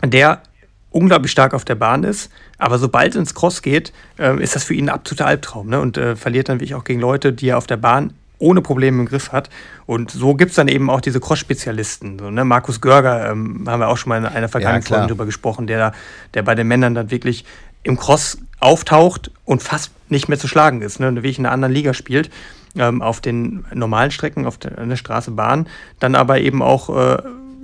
der 0.03 0.41
unglaublich 0.89 1.31
stark 1.31 1.53
auf 1.53 1.63
der 1.63 1.75
Bahn 1.75 2.03
ist, 2.03 2.31
aber 2.57 2.79
sobald 2.79 3.11
es 3.11 3.15
ins 3.17 3.35
Cross 3.35 3.61
geht, 3.61 3.93
äh, 4.17 4.41
ist 4.41 4.55
das 4.55 4.63
für 4.63 4.73
ihn 4.73 4.85
ein 4.85 4.95
absoluter 4.95 5.27
Albtraum 5.27 5.69
ne, 5.69 5.79
und 5.79 5.97
äh, 5.97 6.15
verliert 6.15 6.49
dann 6.49 6.55
wirklich 6.55 6.73
auch 6.73 6.83
gegen 6.83 6.99
Leute, 6.99 7.31
die 7.31 7.49
er 7.49 7.59
auf 7.59 7.67
der 7.67 7.77
Bahn 7.77 8.15
ohne 8.39 8.61
Probleme 8.61 9.01
im 9.01 9.05
Griff 9.05 9.31
hat. 9.31 9.51
Und 9.85 10.09
so 10.09 10.33
gibt 10.33 10.49
es 10.49 10.55
dann 10.55 10.67
eben 10.67 10.89
auch 10.89 10.99
diese 10.99 11.19
Cross-Spezialisten. 11.19 12.17
So, 12.19 12.31
ne? 12.31 12.43
Markus 12.43 12.81
Görger 12.81 13.29
ähm, 13.29 13.65
haben 13.67 13.79
wir 13.79 13.87
auch 13.87 13.97
schon 13.97 14.09
mal 14.09 14.17
in 14.17 14.25
einer 14.25 14.49
vergangenen 14.49 14.81
ja, 14.81 14.87
Folge 14.87 15.07
drüber 15.07 15.25
gesprochen, 15.25 15.67
der, 15.67 15.93
der 16.33 16.41
bei 16.41 16.55
den 16.55 16.67
Männern 16.67 16.95
dann 16.95 17.11
wirklich 17.11 17.45
im 17.85 17.97
Cross 17.97 18.39
auftaucht 18.59 19.31
und 19.45 19.63
fast 19.63 19.91
nicht 20.09 20.27
mehr 20.27 20.39
zu 20.39 20.47
schlagen 20.47 20.81
ist, 20.81 20.99
ne? 20.99 21.23
wie 21.23 21.29
ich 21.29 21.39
in 21.39 21.45
einer 21.45 21.53
anderen 21.53 21.73
Liga 21.73 21.93
spielt, 21.93 22.29
ähm, 22.75 23.01
auf 23.01 23.21
den 23.21 23.63
normalen 23.73 24.11
Strecken, 24.11 24.45
auf 24.45 24.57
der, 24.57 24.85
der 24.85 24.95
Straße, 24.95 25.31
Bahn, 25.31 25.67
dann 25.99 26.15
aber 26.15 26.39
eben 26.39 26.61
auch 26.61 26.89
äh, 26.89 27.17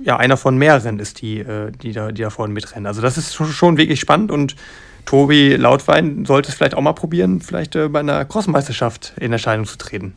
ja, 0.04 0.16
einer 0.16 0.36
von 0.36 0.56
mehreren 0.56 0.98
ist, 0.98 1.20
die, 1.20 1.40
äh, 1.40 1.70
die, 1.70 1.92
da, 1.92 2.12
die 2.12 2.22
da 2.22 2.30
vorne 2.30 2.54
mitrennen. 2.54 2.86
Also 2.86 3.02
das 3.02 3.18
ist 3.18 3.34
schon 3.34 3.76
wirklich 3.76 4.00
spannend 4.00 4.30
und 4.30 4.56
Tobi 5.04 5.56
Lautwein 5.56 6.24
sollte 6.24 6.48
es 6.50 6.54
vielleicht 6.54 6.74
auch 6.74 6.80
mal 6.80 6.92
probieren, 6.92 7.40
vielleicht 7.40 7.74
äh, 7.74 7.88
bei 7.88 8.00
einer 8.00 8.24
Crossmeisterschaft 8.24 9.14
in 9.18 9.32
Erscheinung 9.32 9.66
zu 9.66 9.76
treten. 9.76 10.14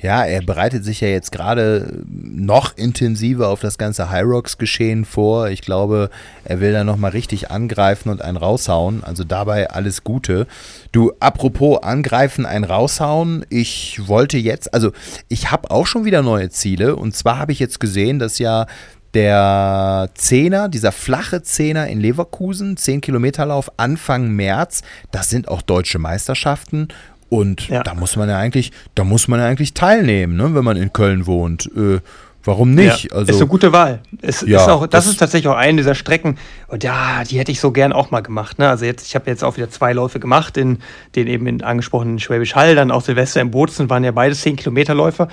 Ja, 0.00 0.24
er 0.24 0.42
bereitet 0.42 0.84
sich 0.84 1.00
ja 1.00 1.08
jetzt 1.08 1.32
gerade 1.32 2.02
noch 2.08 2.76
intensiver 2.76 3.48
auf 3.48 3.60
das 3.60 3.78
ganze 3.78 4.10
Hyrox-Geschehen 4.10 5.04
vor. 5.04 5.48
Ich 5.48 5.62
glaube, 5.62 6.10
er 6.44 6.60
will 6.60 6.72
da 6.72 6.84
nochmal 6.84 7.12
richtig 7.12 7.50
angreifen 7.50 8.08
und 8.08 8.22
einen 8.22 8.36
raushauen. 8.36 9.04
Also 9.04 9.24
dabei 9.24 9.70
alles 9.70 10.02
Gute. 10.02 10.46
Du, 10.90 11.12
apropos 11.20 11.82
angreifen, 11.82 12.46
einen 12.46 12.64
raushauen. 12.64 13.46
Ich 13.48 14.00
wollte 14.06 14.38
jetzt, 14.38 14.74
also 14.74 14.92
ich 15.28 15.50
habe 15.50 15.70
auch 15.70 15.86
schon 15.86 16.04
wieder 16.04 16.22
neue 16.22 16.50
Ziele. 16.50 16.96
Und 16.96 17.14
zwar 17.16 17.38
habe 17.38 17.52
ich 17.52 17.58
jetzt 17.58 17.80
gesehen, 17.80 18.18
dass 18.18 18.38
ja 18.38 18.66
der 19.14 20.08
Zehner, 20.14 20.68
dieser 20.68 20.92
flache 20.92 21.42
Zehner 21.42 21.86
in 21.88 22.00
Leverkusen, 22.00 22.76
10 22.76 23.02
Kilometer 23.02 23.46
Lauf 23.46 23.70
Anfang 23.76 24.30
März, 24.30 24.82
das 25.10 25.28
sind 25.28 25.48
auch 25.48 25.62
deutsche 25.62 25.98
Meisterschaften 25.98 26.88
und 27.32 27.68
ja. 27.68 27.82
da 27.82 27.94
muss 27.94 28.16
man 28.16 28.28
ja 28.28 28.36
eigentlich, 28.36 28.72
da 28.94 29.04
muss 29.04 29.26
man 29.26 29.40
ja 29.40 29.46
eigentlich 29.46 29.72
teilnehmen, 29.72 30.36
ne, 30.36 30.54
wenn 30.54 30.64
man 30.64 30.76
in 30.76 30.92
Köln 30.92 31.26
wohnt. 31.26 31.64
Äh, 31.74 32.00
warum 32.44 32.74
nicht? 32.74 33.04
Ja, 33.04 33.16
also, 33.16 33.32
ist 33.32 33.40
eine 33.40 33.46
gute 33.46 33.72
Wahl. 33.72 34.00
Es, 34.20 34.42
ja, 34.42 34.60
ist 34.60 34.68
auch, 34.68 34.82
das, 34.82 35.04
das, 35.04 35.06
ist 35.06 35.16
tatsächlich 35.16 35.48
auch 35.48 35.56
eine 35.56 35.78
dieser 35.78 35.94
Strecken. 35.94 36.36
Und 36.68 36.84
ja, 36.84 37.24
die 37.24 37.38
hätte 37.38 37.50
ich 37.50 37.58
so 37.58 37.70
gern 37.70 37.94
auch 37.94 38.10
mal 38.10 38.20
gemacht. 38.20 38.58
Ne? 38.58 38.68
Also 38.68 38.84
jetzt, 38.84 39.06
ich 39.06 39.14
habe 39.14 39.30
jetzt 39.30 39.42
auch 39.44 39.56
wieder 39.56 39.70
zwei 39.70 39.94
Läufe 39.94 40.20
gemacht, 40.20 40.58
in 40.58 40.80
den 41.16 41.26
eben 41.26 41.46
in 41.46 41.62
angesprochenen 41.62 42.18
Schwäbisch 42.18 42.54
Hall, 42.54 42.74
dann 42.74 42.90
auch 42.90 43.00
Silvester 43.00 43.40
im 43.40 43.50
Bozen, 43.50 43.88
waren 43.88 44.04
ja 44.04 44.10
beide 44.10 44.34
10 44.34 44.56
Kilometerläufe. 44.56 45.28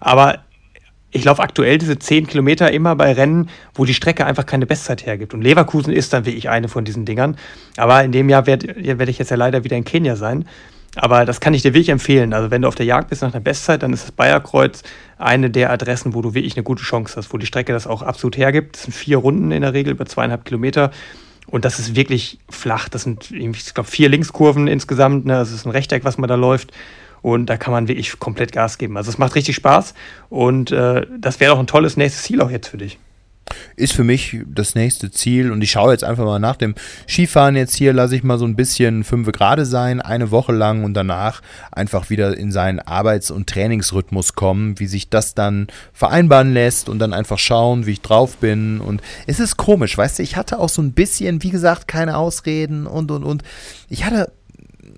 Aber 0.00 0.40
ich 1.12 1.22
laufe 1.22 1.40
aktuell 1.40 1.78
diese 1.78 2.00
10 2.00 2.26
Kilometer 2.26 2.72
immer 2.72 2.96
bei 2.96 3.12
Rennen, 3.12 3.48
wo 3.74 3.84
die 3.84 3.94
Strecke 3.94 4.26
einfach 4.26 4.44
keine 4.44 4.66
Bestzeit 4.66 5.06
hergibt. 5.06 5.34
Und 5.34 5.42
Leverkusen 5.42 5.92
ist 5.92 6.12
dann 6.12 6.26
wirklich 6.26 6.48
eine 6.48 6.66
von 6.66 6.84
diesen 6.84 7.04
Dingern. 7.04 7.36
Aber 7.76 8.02
in 8.02 8.10
dem 8.10 8.28
Jahr 8.28 8.48
werde 8.48 8.74
werd 8.98 9.08
ich 9.08 9.18
jetzt 9.18 9.30
ja 9.30 9.36
leider 9.36 9.62
wieder 9.62 9.76
in 9.76 9.84
Kenia 9.84 10.16
sein. 10.16 10.46
Aber 10.96 11.24
das 11.24 11.40
kann 11.40 11.54
ich 11.54 11.62
dir 11.62 11.74
wirklich 11.74 11.88
empfehlen. 11.88 12.32
Also 12.32 12.50
wenn 12.50 12.62
du 12.62 12.68
auf 12.68 12.74
der 12.74 12.86
Jagd 12.86 13.10
bist 13.10 13.22
nach 13.22 13.32
einer 13.32 13.40
Bestzeit, 13.40 13.82
dann 13.82 13.92
ist 13.92 14.04
das 14.04 14.12
Bayerkreuz 14.12 14.82
eine 15.18 15.50
der 15.50 15.70
Adressen, 15.70 16.14
wo 16.14 16.22
du 16.22 16.34
wirklich 16.34 16.56
eine 16.56 16.62
gute 16.62 16.82
Chance 16.82 17.16
hast, 17.16 17.32
wo 17.32 17.38
die 17.38 17.46
Strecke 17.46 17.72
das 17.72 17.86
auch 17.86 18.02
absolut 18.02 18.36
hergibt. 18.36 18.76
Das 18.76 18.82
sind 18.84 18.92
vier 18.92 19.18
Runden 19.18 19.50
in 19.50 19.62
der 19.62 19.72
Regel 19.72 19.92
über 19.92 20.06
zweieinhalb 20.06 20.44
Kilometer. 20.44 20.90
Und 21.46 21.64
das 21.64 21.78
ist 21.78 21.96
wirklich 21.96 22.38
flach. 22.48 22.88
Das 22.88 23.02
sind, 23.02 23.30
ich 23.30 23.74
glaube, 23.74 23.88
vier 23.88 24.08
Linkskurven 24.08 24.68
insgesamt. 24.68 25.26
Ne? 25.26 25.34
Das 25.34 25.50
ist 25.50 25.66
ein 25.66 25.70
Rechteck, 25.70 26.04
was 26.04 26.18
man 26.18 26.28
da 26.28 26.36
läuft. 26.36 26.72
Und 27.22 27.46
da 27.46 27.56
kann 27.56 27.72
man 27.72 27.88
wirklich 27.88 28.18
komplett 28.18 28.52
Gas 28.52 28.78
geben. 28.78 28.96
Also 28.96 29.10
es 29.10 29.18
macht 29.18 29.34
richtig 29.34 29.56
Spaß. 29.56 29.94
Und 30.30 30.70
äh, 30.72 31.06
das 31.18 31.40
wäre 31.40 31.54
auch 31.54 31.58
ein 31.58 31.66
tolles 31.66 31.96
nächstes 31.96 32.22
Ziel 32.22 32.40
auch 32.40 32.50
jetzt 32.50 32.68
für 32.68 32.78
dich 32.78 32.98
ist 33.76 33.92
für 33.92 34.04
mich 34.04 34.38
das 34.46 34.74
nächste 34.74 35.10
Ziel. 35.10 35.50
Und 35.50 35.62
ich 35.62 35.70
schaue 35.70 35.92
jetzt 35.92 36.04
einfach 36.04 36.24
mal 36.24 36.38
nach 36.38 36.56
dem 36.56 36.74
Skifahren 37.08 37.56
jetzt 37.56 37.76
hier, 37.76 37.92
lasse 37.92 38.16
ich 38.16 38.22
mal 38.22 38.38
so 38.38 38.44
ein 38.44 38.56
bisschen 38.56 39.04
fünf 39.04 39.30
Grade 39.32 39.66
sein, 39.66 40.00
eine 40.00 40.30
Woche 40.30 40.52
lang 40.52 40.84
und 40.84 40.94
danach 40.94 41.42
einfach 41.72 42.10
wieder 42.10 42.36
in 42.36 42.52
seinen 42.52 42.80
Arbeits- 42.80 43.30
und 43.30 43.48
Trainingsrhythmus 43.48 44.34
kommen, 44.34 44.78
wie 44.78 44.86
sich 44.86 45.08
das 45.08 45.34
dann 45.34 45.68
vereinbaren 45.92 46.52
lässt 46.52 46.88
und 46.88 46.98
dann 46.98 47.12
einfach 47.12 47.38
schauen, 47.38 47.86
wie 47.86 47.92
ich 47.92 48.00
drauf 48.00 48.36
bin. 48.36 48.80
Und 48.80 49.02
es 49.26 49.40
ist 49.40 49.56
komisch, 49.56 49.96
weißt 49.96 50.18
du, 50.18 50.22
ich 50.22 50.36
hatte 50.36 50.58
auch 50.58 50.68
so 50.68 50.82
ein 50.82 50.92
bisschen, 50.92 51.42
wie 51.42 51.50
gesagt, 51.50 51.88
keine 51.88 52.16
Ausreden 52.16 52.86
und 52.86 53.10
und 53.10 53.24
und. 53.24 53.42
Ich 53.88 54.04
hatte 54.04 54.32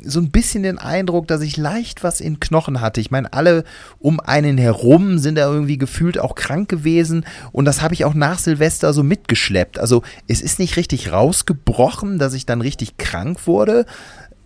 so 0.07 0.21
ein 0.21 0.31
bisschen 0.31 0.63
den 0.63 0.79
Eindruck, 0.79 1.27
dass 1.27 1.43
ich 1.43 1.57
leicht 1.57 2.05
was 2.05 2.21
in 2.21 2.41
Knochen 2.41 2.81
hatte. 2.81 3.01
Ich 3.01 3.11
meine, 3.11 3.33
alle 3.33 3.65
um 3.99 4.21
einen 4.21 4.59
herum 4.59 5.19
sind 5.19 5.37
da 5.37 5.51
irgendwie 5.53 5.79
gefühlt 5.79 6.19
auch 6.19 6.35
krank 6.35 6.69
gewesen 6.69 7.25
und 7.53 7.65
das 7.65 7.83
habe 7.83 7.95
ich 7.95 8.05
auch 8.05 8.15
nach 8.15 8.39
Silvester 8.39 8.93
so 8.93 9.03
mitgeschleppt. 9.03 9.79
Also 9.79 10.03
es 10.29 10.41
ist 10.41 10.59
nicht 10.59 10.77
richtig 10.77 11.13
rausgebrochen, 11.13 12.19
dass 12.19 12.35
ich 12.35 12.47
dann 12.47 12.61
richtig 12.61 12.97
krank 12.97 13.47
wurde, 13.47 13.87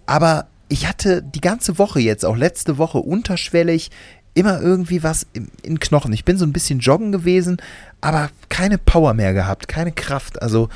aber 0.06 0.46
ich 0.68 0.88
hatte 0.88 1.22
die 1.22 1.40
ganze 1.40 1.78
Woche 1.78 2.00
jetzt, 2.00 2.24
auch 2.24 2.36
letzte 2.36 2.78
Woche 2.78 2.98
unterschwellig, 2.98 3.90
immer 4.34 4.61
irgendwie 4.61 5.02
was 5.02 5.26
in 5.62 5.80
Knochen. 5.80 6.12
Ich 6.12 6.24
bin 6.24 6.38
so 6.38 6.44
ein 6.44 6.52
bisschen 6.52 6.78
joggen 6.78 7.12
gewesen, 7.12 7.58
aber 8.00 8.30
keine 8.48 8.78
Power 8.78 9.14
mehr 9.14 9.34
gehabt, 9.34 9.68
keine 9.68 9.92
Kraft. 9.92 10.40
Also 10.40 10.68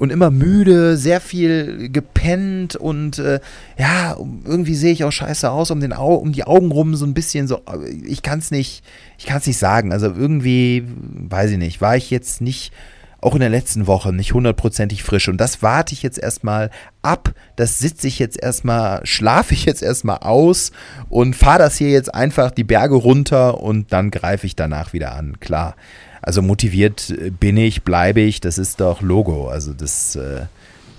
und 0.00 0.10
immer 0.10 0.30
müde, 0.30 0.96
sehr 0.96 1.20
viel 1.20 1.90
gepennt 1.90 2.74
und 2.74 3.18
äh, 3.18 3.38
ja, 3.78 4.16
irgendwie 4.46 4.74
sehe 4.74 4.92
ich 4.92 5.04
auch 5.04 5.12
scheiße 5.12 5.50
aus, 5.50 5.70
um, 5.70 5.80
den 5.80 5.92
Au 5.92 6.14
um 6.14 6.32
die 6.32 6.44
Augen 6.44 6.72
rum 6.72 6.96
so 6.96 7.04
ein 7.04 7.12
bisschen 7.12 7.46
so, 7.46 7.60
ich 8.06 8.22
kann 8.22 8.38
es 8.38 8.50
nicht, 8.50 8.82
ich 9.18 9.26
kann 9.26 9.36
es 9.36 9.46
nicht 9.46 9.58
sagen. 9.58 9.92
Also 9.92 10.06
irgendwie, 10.06 10.86
weiß 11.28 11.50
ich 11.50 11.58
nicht, 11.58 11.82
war 11.82 11.98
ich 11.98 12.10
jetzt 12.10 12.40
nicht 12.40 12.72
auch 13.20 13.34
in 13.34 13.40
der 13.40 13.50
letzten 13.50 13.86
Woche 13.86 14.14
nicht 14.14 14.32
hundertprozentig 14.32 15.02
frisch. 15.02 15.28
Und 15.28 15.36
das 15.36 15.62
warte 15.62 15.92
ich 15.92 16.02
jetzt 16.02 16.18
erstmal 16.18 16.70
ab. 17.02 17.34
Das 17.56 17.78
sitze 17.78 18.08
ich 18.08 18.18
jetzt 18.18 18.42
erstmal, 18.42 19.04
schlafe 19.04 19.52
ich 19.52 19.66
jetzt 19.66 19.82
erstmal 19.82 20.20
aus 20.20 20.72
und 21.10 21.36
fahre 21.36 21.58
das 21.58 21.76
hier 21.76 21.90
jetzt 21.90 22.14
einfach 22.14 22.50
die 22.50 22.64
Berge 22.64 22.94
runter 22.94 23.60
und 23.60 23.92
dann 23.92 24.10
greife 24.10 24.46
ich 24.46 24.56
danach 24.56 24.94
wieder 24.94 25.14
an. 25.14 25.38
Klar. 25.40 25.76
Also 26.22 26.42
motiviert 26.42 27.14
bin 27.38 27.56
ich, 27.56 27.82
bleibe 27.82 28.20
ich, 28.20 28.40
das 28.40 28.58
ist 28.58 28.80
doch 28.80 29.00
Logo. 29.00 29.48
Also 29.48 29.72
das. 29.72 30.16
Äh, 30.16 30.46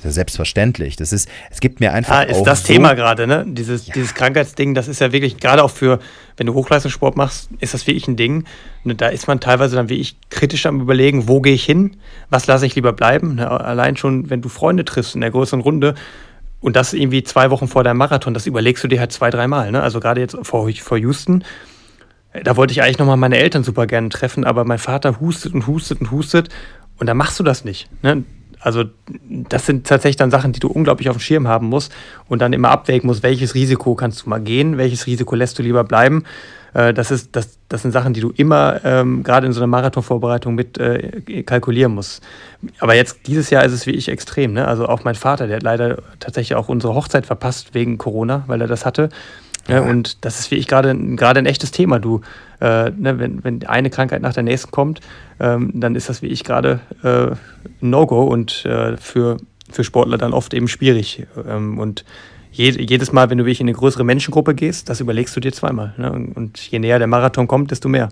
ja 0.04 0.12
selbstverständlich. 0.12 0.96
Das 0.96 1.14
ist, 1.14 1.30
es 1.50 1.60
gibt 1.60 1.80
mir 1.80 1.94
einfach. 1.94 2.16
Ja, 2.16 2.22
ist 2.24 2.44
das 2.44 2.62
so 2.62 2.68
Thema 2.68 2.94
gerade, 2.94 3.28
ne? 3.28 3.46
Dieses, 3.48 3.88
ja. 3.88 3.94
dieses 3.94 4.14
Krankheitsding, 4.14 4.74
das 4.74 4.88
ist 4.88 5.00
ja 5.00 5.12
wirklich, 5.12 5.38
gerade 5.38 5.64
auch 5.64 5.72
für, 5.72 6.00
wenn 6.38 6.48
du 6.48 6.54
Hochleistungssport 6.54 7.16
machst, 7.16 7.50
ist 7.60 7.74
das 7.74 7.88
wirklich 7.88 8.08
ein 8.08 8.16
Ding. 8.16 8.46
Da 8.84 9.08
ist 9.08 9.28
man 9.28 9.40
teilweise 9.40 9.76
dann 9.76 9.90
wie 9.90 10.00
ich 10.00 10.18
kritisch 10.30 10.66
am 10.66 10.82
überlegen, 10.82 11.28
wo 11.28 11.42
gehe 11.42 11.54
ich 11.54 11.64
hin, 11.64 11.98
was 12.30 12.48
lasse 12.48 12.66
ich 12.66 12.76
lieber 12.76 12.94
bleiben. 12.94 13.36
Ne? 13.36 13.50
Allein 13.50 13.98
schon, 13.98 14.30
wenn 14.30 14.42
du 14.42 14.50
Freunde 14.50 14.86
triffst 14.86 15.16
in 15.16 15.22
der 15.22 15.32
größeren 15.32 15.62
Runde 15.62 15.96
und 16.60 16.76
das 16.76 16.94
irgendwie 16.94 17.24
zwei 17.24 17.50
Wochen 17.52 17.68
vor 17.68 17.84
deinem 17.84 17.98
Marathon, 17.98 18.34
das 18.34 18.48
überlegst 18.48 18.84
du 18.84 18.88
dir 18.88 19.00
halt 19.00 19.12
zwei, 19.12 19.30
dreimal. 19.30 19.72
Ne? 19.72 19.82
Also 19.82 20.00
gerade 20.00 20.22
jetzt 20.22 20.38
vor, 20.44 20.70
vor 20.72 20.98
Houston. 20.98 21.44
Da 22.44 22.56
wollte 22.56 22.72
ich 22.72 22.82
eigentlich 22.82 23.00
nochmal 23.00 23.18
meine 23.18 23.38
Eltern 23.38 23.64
super 23.64 23.88
gerne 23.88 24.10
treffen, 24.10 24.46
aber 24.46 24.64
mein 24.64 24.80
Vater 24.80 25.20
hustet 25.20 25.54
und 25.54 25.68
hustet 25.68 26.00
und 26.00 26.12
hustet 26.12 26.50
und 26.98 27.08
dann 27.08 27.18
machst 27.18 27.40
du 27.40 27.44
das 27.44 27.66
nicht. 27.66 27.90
Ne? 28.04 28.24
Also 28.62 28.86
das 29.28 29.66
sind 29.66 29.88
tatsächlich 29.88 30.18
dann 30.18 30.32
Sachen, 30.32 30.54
die 30.54 30.60
du 30.60 30.68
unglaublich 30.68 31.10
auf 31.10 31.18
dem 31.18 31.22
Schirm 31.22 31.48
haben 31.48 31.68
musst 31.68 31.92
und 32.28 32.42
dann 32.42 32.54
immer 32.54 32.70
abwägen 32.70 33.08
musst, 33.08 33.24
welches 33.24 33.56
Risiko 33.56 33.96
kannst 33.96 34.24
du 34.24 34.30
mal 34.30 34.40
gehen, 34.40 34.78
welches 34.78 35.08
Risiko 35.08 35.36
lässt 35.36 35.58
du 35.58 35.64
lieber 35.64 35.84
bleiben. 35.84 36.24
Äh, 36.74 36.94
das, 36.94 37.12
ist, 37.12 37.36
das, 37.36 37.58
das 37.70 37.82
sind 37.82 37.92
Sachen, 37.92 38.14
die 38.14 38.22
du 38.22 38.30
immer 38.30 38.80
ähm, 38.86 39.24
gerade 39.24 39.48
in 39.48 39.54
so 39.54 39.60
einer 39.60 39.68
Marathonvorbereitung 39.68 40.56
mit 40.56 40.78
äh, 40.78 41.44
kalkulieren 41.44 41.94
musst. 41.94 42.24
Aber 42.80 42.94
jetzt 42.94 43.28
dieses 43.28 43.50
Jahr 43.50 43.66
ist 43.66 43.74
es 43.74 43.88
wie 43.88 43.92
ich 43.92 44.10
extrem. 44.10 44.54
Ne? 44.54 44.68
Also 44.68 44.88
auch 44.88 45.04
mein 45.04 45.16
Vater, 45.16 45.48
der 45.48 45.58
hat 45.58 45.64
leider 45.64 45.98
tatsächlich 46.20 46.56
auch 46.56 46.70
unsere 46.70 46.94
Hochzeit 46.94 47.26
verpasst 47.26 47.74
wegen 47.74 47.98
Corona, 47.98 48.44
weil 48.48 48.62
er 48.62 48.68
das 48.68 48.86
hatte. 48.86 49.10
Ja, 49.72 49.82
und 49.82 50.26
das 50.26 50.40
ist 50.40 50.52
wie 50.52 50.56
ich 50.56 50.68
gerade 50.68 50.96
gerade 51.16 51.40
ein 51.40 51.46
echtes 51.46 51.72
Thema. 51.72 52.00
Du, 52.00 52.22
äh, 52.60 52.92
ne, 52.92 53.20
wenn, 53.20 53.44
wenn 53.44 53.66
eine 53.66 53.90
Krankheit 53.90 54.22
nach 54.22 54.34
der 54.34 54.44
nächsten 54.44 54.72
kommt, 54.72 55.00
ähm, 55.40 55.72
dann 55.74 55.96
ist 55.96 56.10
das 56.10 56.22
wie 56.22 56.28
ich 56.28 56.44
gerade 56.44 56.80
äh, 57.04 57.36
No-Go 57.80 58.24
und 58.24 58.66
äh, 58.66 58.98
für, 58.98 59.38
für 59.70 59.84
Sportler 59.84 60.18
dann 60.18 60.34
oft 60.34 60.54
eben 60.54 60.68
schwierig. 60.68 61.26
Ähm, 61.48 61.80
und 61.80 62.06
je, 62.52 62.70
jedes 62.70 63.12
Mal, 63.12 63.30
wenn 63.30 63.38
du 63.38 63.46
wirklich 63.46 63.62
in 63.62 63.68
eine 63.68 63.78
größere 63.78 64.04
Menschengruppe 64.04 64.56
gehst, 64.56 64.90
das 64.90 65.00
überlegst 65.00 65.36
du 65.36 65.40
dir 65.40 65.54
zweimal. 65.54 65.94
Ne? 65.98 66.12
Und 66.12 66.60
je 66.60 66.80
näher 66.80 67.00
der 67.00 67.08
Marathon 67.08 67.48
kommt, 67.48 67.72
desto 67.72 67.88
mehr. 67.88 68.10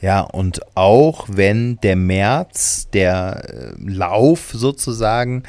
Ja, 0.00 0.20
und 0.20 0.60
auch 0.76 1.26
wenn 1.30 1.78
der 1.82 1.96
März, 1.96 2.88
der 2.92 3.44
äh, 3.48 3.90
Lauf 3.90 4.50
sozusagen 4.52 5.44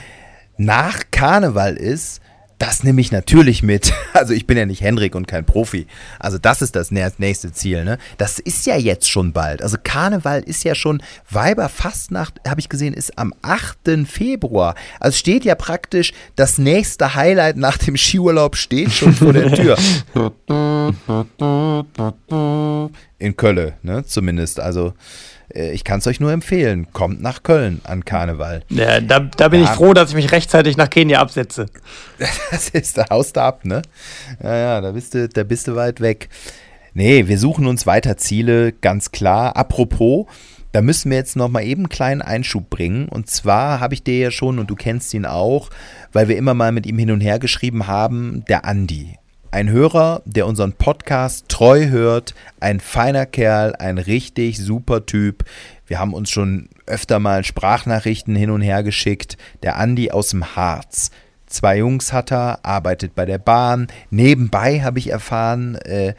nach 0.57 1.03
Karneval 1.11 1.76
ist, 1.76 2.22
das 2.64 2.86
nehme 2.86 3.01
ich 3.01 3.11
natürlich 3.11 3.61
mit. 3.61 3.93
Also 4.14 4.34
ich 4.34 4.45
bin 4.45 4.57
ja 4.57 4.66
nicht 4.66 4.82
Henrik 4.82 5.16
und 5.16 5.28
kein 5.28 5.43
Profi. 5.43 5.88
Also 6.20 6.38
das 6.38 6.61
ist 6.61 6.76
das 6.76 6.91
nächste 6.91 7.51
Ziel. 7.51 7.84
Ne? 7.84 7.97
Das 8.20 8.38
ist 8.38 8.68
ja 8.68 8.78
jetzt 8.78 9.09
schon 9.09 9.34
bald. 9.34 9.64
Also 9.64 9.78
Karneval 9.84 10.43
ist 10.43 10.64
ja 10.64 10.76
schon 10.76 11.01
Weiberfastnacht, 11.32 12.39
habe 12.47 12.59
ich 12.59 12.70
gesehen, 12.70 12.93
ist 12.93 13.18
am 13.18 13.34
8. 13.41 14.07
Februar. 14.07 14.76
Also 14.99 15.18
steht 15.18 15.45
ja 15.45 15.55
praktisch 15.55 16.14
das 16.36 16.59
nächste 16.59 17.16
Highlight 17.16 17.57
nach 17.57 17.80
dem 17.80 17.97
Skiurlaub 17.97 18.55
steht 18.55 18.93
schon 18.93 19.14
vor 19.14 19.34
der 19.34 19.51
Tür. 19.51 19.78
In 23.18 23.36
Köln, 23.36 23.74
ne? 23.82 24.05
Zumindest. 24.05 24.59
Also 24.59 24.93
ich 25.49 25.83
kann 25.83 25.99
es 25.99 26.07
euch 26.07 26.19
nur 26.19 26.31
empfehlen. 26.31 26.87
Kommt 26.93 27.21
nach 27.21 27.43
Köln 27.43 27.81
an 27.83 28.05
Karneval. 28.05 28.63
Ja, 28.69 28.99
da, 29.01 29.19
da 29.19 29.47
bin 29.49 29.61
ja. 29.61 29.65
ich 29.65 29.75
froh, 29.75 29.93
dass 29.93 30.09
ich 30.09 30.15
mich 30.15 30.31
rechtzeitig 30.31 30.77
nach 30.77 30.89
Kenia 30.89 31.19
absetze. 31.19 31.67
Das 32.51 32.69
ist, 32.69 32.97
da 32.97 33.05
haust 33.09 33.35
du 33.35 33.41
ab, 33.41 33.65
ne? 33.65 33.81
Ja, 34.41 34.55
ja, 34.55 34.81
da 34.81 34.91
bist 34.91 35.13
du, 35.13 35.27
da 35.27 35.43
bist 35.43 35.67
du 35.67 35.75
weit 35.75 36.01
weg. 36.01 36.29
Nee, 36.93 37.27
wir 37.27 37.39
suchen 37.39 37.65
uns 37.65 37.87
weiter 37.87 38.17
Ziele, 38.17 38.71
ganz 38.71 39.11
klar. 39.11 39.57
Apropos, 39.57 40.27
da 40.71 40.81
müssen 40.81 41.09
wir 41.11 41.17
jetzt 41.17 41.35
noch 41.35 41.49
mal 41.49 41.63
eben 41.63 41.83
einen 41.83 41.89
kleinen 41.89 42.21
Einschub 42.21 42.69
bringen. 42.69 43.09
Und 43.09 43.29
zwar 43.29 43.79
habe 43.79 43.93
ich 43.93 44.03
dir 44.03 44.17
ja 44.17 44.31
schon, 44.31 44.59
und 44.59 44.69
du 44.69 44.75
kennst 44.75 45.13
ihn 45.13 45.25
auch, 45.25 45.69
weil 46.11 46.27
wir 46.27 46.37
immer 46.37 46.53
mal 46.53 46.71
mit 46.71 46.85
ihm 46.85 46.97
hin 46.97 47.11
und 47.11 47.21
her 47.21 47.39
geschrieben 47.39 47.87
haben, 47.87 48.43
der 48.47 48.65
Andi. 48.65 49.17
Ein 49.54 49.70
Hörer, 49.70 50.24
der 50.26 50.47
unseren 50.47 50.74
Podcast 50.74 51.47
treu 51.47 51.86
hört, 51.89 52.34
ein 52.60 52.80
feiner 52.80 53.28
Kerl, 53.28 53.76
ein 53.76 53.99
richtig 53.99 54.58
super 54.58 55.06
Typ. 55.06 55.45
Wir 55.86 55.99
haben 55.99 56.16
uns 56.16 56.32
schon 56.32 56.70
öfter 56.88 57.20
mal 57.20 57.43
Sprachnachrichten 57.43 58.36
hin 58.36 58.49
und 58.49 58.62
her 58.62 58.82
geschickt. 58.82 59.38
Der 59.62 59.78
Andi 59.78 60.10
aus 60.10 60.30
dem 60.30 60.56
Harz. 60.56 61.12
Zwei 61.45 61.78
Jungs 61.78 62.14
hat 62.14 62.32
er, 62.32 62.66
arbeitet 62.66 63.14
bei 63.14 63.26
der 63.26 63.38
Bahn. 63.38 63.89
Nebenbei 64.10 64.82
habe 64.82 64.97
ich 64.97 65.12
erfahren, 65.12 65.76
äh, 65.76 66.16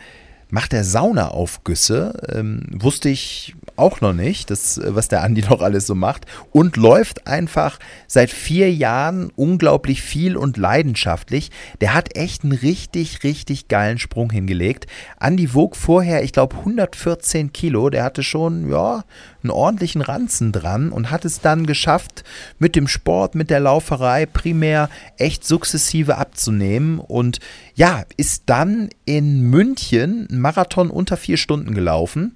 macht 0.48 0.72
er 0.72 0.84
Saunaaufgüsse. 0.84 2.12
Ähm, 2.32 2.62
wusste 2.70 3.08
ich 3.08 3.56
auch 3.76 4.00
noch 4.00 4.12
nicht, 4.12 4.50
das, 4.50 4.80
was 4.84 5.08
der 5.08 5.22
Andi 5.22 5.42
noch 5.48 5.60
alles 5.60 5.86
so 5.86 5.94
macht. 5.94 6.26
Und 6.52 6.76
läuft 6.76 7.26
einfach 7.26 7.78
seit 8.06 8.30
vier 8.30 8.72
Jahren 8.72 9.30
unglaublich 9.36 10.02
viel 10.02 10.36
und 10.36 10.56
leidenschaftlich. 10.56 11.50
Der 11.80 11.94
hat 11.94 12.16
echt 12.16 12.44
einen 12.44 12.52
richtig, 12.52 13.24
richtig 13.24 13.68
geilen 13.68 13.98
Sprung 13.98 14.30
hingelegt. 14.30 14.86
Andi 15.18 15.54
wog 15.54 15.76
vorher, 15.76 16.22
ich 16.22 16.32
glaube, 16.32 16.56
114 16.56 17.52
Kilo. 17.52 17.90
Der 17.90 18.04
hatte 18.04 18.22
schon, 18.22 18.70
ja, 18.70 19.04
einen 19.42 19.50
ordentlichen 19.50 20.00
Ranzen 20.00 20.52
dran 20.52 20.90
und 20.90 21.10
hat 21.10 21.24
es 21.24 21.40
dann 21.40 21.66
geschafft, 21.66 22.24
mit 22.58 22.76
dem 22.76 22.88
Sport, 22.88 23.34
mit 23.34 23.50
der 23.50 23.60
Lauferei 23.60 24.26
primär 24.26 24.88
echt 25.18 25.44
sukzessive 25.44 26.16
abzunehmen. 26.16 26.98
Und 26.98 27.40
ja, 27.74 28.04
ist 28.16 28.44
dann 28.46 28.88
in 29.04 29.42
München 29.42 30.26
einen 30.30 30.40
Marathon 30.40 30.90
unter 30.90 31.16
vier 31.16 31.36
Stunden 31.36 31.74
gelaufen. 31.74 32.34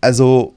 Also, 0.00 0.54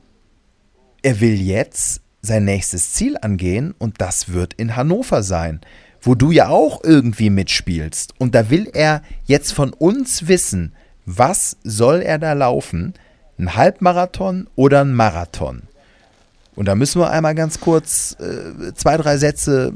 er 1.01 1.19
will 1.19 1.39
jetzt 1.41 2.01
sein 2.21 2.45
nächstes 2.45 2.93
Ziel 2.93 3.17
angehen 3.21 3.75
und 3.77 3.99
das 3.99 4.31
wird 4.31 4.53
in 4.53 4.75
Hannover 4.75 5.23
sein, 5.23 5.59
wo 6.01 6.15
du 6.15 6.31
ja 6.31 6.49
auch 6.49 6.83
irgendwie 6.83 7.29
mitspielst. 7.29 8.13
Und 8.17 8.35
da 8.35 8.49
will 8.49 8.69
er 8.73 9.01
jetzt 9.25 9.51
von 9.51 9.73
uns 9.73 10.27
wissen, 10.27 10.73
was 11.05 11.57
soll 11.63 12.01
er 12.01 12.17
da 12.17 12.33
laufen? 12.33 12.93
Ein 13.37 13.55
Halbmarathon 13.55 14.47
oder 14.55 14.81
ein 14.81 14.93
Marathon? 14.93 15.63
Und 16.55 16.67
da 16.67 16.75
müssen 16.75 17.01
wir 17.01 17.09
einmal 17.09 17.35
ganz 17.35 17.59
kurz 17.59 18.15
äh, 18.19 18.73
zwei, 18.73 18.95
drei 18.97 19.17
Sätze 19.17 19.73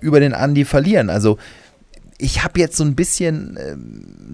über 0.00 0.20
den 0.20 0.34
Andi 0.34 0.64
verlieren. 0.64 1.10
Also 1.10 1.38
ich 2.18 2.44
habe 2.44 2.60
jetzt 2.60 2.76
so 2.76 2.84
ein 2.84 2.94
bisschen, 2.94 3.56
äh, 3.56 3.76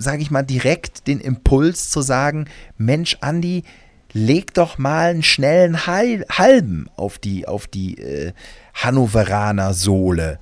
sage 0.01 0.23
ich 0.23 0.31
mal, 0.31 0.43
direkt 0.43 1.07
den 1.07 1.21
Impuls 1.21 1.89
zu 1.89 2.03
sagen, 2.03 2.47
Mensch, 2.77 3.17
Andi, 3.21 3.65
leg 4.13 4.55
doch 4.55 4.79
mal 4.79 5.11
einen 5.11 5.23
schnellen 5.23 5.87
Halben 5.87 6.89
auf 6.97 7.19
die, 7.19 7.47
auf 7.47 7.67
die 7.67 7.99
äh, 7.99 8.33
Hannoveraner 8.75 9.75
Sohle. 9.75 10.39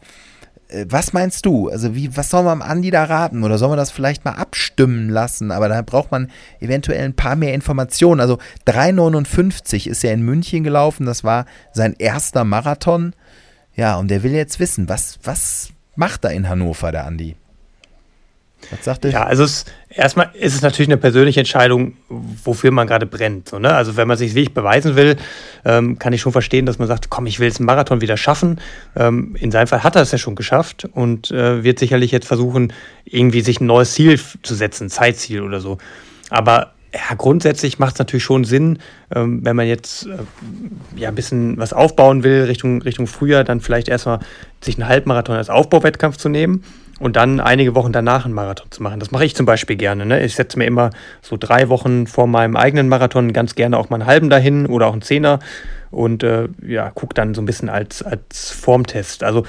Äh, 0.68 0.86
was 0.88 1.12
meinst 1.12 1.46
du? 1.46 1.68
Also, 1.68 1.94
wie, 1.94 2.16
was 2.16 2.30
soll 2.30 2.44
man 2.44 2.62
Andi 2.62 2.90
da 2.90 3.04
raten? 3.04 3.44
Oder 3.44 3.58
soll 3.58 3.68
man 3.68 3.78
das 3.78 3.90
vielleicht 3.90 4.24
mal 4.24 4.34
abstimmen 4.34 5.08
lassen? 5.08 5.50
Aber 5.50 5.68
da 5.68 5.82
braucht 5.82 6.10
man 6.10 6.30
eventuell 6.60 7.04
ein 7.04 7.16
paar 7.16 7.36
mehr 7.36 7.54
Informationen. 7.54 8.20
Also, 8.20 8.38
3,59 8.66 9.88
ist 9.88 10.04
er 10.04 10.12
in 10.12 10.22
München 10.22 10.64
gelaufen. 10.64 11.06
Das 11.06 11.24
war 11.24 11.46
sein 11.72 11.94
erster 11.98 12.44
Marathon. 12.44 13.14
Ja, 13.74 13.96
und 13.96 14.10
der 14.10 14.22
will 14.22 14.32
jetzt 14.32 14.58
wissen, 14.58 14.88
was, 14.88 15.18
was 15.22 15.70
macht 15.96 16.24
er 16.24 16.30
in 16.30 16.48
Hannover, 16.48 16.92
der 16.92 17.04
Andi? 17.04 17.36
Was 18.70 18.84
sagt 18.84 19.04
er? 19.04 19.10
Ja, 19.10 19.24
also 19.24 19.44
es, 19.44 19.64
erstmal 19.88 20.30
ist 20.34 20.54
es 20.54 20.62
natürlich 20.62 20.88
eine 20.88 20.96
persönliche 20.96 21.40
Entscheidung, 21.40 21.94
wofür 22.08 22.70
man 22.70 22.86
gerade 22.86 23.06
brennt. 23.06 23.48
So, 23.48 23.58
ne? 23.58 23.72
Also 23.74 23.96
wenn 23.96 24.08
man 24.08 24.16
sich 24.16 24.34
wirklich 24.34 24.54
beweisen 24.54 24.96
will, 24.96 25.16
ähm, 25.64 25.98
kann 25.98 26.12
ich 26.12 26.20
schon 26.20 26.32
verstehen, 26.32 26.66
dass 26.66 26.78
man 26.78 26.88
sagt, 26.88 27.10
komm, 27.10 27.26
ich 27.26 27.38
will 27.38 27.46
jetzt 27.46 27.60
einen 27.60 27.66
Marathon 27.66 28.00
wieder 28.00 28.16
schaffen. 28.16 28.60
Ähm, 28.96 29.36
in 29.38 29.50
seinem 29.50 29.66
Fall 29.66 29.84
hat 29.84 29.96
er 29.96 30.02
es 30.02 30.12
ja 30.12 30.18
schon 30.18 30.34
geschafft 30.34 30.88
und 30.92 31.30
äh, 31.30 31.62
wird 31.62 31.78
sicherlich 31.78 32.10
jetzt 32.10 32.26
versuchen, 32.26 32.72
irgendwie 33.04 33.40
sich 33.40 33.60
ein 33.60 33.66
neues 33.66 33.94
Ziel 33.94 34.18
zu 34.42 34.54
setzen, 34.54 34.90
Zeitziel 34.90 35.42
oder 35.42 35.60
so. 35.60 35.78
Aber 36.30 36.72
ja, 36.92 37.14
grundsätzlich 37.14 37.78
macht 37.78 37.94
es 37.94 37.98
natürlich 37.98 38.24
schon 38.24 38.44
Sinn, 38.44 38.78
ähm, 39.14 39.44
wenn 39.44 39.54
man 39.54 39.66
jetzt 39.66 40.06
äh, 40.06 40.16
ja, 40.98 41.10
ein 41.10 41.14
bisschen 41.14 41.58
was 41.58 41.72
aufbauen 41.72 42.24
will 42.24 42.44
Richtung, 42.44 42.80
Richtung 42.82 43.06
Frühjahr, 43.06 43.44
dann 43.44 43.60
vielleicht 43.60 43.88
erstmal 43.88 44.20
sich 44.60 44.76
einen 44.76 44.88
Halbmarathon 44.88 45.36
als 45.36 45.50
Aufbauwettkampf 45.50 46.16
zu 46.16 46.28
nehmen 46.28 46.64
und 46.98 47.16
dann 47.16 47.40
einige 47.40 47.74
Wochen 47.74 47.92
danach 47.92 48.24
einen 48.24 48.34
Marathon 48.34 48.70
zu 48.70 48.82
machen. 48.82 49.00
Das 49.00 49.10
mache 49.10 49.24
ich 49.24 49.34
zum 49.34 49.44
Beispiel 49.44 49.76
gerne. 49.76 50.06
Ne? 50.06 50.24
Ich 50.24 50.34
setze 50.34 50.58
mir 50.58 50.64
immer 50.64 50.90
so 51.20 51.36
drei 51.38 51.68
Wochen 51.68 52.06
vor 52.06 52.26
meinem 52.26 52.56
eigenen 52.56 52.88
Marathon 52.88 53.32
ganz 53.32 53.54
gerne 53.54 53.76
auch 53.78 53.90
mal 53.90 53.96
einen 53.96 54.06
halben 54.06 54.30
dahin 54.30 54.66
oder 54.66 54.86
auch 54.86 54.92
einen 54.92 55.02
Zehner 55.02 55.38
und 55.90 56.22
äh, 56.22 56.48
ja, 56.66 56.90
gucke 56.90 57.14
dann 57.14 57.34
so 57.34 57.42
ein 57.42 57.46
bisschen 57.46 57.68
als, 57.68 58.02
als 58.02 58.50
Formtest. 58.50 59.24
Also 59.24 59.44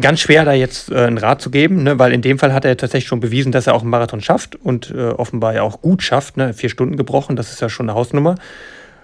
ganz 0.00 0.20
schwer 0.20 0.44
da 0.44 0.52
jetzt 0.52 0.90
äh, 0.90 0.96
einen 0.96 1.18
Rat 1.18 1.40
zu 1.40 1.50
geben, 1.50 1.84
ne? 1.84 1.98
weil 1.98 2.12
in 2.12 2.22
dem 2.22 2.38
Fall 2.38 2.52
hat 2.52 2.64
er 2.64 2.76
tatsächlich 2.76 3.08
schon 3.08 3.20
bewiesen, 3.20 3.52
dass 3.52 3.66
er 3.66 3.74
auch 3.74 3.82
einen 3.82 3.90
Marathon 3.90 4.20
schafft 4.20 4.56
und 4.56 4.90
äh, 4.90 5.10
offenbar 5.10 5.54
ja 5.54 5.62
auch 5.62 5.80
gut 5.80 6.02
schafft. 6.02 6.36
Ne? 6.36 6.54
Vier 6.54 6.70
Stunden 6.70 6.96
gebrochen, 6.96 7.36
das 7.36 7.52
ist 7.52 7.60
ja 7.60 7.68
schon 7.68 7.88
eine 7.88 7.96
Hausnummer. 7.96 8.34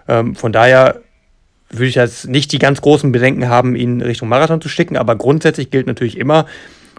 Ähm, 0.09 0.35
von 0.35 0.53
daher 0.53 1.03
würde 1.71 1.87
ich 1.87 1.97
jetzt 1.97 2.29
nicht 2.29 2.53
die 2.53 2.59
ganz 2.59 2.81
großen 2.81 3.13
Bedenken 3.13 3.49
haben, 3.49 3.77
ihn 3.77 4.01
Richtung 4.01 4.29
Marathon 4.29 4.61
zu 4.61 4.69
schicken. 4.69 4.97
Aber 4.97 5.17
grundsätzlich 5.17 5.71
gilt 5.71 5.87
natürlich 5.87 6.17
immer, 6.17 6.47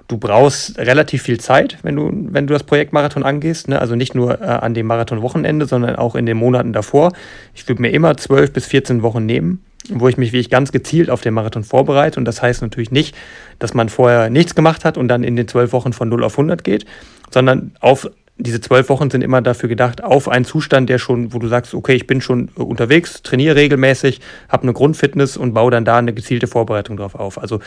du 0.09 0.17
brauchst 0.17 0.77
relativ 0.77 1.21
viel 1.21 1.39
Zeit, 1.39 1.77
wenn 1.83 1.95
du, 1.95 2.11
wenn 2.11 2.47
du 2.47 2.53
das 2.53 2.63
Projekt 2.63 2.91
Marathon 2.91 3.23
angehst. 3.23 3.69
Ne? 3.69 3.79
Also 3.79 3.95
nicht 3.95 4.15
nur 4.15 4.41
äh, 4.41 4.45
an 4.45 4.73
dem 4.73 4.87
Marathon-Wochenende, 4.87 5.65
sondern 5.65 5.95
auch 5.95 6.15
in 6.15 6.25
den 6.25 6.35
Monaten 6.35 6.73
davor. 6.73 7.13
Ich 7.53 7.65
würde 7.69 7.81
mir 7.81 7.91
immer 7.91 8.17
12 8.17 8.51
bis 8.51 8.65
14 8.65 9.03
Wochen 9.03 9.25
nehmen, 9.25 9.63
wo 9.89 10.07
ich 10.09 10.17
mich 10.17 10.33
wirklich 10.33 10.49
ganz 10.49 10.71
gezielt 10.71 11.11
auf 11.11 11.21
den 11.21 11.35
Marathon 11.35 11.63
vorbereite. 11.63 12.19
Und 12.19 12.25
das 12.25 12.41
heißt 12.41 12.63
natürlich 12.63 12.91
nicht, 12.91 13.15
dass 13.59 13.75
man 13.75 13.87
vorher 13.87 14.31
nichts 14.31 14.55
gemacht 14.55 14.83
hat 14.83 14.97
und 14.97 15.07
dann 15.07 15.23
in 15.23 15.35
den 15.35 15.47
12 15.47 15.71
Wochen 15.73 15.93
von 15.93 16.09
0 16.09 16.23
auf 16.23 16.33
100 16.33 16.63
geht, 16.63 16.85
sondern 17.29 17.71
auf 17.79 18.09
diese 18.41 18.61
zwölf 18.61 18.87
Wochen 18.87 19.09
sind 19.09 19.21
immer 19.21 19.41
dafür 19.41 19.67
gedacht, 19.67 20.01
auf 20.01 20.29
einen 20.29 20.45
Zustand, 20.45 20.89
der 20.89 20.97
schon, 20.97 21.33
wo 21.33 21.39
du 21.39 21.49
sagst, 21.49 21.73
okay, 21.73 21.93
ich 21.93 22.07
bin 22.07 22.21
schon 22.21 22.47
unterwegs, 22.55 23.21
trainiere 23.21 23.57
regelmäßig, 23.57 24.21
habe 24.47 24.63
eine 24.63 24.71
Grundfitness 24.71 25.35
und 25.35 25.53
baue 25.53 25.71
dann 25.71 25.83
da 25.83 25.97
eine 25.97 26.13
gezielte 26.13 26.47
Vorbereitung 26.47 26.95
drauf 26.95 27.15
auf. 27.15 27.37
Also 27.37 27.59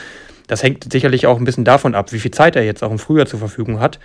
das 0.47 0.63
hängt 0.63 0.91
sicherlich 0.93 1.27
auch 1.27 1.39
ein 1.39 1.45
bisschen 1.45 1.65
davon 1.65 1.95
ab, 1.95 2.13
wie 2.13 2.19
viel 2.19 2.31
Zeit 2.31 2.57
er 2.57 2.65
jetzt 2.65 2.83
auch 2.83 2.91
im 2.91 2.99
Frühjahr 2.99 3.27
zur 3.27 3.39
Verfügung 3.39 3.81
hat. 3.81 3.99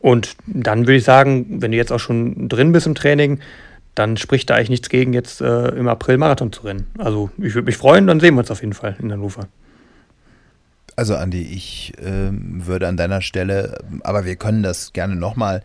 Und 0.00 0.36
dann 0.46 0.80
würde 0.80 0.96
ich 0.96 1.04
sagen, 1.04 1.60
wenn 1.62 1.72
du 1.72 1.76
jetzt 1.76 1.92
auch 1.92 2.00
schon 2.00 2.48
drin 2.48 2.72
bist 2.72 2.86
im 2.86 2.94
Training, 2.94 3.40
dann 3.94 4.16
spricht 4.16 4.48
da 4.48 4.54
eigentlich 4.54 4.70
nichts 4.70 4.88
gegen, 4.88 5.12
jetzt 5.12 5.40
äh, 5.40 5.68
im 5.68 5.88
April 5.88 6.16
Marathon 6.16 6.52
zu 6.52 6.62
rennen. 6.62 6.86
Also 6.98 7.30
ich 7.38 7.54
würde 7.54 7.66
mich 7.66 7.76
freuen, 7.76 8.06
dann 8.06 8.20
sehen 8.20 8.34
wir 8.34 8.40
uns 8.40 8.50
auf 8.50 8.60
jeden 8.60 8.72
Fall 8.72 8.96
in 9.00 9.12
Hannover. 9.12 9.48
Also 10.94 11.16
Andi, 11.16 11.42
ich 11.42 11.94
äh, 11.98 12.30
würde 12.30 12.86
an 12.86 12.96
deiner 12.96 13.22
Stelle, 13.22 13.78
aber 14.02 14.24
wir 14.24 14.36
können 14.36 14.62
das 14.62 14.92
gerne 14.92 15.16
nochmal 15.16 15.62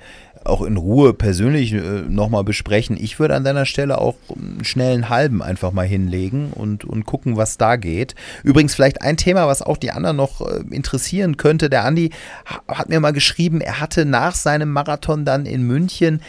auch 0.47 0.61
in 0.61 0.77
Ruhe 0.77 1.13
persönlich 1.13 1.73
äh, 1.73 2.03
nochmal 2.07 2.43
besprechen. 2.43 2.97
Ich 2.99 3.19
würde 3.19 3.35
an 3.35 3.43
deiner 3.43 3.65
Stelle 3.65 3.99
auch 3.99 4.15
einen 4.35 4.63
schnellen 4.63 5.09
halben 5.09 5.41
einfach 5.41 5.71
mal 5.71 5.85
hinlegen 5.85 6.51
und, 6.53 6.85
und 6.85 7.05
gucken, 7.05 7.37
was 7.37 7.57
da 7.57 7.75
geht. 7.75 8.15
Übrigens 8.43 8.75
vielleicht 8.75 9.01
ein 9.01 9.17
Thema, 9.17 9.47
was 9.47 9.61
auch 9.61 9.77
die 9.77 9.91
anderen 9.91 10.17
noch 10.17 10.41
äh, 10.41 10.63
interessieren 10.71 11.37
könnte. 11.37 11.69
Der 11.69 11.85
Andi 11.85 12.11
hat 12.67 12.89
mir 12.89 12.99
mal 12.99 13.13
geschrieben, 13.13 13.61
er 13.61 13.79
hatte 13.79 14.05
nach 14.05 14.35
seinem 14.35 14.71
Marathon 14.71 15.25
dann 15.25 15.45
in 15.45 15.63
München 15.63 16.21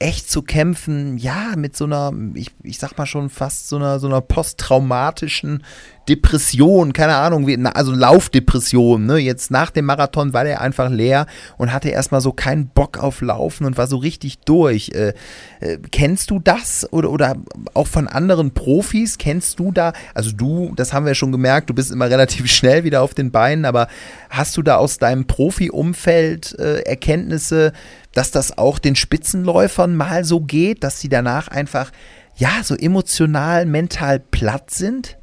echt 0.00 0.30
zu 0.30 0.40
kämpfen, 0.42 1.18
ja, 1.18 1.52
mit 1.56 1.76
so 1.76 1.84
einer, 1.84 2.12
ich, 2.34 2.50
ich 2.62 2.78
sag 2.78 2.96
mal 2.96 3.04
schon 3.04 3.28
fast 3.28 3.68
so 3.68 3.76
einer, 3.76 4.00
so 4.00 4.06
einer 4.06 4.22
posttraumatischen 4.22 5.62
Depression, 6.08 6.92
keine 6.92 7.14
Ahnung, 7.16 7.46
wie, 7.46 7.56
also 7.66 7.92
Laufdepression, 7.92 9.04
ne? 9.04 9.18
Jetzt 9.18 9.50
nach 9.50 9.70
dem 9.70 9.84
Marathon 9.84 10.32
war 10.32 10.42
der 10.42 10.60
einfach 10.60 10.90
leer 10.90 11.26
und 11.58 11.72
hatte 11.72 11.90
erstmal 11.90 12.22
so 12.22 12.32
keinen 12.32 12.68
Bock 12.68 12.98
auf 12.98 13.20
Laufen 13.20 13.66
und 13.66 13.76
war 13.76 13.86
so 13.86 13.98
richtig 13.98 14.40
durch. 14.40 14.90
Äh, 14.94 15.12
äh, 15.60 15.78
kennst 15.92 16.30
du 16.30 16.40
das 16.40 16.90
oder, 16.92 17.10
oder 17.10 17.36
auch 17.74 17.86
von 17.86 18.08
anderen 18.08 18.52
Profis? 18.52 19.18
Kennst 19.18 19.60
du 19.60 19.70
da, 19.70 19.92
also 20.14 20.32
du, 20.32 20.72
das 20.74 20.92
haben 20.92 21.06
wir 21.06 21.14
schon 21.14 21.30
gemerkt, 21.30 21.70
du 21.70 21.74
bist 21.74 21.92
immer 21.92 22.10
relativ 22.10 22.46
schnell 22.50 22.84
wieder 22.84 23.02
auf 23.02 23.14
den 23.14 23.30
Beinen, 23.30 23.66
aber 23.66 23.86
hast 24.30 24.56
du 24.56 24.62
da 24.62 24.76
aus 24.76 24.98
deinem 24.98 25.26
Profi-Umfeld 25.26 26.58
äh, 26.58 26.80
Erkenntnisse, 26.80 27.72
dass 28.12 28.30
das 28.30 28.58
auch 28.58 28.78
den 28.78 28.96
Spitzenläufern 28.96 29.96
mal 29.96 30.24
so 30.24 30.40
geht, 30.40 30.82
dass 30.84 31.00
sie 31.00 31.08
danach 31.08 31.48
einfach, 31.48 31.90
ja, 32.36 32.62
so 32.62 32.74
emotional, 32.74 33.66
mental 33.66 34.18
platt 34.18 34.70
sind? 34.70 35.16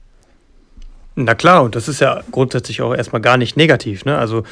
Na 1.15 1.33
klar, 1.33 1.63
und 1.63 1.75
das 1.75 1.87
ist 1.87 1.99
ja 1.99 2.21
grundsätzlich 2.31 2.81
auch 2.81 2.93
erstmal 2.93 3.21
gar 3.21 3.37
nicht 3.37 3.57
negativ. 3.57 4.05
Ne? 4.05 4.17
Also 4.17 4.43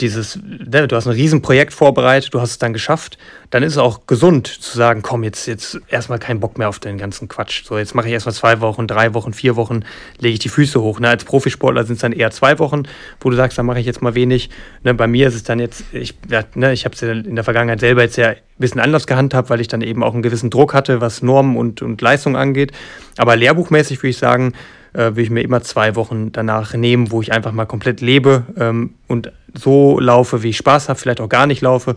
dieses, 0.00 0.38
ne, 0.42 0.88
du 0.88 0.96
hast 0.96 1.06
ein 1.06 1.12
Riesenprojekt 1.12 1.72
vorbereitet, 1.72 2.32
du 2.32 2.40
hast 2.40 2.50
es 2.52 2.58
dann 2.58 2.72
geschafft, 2.72 3.18
dann 3.50 3.62
ist 3.62 3.72
es 3.72 3.78
auch 3.78 4.06
gesund 4.06 4.46
zu 4.46 4.76
sagen, 4.76 5.02
komm, 5.02 5.24
jetzt, 5.24 5.46
jetzt 5.46 5.80
erstmal 5.88 6.18
keinen 6.18 6.40
Bock 6.40 6.56
mehr 6.56 6.68
auf 6.68 6.78
den 6.78 6.98
ganzen 6.98 7.28
Quatsch. 7.28 7.64
So, 7.64 7.78
jetzt 7.78 7.94
mache 7.94 8.06
ich 8.06 8.12
erstmal 8.12 8.34
zwei 8.34 8.60
Wochen, 8.60 8.86
drei 8.86 9.14
Wochen, 9.14 9.32
vier 9.32 9.56
Wochen, 9.56 9.84
lege 10.18 10.34
ich 10.34 10.38
die 10.38 10.48
Füße 10.48 10.80
hoch. 10.80 11.00
Ne? 11.00 11.08
Als 11.08 11.24
Profisportler 11.24 11.84
sind 11.84 11.96
es 11.96 12.00
dann 12.00 12.12
eher 12.12 12.30
zwei 12.30 12.58
Wochen, 12.58 12.84
wo 13.20 13.30
du 13.30 13.36
sagst, 13.36 13.58
dann 13.58 13.66
mache 13.66 13.80
ich 13.80 13.86
jetzt 13.86 14.02
mal 14.02 14.14
wenig. 14.14 14.50
Ne? 14.82 14.94
Bei 14.94 15.06
mir 15.06 15.28
ist 15.28 15.34
es 15.34 15.42
dann 15.42 15.58
jetzt, 15.58 15.84
ich, 15.92 16.14
ja, 16.28 16.44
ne, 16.54 16.72
ich 16.72 16.84
habe 16.84 16.94
es 16.94 17.00
ja 17.00 17.12
in 17.12 17.34
der 17.34 17.44
Vergangenheit 17.44 17.80
selber 17.80 18.02
jetzt 18.02 18.16
ja 18.16 18.28
ein 18.28 18.36
bisschen 18.58 18.80
anders 18.80 19.06
gehandhabt, 19.06 19.50
weil 19.50 19.60
ich 19.60 19.68
dann 19.68 19.82
eben 19.82 20.02
auch 20.02 20.14
einen 20.14 20.22
gewissen 20.22 20.50
Druck 20.50 20.72
hatte, 20.72 21.00
was 21.00 21.22
Normen 21.22 21.56
und, 21.56 21.82
und 21.82 22.00
Leistung 22.00 22.36
angeht. 22.36 22.72
Aber 23.16 23.36
lehrbuchmäßig 23.36 23.98
würde 23.98 24.10
ich 24.10 24.18
sagen, 24.18 24.54
äh, 24.92 24.98
würde 24.98 25.22
ich 25.22 25.30
mir 25.30 25.42
immer 25.42 25.62
zwei 25.62 25.96
Wochen 25.96 26.32
danach 26.32 26.74
nehmen, 26.74 27.10
wo 27.10 27.22
ich 27.22 27.32
einfach 27.32 27.52
mal 27.52 27.66
komplett 27.66 28.00
lebe 28.00 28.44
ähm, 28.56 28.94
und 29.06 29.32
so 29.54 29.98
laufe, 29.98 30.42
wie 30.42 30.50
ich 30.50 30.56
Spaß 30.56 30.88
habe, 30.88 30.98
vielleicht 30.98 31.20
auch 31.20 31.28
gar 31.28 31.46
nicht 31.46 31.60
laufe. 31.62 31.96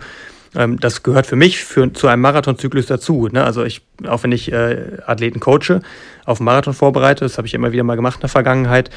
Ähm, 0.55 0.79
das 0.79 1.03
gehört 1.03 1.25
für 1.25 1.35
mich 1.35 1.63
für, 1.63 1.91
zu 1.93 2.07
einem 2.07 2.21
Marathonzyklus 2.21 2.85
dazu. 2.85 3.27
Ne? 3.31 3.43
Also 3.43 3.63
ich, 3.63 3.81
auch 4.07 4.23
wenn 4.23 4.31
ich 4.31 4.51
äh, 4.51 4.97
Athleten 5.05 5.39
coache, 5.39 5.81
auf 6.25 6.39
einen 6.39 6.45
Marathon 6.45 6.73
vorbereite, 6.73 7.25
das 7.25 7.37
habe 7.37 7.47
ich 7.47 7.53
immer 7.53 7.71
wieder 7.71 7.83
mal 7.83 7.95
gemacht 7.95 8.15
in 8.15 8.21
der 8.21 8.29
Vergangenheit, 8.29 8.89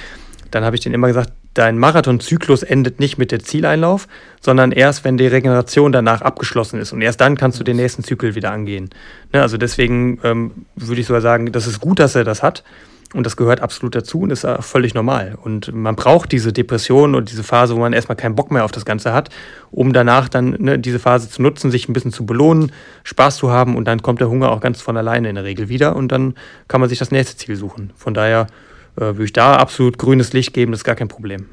dann 0.50 0.64
habe 0.64 0.76
ich 0.76 0.82
denen 0.82 0.94
immer 0.94 1.08
gesagt, 1.08 1.32
dein 1.54 1.78
Marathonzyklus 1.78 2.62
endet 2.62 3.00
nicht 3.00 3.18
mit 3.18 3.32
der 3.32 3.40
Zieleinlauf, 3.40 4.06
sondern 4.40 4.72
erst, 4.72 5.04
wenn 5.04 5.16
die 5.16 5.26
Regeneration 5.26 5.90
danach 5.90 6.20
abgeschlossen 6.20 6.78
ist. 6.78 6.92
Und 6.92 7.00
erst 7.00 7.20
dann 7.20 7.36
kannst 7.36 7.58
du 7.58 7.64
den 7.64 7.76
nächsten 7.76 8.04
Zyklus 8.04 8.34
wieder 8.34 8.52
angehen. 8.52 8.90
Ne? 9.32 9.40
Also 9.42 9.56
deswegen 9.56 10.20
ähm, 10.22 10.66
würde 10.76 11.00
ich 11.00 11.06
sogar 11.06 11.22
sagen, 11.22 11.50
das 11.52 11.66
ist 11.66 11.80
gut, 11.80 11.98
dass 11.98 12.14
er 12.14 12.24
das 12.24 12.42
hat. 12.42 12.62
Und 13.14 13.24
das 13.24 13.36
gehört 13.36 13.60
absolut 13.60 13.94
dazu 13.94 14.20
und 14.20 14.30
ist 14.30 14.44
auch 14.44 14.64
völlig 14.64 14.94
normal. 14.94 15.38
Und 15.42 15.72
man 15.72 15.94
braucht 15.96 16.32
diese 16.32 16.52
Depression 16.52 17.14
und 17.14 17.30
diese 17.30 17.44
Phase, 17.44 17.74
wo 17.76 17.80
man 17.80 17.92
erstmal 17.92 18.16
keinen 18.16 18.34
Bock 18.34 18.50
mehr 18.50 18.64
auf 18.64 18.72
das 18.72 18.84
Ganze 18.84 19.12
hat, 19.12 19.30
um 19.70 19.92
danach 19.92 20.28
dann 20.28 20.56
ne, 20.58 20.78
diese 20.78 20.98
Phase 20.98 21.30
zu 21.30 21.40
nutzen, 21.40 21.70
sich 21.70 21.88
ein 21.88 21.92
bisschen 21.92 22.12
zu 22.12 22.26
belohnen, 22.26 22.72
Spaß 23.04 23.36
zu 23.36 23.50
haben 23.50 23.76
und 23.76 23.86
dann 23.86 24.02
kommt 24.02 24.20
der 24.20 24.28
Hunger 24.28 24.50
auch 24.50 24.60
ganz 24.60 24.80
von 24.80 24.96
alleine 24.96 25.28
in 25.28 25.36
der 25.36 25.44
Regel 25.44 25.68
wieder 25.68 25.94
und 25.94 26.10
dann 26.10 26.34
kann 26.68 26.80
man 26.80 26.90
sich 26.90 26.98
das 26.98 27.10
nächste 27.10 27.36
Ziel 27.36 27.56
suchen. 27.56 27.92
Von 27.96 28.12
daher 28.12 28.48
äh, 28.96 29.00
würde 29.00 29.24
ich 29.24 29.32
da 29.32 29.56
absolut 29.56 29.98
grünes 29.98 30.32
Licht 30.32 30.52
geben, 30.52 30.72
das 30.72 30.80
ist 30.80 30.84
gar 30.84 30.96
kein 30.96 31.08
Problem. 31.08 31.46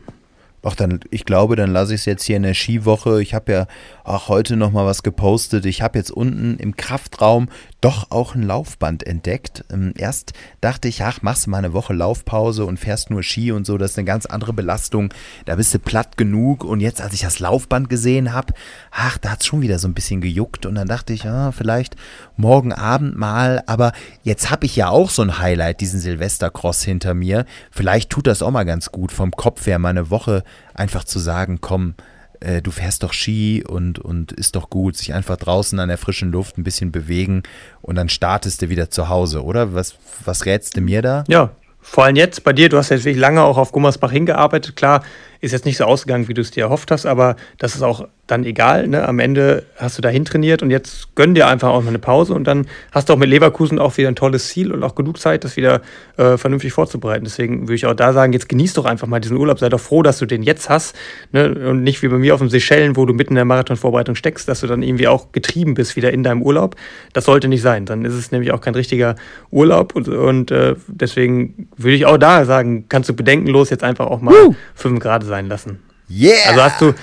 Ach, 0.65 0.75
dann, 0.75 1.01
ich 1.11 1.25
glaube, 1.25 1.57
dann 1.57 1.71
lasse 1.71 1.93
ich 1.93 2.01
es 2.01 2.05
jetzt 2.05 2.23
hier 2.23 2.37
in 2.37 2.43
der 2.43 2.53
Skiwoche. 2.53 3.21
Ich 3.21 3.33
habe 3.33 3.51
ja 3.51 3.67
auch 4.05 4.29
heute 4.29 4.55
noch 4.55 4.71
mal 4.71 4.85
was 4.85 5.03
gepostet. 5.03 5.65
Ich 5.65 5.81
habe 5.81 5.97
jetzt 5.97 6.09
unten 6.09 6.55
im 6.55 6.77
Kraftraum 6.77 7.49
doch 7.83 8.11
auch 8.11 8.33
ein 8.33 8.43
Laufband 8.43 9.05
entdeckt. 9.05 9.65
Ähm, 9.69 9.93
erst 9.97 10.33
dachte 10.61 10.87
ich, 10.87 11.03
ach, 11.03 11.21
machst 11.21 11.45
du 11.45 11.49
mal 11.49 11.57
eine 11.57 11.73
Woche 11.73 11.93
Laufpause 11.93 12.65
und 12.65 12.79
fährst 12.79 13.09
nur 13.09 13.23
Ski 13.23 13.51
und 13.51 13.65
so. 13.65 13.77
Das 13.77 13.91
ist 13.91 13.97
eine 13.97 14.05
ganz 14.05 14.25
andere 14.25 14.53
Belastung. 14.53 15.13
Da 15.45 15.55
bist 15.55 15.73
du 15.73 15.79
platt 15.79 16.15
genug. 16.15 16.63
Und 16.63 16.79
jetzt, 16.79 17.01
als 17.01 17.13
ich 17.13 17.21
das 17.21 17.39
Laufband 17.39 17.89
gesehen 17.89 18.31
habe, 18.31 18.53
ach, 18.91 19.17
da 19.17 19.31
hat 19.31 19.41
es 19.41 19.47
schon 19.47 19.61
wieder 19.61 19.79
so 19.79 19.87
ein 19.87 19.93
bisschen 19.93 20.21
gejuckt. 20.21 20.65
Und 20.65 20.75
dann 20.75 20.87
dachte 20.87 21.11
ich, 21.11 21.25
ah, 21.25 21.51
vielleicht 21.51 21.97
morgen 22.37 22.71
Abend 22.71 23.17
mal. 23.17 23.63
Aber 23.67 23.91
jetzt 24.23 24.49
habe 24.49 24.65
ich 24.65 24.75
ja 24.77 24.87
auch 24.87 25.09
so 25.09 25.21
ein 25.21 25.39
Highlight, 25.39 25.81
diesen 25.81 25.99
Silvestercross 25.99 26.83
hinter 26.83 27.13
mir. 27.13 27.45
Vielleicht 27.69 28.09
tut 28.09 28.27
das 28.27 28.41
auch 28.41 28.51
mal 28.51 28.63
ganz 28.63 28.91
gut, 28.91 29.11
vom 29.11 29.31
Kopf 29.31 29.65
her 29.67 29.77
mal 29.77 29.89
eine 29.89 30.09
Woche 30.09 30.43
einfach 30.73 31.03
zu 31.03 31.19
sagen, 31.19 31.59
komm, 31.59 31.95
äh, 32.43 32.61
du 32.61 32.71
fährst 32.71 33.03
doch 33.03 33.13
Ski 33.13 33.63
und, 33.65 33.99
und 33.99 34.31
ist 34.31 34.55
doch 34.55 34.69
gut, 34.69 34.97
sich 34.97 35.13
einfach 35.13 35.37
draußen 35.37 35.79
an 35.79 35.89
der 35.89 35.97
frischen 35.97 36.31
Luft 36.31 36.57
ein 36.57 36.63
bisschen 36.63 36.91
bewegen 36.91 37.43
und 37.81 37.95
dann 37.95 38.09
startest 38.09 38.61
du 38.61 38.69
wieder 38.69 38.89
zu 38.89 39.09
Hause, 39.09 39.43
oder? 39.43 39.73
Was, 39.73 39.95
was 40.25 40.45
rätst 40.45 40.77
du 40.77 40.81
mir 40.81 41.01
da? 41.01 41.23
Ja, 41.27 41.51
vor 41.81 42.05
allem 42.05 42.15
jetzt 42.15 42.43
bei 42.43 42.53
dir, 42.53 42.69
du 42.69 42.77
hast 42.77 42.89
ja 42.89 42.97
wirklich 42.97 43.17
lange 43.17 43.43
auch 43.43 43.57
auf 43.57 43.71
Gummersbach 43.71 44.11
hingearbeitet. 44.11 44.75
Klar, 44.75 45.03
ist 45.43 45.51
jetzt 45.51 45.65
nicht 45.65 45.75
so 45.75 45.83
ausgegangen, 45.83 46.29
wie 46.29 46.33
du 46.33 46.39
es 46.39 46.51
dir 46.51 46.63
erhofft 46.63 46.89
hast, 46.89 47.05
aber 47.05 47.35
das 47.57 47.75
ist 47.75 47.81
auch 47.81 48.07
dann 48.27 48.45
egal. 48.45 48.87
Ne? 48.87 49.05
Am 49.05 49.19
Ende 49.19 49.65
hast 49.75 49.97
du 49.97 50.01
dahin 50.01 50.23
trainiert 50.23 50.63
und 50.63 50.71
jetzt 50.71 51.13
gönn 51.15 51.35
dir 51.35 51.47
einfach 51.47 51.67
auch 51.67 51.81
mal 51.81 51.89
eine 51.89 51.99
Pause 51.99 52.33
und 52.33 52.45
dann 52.45 52.65
hast 52.93 53.09
du 53.09 53.13
auch 53.13 53.17
mit 53.17 53.27
Leverkusen 53.27 53.77
auch 53.77 53.97
wieder 53.97 54.07
ein 54.07 54.15
tolles 54.15 54.47
Ziel 54.47 54.71
und 54.71 54.81
auch 54.83 54.95
genug 54.95 55.19
Zeit, 55.19 55.43
das 55.43 55.57
wieder 55.57 55.81
äh, 56.15 56.37
vernünftig 56.37 56.71
vorzubereiten. 56.71 57.25
Deswegen 57.25 57.63
würde 57.63 57.75
ich 57.75 57.85
auch 57.85 57.93
da 57.93 58.13
sagen, 58.13 58.31
jetzt 58.31 58.47
genieß 58.47 58.73
doch 58.73 58.85
einfach 58.85 59.07
mal 59.07 59.19
diesen 59.19 59.35
Urlaub. 59.35 59.59
Sei 59.59 59.67
doch 59.67 59.81
froh, 59.81 60.01
dass 60.01 60.19
du 60.19 60.25
den 60.25 60.43
jetzt 60.43 60.69
hast 60.69 60.95
ne? 61.33 61.53
und 61.69 61.83
nicht 61.83 62.01
wie 62.01 62.07
bei 62.07 62.17
mir 62.17 62.33
auf 62.33 62.39
dem 62.39 62.49
Seychellen, 62.49 62.95
wo 62.95 63.05
du 63.05 63.13
mitten 63.13 63.33
in 63.33 63.35
der 63.35 63.45
Marathonvorbereitung 63.45 64.15
steckst, 64.15 64.47
dass 64.47 64.61
du 64.61 64.67
dann 64.67 64.81
irgendwie 64.81 65.09
auch 65.09 65.33
getrieben 65.33 65.73
bist 65.73 65.97
wieder 65.97 66.13
in 66.13 66.23
deinem 66.23 66.41
Urlaub. 66.41 66.77
Das 67.11 67.25
sollte 67.25 67.49
nicht 67.49 67.61
sein. 67.61 67.85
Dann 67.85 68.05
ist 68.05 68.13
es 68.13 68.31
nämlich 68.31 68.53
auch 68.53 68.61
kein 68.61 68.75
richtiger 68.75 69.15
Urlaub 69.51 69.93
und, 69.93 70.07
und 70.07 70.51
äh, 70.51 70.75
deswegen 70.87 71.67
würde 71.75 71.97
ich 71.97 72.05
auch 72.05 72.17
da 72.17 72.45
sagen, 72.45 72.85
kannst 72.87 73.09
du 73.09 73.13
bedenkenlos 73.13 73.69
jetzt 73.69 73.83
einfach 73.83 74.07
auch 74.07 74.21
mal 74.21 74.33
uh. 74.33 74.55
fünf 74.75 75.01
Grad 75.01 75.25
sein 75.25 75.32
lassen. 75.41 75.79
Yeah! 76.09 76.49
Also 76.49 76.63
hast 76.63 76.81
du 76.81 76.93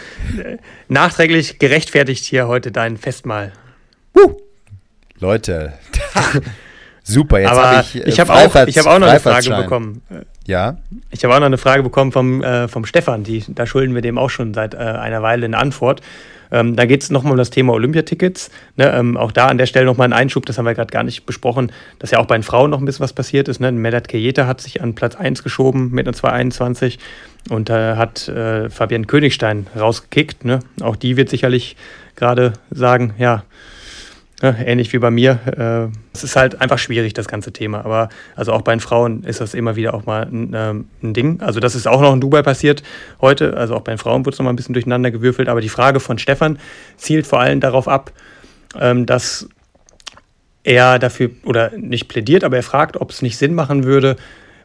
nachträglich 0.89 1.59
gerechtfertigt 1.59 2.25
hier 2.25 2.49
heute 2.49 2.71
dein 2.73 2.97
Festmahl. 2.97 3.53
Uh. 4.17 4.35
Leute, 5.19 5.75
super, 7.03 7.41
jetzt 7.41 7.51
habe 7.51 7.83
ich. 7.83 7.95
Äh, 7.95 8.09
ich 8.09 8.21
habe 8.21 8.33
auch, 8.33 8.55
hab 8.55 8.87
auch 8.87 8.99
noch 8.99 9.07
eine 9.07 9.21
Frage 9.21 9.51
bekommen. 9.51 10.03
Ja. 10.47 10.79
Ich 11.11 11.23
habe 11.25 11.35
auch 11.35 11.41
noch 11.41 11.47
eine 11.47 11.59
Frage 11.59 11.83
bekommen 11.83 12.11
vom, 12.11 12.43
äh, 12.43 12.69
vom 12.69 12.87
Stefan, 12.87 13.23
die, 13.23 13.45
da 13.49 13.67
schulden 13.67 13.95
wir 13.95 14.01
dem 14.01 14.17
auch 14.17 14.31
schon 14.31 14.55
seit 14.55 14.73
äh, 14.73 14.79
einer 14.79 15.23
Weile 15.23 15.45
eine 15.45 15.59
Antwort. 15.59 16.01
Ähm, 16.53 16.77
da 16.77 16.87
geht 16.87 17.03
es 17.03 17.11
nochmal 17.11 17.33
um 17.33 17.39
das 17.39 17.51
Thema 17.51 17.73
Olympiatickets. 17.73 18.51
Ne, 18.77 18.93
ähm, 18.93 19.17
auch 19.17 19.33
da 19.33 19.47
an 19.47 19.59
der 19.59 19.67
Stelle 19.67 19.87
nochmal 19.87 20.09
ein 20.09 20.13
Einschub, 20.13 20.47
das 20.47 20.59
haben 20.59 20.65
wir 20.65 20.75
gerade 20.75 20.91
gar 20.91 21.03
nicht 21.03 21.27
besprochen, 21.27 21.73
dass 21.99 22.11
ja 22.11 22.19
auch 22.19 22.27
bei 22.27 22.37
den 22.37 22.43
Frauen 22.43 22.71
noch 22.71 22.79
ein 22.81 22.85
bisschen 22.85 23.03
was 23.03 23.13
passiert 23.13 23.49
ist. 23.49 23.61
Ne? 23.61 23.73
Medat 23.73 24.09
Kejeta 24.09 24.47
hat 24.47 24.61
sich 24.61 24.83
an 24.83 24.95
Platz 24.95 25.15
1 25.15 25.43
geschoben 25.43 25.91
mit 25.91 26.07
einer 26.07 26.15
221 26.15 26.99
und 27.49 27.71
äh, 27.71 27.97
hat 27.97 28.29
äh, 28.29 28.69
Fabian 28.71 29.07
Königstein 29.07 29.67
rausgekickt. 29.79 30.45
Ne? 30.45 30.61
Auch 30.81 30.97
die 30.97 31.17
wird 31.17 31.29
sicherlich 31.29 31.77
gerade 32.17 32.53
sagen, 32.71 33.15
Ja, 33.19 33.45
ähnlich 34.43 34.93
wie 34.93 34.99
bei 34.99 35.11
mir. 35.11 35.39
Äh, 35.93 35.97
es 36.13 36.25
ist 36.25 36.37
halt 36.37 36.61
einfach 36.61 36.79
schwierig, 36.79 37.13
das 37.13 37.29
ganze 37.29 37.53
Thema. 37.53 37.85
Aber 37.85 38.09
also 38.37 38.53
auch 38.53 38.63
bei 38.63 38.73
den 38.73 38.81
Frauen 38.81 39.23
ist 39.25 39.41
das 39.41 39.55
immer 39.55 39.77
wieder 39.77 39.95
auch 39.95 40.07
mal 40.07 40.23
ein, 40.23 40.53
ähm, 40.55 40.89
ein 41.03 41.15
Ding. 41.15 41.41
Also 41.41 41.61
das 41.61 41.75
ist 41.75 41.87
auch 41.87 42.01
noch 42.01 42.13
in 42.13 42.21
Dubai 42.21 42.43
passiert 42.43 42.83
heute. 43.21 43.57
Also 43.57 43.75
auch 43.75 43.83
bei 43.83 43.93
den 43.93 43.99
Frauen 43.99 44.25
wird 44.25 44.35
es 44.35 44.39
noch 44.39 44.45
mal 44.45 44.53
ein 44.53 44.57
bisschen 44.57 44.73
durcheinander 44.73 45.11
gewürfelt. 45.11 45.49
Aber 45.49 45.61
die 45.61 45.69
Frage 45.69 46.01
von 46.01 46.19
Stefan 46.19 46.59
zielt 46.97 47.27
vor 47.27 47.41
allem 47.41 47.61
darauf 47.61 47.89
ab, 47.89 48.13
ähm, 48.79 49.07
dass 49.07 49.49
er 50.63 50.99
dafür, 50.99 51.31
oder 51.45 51.73
nicht 51.77 52.09
plädiert, 52.09 52.45
aber 52.45 52.57
er 52.57 52.63
fragt, 52.63 53.01
ob 53.01 53.11
es 53.11 53.23
nicht 53.23 53.39
Sinn 53.39 53.55
machen 53.55 53.85
würde, 53.85 54.17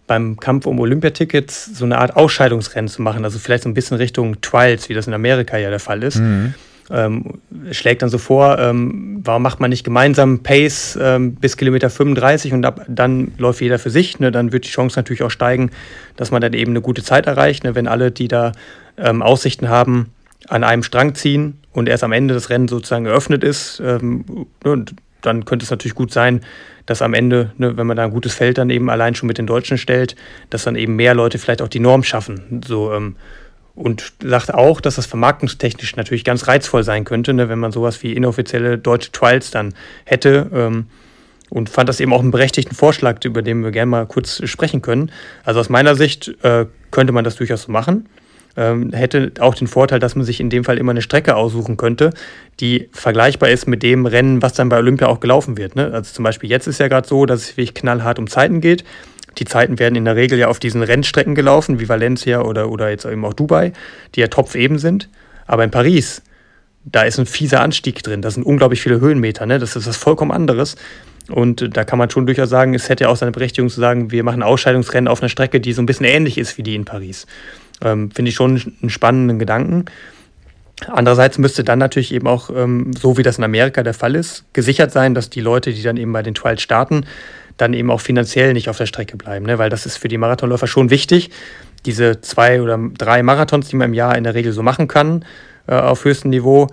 beim 0.07 0.37
Kampf 0.37 0.65
um 0.65 0.79
Olympiatickets 0.79 1.65
so 1.65 1.85
eine 1.85 1.97
Art 1.97 2.15
Ausscheidungsrennen 2.15 2.89
zu 2.89 3.01
machen. 3.01 3.23
Also 3.23 3.39
vielleicht 3.39 3.63
so 3.63 3.69
ein 3.69 3.73
bisschen 3.73 3.97
Richtung 3.97 4.39
Trials, 4.41 4.89
wie 4.89 4.93
das 4.93 5.07
in 5.07 5.13
Amerika 5.13 5.57
ja 5.57 5.69
der 5.69 5.79
Fall 5.79 6.03
ist. 6.03 6.17
Mhm 6.17 6.53
ähm, 6.89 7.39
schlägt 7.71 8.01
dann 8.01 8.09
so 8.09 8.17
vor, 8.17 8.59
ähm, 8.59 9.21
warum 9.23 9.41
macht 9.41 9.59
man 9.59 9.69
nicht 9.69 9.83
gemeinsam 9.83 10.43
Pace 10.43 10.97
ähm, 11.01 11.35
bis 11.35 11.57
Kilometer 11.57 11.89
35 11.89 12.53
und 12.53 12.65
ab, 12.65 12.85
dann 12.87 13.31
läuft 13.37 13.61
jeder 13.61 13.79
für 13.79 13.89
sich. 13.89 14.19
Ne? 14.19 14.31
Dann 14.31 14.51
wird 14.51 14.65
die 14.65 14.69
Chance 14.69 14.99
natürlich 14.99 15.23
auch 15.23 15.31
steigen, 15.31 15.71
dass 16.15 16.31
man 16.31 16.41
dann 16.41 16.53
eben 16.53 16.71
eine 16.71 16.81
gute 16.81 17.03
Zeit 17.03 17.25
erreicht. 17.25 17.63
Ne? 17.63 17.75
Wenn 17.75 17.87
alle, 17.87 18.11
die 18.11 18.27
da 18.27 18.51
ähm, 18.97 19.21
Aussichten 19.21 19.69
haben, 19.69 20.11
an 20.47 20.63
einem 20.63 20.83
Strang 20.83 21.15
ziehen 21.15 21.59
und 21.71 21.89
erst 21.89 22.03
am 22.03 22.11
Ende 22.11 22.33
das 22.33 22.49
Rennen 22.49 22.67
sozusagen 22.67 23.05
eröffnet 23.05 23.43
ist, 23.43 23.81
ähm, 23.83 24.47
ne, 24.63 24.85
dann 25.21 25.45
könnte 25.45 25.63
es 25.63 25.71
natürlich 25.71 25.95
gut 25.95 26.11
sein, 26.11 26.41
dass 26.85 27.01
am 27.01 27.13
Ende, 27.13 27.51
ne, 27.57 27.77
wenn 27.77 27.87
man 27.87 27.97
da 27.97 28.03
ein 28.03 28.11
gutes 28.11 28.33
Feld 28.33 28.57
dann 28.57 28.69
eben 28.69 28.89
allein 28.89 29.15
schon 29.15 29.27
mit 29.27 29.37
den 29.37 29.47
Deutschen 29.47 29.77
stellt, 29.77 30.15
dass 30.51 30.63
dann 30.63 30.75
eben 30.75 30.95
mehr 30.95 31.15
Leute 31.15 31.39
vielleicht 31.39 31.61
auch 31.61 31.67
die 31.67 31.79
Norm 31.79 32.03
schaffen. 32.03 32.61
So, 32.65 32.93
ähm, 32.93 33.15
und 33.75 34.13
sagt 34.23 34.53
auch, 34.53 34.79
dass 34.81 34.95
das 34.95 35.05
vermarktungstechnisch 35.05 35.95
natürlich 35.95 36.23
ganz 36.23 36.47
reizvoll 36.47 36.83
sein 36.83 37.03
könnte, 37.03 37.33
ne, 37.33 37.49
wenn 37.49 37.59
man 37.59 37.71
sowas 37.71 38.01
wie 38.03 38.13
inoffizielle 38.13 38.77
deutsche 38.77 39.11
Trials 39.11 39.51
dann 39.51 39.73
hätte. 40.05 40.49
Ähm, 40.53 40.87
und 41.49 41.69
fand 41.69 41.87
das 41.87 41.99
eben 41.99 42.11
auch 42.11 42.21
einen 42.21 42.31
berechtigten 42.31 42.75
Vorschlag, 42.75 43.23
über 43.23 43.41
den 43.41 43.63
wir 43.63 43.71
gerne 43.71 43.89
mal 43.89 44.05
kurz 44.07 44.41
sprechen 44.49 44.81
können. 44.81 45.11
Also 45.43 45.59
aus 45.59 45.69
meiner 45.69 45.95
Sicht 45.95 46.33
äh, 46.43 46.65
könnte 46.91 47.13
man 47.13 47.23
das 47.23 47.35
durchaus 47.35 47.63
so 47.63 47.71
machen. 47.71 48.09
Ähm, 48.57 48.93
hätte 48.93 49.33
auch 49.39 49.53
den 49.53 49.67
Vorteil, 49.67 49.99
dass 49.99 50.15
man 50.15 50.25
sich 50.25 50.39
in 50.39 50.49
dem 50.49 50.63
Fall 50.63 50.77
immer 50.77 50.91
eine 50.91 51.01
Strecke 51.01 51.35
aussuchen 51.35 51.75
könnte, 51.75 52.11
die 52.61 52.89
vergleichbar 52.93 53.49
ist 53.49 53.67
mit 53.67 53.83
dem 53.83 54.05
Rennen, 54.05 54.41
was 54.41 54.53
dann 54.53 54.69
bei 54.69 54.77
Olympia 54.77 55.07
auch 55.07 55.19
gelaufen 55.19 55.57
wird. 55.57 55.75
Ne? 55.75 55.91
Also 55.91 56.13
zum 56.13 56.23
Beispiel 56.23 56.49
jetzt 56.49 56.65
ist 56.65 56.79
ja 56.79 56.87
gerade 56.87 57.07
so, 57.07 57.25
dass 57.25 57.41
es 57.41 57.57
wirklich 57.57 57.73
knallhart 57.73 58.17
um 58.17 58.27
Zeiten 58.27 58.61
geht. 58.61 58.85
Die 59.37 59.45
Zeiten 59.45 59.79
werden 59.79 59.95
in 59.95 60.05
der 60.05 60.15
Regel 60.15 60.39
ja 60.39 60.47
auf 60.47 60.59
diesen 60.59 60.83
Rennstrecken 60.83 61.35
gelaufen, 61.35 61.79
wie 61.79 61.89
Valencia 61.89 62.41
oder, 62.41 62.69
oder 62.69 62.89
jetzt 62.89 63.05
eben 63.05 63.25
auch 63.25 63.33
Dubai, 63.33 63.73
die 64.15 64.21
ja 64.21 64.27
topfeben 64.27 64.79
sind. 64.79 65.09
Aber 65.45 65.63
in 65.63 65.71
Paris, 65.71 66.21
da 66.85 67.01
ist 67.03 67.19
ein 67.19 67.25
fieser 67.25 67.61
Anstieg 67.61 68.03
drin. 68.03 68.21
Da 68.21 68.31
sind 68.31 68.43
unglaublich 68.43 68.81
viele 68.81 68.99
Höhenmeter. 68.99 69.45
Ne? 69.45 69.59
Das 69.59 69.75
ist 69.75 69.87
was 69.87 69.97
vollkommen 69.97 70.31
anderes. 70.31 70.75
Und 71.29 71.75
da 71.75 71.83
kann 71.83 71.97
man 71.97 72.09
schon 72.09 72.27
durchaus 72.27 72.49
sagen, 72.49 72.73
es 72.75 72.87
hätte 72.87 73.05
ja 73.05 73.09
auch 73.09 73.15
seine 73.15 73.31
Berechtigung 73.31 73.69
zu 73.69 73.79
sagen, 73.79 74.11
wir 74.11 74.23
machen 74.23 74.43
Ausscheidungsrennen 74.43 75.07
auf 75.07 75.21
einer 75.21 75.29
Strecke, 75.29 75.59
die 75.59 75.73
so 75.73 75.81
ein 75.81 75.87
bisschen 75.87 76.05
ähnlich 76.05 76.37
ist 76.37 76.57
wie 76.57 76.63
die 76.63 76.75
in 76.75 76.85
Paris. 76.85 77.25
Ähm, 77.81 78.11
Finde 78.11 78.29
ich 78.29 78.35
schon 78.35 78.61
einen 78.81 78.89
spannenden 78.89 79.39
Gedanken. 79.39 79.85
Andererseits 80.87 81.37
müsste 81.37 81.63
dann 81.63 81.79
natürlich 81.79 82.13
eben 82.13 82.27
auch, 82.27 82.49
ähm, 82.49 82.91
so 82.93 83.17
wie 83.17 83.23
das 83.23 83.37
in 83.37 83.43
Amerika 83.43 83.81
der 83.81 83.93
Fall 83.93 84.13
ist, 84.13 84.45
gesichert 84.53 84.91
sein, 84.91 85.15
dass 85.15 85.29
die 85.29 85.41
Leute, 85.41 85.73
die 85.73 85.81
dann 85.81 85.97
eben 85.97 86.11
bei 86.11 86.21
den 86.21 86.35
Trials 86.35 86.61
starten, 86.61 87.05
dann 87.57 87.73
eben 87.73 87.89
auch 87.91 88.01
finanziell 88.01 88.53
nicht 88.53 88.69
auf 88.69 88.77
der 88.77 88.85
Strecke 88.85 89.17
bleiben, 89.17 89.45
ne? 89.45 89.57
weil 89.57 89.69
das 89.69 89.85
ist 89.85 89.97
für 89.97 90.07
die 90.07 90.17
Marathonläufer 90.17 90.67
schon 90.67 90.89
wichtig. 90.89 91.29
Diese 91.85 92.21
zwei 92.21 92.61
oder 92.61 92.79
drei 92.97 93.23
Marathons, 93.23 93.69
die 93.69 93.75
man 93.75 93.89
im 93.89 93.93
Jahr 93.93 94.17
in 94.17 94.23
der 94.23 94.33
Regel 94.33 94.51
so 94.51 94.63
machen 94.63 94.87
kann, 94.87 95.23
äh, 95.67 95.75
auf 95.75 96.03
höchstem 96.03 96.31
Niveau, 96.31 96.67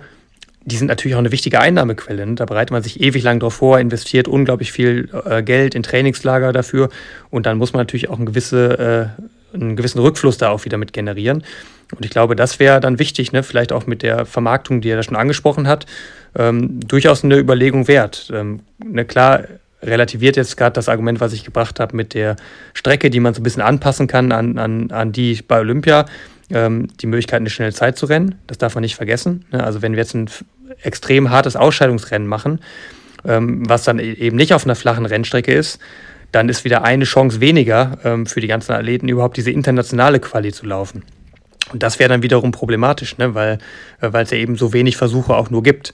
die 0.65 0.77
sind 0.77 0.87
natürlich 0.87 1.15
auch 1.15 1.19
eine 1.19 1.31
wichtige 1.31 1.59
Einnahmequelle. 1.59 2.25
Ne? 2.25 2.35
Da 2.35 2.45
bereitet 2.45 2.71
man 2.71 2.83
sich 2.83 3.01
ewig 3.01 3.23
lang 3.23 3.39
drauf 3.39 3.55
vor, 3.55 3.79
investiert 3.79 4.27
unglaublich 4.27 4.71
viel 4.71 5.09
äh, 5.25 5.43
Geld 5.43 5.75
in 5.75 5.83
Trainingslager 5.83 6.53
dafür 6.53 6.89
und 7.29 7.45
dann 7.45 7.57
muss 7.57 7.73
man 7.73 7.81
natürlich 7.81 8.09
auch 8.09 8.17
einen, 8.17 8.25
gewisse, 8.25 9.11
äh, 9.53 9.55
einen 9.55 9.75
gewissen 9.75 9.99
Rückfluss 9.99 10.37
da 10.37 10.49
auch 10.49 10.65
wieder 10.65 10.77
mit 10.77 10.93
generieren. 10.93 11.43
Und 11.95 12.05
ich 12.05 12.11
glaube, 12.11 12.35
das 12.35 12.59
wäre 12.59 12.79
dann 12.79 12.97
wichtig, 12.97 13.33
ne? 13.33 13.43
vielleicht 13.43 13.71
auch 13.71 13.85
mit 13.85 14.03
der 14.03 14.25
Vermarktung, 14.25 14.81
die 14.81 14.89
er 14.89 14.97
da 14.97 15.03
schon 15.03 15.15
angesprochen 15.15 15.67
hat, 15.67 15.85
ähm, 16.35 16.79
durchaus 16.79 17.23
eine 17.23 17.37
Überlegung 17.37 17.87
wert. 17.87 18.31
Ähm, 18.33 18.61
ne, 18.83 19.05
klar, 19.05 19.43
relativiert 19.83 20.35
jetzt 20.35 20.57
gerade 20.57 20.73
das 20.73 20.89
Argument, 20.89 21.19
was 21.19 21.33
ich 21.33 21.43
gebracht 21.43 21.79
habe 21.79 21.95
mit 21.95 22.13
der 22.13 22.35
Strecke, 22.73 23.09
die 23.09 23.19
man 23.19 23.33
so 23.33 23.41
ein 23.41 23.43
bisschen 23.43 23.61
anpassen 23.61 24.07
kann 24.07 24.31
an, 24.31 24.57
an, 24.57 24.91
an 24.91 25.11
die 25.11 25.41
bei 25.47 25.59
Olympia. 25.59 26.05
Ähm, 26.49 26.89
die 27.01 27.07
Möglichkeit, 27.07 27.39
eine 27.39 27.49
schnelle 27.49 27.73
Zeit 27.73 27.97
zu 27.97 28.05
rennen, 28.05 28.35
das 28.47 28.57
darf 28.57 28.75
man 28.75 28.81
nicht 28.81 28.95
vergessen. 28.95 29.45
Ne? 29.51 29.63
Also 29.63 29.81
wenn 29.81 29.93
wir 29.93 29.99
jetzt 29.99 30.13
ein 30.13 30.29
extrem 30.81 31.29
hartes 31.29 31.55
Ausscheidungsrennen 31.55 32.27
machen, 32.27 32.59
ähm, 33.25 33.67
was 33.67 33.83
dann 33.83 33.97
e-, 33.99 34.13
eben 34.13 34.35
nicht 34.35 34.53
auf 34.53 34.65
einer 34.65 34.75
flachen 34.75 35.05
Rennstrecke 35.05 35.53
ist, 35.53 35.79
dann 36.31 36.49
ist 36.49 36.65
wieder 36.65 36.83
eine 36.83 37.05
Chance 37.05 37.39
weniger 37.39 37.97
ähm, 38.03 38.25
für 38.25 38.41
die 38.41 38.47
ganzen 38.47 38.73
Athleten, 38.73 39.07
überhaupt 39.07 39.37
diese 39.37 39.51
internationale 39.51 40.19
Quali 40.19 40.51
zu 40.51 40.65
laufen. 40.65 41.03
Und 41.71 41.81
das 41.81 41.99
wäre 41.99 42.09
dann 42.09 42.23
wiederum 42.23 42.51
problematisch, 42.51 43.17
ne? 43.17 43.35
weil 43.35 43.59
äh, 44.01 44.21
es 44.21 44.31
ja 44.31 44.37
eben 44.37 44.57
so 44.57 44.73
wenig 44.73 44.97
Versuche 44.97 45.35
auch 45.35 45.49
nur 45.49 45.63
gibt. 45.63 45.93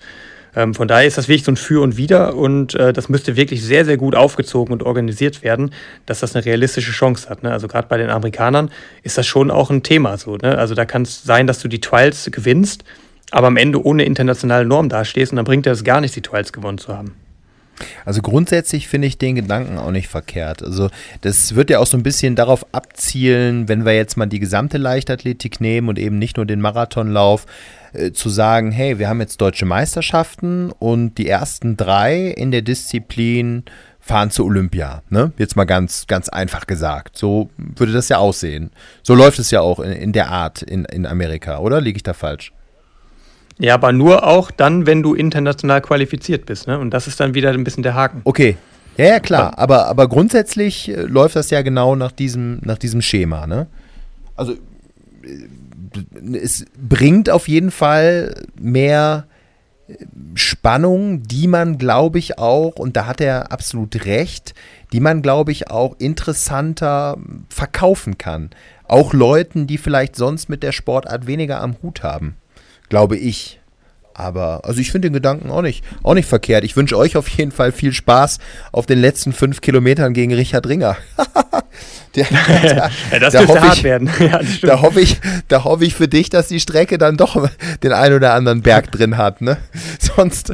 Ähm, 0.59 0.73
von 0.73 0.89
daher 0.89 1.07
ist 1.07 1.17
das 1.17 1.29
wirklich 1.29 1.45
so 1.45 1.53
ein 1.53 1.55
Für 1.55 1.81
und 1.81 1.95
Wider 1.95 2.35
und 2.35 2.75
äh, 2.75 2.91
das 2.91 3.07
müsste 3.07 3.37
wirklich 3.37 3.63
sehr, 3.63 3.85
sehr 3.85 3.95
gut 3.95 4.13
aufgezogen 4.13 4.73
und 4.73 4.83
organisiert 4.83 5.41
werden, 5.41 5.71
dass 6.05 6.19
das 6.19 6.35
eine 6.35 6.43
realistische 6.43 6.91
Chance 6.91 7.29
hat. 7.29 7.43
Ne? 7.43 7.51
Also 7.51 7.69
gerade 7.69 7.87
bei 7.87 7.97
den 7.97 8.09
Amerikanern 8.09 8.69
ist 9.01 9.17
das 9.17 9.25
schon 9.25 9.51
auch 9.51 9.69
ein 9.69 9.83
Thema 9.83 10.17
so. 10.17 10.35
Ne? 10.35 10.57
Also 10.57 10.75
da 10.75 10.83
kann 10.83 11.03
es 11.03 11.23
sein, 11.23 11.47
dass 11.47 11.59
du 11.59 11.69
die 11.69 11.79
Trials 11.79 12.29
gewinnst, 12.31 12.83
aber 13.31 13.47
am 13.47 13.55
Ende 13.55 13.81
ohne 13.81 14.03
internationale 14.03 14.65
Norm 14.65 14.89
dastehst 14.89 15.31
und 15.31 15.37
dann 15.37 15.45
bringt 15.45 15.65
dir 15.65 15.69
das 15.69 15.85
gar 15.85 16.01
nichts, 16.01 16.15
die 16.15 16.21
Trials 16.21 16.51
gewonnen 16.51 16.77
zu 16.77 16.97
haben. 16.97 17.15
Also 18.03 18.21
grundsätzlich 18.21 18.89
finde 18.89 19.07
ich 19.07 19.17
den 19.17 19.35
Gedanken 19.35 19.77
auch 19.77 19.91
nicht 19.91 20.09
verkehrt. 20.09 20.61
Also 20.61 20.89
das 21.21 21.55
wird 21.55 21.69
ja 21.69 21.79
auch 21.79 21.87
so 21.87 21.95
ein 21.95 22.03
bisschen 22.03 22.35
darauf 22.35 22.65
abzielen, 22.73 23.69
wenn 23.69 23.85
wir 23.85 23.95
jetzt 23.95 24.17
mal 24.17 24.25
die 24.25 24.39
gesamte 24.39 24.77
Leichtathletik 24.77 25.61
nehmen 25.61 25.87
und 25.87 25.97
eben 25.97 26.19
nicht 26.19 26.35
nur 26.35 26.45
den 26.45 26.59
Marathonlauf, 26.59 27.45
äh, 27.93 28.11
zu 28.11 28.29
sagen, 28.29 28.71
hey, 28.71 28.99
wir 28.99 29.09
haben 29.09 29.19
jetzt 29.19 29.41
deutsche 29.41 29.65
Meisterschaften 29.65 30.71
und 30.77 31.17
die 31.17 31.27
ersten 31.27 31.77
drei 31.77 32.27
in 32.27 32.51
der 32.51 32.61
Disziplin 32.61 33.63
fahren 33.99 34.31
zu 34.31 34.45
Olympia. 34.45 35.03
Ne? 35.09 35.31
Jetzt 35.37 35.55
mal 35.55 35.65
ganz, 35.65 36.07
ganz 36.07 36.29
einfach 36.29 36.67
gesagt. 36.67 37.17
So 37.17 37.49
würde 37.57 37.91
das 37.91 38.09
ja 38.09 38.17
aussehen. 38.17 38.71
So 39.03 39.13
läuft 39.13 39.39
es 39.39 39.51
ja 39.51 39.61
auch 39.61 39.79
in, 39.79 39.91
in 39.91 40.13
der 40.13 40.29
Art 40.29 40.61
in, 40.61 40.85
in 40.85 41.05
Amerika, 41.05 41.59
oder? 41.59 41.79
Liege 41.81 41.97
ich 41.97 42.03
da 42.03 42.13
falsch? 42.13 42.51
Ja, 43.59 43.73
aber 43.73 43.91
nur 43.91 44.25
auch 44.25 44.51
dann, 44.51 44.85
wenn 44.85 45.03
du 45.03 45.13
international 45.13 45.81
qualifiziert 45.81 46.45
bist. 46.45 46.67
Ne? 46.67 46.79
Und 46.79 46.91
das 46.91 47.07
ist 47.07 47.19
dann 47.19 47.33
wieder 47.33 47.51
ein 47.51 47.63
bisschen 47.63 47.83
der 47.83 47.93
Haken. 47.93 48.21
Okay. 48.23 48.57
Ja, 48.97 49.05
ja, 49.05 49.19
klar. 49.19 49.57
Aber, 49.57 49.87
aber 49.87 50.07
grundsätzlich 50.07 50.89
äh, 50.89 51.03
läuft 51.03 51.35
das 51.35 51.49
ja 51.49 51.61
genau 51.61 51.95
nach 51.95 52.11
diesem, 52.11 52.59
nach 52.63 52.77
diesem 52.77 53.01
Schema. 53.01 53.47
Ne? 53.47 53.67
Also 54.35 54.55
es 56.33 56.65
bringt 56.77 57.29
auf 57.29 57.47
jeden 57.47 57.71
Fall 57.71 58.43
mehr 58.59 59.25
Spannung, 60.35 61.23
die 61.23 61.47
man, 61.47 61.77
glaube 61.77 62.19
ich, 62.19 62.37
auch, 62.37 62.75
und 62.75 62.95
da 62.95 63.05
hat 63.05 63.21
er 63.21 63.51
absolut 63.51 64.05
recht, 64.05 64.53
die 64.93 64.99
man, 64.99 65.21
glaube 65.21 65.51
ich, 65.51 65.69
auch 65.71 65.95
interessanter 65.99 67.17
verkaufen 67.49 68.17
kann. 68.17 68.51
Auch 68.83 69.13
Leuten, 69.13 69.67
die 69.67 69.77
vielleicht 69.77 70.15
sonst 70.15 70.49
mit 70.49 70.63
der 70.63 70.71
Sportart 70.71 71.27
weniger 71.27 71.61
am 71.61 71.75
Hut 71.81 72.03
haben. 72.03 72.35
Glaube 72.89 73.17
ich. 73.17 73.58
Aber, 74.19 74.65
also 74.65 74.81
ich 74.81 74.91
finde 74.91 75.07
den 75.07 75.13
Gedanken 75.13 75.49
auch 75.49 75.61
nicht, 75.61 75.81
auch 76.03 76.13
nicht 76.13 76.27
verkehrt. 76.27 76.65
Ich 76.65 76.75
wünsche 76.75 76.97
euch 76.97 77.15
auf 77.15 77.29
jeden 77.29 77.53
Fall 77.53 77.71
viel 77.71 77.93
Spaß 77.93 78.39
auf 78.73 78.85
den 78.85 78.99
letzten 78.99 79.31
fünf 79.31 79.61
Kilometern 79.61 80.13
gegen 80.13 80.33
Richard 80.33 80.67
Ringer. 80.67 80.97
der, 82.17 82.25
der, 82.25 82.91
ja, 83.11 83.19
das 83.19 83.31
da 83.31 83.39
dürfte 83.39 83.61
hart 83.61 83.77
ich, 83.77 83.83
werden. 83.83 84.09
Ja, 84.19 84.41
da, 84.61 84.81
hoffe 84.81 84.99
ich, 84.99 85.21
da 85.47 85.63
hoffe 85.63 85.85
ich 85.85 85.95
für 85.95 86.09
dich, 86.09 86.29
dass 86.29 86.49
die 86.49 86.59
Strecke 86.59 86.97
dann 86.97 87.15
doch 87.15 87.49
den 87.81 87.93
ein 87.93 88.11
oder 88.11 88.33
anderen 88.33 88.61
Berg 88.61 88.91
drin 88.91 89.15
hat. 89.15 89.39
Ne? 89.39 89.55
Sonst, 89.99 90.53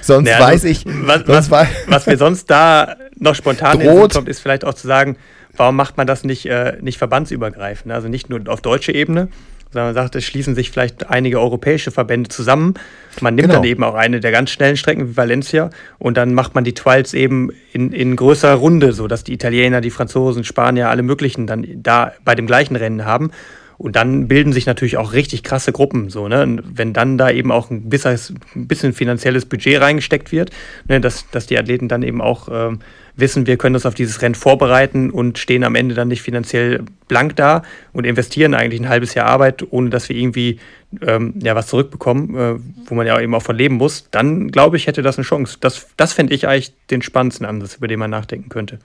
sonst 0.00 0.28
ja, 0.30 0.40
weiß 0.40 0.64
ich. 0.64 0.86
Was, 0.86 1.28
was, 1.28 1.50
weiß, 1.50 1.68
was 1.86 2.06
mir 2.06 2.16
sonst 2.16 2.48
da 2.48 2.96
noch 3.16 3.34
spontan 3.34 3.82
kommt, 3.82 4.28
ist 4.28 4.40
vielleicht 4.40 4.64
auch 4.64 4.74
zu 4.74 4.86
sagen, 4.86 5.18
warum 5.54 5.76
macht 5.76 5.98
man 5.98 6.06
das 6.06 6.24
nicht, 6.24 6.46
äh, 6.46 6.78
nicht 6.80 6.96
verbandsübergreifend? 6.96 7.92
Also 7.92 8.08
nicht 8.08 8.30
nur 8.30 8.40
auf 8.46 8.62
deutsche 8.62 8.92
Ebene, 8.92 9.28
sondern 9.74 9.88
man 9.88 9.94
sagt, 9.94 10.14
es 10.14 10.24
schließen 10.24 10.54
sich 10.54 10.70
vielleicht 10.70 11.10
einige 11.10 11.40
europäische 11.40 11.90
Verbände 11.90 12.30
zusammen. 12.30 12.74
Man 13.20 13.34
nimmt 13.34 13.48
genau. 13.48 13.60
dann 13.60 13.68
eben 13.68 13.82
auch 13.82 13.94
eine 13.94 14.20
der 14.20 14.30
ganz 14.30 14.50
schnellen 14.50 14.76
Strecken 14.76 15.10
wie 15.10 15.16
Valencia 15.16 15.70
und 15.98 16.16
dann 16.16 16.32
macht 16.32 16.54
man 16.54 16.62
die 16.62 16.74
Trials 16.74 17.12
eben 17.12 17.50
in, 17.72 17.92
in 17.92 18.14
größerer 18.14 18.54
Runde, 18.54 18.92
sodass 18.92 19.24
die 19.24 19.32
Italiener, 19.32 19.80
die 19.80 19.90
Franzosen, 19.90 20.44
Spanier, 20.44 20.90
alle 20.90 21.02
möglichen 21.02 21.48
dann 21.48 21.66
da 21.82 22.12
bei 22.24 22.36
dem 22.36 22.46
gleichen 22.46 22.76
Rennen 22.76 23.04
haben. 23.04 23.32
Und 23.76 23.96
dann 23.96 24.28
bilden 24.28 24.52
sich 24.52 24.66
natürlich 24.66 24.96
auch 24.96 25.12
richtig 25.12 25.42
krasse 25.42 25.72
Gruppen. 25.72 26.08
So, 26.08 26.28
ne? 26.28 26.44
Und 26.44 26.62
wenn 26.78 26.92
dann 26.92 27.18
da 27.18 27.30
eben 27.30 27.50
auch 27.50 27.70
ein 27.70 27.88
bisschen, 27.88 28.16
ein 28.54 28.68
bisschen 28.68 28.92
finanzielles 28.92 29.46
Budget 29.46 29.80
reingesteckt 29.80 30.30
wird, 30.30 30.50
ne? 30.86 31.00
dass, 31.00 31.28
dass 31.30 31.46
die 31.46 31.58
Athleten 31.58 31.88
dann 31.88 32.04
eben 32.04 32.20
auch 32.20 32.48
ähm, 32.50 32.78
wissen, 33.16 33.46
wir 33.46 33.56
können 33.56 33.76
uns 33.76 33.86
auf 33.86 33.94
dieses 33.94 34.22
Rennen 34.22 34.34
vorbereiten 34.34 35.10
und 35.10 35.38
stehen 35.38 35.64
am 35.64 35.74
Ende 35.74 35.94
dann 35.94 36.08
nicht 36.08 36.22
finanziell 36.22 36.82
blank 37.08 37.36
da 37.36 37.62
und 37.92 38.04
investieren 38.04 38.54
eigentlich 38.54 38.80
ein 38.80 38.88
halbes 38.88 39.14
Jahr 39.14 39.26
Arbeit, 39.26 39.64
ohne 39.70 39.90
dass 39.90 40.08
wir 40.08 40.16
irgendwie 40.16 40.58
ähm, 41.02 41.34
ja, 41.42 41.54
was 41.54 41.68
zurückbekommen, 41.68 42.34
äh, 42.36 42.54
wo 42.86 42.94
man 42.94 43.06
ja 43.06 43.20
eben 43.20 43.34
auch 43.34 43.42
von 43.42 43.56
leben 43.56 43.76
muss, 43.76 44.08
dann 44.10 44.50
glaube 44.50 44.76
ich, 44.76 44.86
hätte 44.86 45.02
das 45.02 45.16
eine 45.16 45.24
Chance. 45.24 45.58
Das, 45.60 45.86
das 45.96 46.12
fände 46.12 46.34
ich 46.34 46.48
eigentlich 46.48 46.74
den 46.90 47.02
spannendsten 47.02 47.46
Ansatz, 47.46 47.76
über 47.76 47.88
den 47.88 47.98
man 47.98 48.10
nachdenken 48.10 48.48
könnte. 48.48 48.78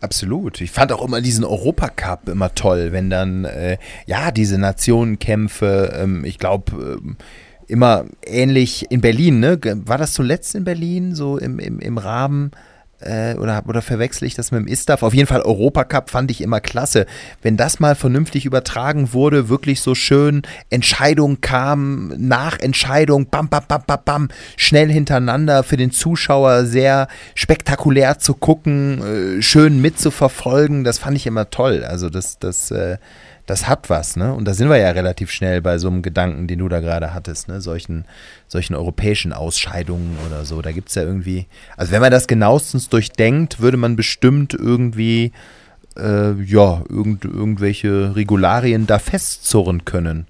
Absolut. 0.00 0.60
Ich 0.60 0.70
fand 0.70 0.92
auch 0.92 1.04
immer 1.04 1.20
diesen 1.20 1.44
Europacup 1.44 2.28
immer 2.28 2.54
toll, 2.54 2.92
wenn 2.92 3.10
dann, 3.10 3.44
äh, 3.44 3.76
ja, 4.06 4.30
diese 4.30 4.58
Nationenkämpfe, 4.58 5.92
ähm, 5.94 6.24
ich 6.24 6.38
glaube, 6.38 6.98
ähm, 7.02 7.16
immer 7.66 8.06
ähnlich 8.24 8.90
in 8.90 9.00
Berlin, 9.00 9.40
ne? 9.40 9.58
War 9.62 9.98
das 9.98 10.12
zuletzt 10.12 10.54
in 10.54 10.64
Berlin, 10.64 11.14
so 11.14 11.36
im, 11.36 11.58
im, 11.58 11.80
im 11.80 11.98
Rahmen 11.98 12.52
äh, 13.00 13.34
oder, 13.34 13.62
oder 13.66 13.82
verwechsel 13.82 14.26
ich 14.26 14.34
das 14.34 14.50
mit 14.50 14.60
dem 14.60 14.66
Istaf? 14.66 15.02
Auf 15.02 15.14
jeden 15.14 15.26
Fall 15.26 15.42
Europacup 15.42 16.10
fand 16.10 16.30
ich 16.30 16.40
immer 16.40 16.60
klasse. 16.60 17.06
Wenn 17.42 17.56
das 17.56 17.80
mal 17.80 17.94
vernünftig 17.94 18.44
übertragen 18.46 19.12
wurde, 19.12 19.48
wirklich 19.48 19.80
so 19.80 19.94
schön, 19.94 20.42
Entscheidung 20.70 21.40
kam, 21.40 22.12
nach 22.16 22.58
Entscheidung, 22.58 23.26
bam, 23.26 23.48
bam, 23.48 23.64
bam, 23.68 23.82
bam, 23.86 24.00
bam, 24.04 24.28
schnell 24.56 24.90
hintereinander 24.90 25.62
für 25.62 25.76
den 25.76 25.90
Zuschauer 25.90 26.64
sehr 26.64 27.08
spektakulär 27.34 28.18
zu 28.18 28.34
gucken, 28.34 29.38
äh, 29.38 29.42
schön 29.42 29.80
mitzuverfolgen, 29.80 30.84
das 30.84 30.98
fand 30.98 31.16
ich 31.16 31.26
immer 31.26 31.50
toll. 31.50 31.84
Also 31.84 32.10
das, 32.10 32.38
das, 32.38 32.70
äh, 32.70 32.98
das 33.46 33.68
hat 33.68 33.88
was, 33.88 34.16
ne? 34.16 34.34
Und 34.34 34.44
da 34.44 34.54
sind 34.54 34.68
wir 34.68 34.76
ja 34.76 34.90
relativ 34.90 35.30
schnell 35.30 35.62
bei 35.62 35.78
so 35.78 35.88
einem 35.88 36.02
Gedanken, 36.02 36.48
den 36.48 36.58
du 36.58 36.68
da 36.68 36.80
gerade 36.80 37.14
hattest, 37.14 37.48
ne? 37.48 37.60
Solchen, 37.60 38.04
solchen 38.48 38.74
europäischen 38.74 39.32
Ausscheidungen 39.32 40.18
oder 40.26 40.44
so. 40.44 40.60
Da 40.62 40.72
gibt 40.72 40.88
es 40.88 40.96
ja 40.96 41.02
irgendwie, 41.02 41.46
also 41.76 41.92
wenn 41.92 42.00
man 42.00 42.10
das 42.10 42.26
genauestens 42.26 42.88
durchdenkt, 42.88 43.60
würde 43.60 43.76
man 43.76 43.94
bestimmt 43.94 44.52
irgendwie, 44.52 45.32
äh, 45.96 46.32
ja, 46.42 46.82
irgend, 46.88 47.24
irgendwelche 47.24 48.16
Regularien 48.16 48.86
da 48.86 48.98
festzurren 48.98 49.84
können. 49.84 50.26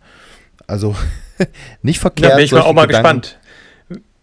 Also 0.66 0.94
nicht 1.82 2.00
verkehrt. 2.00 2.32
Da 2.32 2.36
bin 2.36 2.44
ich 2.44 2.52
mal 2.52 2.60
auch 2.60 2.74
mal 2.74 2.86
Gedanken. 2.86 3.20
gespannt 3.20 3.38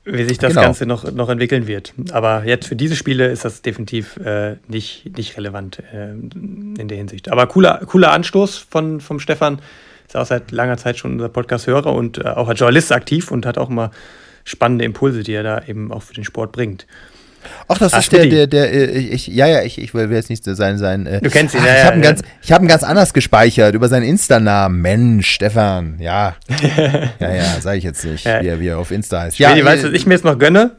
wie 0.05 0.23
sich 0.25 0.37
das 0.37 0.49
genau. 0.51 0.63
Ganze 0.63 0.85
noch, 0.85 1.09
noch 1.11 1.29
entwickeln 1.29 1.67
wird. 1.67 1.93
Aber 2.11 2.43
jetzt 2.45 2.67
für 2.67 2.75
diese 2.75 2.95
Spiele 2.95 3.27
ist 3.27 3.45
das 3.45 3.61
definitiv 3.61 4.17
äh, 4.17 4.57
nicht, 4.67 5.17
nicht 5.17 5.37
relevant 5.37 5.79
äh, 5.93 6.11
in 6.11 6.87
der 6.87 6.97
Hinsicht. 6.97 7.31
Aber 7.31 7.47
cooler, 7.47 7.81
cooler 7.85 8.11
Anstoß 8.11 8.57
von, 8.57 8.99
vom 8.99 9.19
Stefan. 9.19 9.59
Ist 10.05 10.17
auch 10.17 10.25
seit 10.25 10.51
langer 10.51 10.77
Zeit 10.77 10.97
schon 10.97 11.13
unser 11.13 11.29
Podcast-Hörer 11.29 11.93
und 11.93 12.17
äh, 12.17 12.23
auch 12.23 12.49
als 12.49 12.59
Journalist 12.59 12.91
aktiv 12.91 13.31
und 13.31 13.45
hat 13.45 13.57
auch 13.57 13.69
immer 13.69 13.91
spannende 14.43 14.83
Impulse, 14.83 15.23
die 15.23 15.33
er 15.33 15.43
da 15.43 15.63
eben 15.65 15.91
auch 15.91 16.03
für 16.03 16.13
den 16.13 16.25
Sport 16.25 16.51
bringt. 16.51 16.85
Ach, 17.67 17.77
das 17.77 17.93
Ach, 17.93 17.99
ist 17.99 18.11
der, 18.11 18.25
der, 18.27 18.47
der, 18.47 18.73
äh, 18.73 18.97
ich, 18.97 19.27
ja, 19.27 19.47
ja, 19.47 19.61
ich, 19.61 19.79
ich 19.79 19.93
will 19.93 20.11
jetzt 20.11 20.29
nicht 20.29 20.43
sein, 20.43 20.77
sein. 20.77 21.05
Äh, 21.05 21.21
du 21.21 21.29
kennst 21.29 21.55
ihn, 21.55 21.61
ach, 21.63 21.67
ja. 21.67 21.75
Ich 21.75 21.83
habe 21.83 21.99
ja, 21.99 22.11
ihn, 22.11 22.17
ja. 22.43 22.55
hab 22.55 22.61
ihn 22.61 22.67
ganz 22.67 22.83
anders 22.83 23.13
gespeichert 23.13 23.75
über 23.75 23.87
seinen 23.89 24.03
Insta-Namen. 24.03 24.81
Mensch, 24.81 25.29
Stefan, 25.29 25.97
ja. 25.99 26.35
ja, 27.19 27.33
ja, 27.33 27.61
sage 27.61 27.77
ich 27.77 27.83
jetzt 27.83 28.03
nicht, 28.05 28.25
ja. 28.25 28.41
wie, 28.41 28.47
er, 28.47 28.59
wie 28.59 28.67
er 28.67 28.77
auf 28.79 28.91
Insta 28.91 29.21
heißt. 29.21 29.39
Ja, 29.39 29.51
Schwedi, 29.51 29.65
weißt 29.65 29.83
du, 29.83 29.87
was 29.87 29.93
ich 29.93 30.05
mir 30.05 30.13
jetzt 30.13 30.25
noch 30.25 30.37
gönne? 30.37 30.71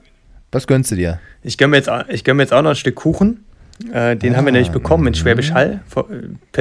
Was 0.53 0.67
gönnst 0.67 0.91
du 0.91 0.97
dir? 0.97 1.19
Ich 1.43 1.59
gönne 1.59 1.71
mir 1.71 1.77
jetzt, 1.79 1.91
ich 2.09 2.27
mir 2.27 2.43
jetzt 2.43 2.53
auch 2.53 2.63
noch 2.63 2.71
ein 2.71 2.77
Stück 2.77 2.95
Kuchen. 2.95 3.45
Äh, 3.93 4.17
den 4.17 4.35
ah, 4.35 4.37
haben 4.37 4.45
wir 4.45 4.53
nämlich 4.53 4.71
bekommen 4.71 5.07
in 5.09 5.15
Schwäbisch 5.15 5.53
Hall 5.53 5.81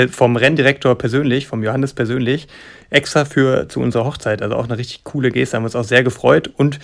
vom 0.10 0.36
Renndirektor 0.36 0.98
persönlich, 0.98 1.46
vom 1.46 1.64
Johannes 1.64 1.94
persönlich, 1.94 2.48
extra 2.90 3.24
für 3.26 3.70
zu 3.70 3.82
unserer 3.82 4.06
Hochzeit. 4.06 4.42
Also 4.42 4.56
auch 4.56 4.66
eine 4.66 4.78
richtig 4.78 5.04
coole 5.04 5.30
Geste, 5.30 5.58
haben 5.58 5.64
uns 5.64 5.76
auch 5.76 5.84
sehr 5.84 6.04
gefreut 6.04 6.50
und 6.58 6.80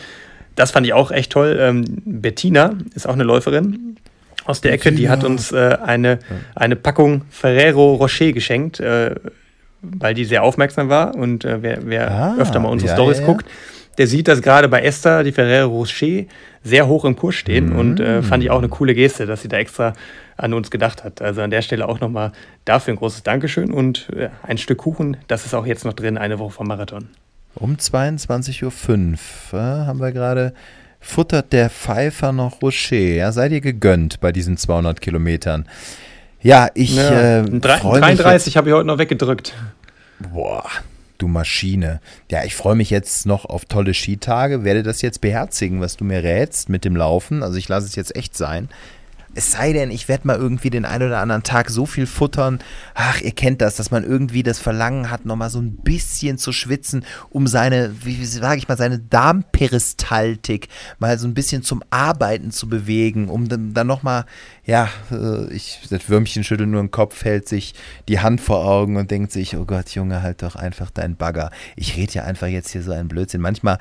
das 0.56 0.72
fand 0.72 0.86
ich 0.86 0.94
auch 0.94 1.12
echt 1.12 1.32
toll. 1.32 1.58
Ähm, 1.60 1.86
Bettina 2.06 2.74
ist 2.96 3.08
auch 3.08 3.14
eine 3.14 3.24
Läuferin 3.24 3.98
aus 4.46 4.62
der 4.62 4.74
Ecke, 4.74 4.92
die 4.92 5.10
hat 5.10 5.24
uns 5.24 5.52
äh, 5.52 5.78
eine, 5.84 6.20
eine 6.56 6.76
Packung 6.76 7.22
Ferrero 7.30 7.94
Rocher 7.94 8.32
geschenkt, 8.32 8.80
äh, 8.80 9.16
weil 9.82 10.14
die 10.14 10.26
sehr 10.26 10.44
aufmerksam 10.44 10.90
war. 10.90 11.16
Und 11.16 11.46
äh, 11.46 11.62
wer, 11.62 11.80
wer 11.86 12.12
ah, 12.12 12.36
öfter 12.40 12.60
mal 12.60 12.70
unsere 12.70 12.90
ja, 12.90 12.96
Stories 12.96 13.20
ja, 13.20 13.26
guckt, 13.26 13.46
der 13.98 14.08
sieht, 14.08 14.28
dass 14.28 14.42
gerade 14.42 14.68
bei 14.68 14.82
Esther 14.82 15.24
die 15.24 15.32
Ferrero 15.32 15.70
Rocher 15.70 16.26
sehr 16.64 16.88
hoch 16.88 17.06
im 17.06 17.16
Kurs 17.16 17.36
stehen. 17.36 17.74
Mm. 17.74 17.80
Und 17.80 18.00
äh, 18.00 18.24
fand 18.24 18.44
ich 18.44 18.50
auch 18.50 18.58
eine 18.58 18.70
coole 18.70 18.96
Geste, 18.96 19.26
dass 19.26 19.44
sie 19.44 19.50
da 19.50 19.58
extra 19.58 19.94
an 20.36 20.54
uns 20.54 20.72
gedacht 20.72 21.04
hat. 21.04 21.22
Also 21.22 21.42
an 21.42 21.52
der 21.52 21.62
Stelle 21.62 21.88
auch 21.88 22.00
nochmal 22.00 22.32
dafür 22.66 22.94
ein 22.94 22.98
großes 22.98 23.24
Dankeschön 23.24 23.72
und 23.72 24.10
äh, 24.16 24.30
ein 24.42 24.58
Stück 24.58 24.80
Kuchen, 24.80 25.18
das 25.28 25.46
ist 25.46 25.54
auch 25.54 25.66
jetzt 25.66 25.86
noch 25.86 25.94
drin, 25.94 26.18
eine 26.18 26.40
Woche 26.40 26.52
vom 26.52 26.68
Marathon. 26.68 27.10
Um 27.60 27.76
22.05 27.76 28.64
Uhr 28.64 29.60
äh, 29.60 29.86
haben 29.86 30.00
wir 30.00 30.12
gerade 30.12 30.54
futtert 31.02 31.52
der 31.52 31.70
Pfeifer 31.70 32.32
noch 32.32 32.62
Rocher. 32.62 32.96
Ja, 32.96 33.32
seid 33.32 33.52
ihr 33.52 33.62
gegönnt 33.62 34.20
bei 34.20 34.32
diesen 34.32 34.58
200 34.58 35.02
Kilometern. 35.02 35.68
Ja, 36.42 36.70
ich 36.74 36.96
ja, 36.96 37.42
äh, 37.42 37.44
33 37.44 38.56
habe 38.56 38.70
ich 38.70 38.76
heute 38.76 38.88
noch 38.88 38.98
weggedrückt. 38.98 39.54
Boah, 40.20 40.66
du 41.18 41.28
Maschine. 41.28 42.00
Ja, 42.32 42.46
ich 42.46 42.56
freue 42.56 42.76
mich 42.76 42.90
jetzt 42.90 43.26
noch 43.26 43.46
auf 43.46 43.66
tolle 43.66 43.94
Skitage, 43.94 44.64
werde 44.64 44.84
das 44.84 45.02
jetzt 45.02 45.20
beherzigen, 45.20 45.82
was 45.82 45.98
du 45.98 46.06
mir 46.06 46.24
rätst 46.24 46.70
mit 46.70 46.86
dem 46.86 46.96
Laufen. 46.96 47.44
Also 47.44 47.58
ich 47.58 47.68
lasse 47.68 47.88
es 47.88 47.96
jetzt 47.96 48.16
echt 48.16 48.38
sein. 48.38 48.70
Es 49.36 49.52
sei 49.52 49.74
denn, 49.74 49.92
ich 49.92 50.08
werde 50.08 50.28
mal 50.28 50.38
irgendwie 50.38 50.70
den 50.70 50.86
einen 50.86 51.08
oder 51.08 51.20
anderen 51.20 51.44
Tag 51.44 51.70
so 51.70 51.86
viel 51.86 52.08
futtern. 52.08 52.60
Ach, 52.96 53.22
ihr 53.22 53.32
kennt 53.32 53.62
das, 53.62 53.76
dass 53.76 53.92
man 53.92 54.04
irgendwie 54.04 54.44
das 54.44 54.60
Verlangen 54.60 55.12
hat, 55.12 55.26
nochmal 55.26 55.50
so 55.50 55.60
ein 55.60 55.78
bisschen 55.78 56.38
zu 56.38 56.52
schwitzen, 56.52 57.06
um 57.30 57.48
seine, 57.48 57.94
wie 58.04 58.26
sage 58.26 58.58
ich 58.58 58.68
mal, 58.68 58.78
seine 58.78 59.00
Darmperistaltik 59.00 60.68
mal 60.98 61.18
so 61.20 61.28
ein 61.28 61.34
bisschen 61.34 61.64
zum 61.64 61.84
Arbeiten 61.90 62.52
zu 62.52 62.68
bewegen, 62.68 63.30
um 63.30 63.48
dann, 63.48 63.74
dann 63.74 63.88
nochmal, 63.88 64.26
ja, 64.66 64.90
äh, 65.12 65.52
ich, 65.54 65.82
das 65.90 66.10
Würmchen 66.10 66.44
schüttelt 66.44 66.70
nur 66.70 66.82
den 66.82 66.92
Kopf, 66.92 67.24
hält 67.24 67.48
sich 67.48 67.76
die 68.08 68.20
Hand 68.20 68.42
vor 68.42 68.66
Augen 68.66 68.98
und 68.98 69.12
denkt 69.12 69.32
sich, 69.32 69.56
oh 69.56 69.66
Gott, 69.66 69.90
Junge, 69.92 70.22
halt 70.24 70.42
doch 70.42 70.56
einfach 70.56 70.90
deinen 70.90 71.16
Bagger. 71.16 71.52
Ich 71.76 71.96
rede 71.98 72.14
ja 72.14 72.24
einfach 72.24 72.48
jetzt 72.48 72.72
hier 72.72 72.82
so 72.82 72.92
einen 72.92 73.08
Blödsinn. 73.08 73.42
Manchmal 73.42 73.78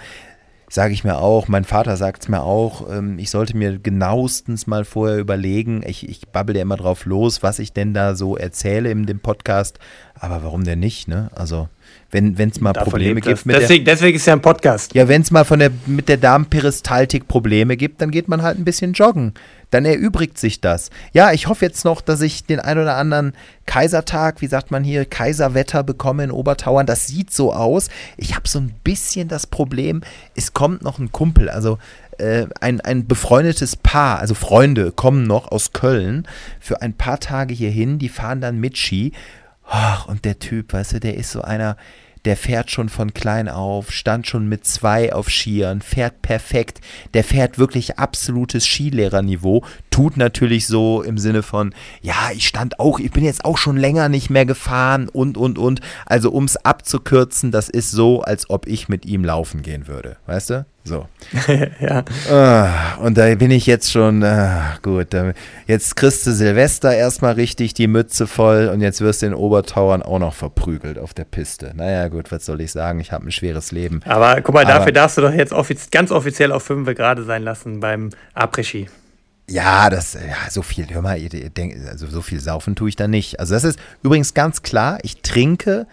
sage 0.71 0.93
ich 0.93 1.05
mir 1.05 1.19
auch, 1.19 1.49
mein 1.49 1.65
Vater 1.65 1.97
sagt 1.97 2.23
es 2.23 2.29
mir 2.29 2.43
auch, 2.43 2.91
ähm, 2.91 3.19
ich 3.19 3.31
sollte 3.31 3.57
mir 3.57 3.79
genauestens 3.79 4.67
mal 4.67 4.85
vorher 4.85 5.19
überlegen, 5.19 5.83
ich, 5.87 6.09
ich 6.09 6.29
babbel 6.29 6.57
ja 6.57 6.63
immer 6.63 6.77
drauf 6.77 7.07
los, 7.07 7.43
was 7.43 7.59
ich 7.59 7.73
denn 7.73 7.95
da 7.95 8.15
so 8.15 8.37
erzähle 8.37 8.91
in 8.91 9.07
dem 9.07 9.21
Podcast, 9.21 9.79
aber 10.15 10.43
warum 10.43 10.65
denn 10.65 10.81
nicht, 10.81 11.09
ne? 11.09 11.31
Also 11.35 11.69
wenn 12.11 12.35
es 12.39 12.61
mal 12.61 12.73
Davon 12.73 12.91
Probleme 12.91 13.21
gibt 13.21 13.45
mit 13.45 13.57
deswegen, 13.57 13.85
der, 13.85 13.95
deswegen 13.95 14.17
ist 14.17 14.27
ja 14.27 14.33
ein 14.33 14.41
Podcast. 14.41 14.95
Ja, 14.95 15.09
wenn 15.09 15.21
es 15.23 15.31
mal 15.31 15.45
von 15.45 15.59
der 15.59 15.71
mit 15.87 16.09
der 16.09 16.17
Darmperistaltik 16.17 17.29
Probleme 17.29 17.77
gibt, 17.77 18.01
dann 18.01 18.11
geht 18.11 18.29
man 18.29 18.43
halt 18.43 18.59
ein 18.59 18.65
bisschen 18.65 18.95
joggen. 18.95 19.35
Dann 19.71 19.85
erübrigt 19.85 20.39
sich 20.39 20.63
das. 20.63 20.89
Ja, 21.13 21.33
ich 21.33 21.49
hoffe 21.49 21.67
jetzt 21.67 21.85
noch, 21.85 22.01
dass 22.01 22.23
ich 22.23 22.45
den 22.45 22.61
ein 22.61 22.79
oder 22.79 22.97
anderen 22.97 23.35
Kaisertag, 23.67 24.41
wie 24.41 24.47
sagt 24.47 24.71
man 24.71 24.83
hier, 24.83 25.05
Kaiserwetter 25.05 25.83
bekomme 25.83 26.25
in 26.25 26.31
Obertauern. 26.31 26.87
Das 26.87 27.07
sieht 27.07 27.31
so 27.31 27.53
aus. 27.53 27.91
Ich 28.17 28.35
habe 28.35 28.49
so 28.49 28.59
ein 28.59 28.75
bisschen 28.83 29.29
das 29.29 29.47
Problem, 29.47 30.01
es 30.35 30.55
kommt 30.55 30.81
noch 30.81 30.99
ein 30.99 31.13
Kumpel, 31.13 31.51
also 31.51 31.77
äh, 32.17 32.47
ein, 32.61 32.81
ein 32.81 33.07
befreundetes 33.07 33.77
Paar, 33.77 34.19
also 34.19 34.35
Freunde, 34.35 34.93
kommen 34.93 35.25
noch 35.25 35.53
aus 35.53 35.73
Köln 35.73 36.27
für 36.59 36.81
ein 36.81 36.95
paar 36.95 37.21
Tage 37.21 37.53
hierhin. 37.53 37.99
Die 37.99 38.09
fahren 38.09 38.41
dann 38.41 38.59
mit 38.59 38.79
Ski 38.79 39.13
und 40.07 40.25
der 40.25 40.39
Typ, 40.39 40.73
weißt 40.73 40.95
du, 40.95 41.01
der 41.01 41.17
ist 41.17 41.31
so 41.31 41.43
einer, 41.43 41.77
der 42.25 42.37
fährt 42.37 42.71
schon 42.71 42.89
von 42.89 43.15
klein 43.15 43.49
auf, 43.49 43.93
stand 43.93 44.27
schon 44.27 44.49
mit 44.49 44.67
zwei 44.67 45.13
auf 45.13 45.31
Skiern, 45.31 45.81
fährt 45.81 46.23
perfekt, 46.23 46.81
der 47.15 47.25
fährt 47.25 47.59
wirklich 47.59 47.99
absolutes 47.99 48.67
Skilehrerniveau, 48.67 49.65
tut 49.91 50.17
natürlich 50.17 50.67
so 50.67 51.03
im 51.03 51.19
Sinne 51.19 51.43
von, 51.43 51.75
ja, 52.03 52.31
ich 52.35 52.47
stand 52.47 52.81
auch, 52.81 52.99
ich 52.99 53.13
bin 53.13 53.25
jetzt 53.25 53.45
auch 53.45 53.59
schon 53.59 53.77
länger 53.77 54.09
nicht 54.09 54.31
mehr 54.31 54.47
gefahren 54.47 55.09
und, 55.09 55.37
und, 55.37 55.59
und. 55.59 55.81
Also 56.07 56.31
um 56.31 56.45
es 56.45 56.57
abzukürzen, 56.57 57.51
das 57.51 57.69
ist 57.69 57.91
so, 57.91 58.23
als 58.23 58.51
ob 58.51 58.67
ich 58.67 58.89
mit 58.89 59.07
ihm 59.07 59.25
laufen 59.25 59.63
gehen 59.63 59.87
würde, 59.87 60.17
weißt 60.27 60.51
du? 60.51 60.67
So. 60.89 61.07
ja. 61.81 62.03
Ah, 62.31 62.97
und 63.03 63.19
da 63.19 63.35
bin 63.35 63.51
ich 63.51 63.67
jetzt 63.67 63.93
schon, 63.93 64.25
ah, 64.25 64.79
gut, 64.83 65.09
jetzt 65.67 65.97
kriegst 65.97 66.27
du 66.27 66.33
Silvester 66.33 66.95
erstmal 66.95 67.35
richtig 67.35 67.75
die 67.75 67.87
Mütze 67.87 68.27
voll 68.27 68.69
und 68.73 68.81
jetzt 68.81 69.03
wirst 69.03 69.21
du 69.21 69.27
in 69.27 69.35
Obertauern 69.35 70.03
auch 70.03 70.19
noch 70.19 70.35
verprügelt 70.35 70.99
auf 70.99 71.13
der 71.13 71.25
Piste. 71.25 71.73
Naja, 71.77 72.09
gut, 72.09 72.33
was 72.33 72.47
soll 72.47 72.63
ich 72.63 72.73
sagen? 72.73 73.01
Ich 73.01 73.13
habe 73.13 73.27
ein 73.27 73.33
schweres 73.33 73.71
Leben. 73.71 74.01
Aber 74.07 74.41
guck 74.41 74.55
mal, 74.55 74.65
dafür 74.65 74.83
Aber, 74.83 74.93
darfst 74.93 75.19
du 75.19 75.23
doch 75.23 75.33
jetzt 75.33 75.53
offiz 75.53 75.91
ganz 75.91 76.11
offiziell 76.11 76.53
auf 76.53 76.63
5 76.63 76.95
gerade 76.95 77.23
sein 77.25 77.43
lassen 77.43 77.81
beim 77.81 78.09
Après-Ski. 78.35 78.89
Ja, 79.51 79.91
das, 79.91 80.15
ja, 80.15 80.51
so 80.51 80.63
viel, 80.63 80.87
hör 80.91 81.03
mal, 81.03 81.19
ihr, 81.19 81.33
ihr 81.33 81.51
denkt, 81.51 81.77
also 81.89 82.07
so 82.07 82.23
viel 82.23 82.41
saufen 82.41 82.75
tue 82.77 82.89
ich 82.89 82.97
da 82.97 83.09
nicht. 83.09 83.41
Also 83.41 83.55
das 83.55 83.65
ist 83.65 83.79
übrigens 84.03 84.33
ganz 84.33 84.63
klar, 84.63 84.99
ich 85.03 85.21
trinke 85.21 85.87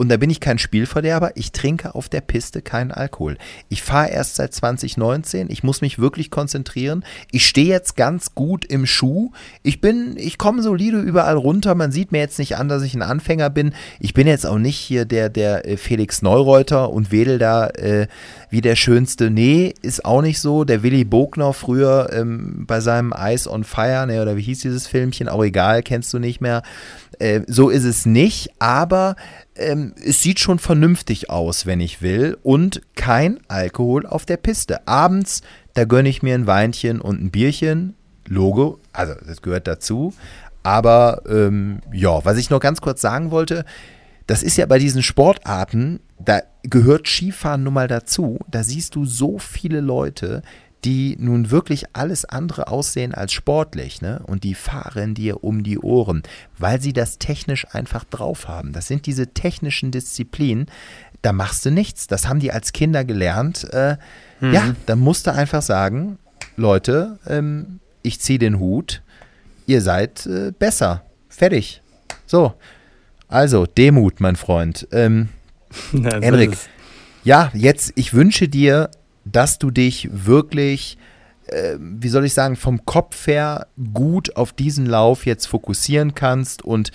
und 0.00 0.08
da 0.08 0.16
bin 0.16 0.30
ich 0.30 0.40
kein 0.40 0.56
Spielverderber, 0.56 1.32
ich 1.34 1.52
trinke 1.52 1.94
auf 1.94 2.08
der 2.08 2.22
Piste 2.22 2.62
keinen 2.62 2.90
Alkohol. 2.90 3.36
Ich 3.68 3.82
fahre 3.82 4.08
erst 4.08 4.36
seit 4.36 4.54
2019, 4.54 5.50
ich 5.50 5.62
muss 5.62 5.82
mich 5.82 5.98
wirklich 5.98 6.30
konzentrieren. 6.30 7.04
Ich 7.32 7.46
stehe 7.46 7.68
jetzt 7.68 7.96
ganz 7.96 8.34
gut 8.34 8.64
im 8.64 8.86
Schuh. 8.86 9.32
Ich 9.62 9.82
bin, 9.82 10.14
ich 10.16 10.38
komme 10.38 10.62
solide 10.62 11.00
überall 11.00 11.36
runter. 11.36 11.74
Man 11.74 11.92
sieht 11.92 12.12
mir 12.12 12.18
jetzt 12.18 12.38
nicht 12.38 12.56
an, 12.56 12.66
dass 12.66 12.82
ich 12.82 12.94
ein 12.94 13.02
Anfänger 13.02 13.50
bin. 13.50 13.74
Ich 13.98 14.14
bin 14.14 14.26
jetzt 14.26 14.46
auch 14.46 14.56
nicht 14.56 14.78
hier 14.78 15.04
der, 15.04 15.28
der 15.28 15.68
äh, 15.68 15.76
Felix 15.76 16.22
Neureuter 16.22 16.90
und 16.90 17.12
wedel 17.12 17.38
da 17.38 17.66
äh, 17.66 18.06
wie 18.48 18.62
der 18.62 18.76
Schönste. 18.76 19.28
Nee, 19.28 19.74
ist 19.82 20.06
auch 20.06 20.22
nicht 20.22 20.40
so. 20.40 20.64
Der 20.64 20.82
Willy 20.82 21.04
Bogner 21.04 21.52
früher 21.52 22.08
ähm, 22.10 22.64
bei 22.66 22.80
seinem 22.80 23.12
Ice 23.14 23.50
on 23.50 23.64
Fire, 23.64 24.06
ne, 24.06 24.22
oder 24.22 24.38
wie 24.38 24.42
hieß 24.42 24.60
dieses 24.60 24.86
Filmchen? 24.86 25.28
Auch 25.28 25.44
egal, 25.44 25.82
kennst 25.82 26.14
du 26.14 26.18
nicht 26.18 26.40
mehr. 26.40 26.62
Äh, 27.18 27.42
so 27.46 27.68
ist 27.68 27.84
es 27.84 28.06
nicht, 28.06 28.50
aber 28.60 29.14
ähm, 29.60 29.94
es 30.04 30.22
sieht 30.22 30.40
schon 30.40 30.58
vernünftig 30.58 31.30
aus, 31.30 31.66
wenn 31.66 31.80
ich 31.80 32.02
will. 32.02 32.38
Und 32.42 32.82
kein 32.96 33.40
Alkohol 33.48 34.06
auf 34.06 34.26
der 34.26 34.36
Piste. 34.36 34.86
Abends, 34.88 35.42
da 35.74 35.84
gönne 35.84 36.08
ich 36.08 36.22
mir 36.22 36.34
ein 36.34 36.46
Weinchen 36.46 37.00
und 37.00 37.22
ein 37.22 37.30
Bierchen. 37.30 37.94
Logo, 38.26 38.78
also 38.92 39.14
das 39.26 39.42
gehört 39.42 39.66
dazu. 39.66 40.14
Aber 40.62 41.22
ähm, 41.28 41.80
ja, 41.92 42.24
was 42.24 42.36
ich 42.36 42.50
noch 42.50 42.60
ganz 42.60 42.80
kurz 42.80 43.00
sagen 43.00 43.30
wollte, 43.30 43.64
das 44.26 44.42
ist 44.42 44.56
ja 44.56 44.66
bei 44.66 44.78
diesen 44.78 45.02
Sportarten, 45.02 46.00
da 46.18 46.42
gehört 46.62 47.08
Skifahren 47.08 47.64
nun 47.64 47.74
mal 47.74 47.88
dazu. 47.88 48.38
Da 48.48 48.62
siehst 48.62 48.94
du 48.94 49.04
so 49.04 49.38
viele 49.38 49.80
Leute, 49.80 50.42
die 50.84 51.16
nun 51.18 51.50
wirklich 51.50 51.84
alles 51.94 52.24
andere 52.24 52.68
aussehen 52.68 53.14
als 53.14 53.32
sportlich, 53.32 54.00
ne? 54.00 54.22
Und 54.26 54.44
die 54.44 54.54
fahren 54.54 55.14
dir 55.14 55.44
um 55.44 55.62
die 55.62 55.78
Ohren, 55.78 56.22
weil 56.58 56.80
sie 56.80 56.92
das 56.92 57.18
technisch 57.18 57.66
einfach 57.72 58.04
drauf 58.04 58.48
haben. 58.48 58.72
Das 58.72 58.86
sind 58.86 59.06
diese 59.06 59.28
technischen 59.28 59.90
Disziplinen, 59.90 60.66
da 61.22 61.32
machst 61.32 61.66
du 61.66 61.70
nichts. 61.70 62.06
Das 62.06 62.28
haben 62.28 62.40
die 62.40 62.52
als 62.52 62.72
Kinder 62.72 63.04
gelernt. 63.04 63.68
Äh, 63.72 63.96
mhm. 64.40 64.54
Ja, 64.54 64.74
dann 64.86 65.00
musst 65.00 65.26
du 65.26 65.32
einfach 65.32 65.62
sagen, 65.62 66.18
Leute, 66.56 67.18
ähm, 67.26 67.80
ich 68.02 68.20
ziehe 68.20 68.38
den 68.38 68.58
Hut, 68.58 69.02
ihr 69.66 69.82
seid 69.82 70.26
äh, 70.26 70.52
besser. 70.58 71.04
Fertig. 71.28 71.82
So. 72.26 72.54
Also, 73.28 73.66
Demut, 73.66 74.20
mein 74.20 74.36
Freund. 74.36 74.88
Ähm, 74.92 75.28
Na, 75.92 76.20
Henrik, 76.20 76.56
ja, 77.22 77.50
jetzt, 77.54 77.92
ich 77.96 78.14
wünsche 78.14 78.48
dir 78.48 78.90
dass 79.32 79.58
du 79.58 79.70
dich 79.70 80.08
wirklich, 80.12 80.98
äh, 81.46 81.76
wie 81.78 82.08
soll 82.08 82.24
ich 82.24 82.34
sagen, 82.34 82.56
vom 82.56 82.84
Kopf 82.84 83.26
her 83.26 83.66
gut 83.92 84.36
auf 84.36 84.52
diesen 84.52 84.86
Lauf 84.86 85.26
jetzt 85.26 85.46
fokussieren 85.46 86.14
kannst 86.14 86.62
und 86.62 86.92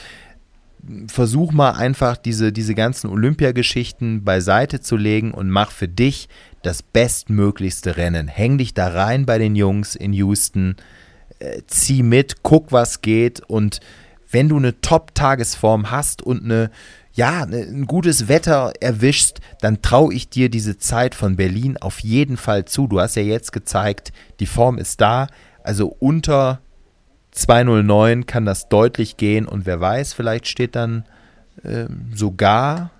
versuch 1.07 1.51
mal 1.51 1.71
einfach 1.71 2.17
diese, 2.17 2.51
diese 2.51 2.75
ganzen 2.75 3.09
Olympiageschichten 3.09 4.23
beiseite 4.23 4.81
zu 4.81 4.97
legen 4.97 5.31
und 5.31 5.49
mach 5.49 5.71
für 5.71 5.87
dich 5.87 6.29
das 6.61 6.83
bestmöglichste 6.83 7.97
Rennen. 7.97 8.27
Häng 8.27 8.57
dich 8.57 8.73
da 8.73 8.87
rein 8.89 9.25
bei 9.25 9.37
den 9.37 9.55
Jungs 9.55 9.95
in 9.95 10.13
Houston, 10.13 10.75
äh, 11.39 11.61
zieh 11.67 12.03
mit, 12.03 12.43
guck, 12.43 12.71
was 12.71 13.01
geht 13.01 13.41
und 13.41 13.79
wenn 14.31 14.49
du 14.49 14.57
eine 14.57 14.81
Top-Tagesform 14.81 15.91
hast 15.91 16.21
und 16.21 16.43
eine 16.43 16.69
ja, 17.15 17.45
ne, 17.45 17.61
ein 17.61 17.85
gutes 17.85 18.27
Wetter 18.27 18.73
erwischst, 18.81 19.39
dann 19.61 19.81
traue 19.81 20.13
ich 20.13 20.29
dir 20.29 20.49
diese 20.49 20.77
Zeit 20.77 21.15
von 21.15 21.37
Berlin 21.37 21.77
auf 21.77 21.99
jeden 21.99 22.37
Fall 22.37 22.65
zu. 22.65 22.87
Du 22.87 22.99
hast 22.99 23.15
ja 23.15 23.23
jetzt 23.23 23.53
gezeigt, 23.53 24.11
die 24.39 24.45
Form 24.45 24.77
ist 24.77 24.99
da. 24.99 25.27
Also 25.63 25.95
unter 25.99 26.59
209 27.31 28.25
kann 28.25 28.45
das 28.45 28.69
deutlich 28.69 29.17
gehen 29.17 29.47
und 29.47 29.65
wer 29.65 29.79
weiß, 29.79 30.13
vielleicht 30.13 30.47
steht 30.47 30.75
dann 30.75 31.05
äh, 31.63 31.85
sogar 32.13 32.91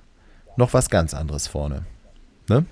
noch 0.55 0.73
was 0.73 0.89
ganz 0.89 1.13
anderes 1.13 1.47
vorne. 1.47 1.85
Ne? 2.47 2.65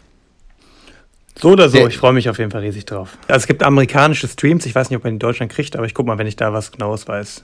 So 1.35 1.51
oder 1.51 1.67
so, 1.67 1.77
Der, 1.77 1.87
ich 1.87 1.97
freue 1.97 2.13
mich 2.13 2.29
auf 2.29 2.37
jeden 2.37 2.51
Fall 2.51 2.61
riesig 2.61 2.85
drauf. 2.85 3.17
Also 3.27 3.39
es 3.39 3.47
gibt 3.47 3.63
amerikanische 3.63 4.27
Streams, 4.27 4.65
ich 4.65 4.75
weiß 4.75 4.89
nicht, 4.89 4.97
ob 4.97 5.03
man 5.03 5.13
in 5.13 5.19
Deutschland 5.19 5.51
kriegt, 5.51 5.75
aber 5.75 5.85
ich 5.85 5.93
gucke 5.93 6.07
mal, 6.07 6.17
wenn 6.17 6.27
ich 6.27 6.37
da 6.37 6.53
was 6.53 6.71
Genaues 6.71 7.07
weiß, 7.07 7.43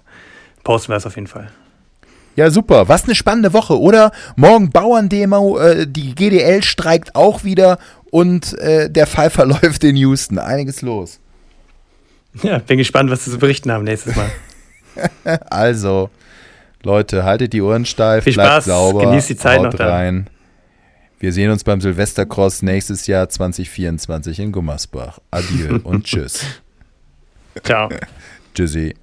posten 0.64 0.94
wir 0.94 0.98
es 0.98 1.06
auf 1.06 1.16
jeden 1.16 1.28
Fall. 1.28 1.52
Ja, 2.36 2.50
super. 2.52 2.88
Was 2.88 3.04
eine 3.04 3.16
spannende 3.16 3.54
Woche, 3.54 3.80
oder? 3.80 4.12
Morgen 4.36 4.70
Bauerndemo, 4.70 5.60
äh, 5.60 5.88
die 5.88 6.16
GDL 6.16 6.64
streikt 6.64 7.16
auch 7.16 7.44
wieder 7.44 7.80
und 8.12 8.58
äh, 8.60 8.90
der 8.90 9.08
Fall 9.08 9.30
verläuft 9.30 9.84
in 9.84 9.96
Houston. 9.96 10.40
Einiges 10.40 10.82
los. 10.82 11.20
Ja, 12.44 12.60
bin 12.60 12.78
gespannt, 12.78 13.10
was 13.10 13.26
sie 13.26 13.32
zu 13.32 13.40
berichten 13.40 13.72
haben 13.72 13.84
nächstes 13.84 14.16
Mal. 14.16 14.30
also, 15.50 16.10
Leute, 16.84 17.24
haltet 17.24 17.54
die 17.54 17.62
Ohren 17.62 17.86
steif, 17.86 18.24
Viel 18.24 18.34
bleibt 18.34 18.50
Spaß, 18.50 18.66
sauber, 18.66 19.02
genießt 19.02 19.30
die 19.30 19.36
Zeit 19.36 19.62
noch 19.62 19.78
rein. 19.80 20.30
Wir 21.20 21.34
sehen 21.34 21.52
uns 21.52 21.66
beim 21.66 21.82
Silvestercross 21.82 22.62
nächstes 22.62 23.06
Jahr 23.08 23.28
2024 23.28 24.40
in 24.40 24.52
Gummersbach. 24.54 25.20
Adieu 25.32 25.80
und 25.84 26.04
tschüss. 26.06 26.46
Ciao. 27.62 27.90
Tschüssi. 28.56 28.96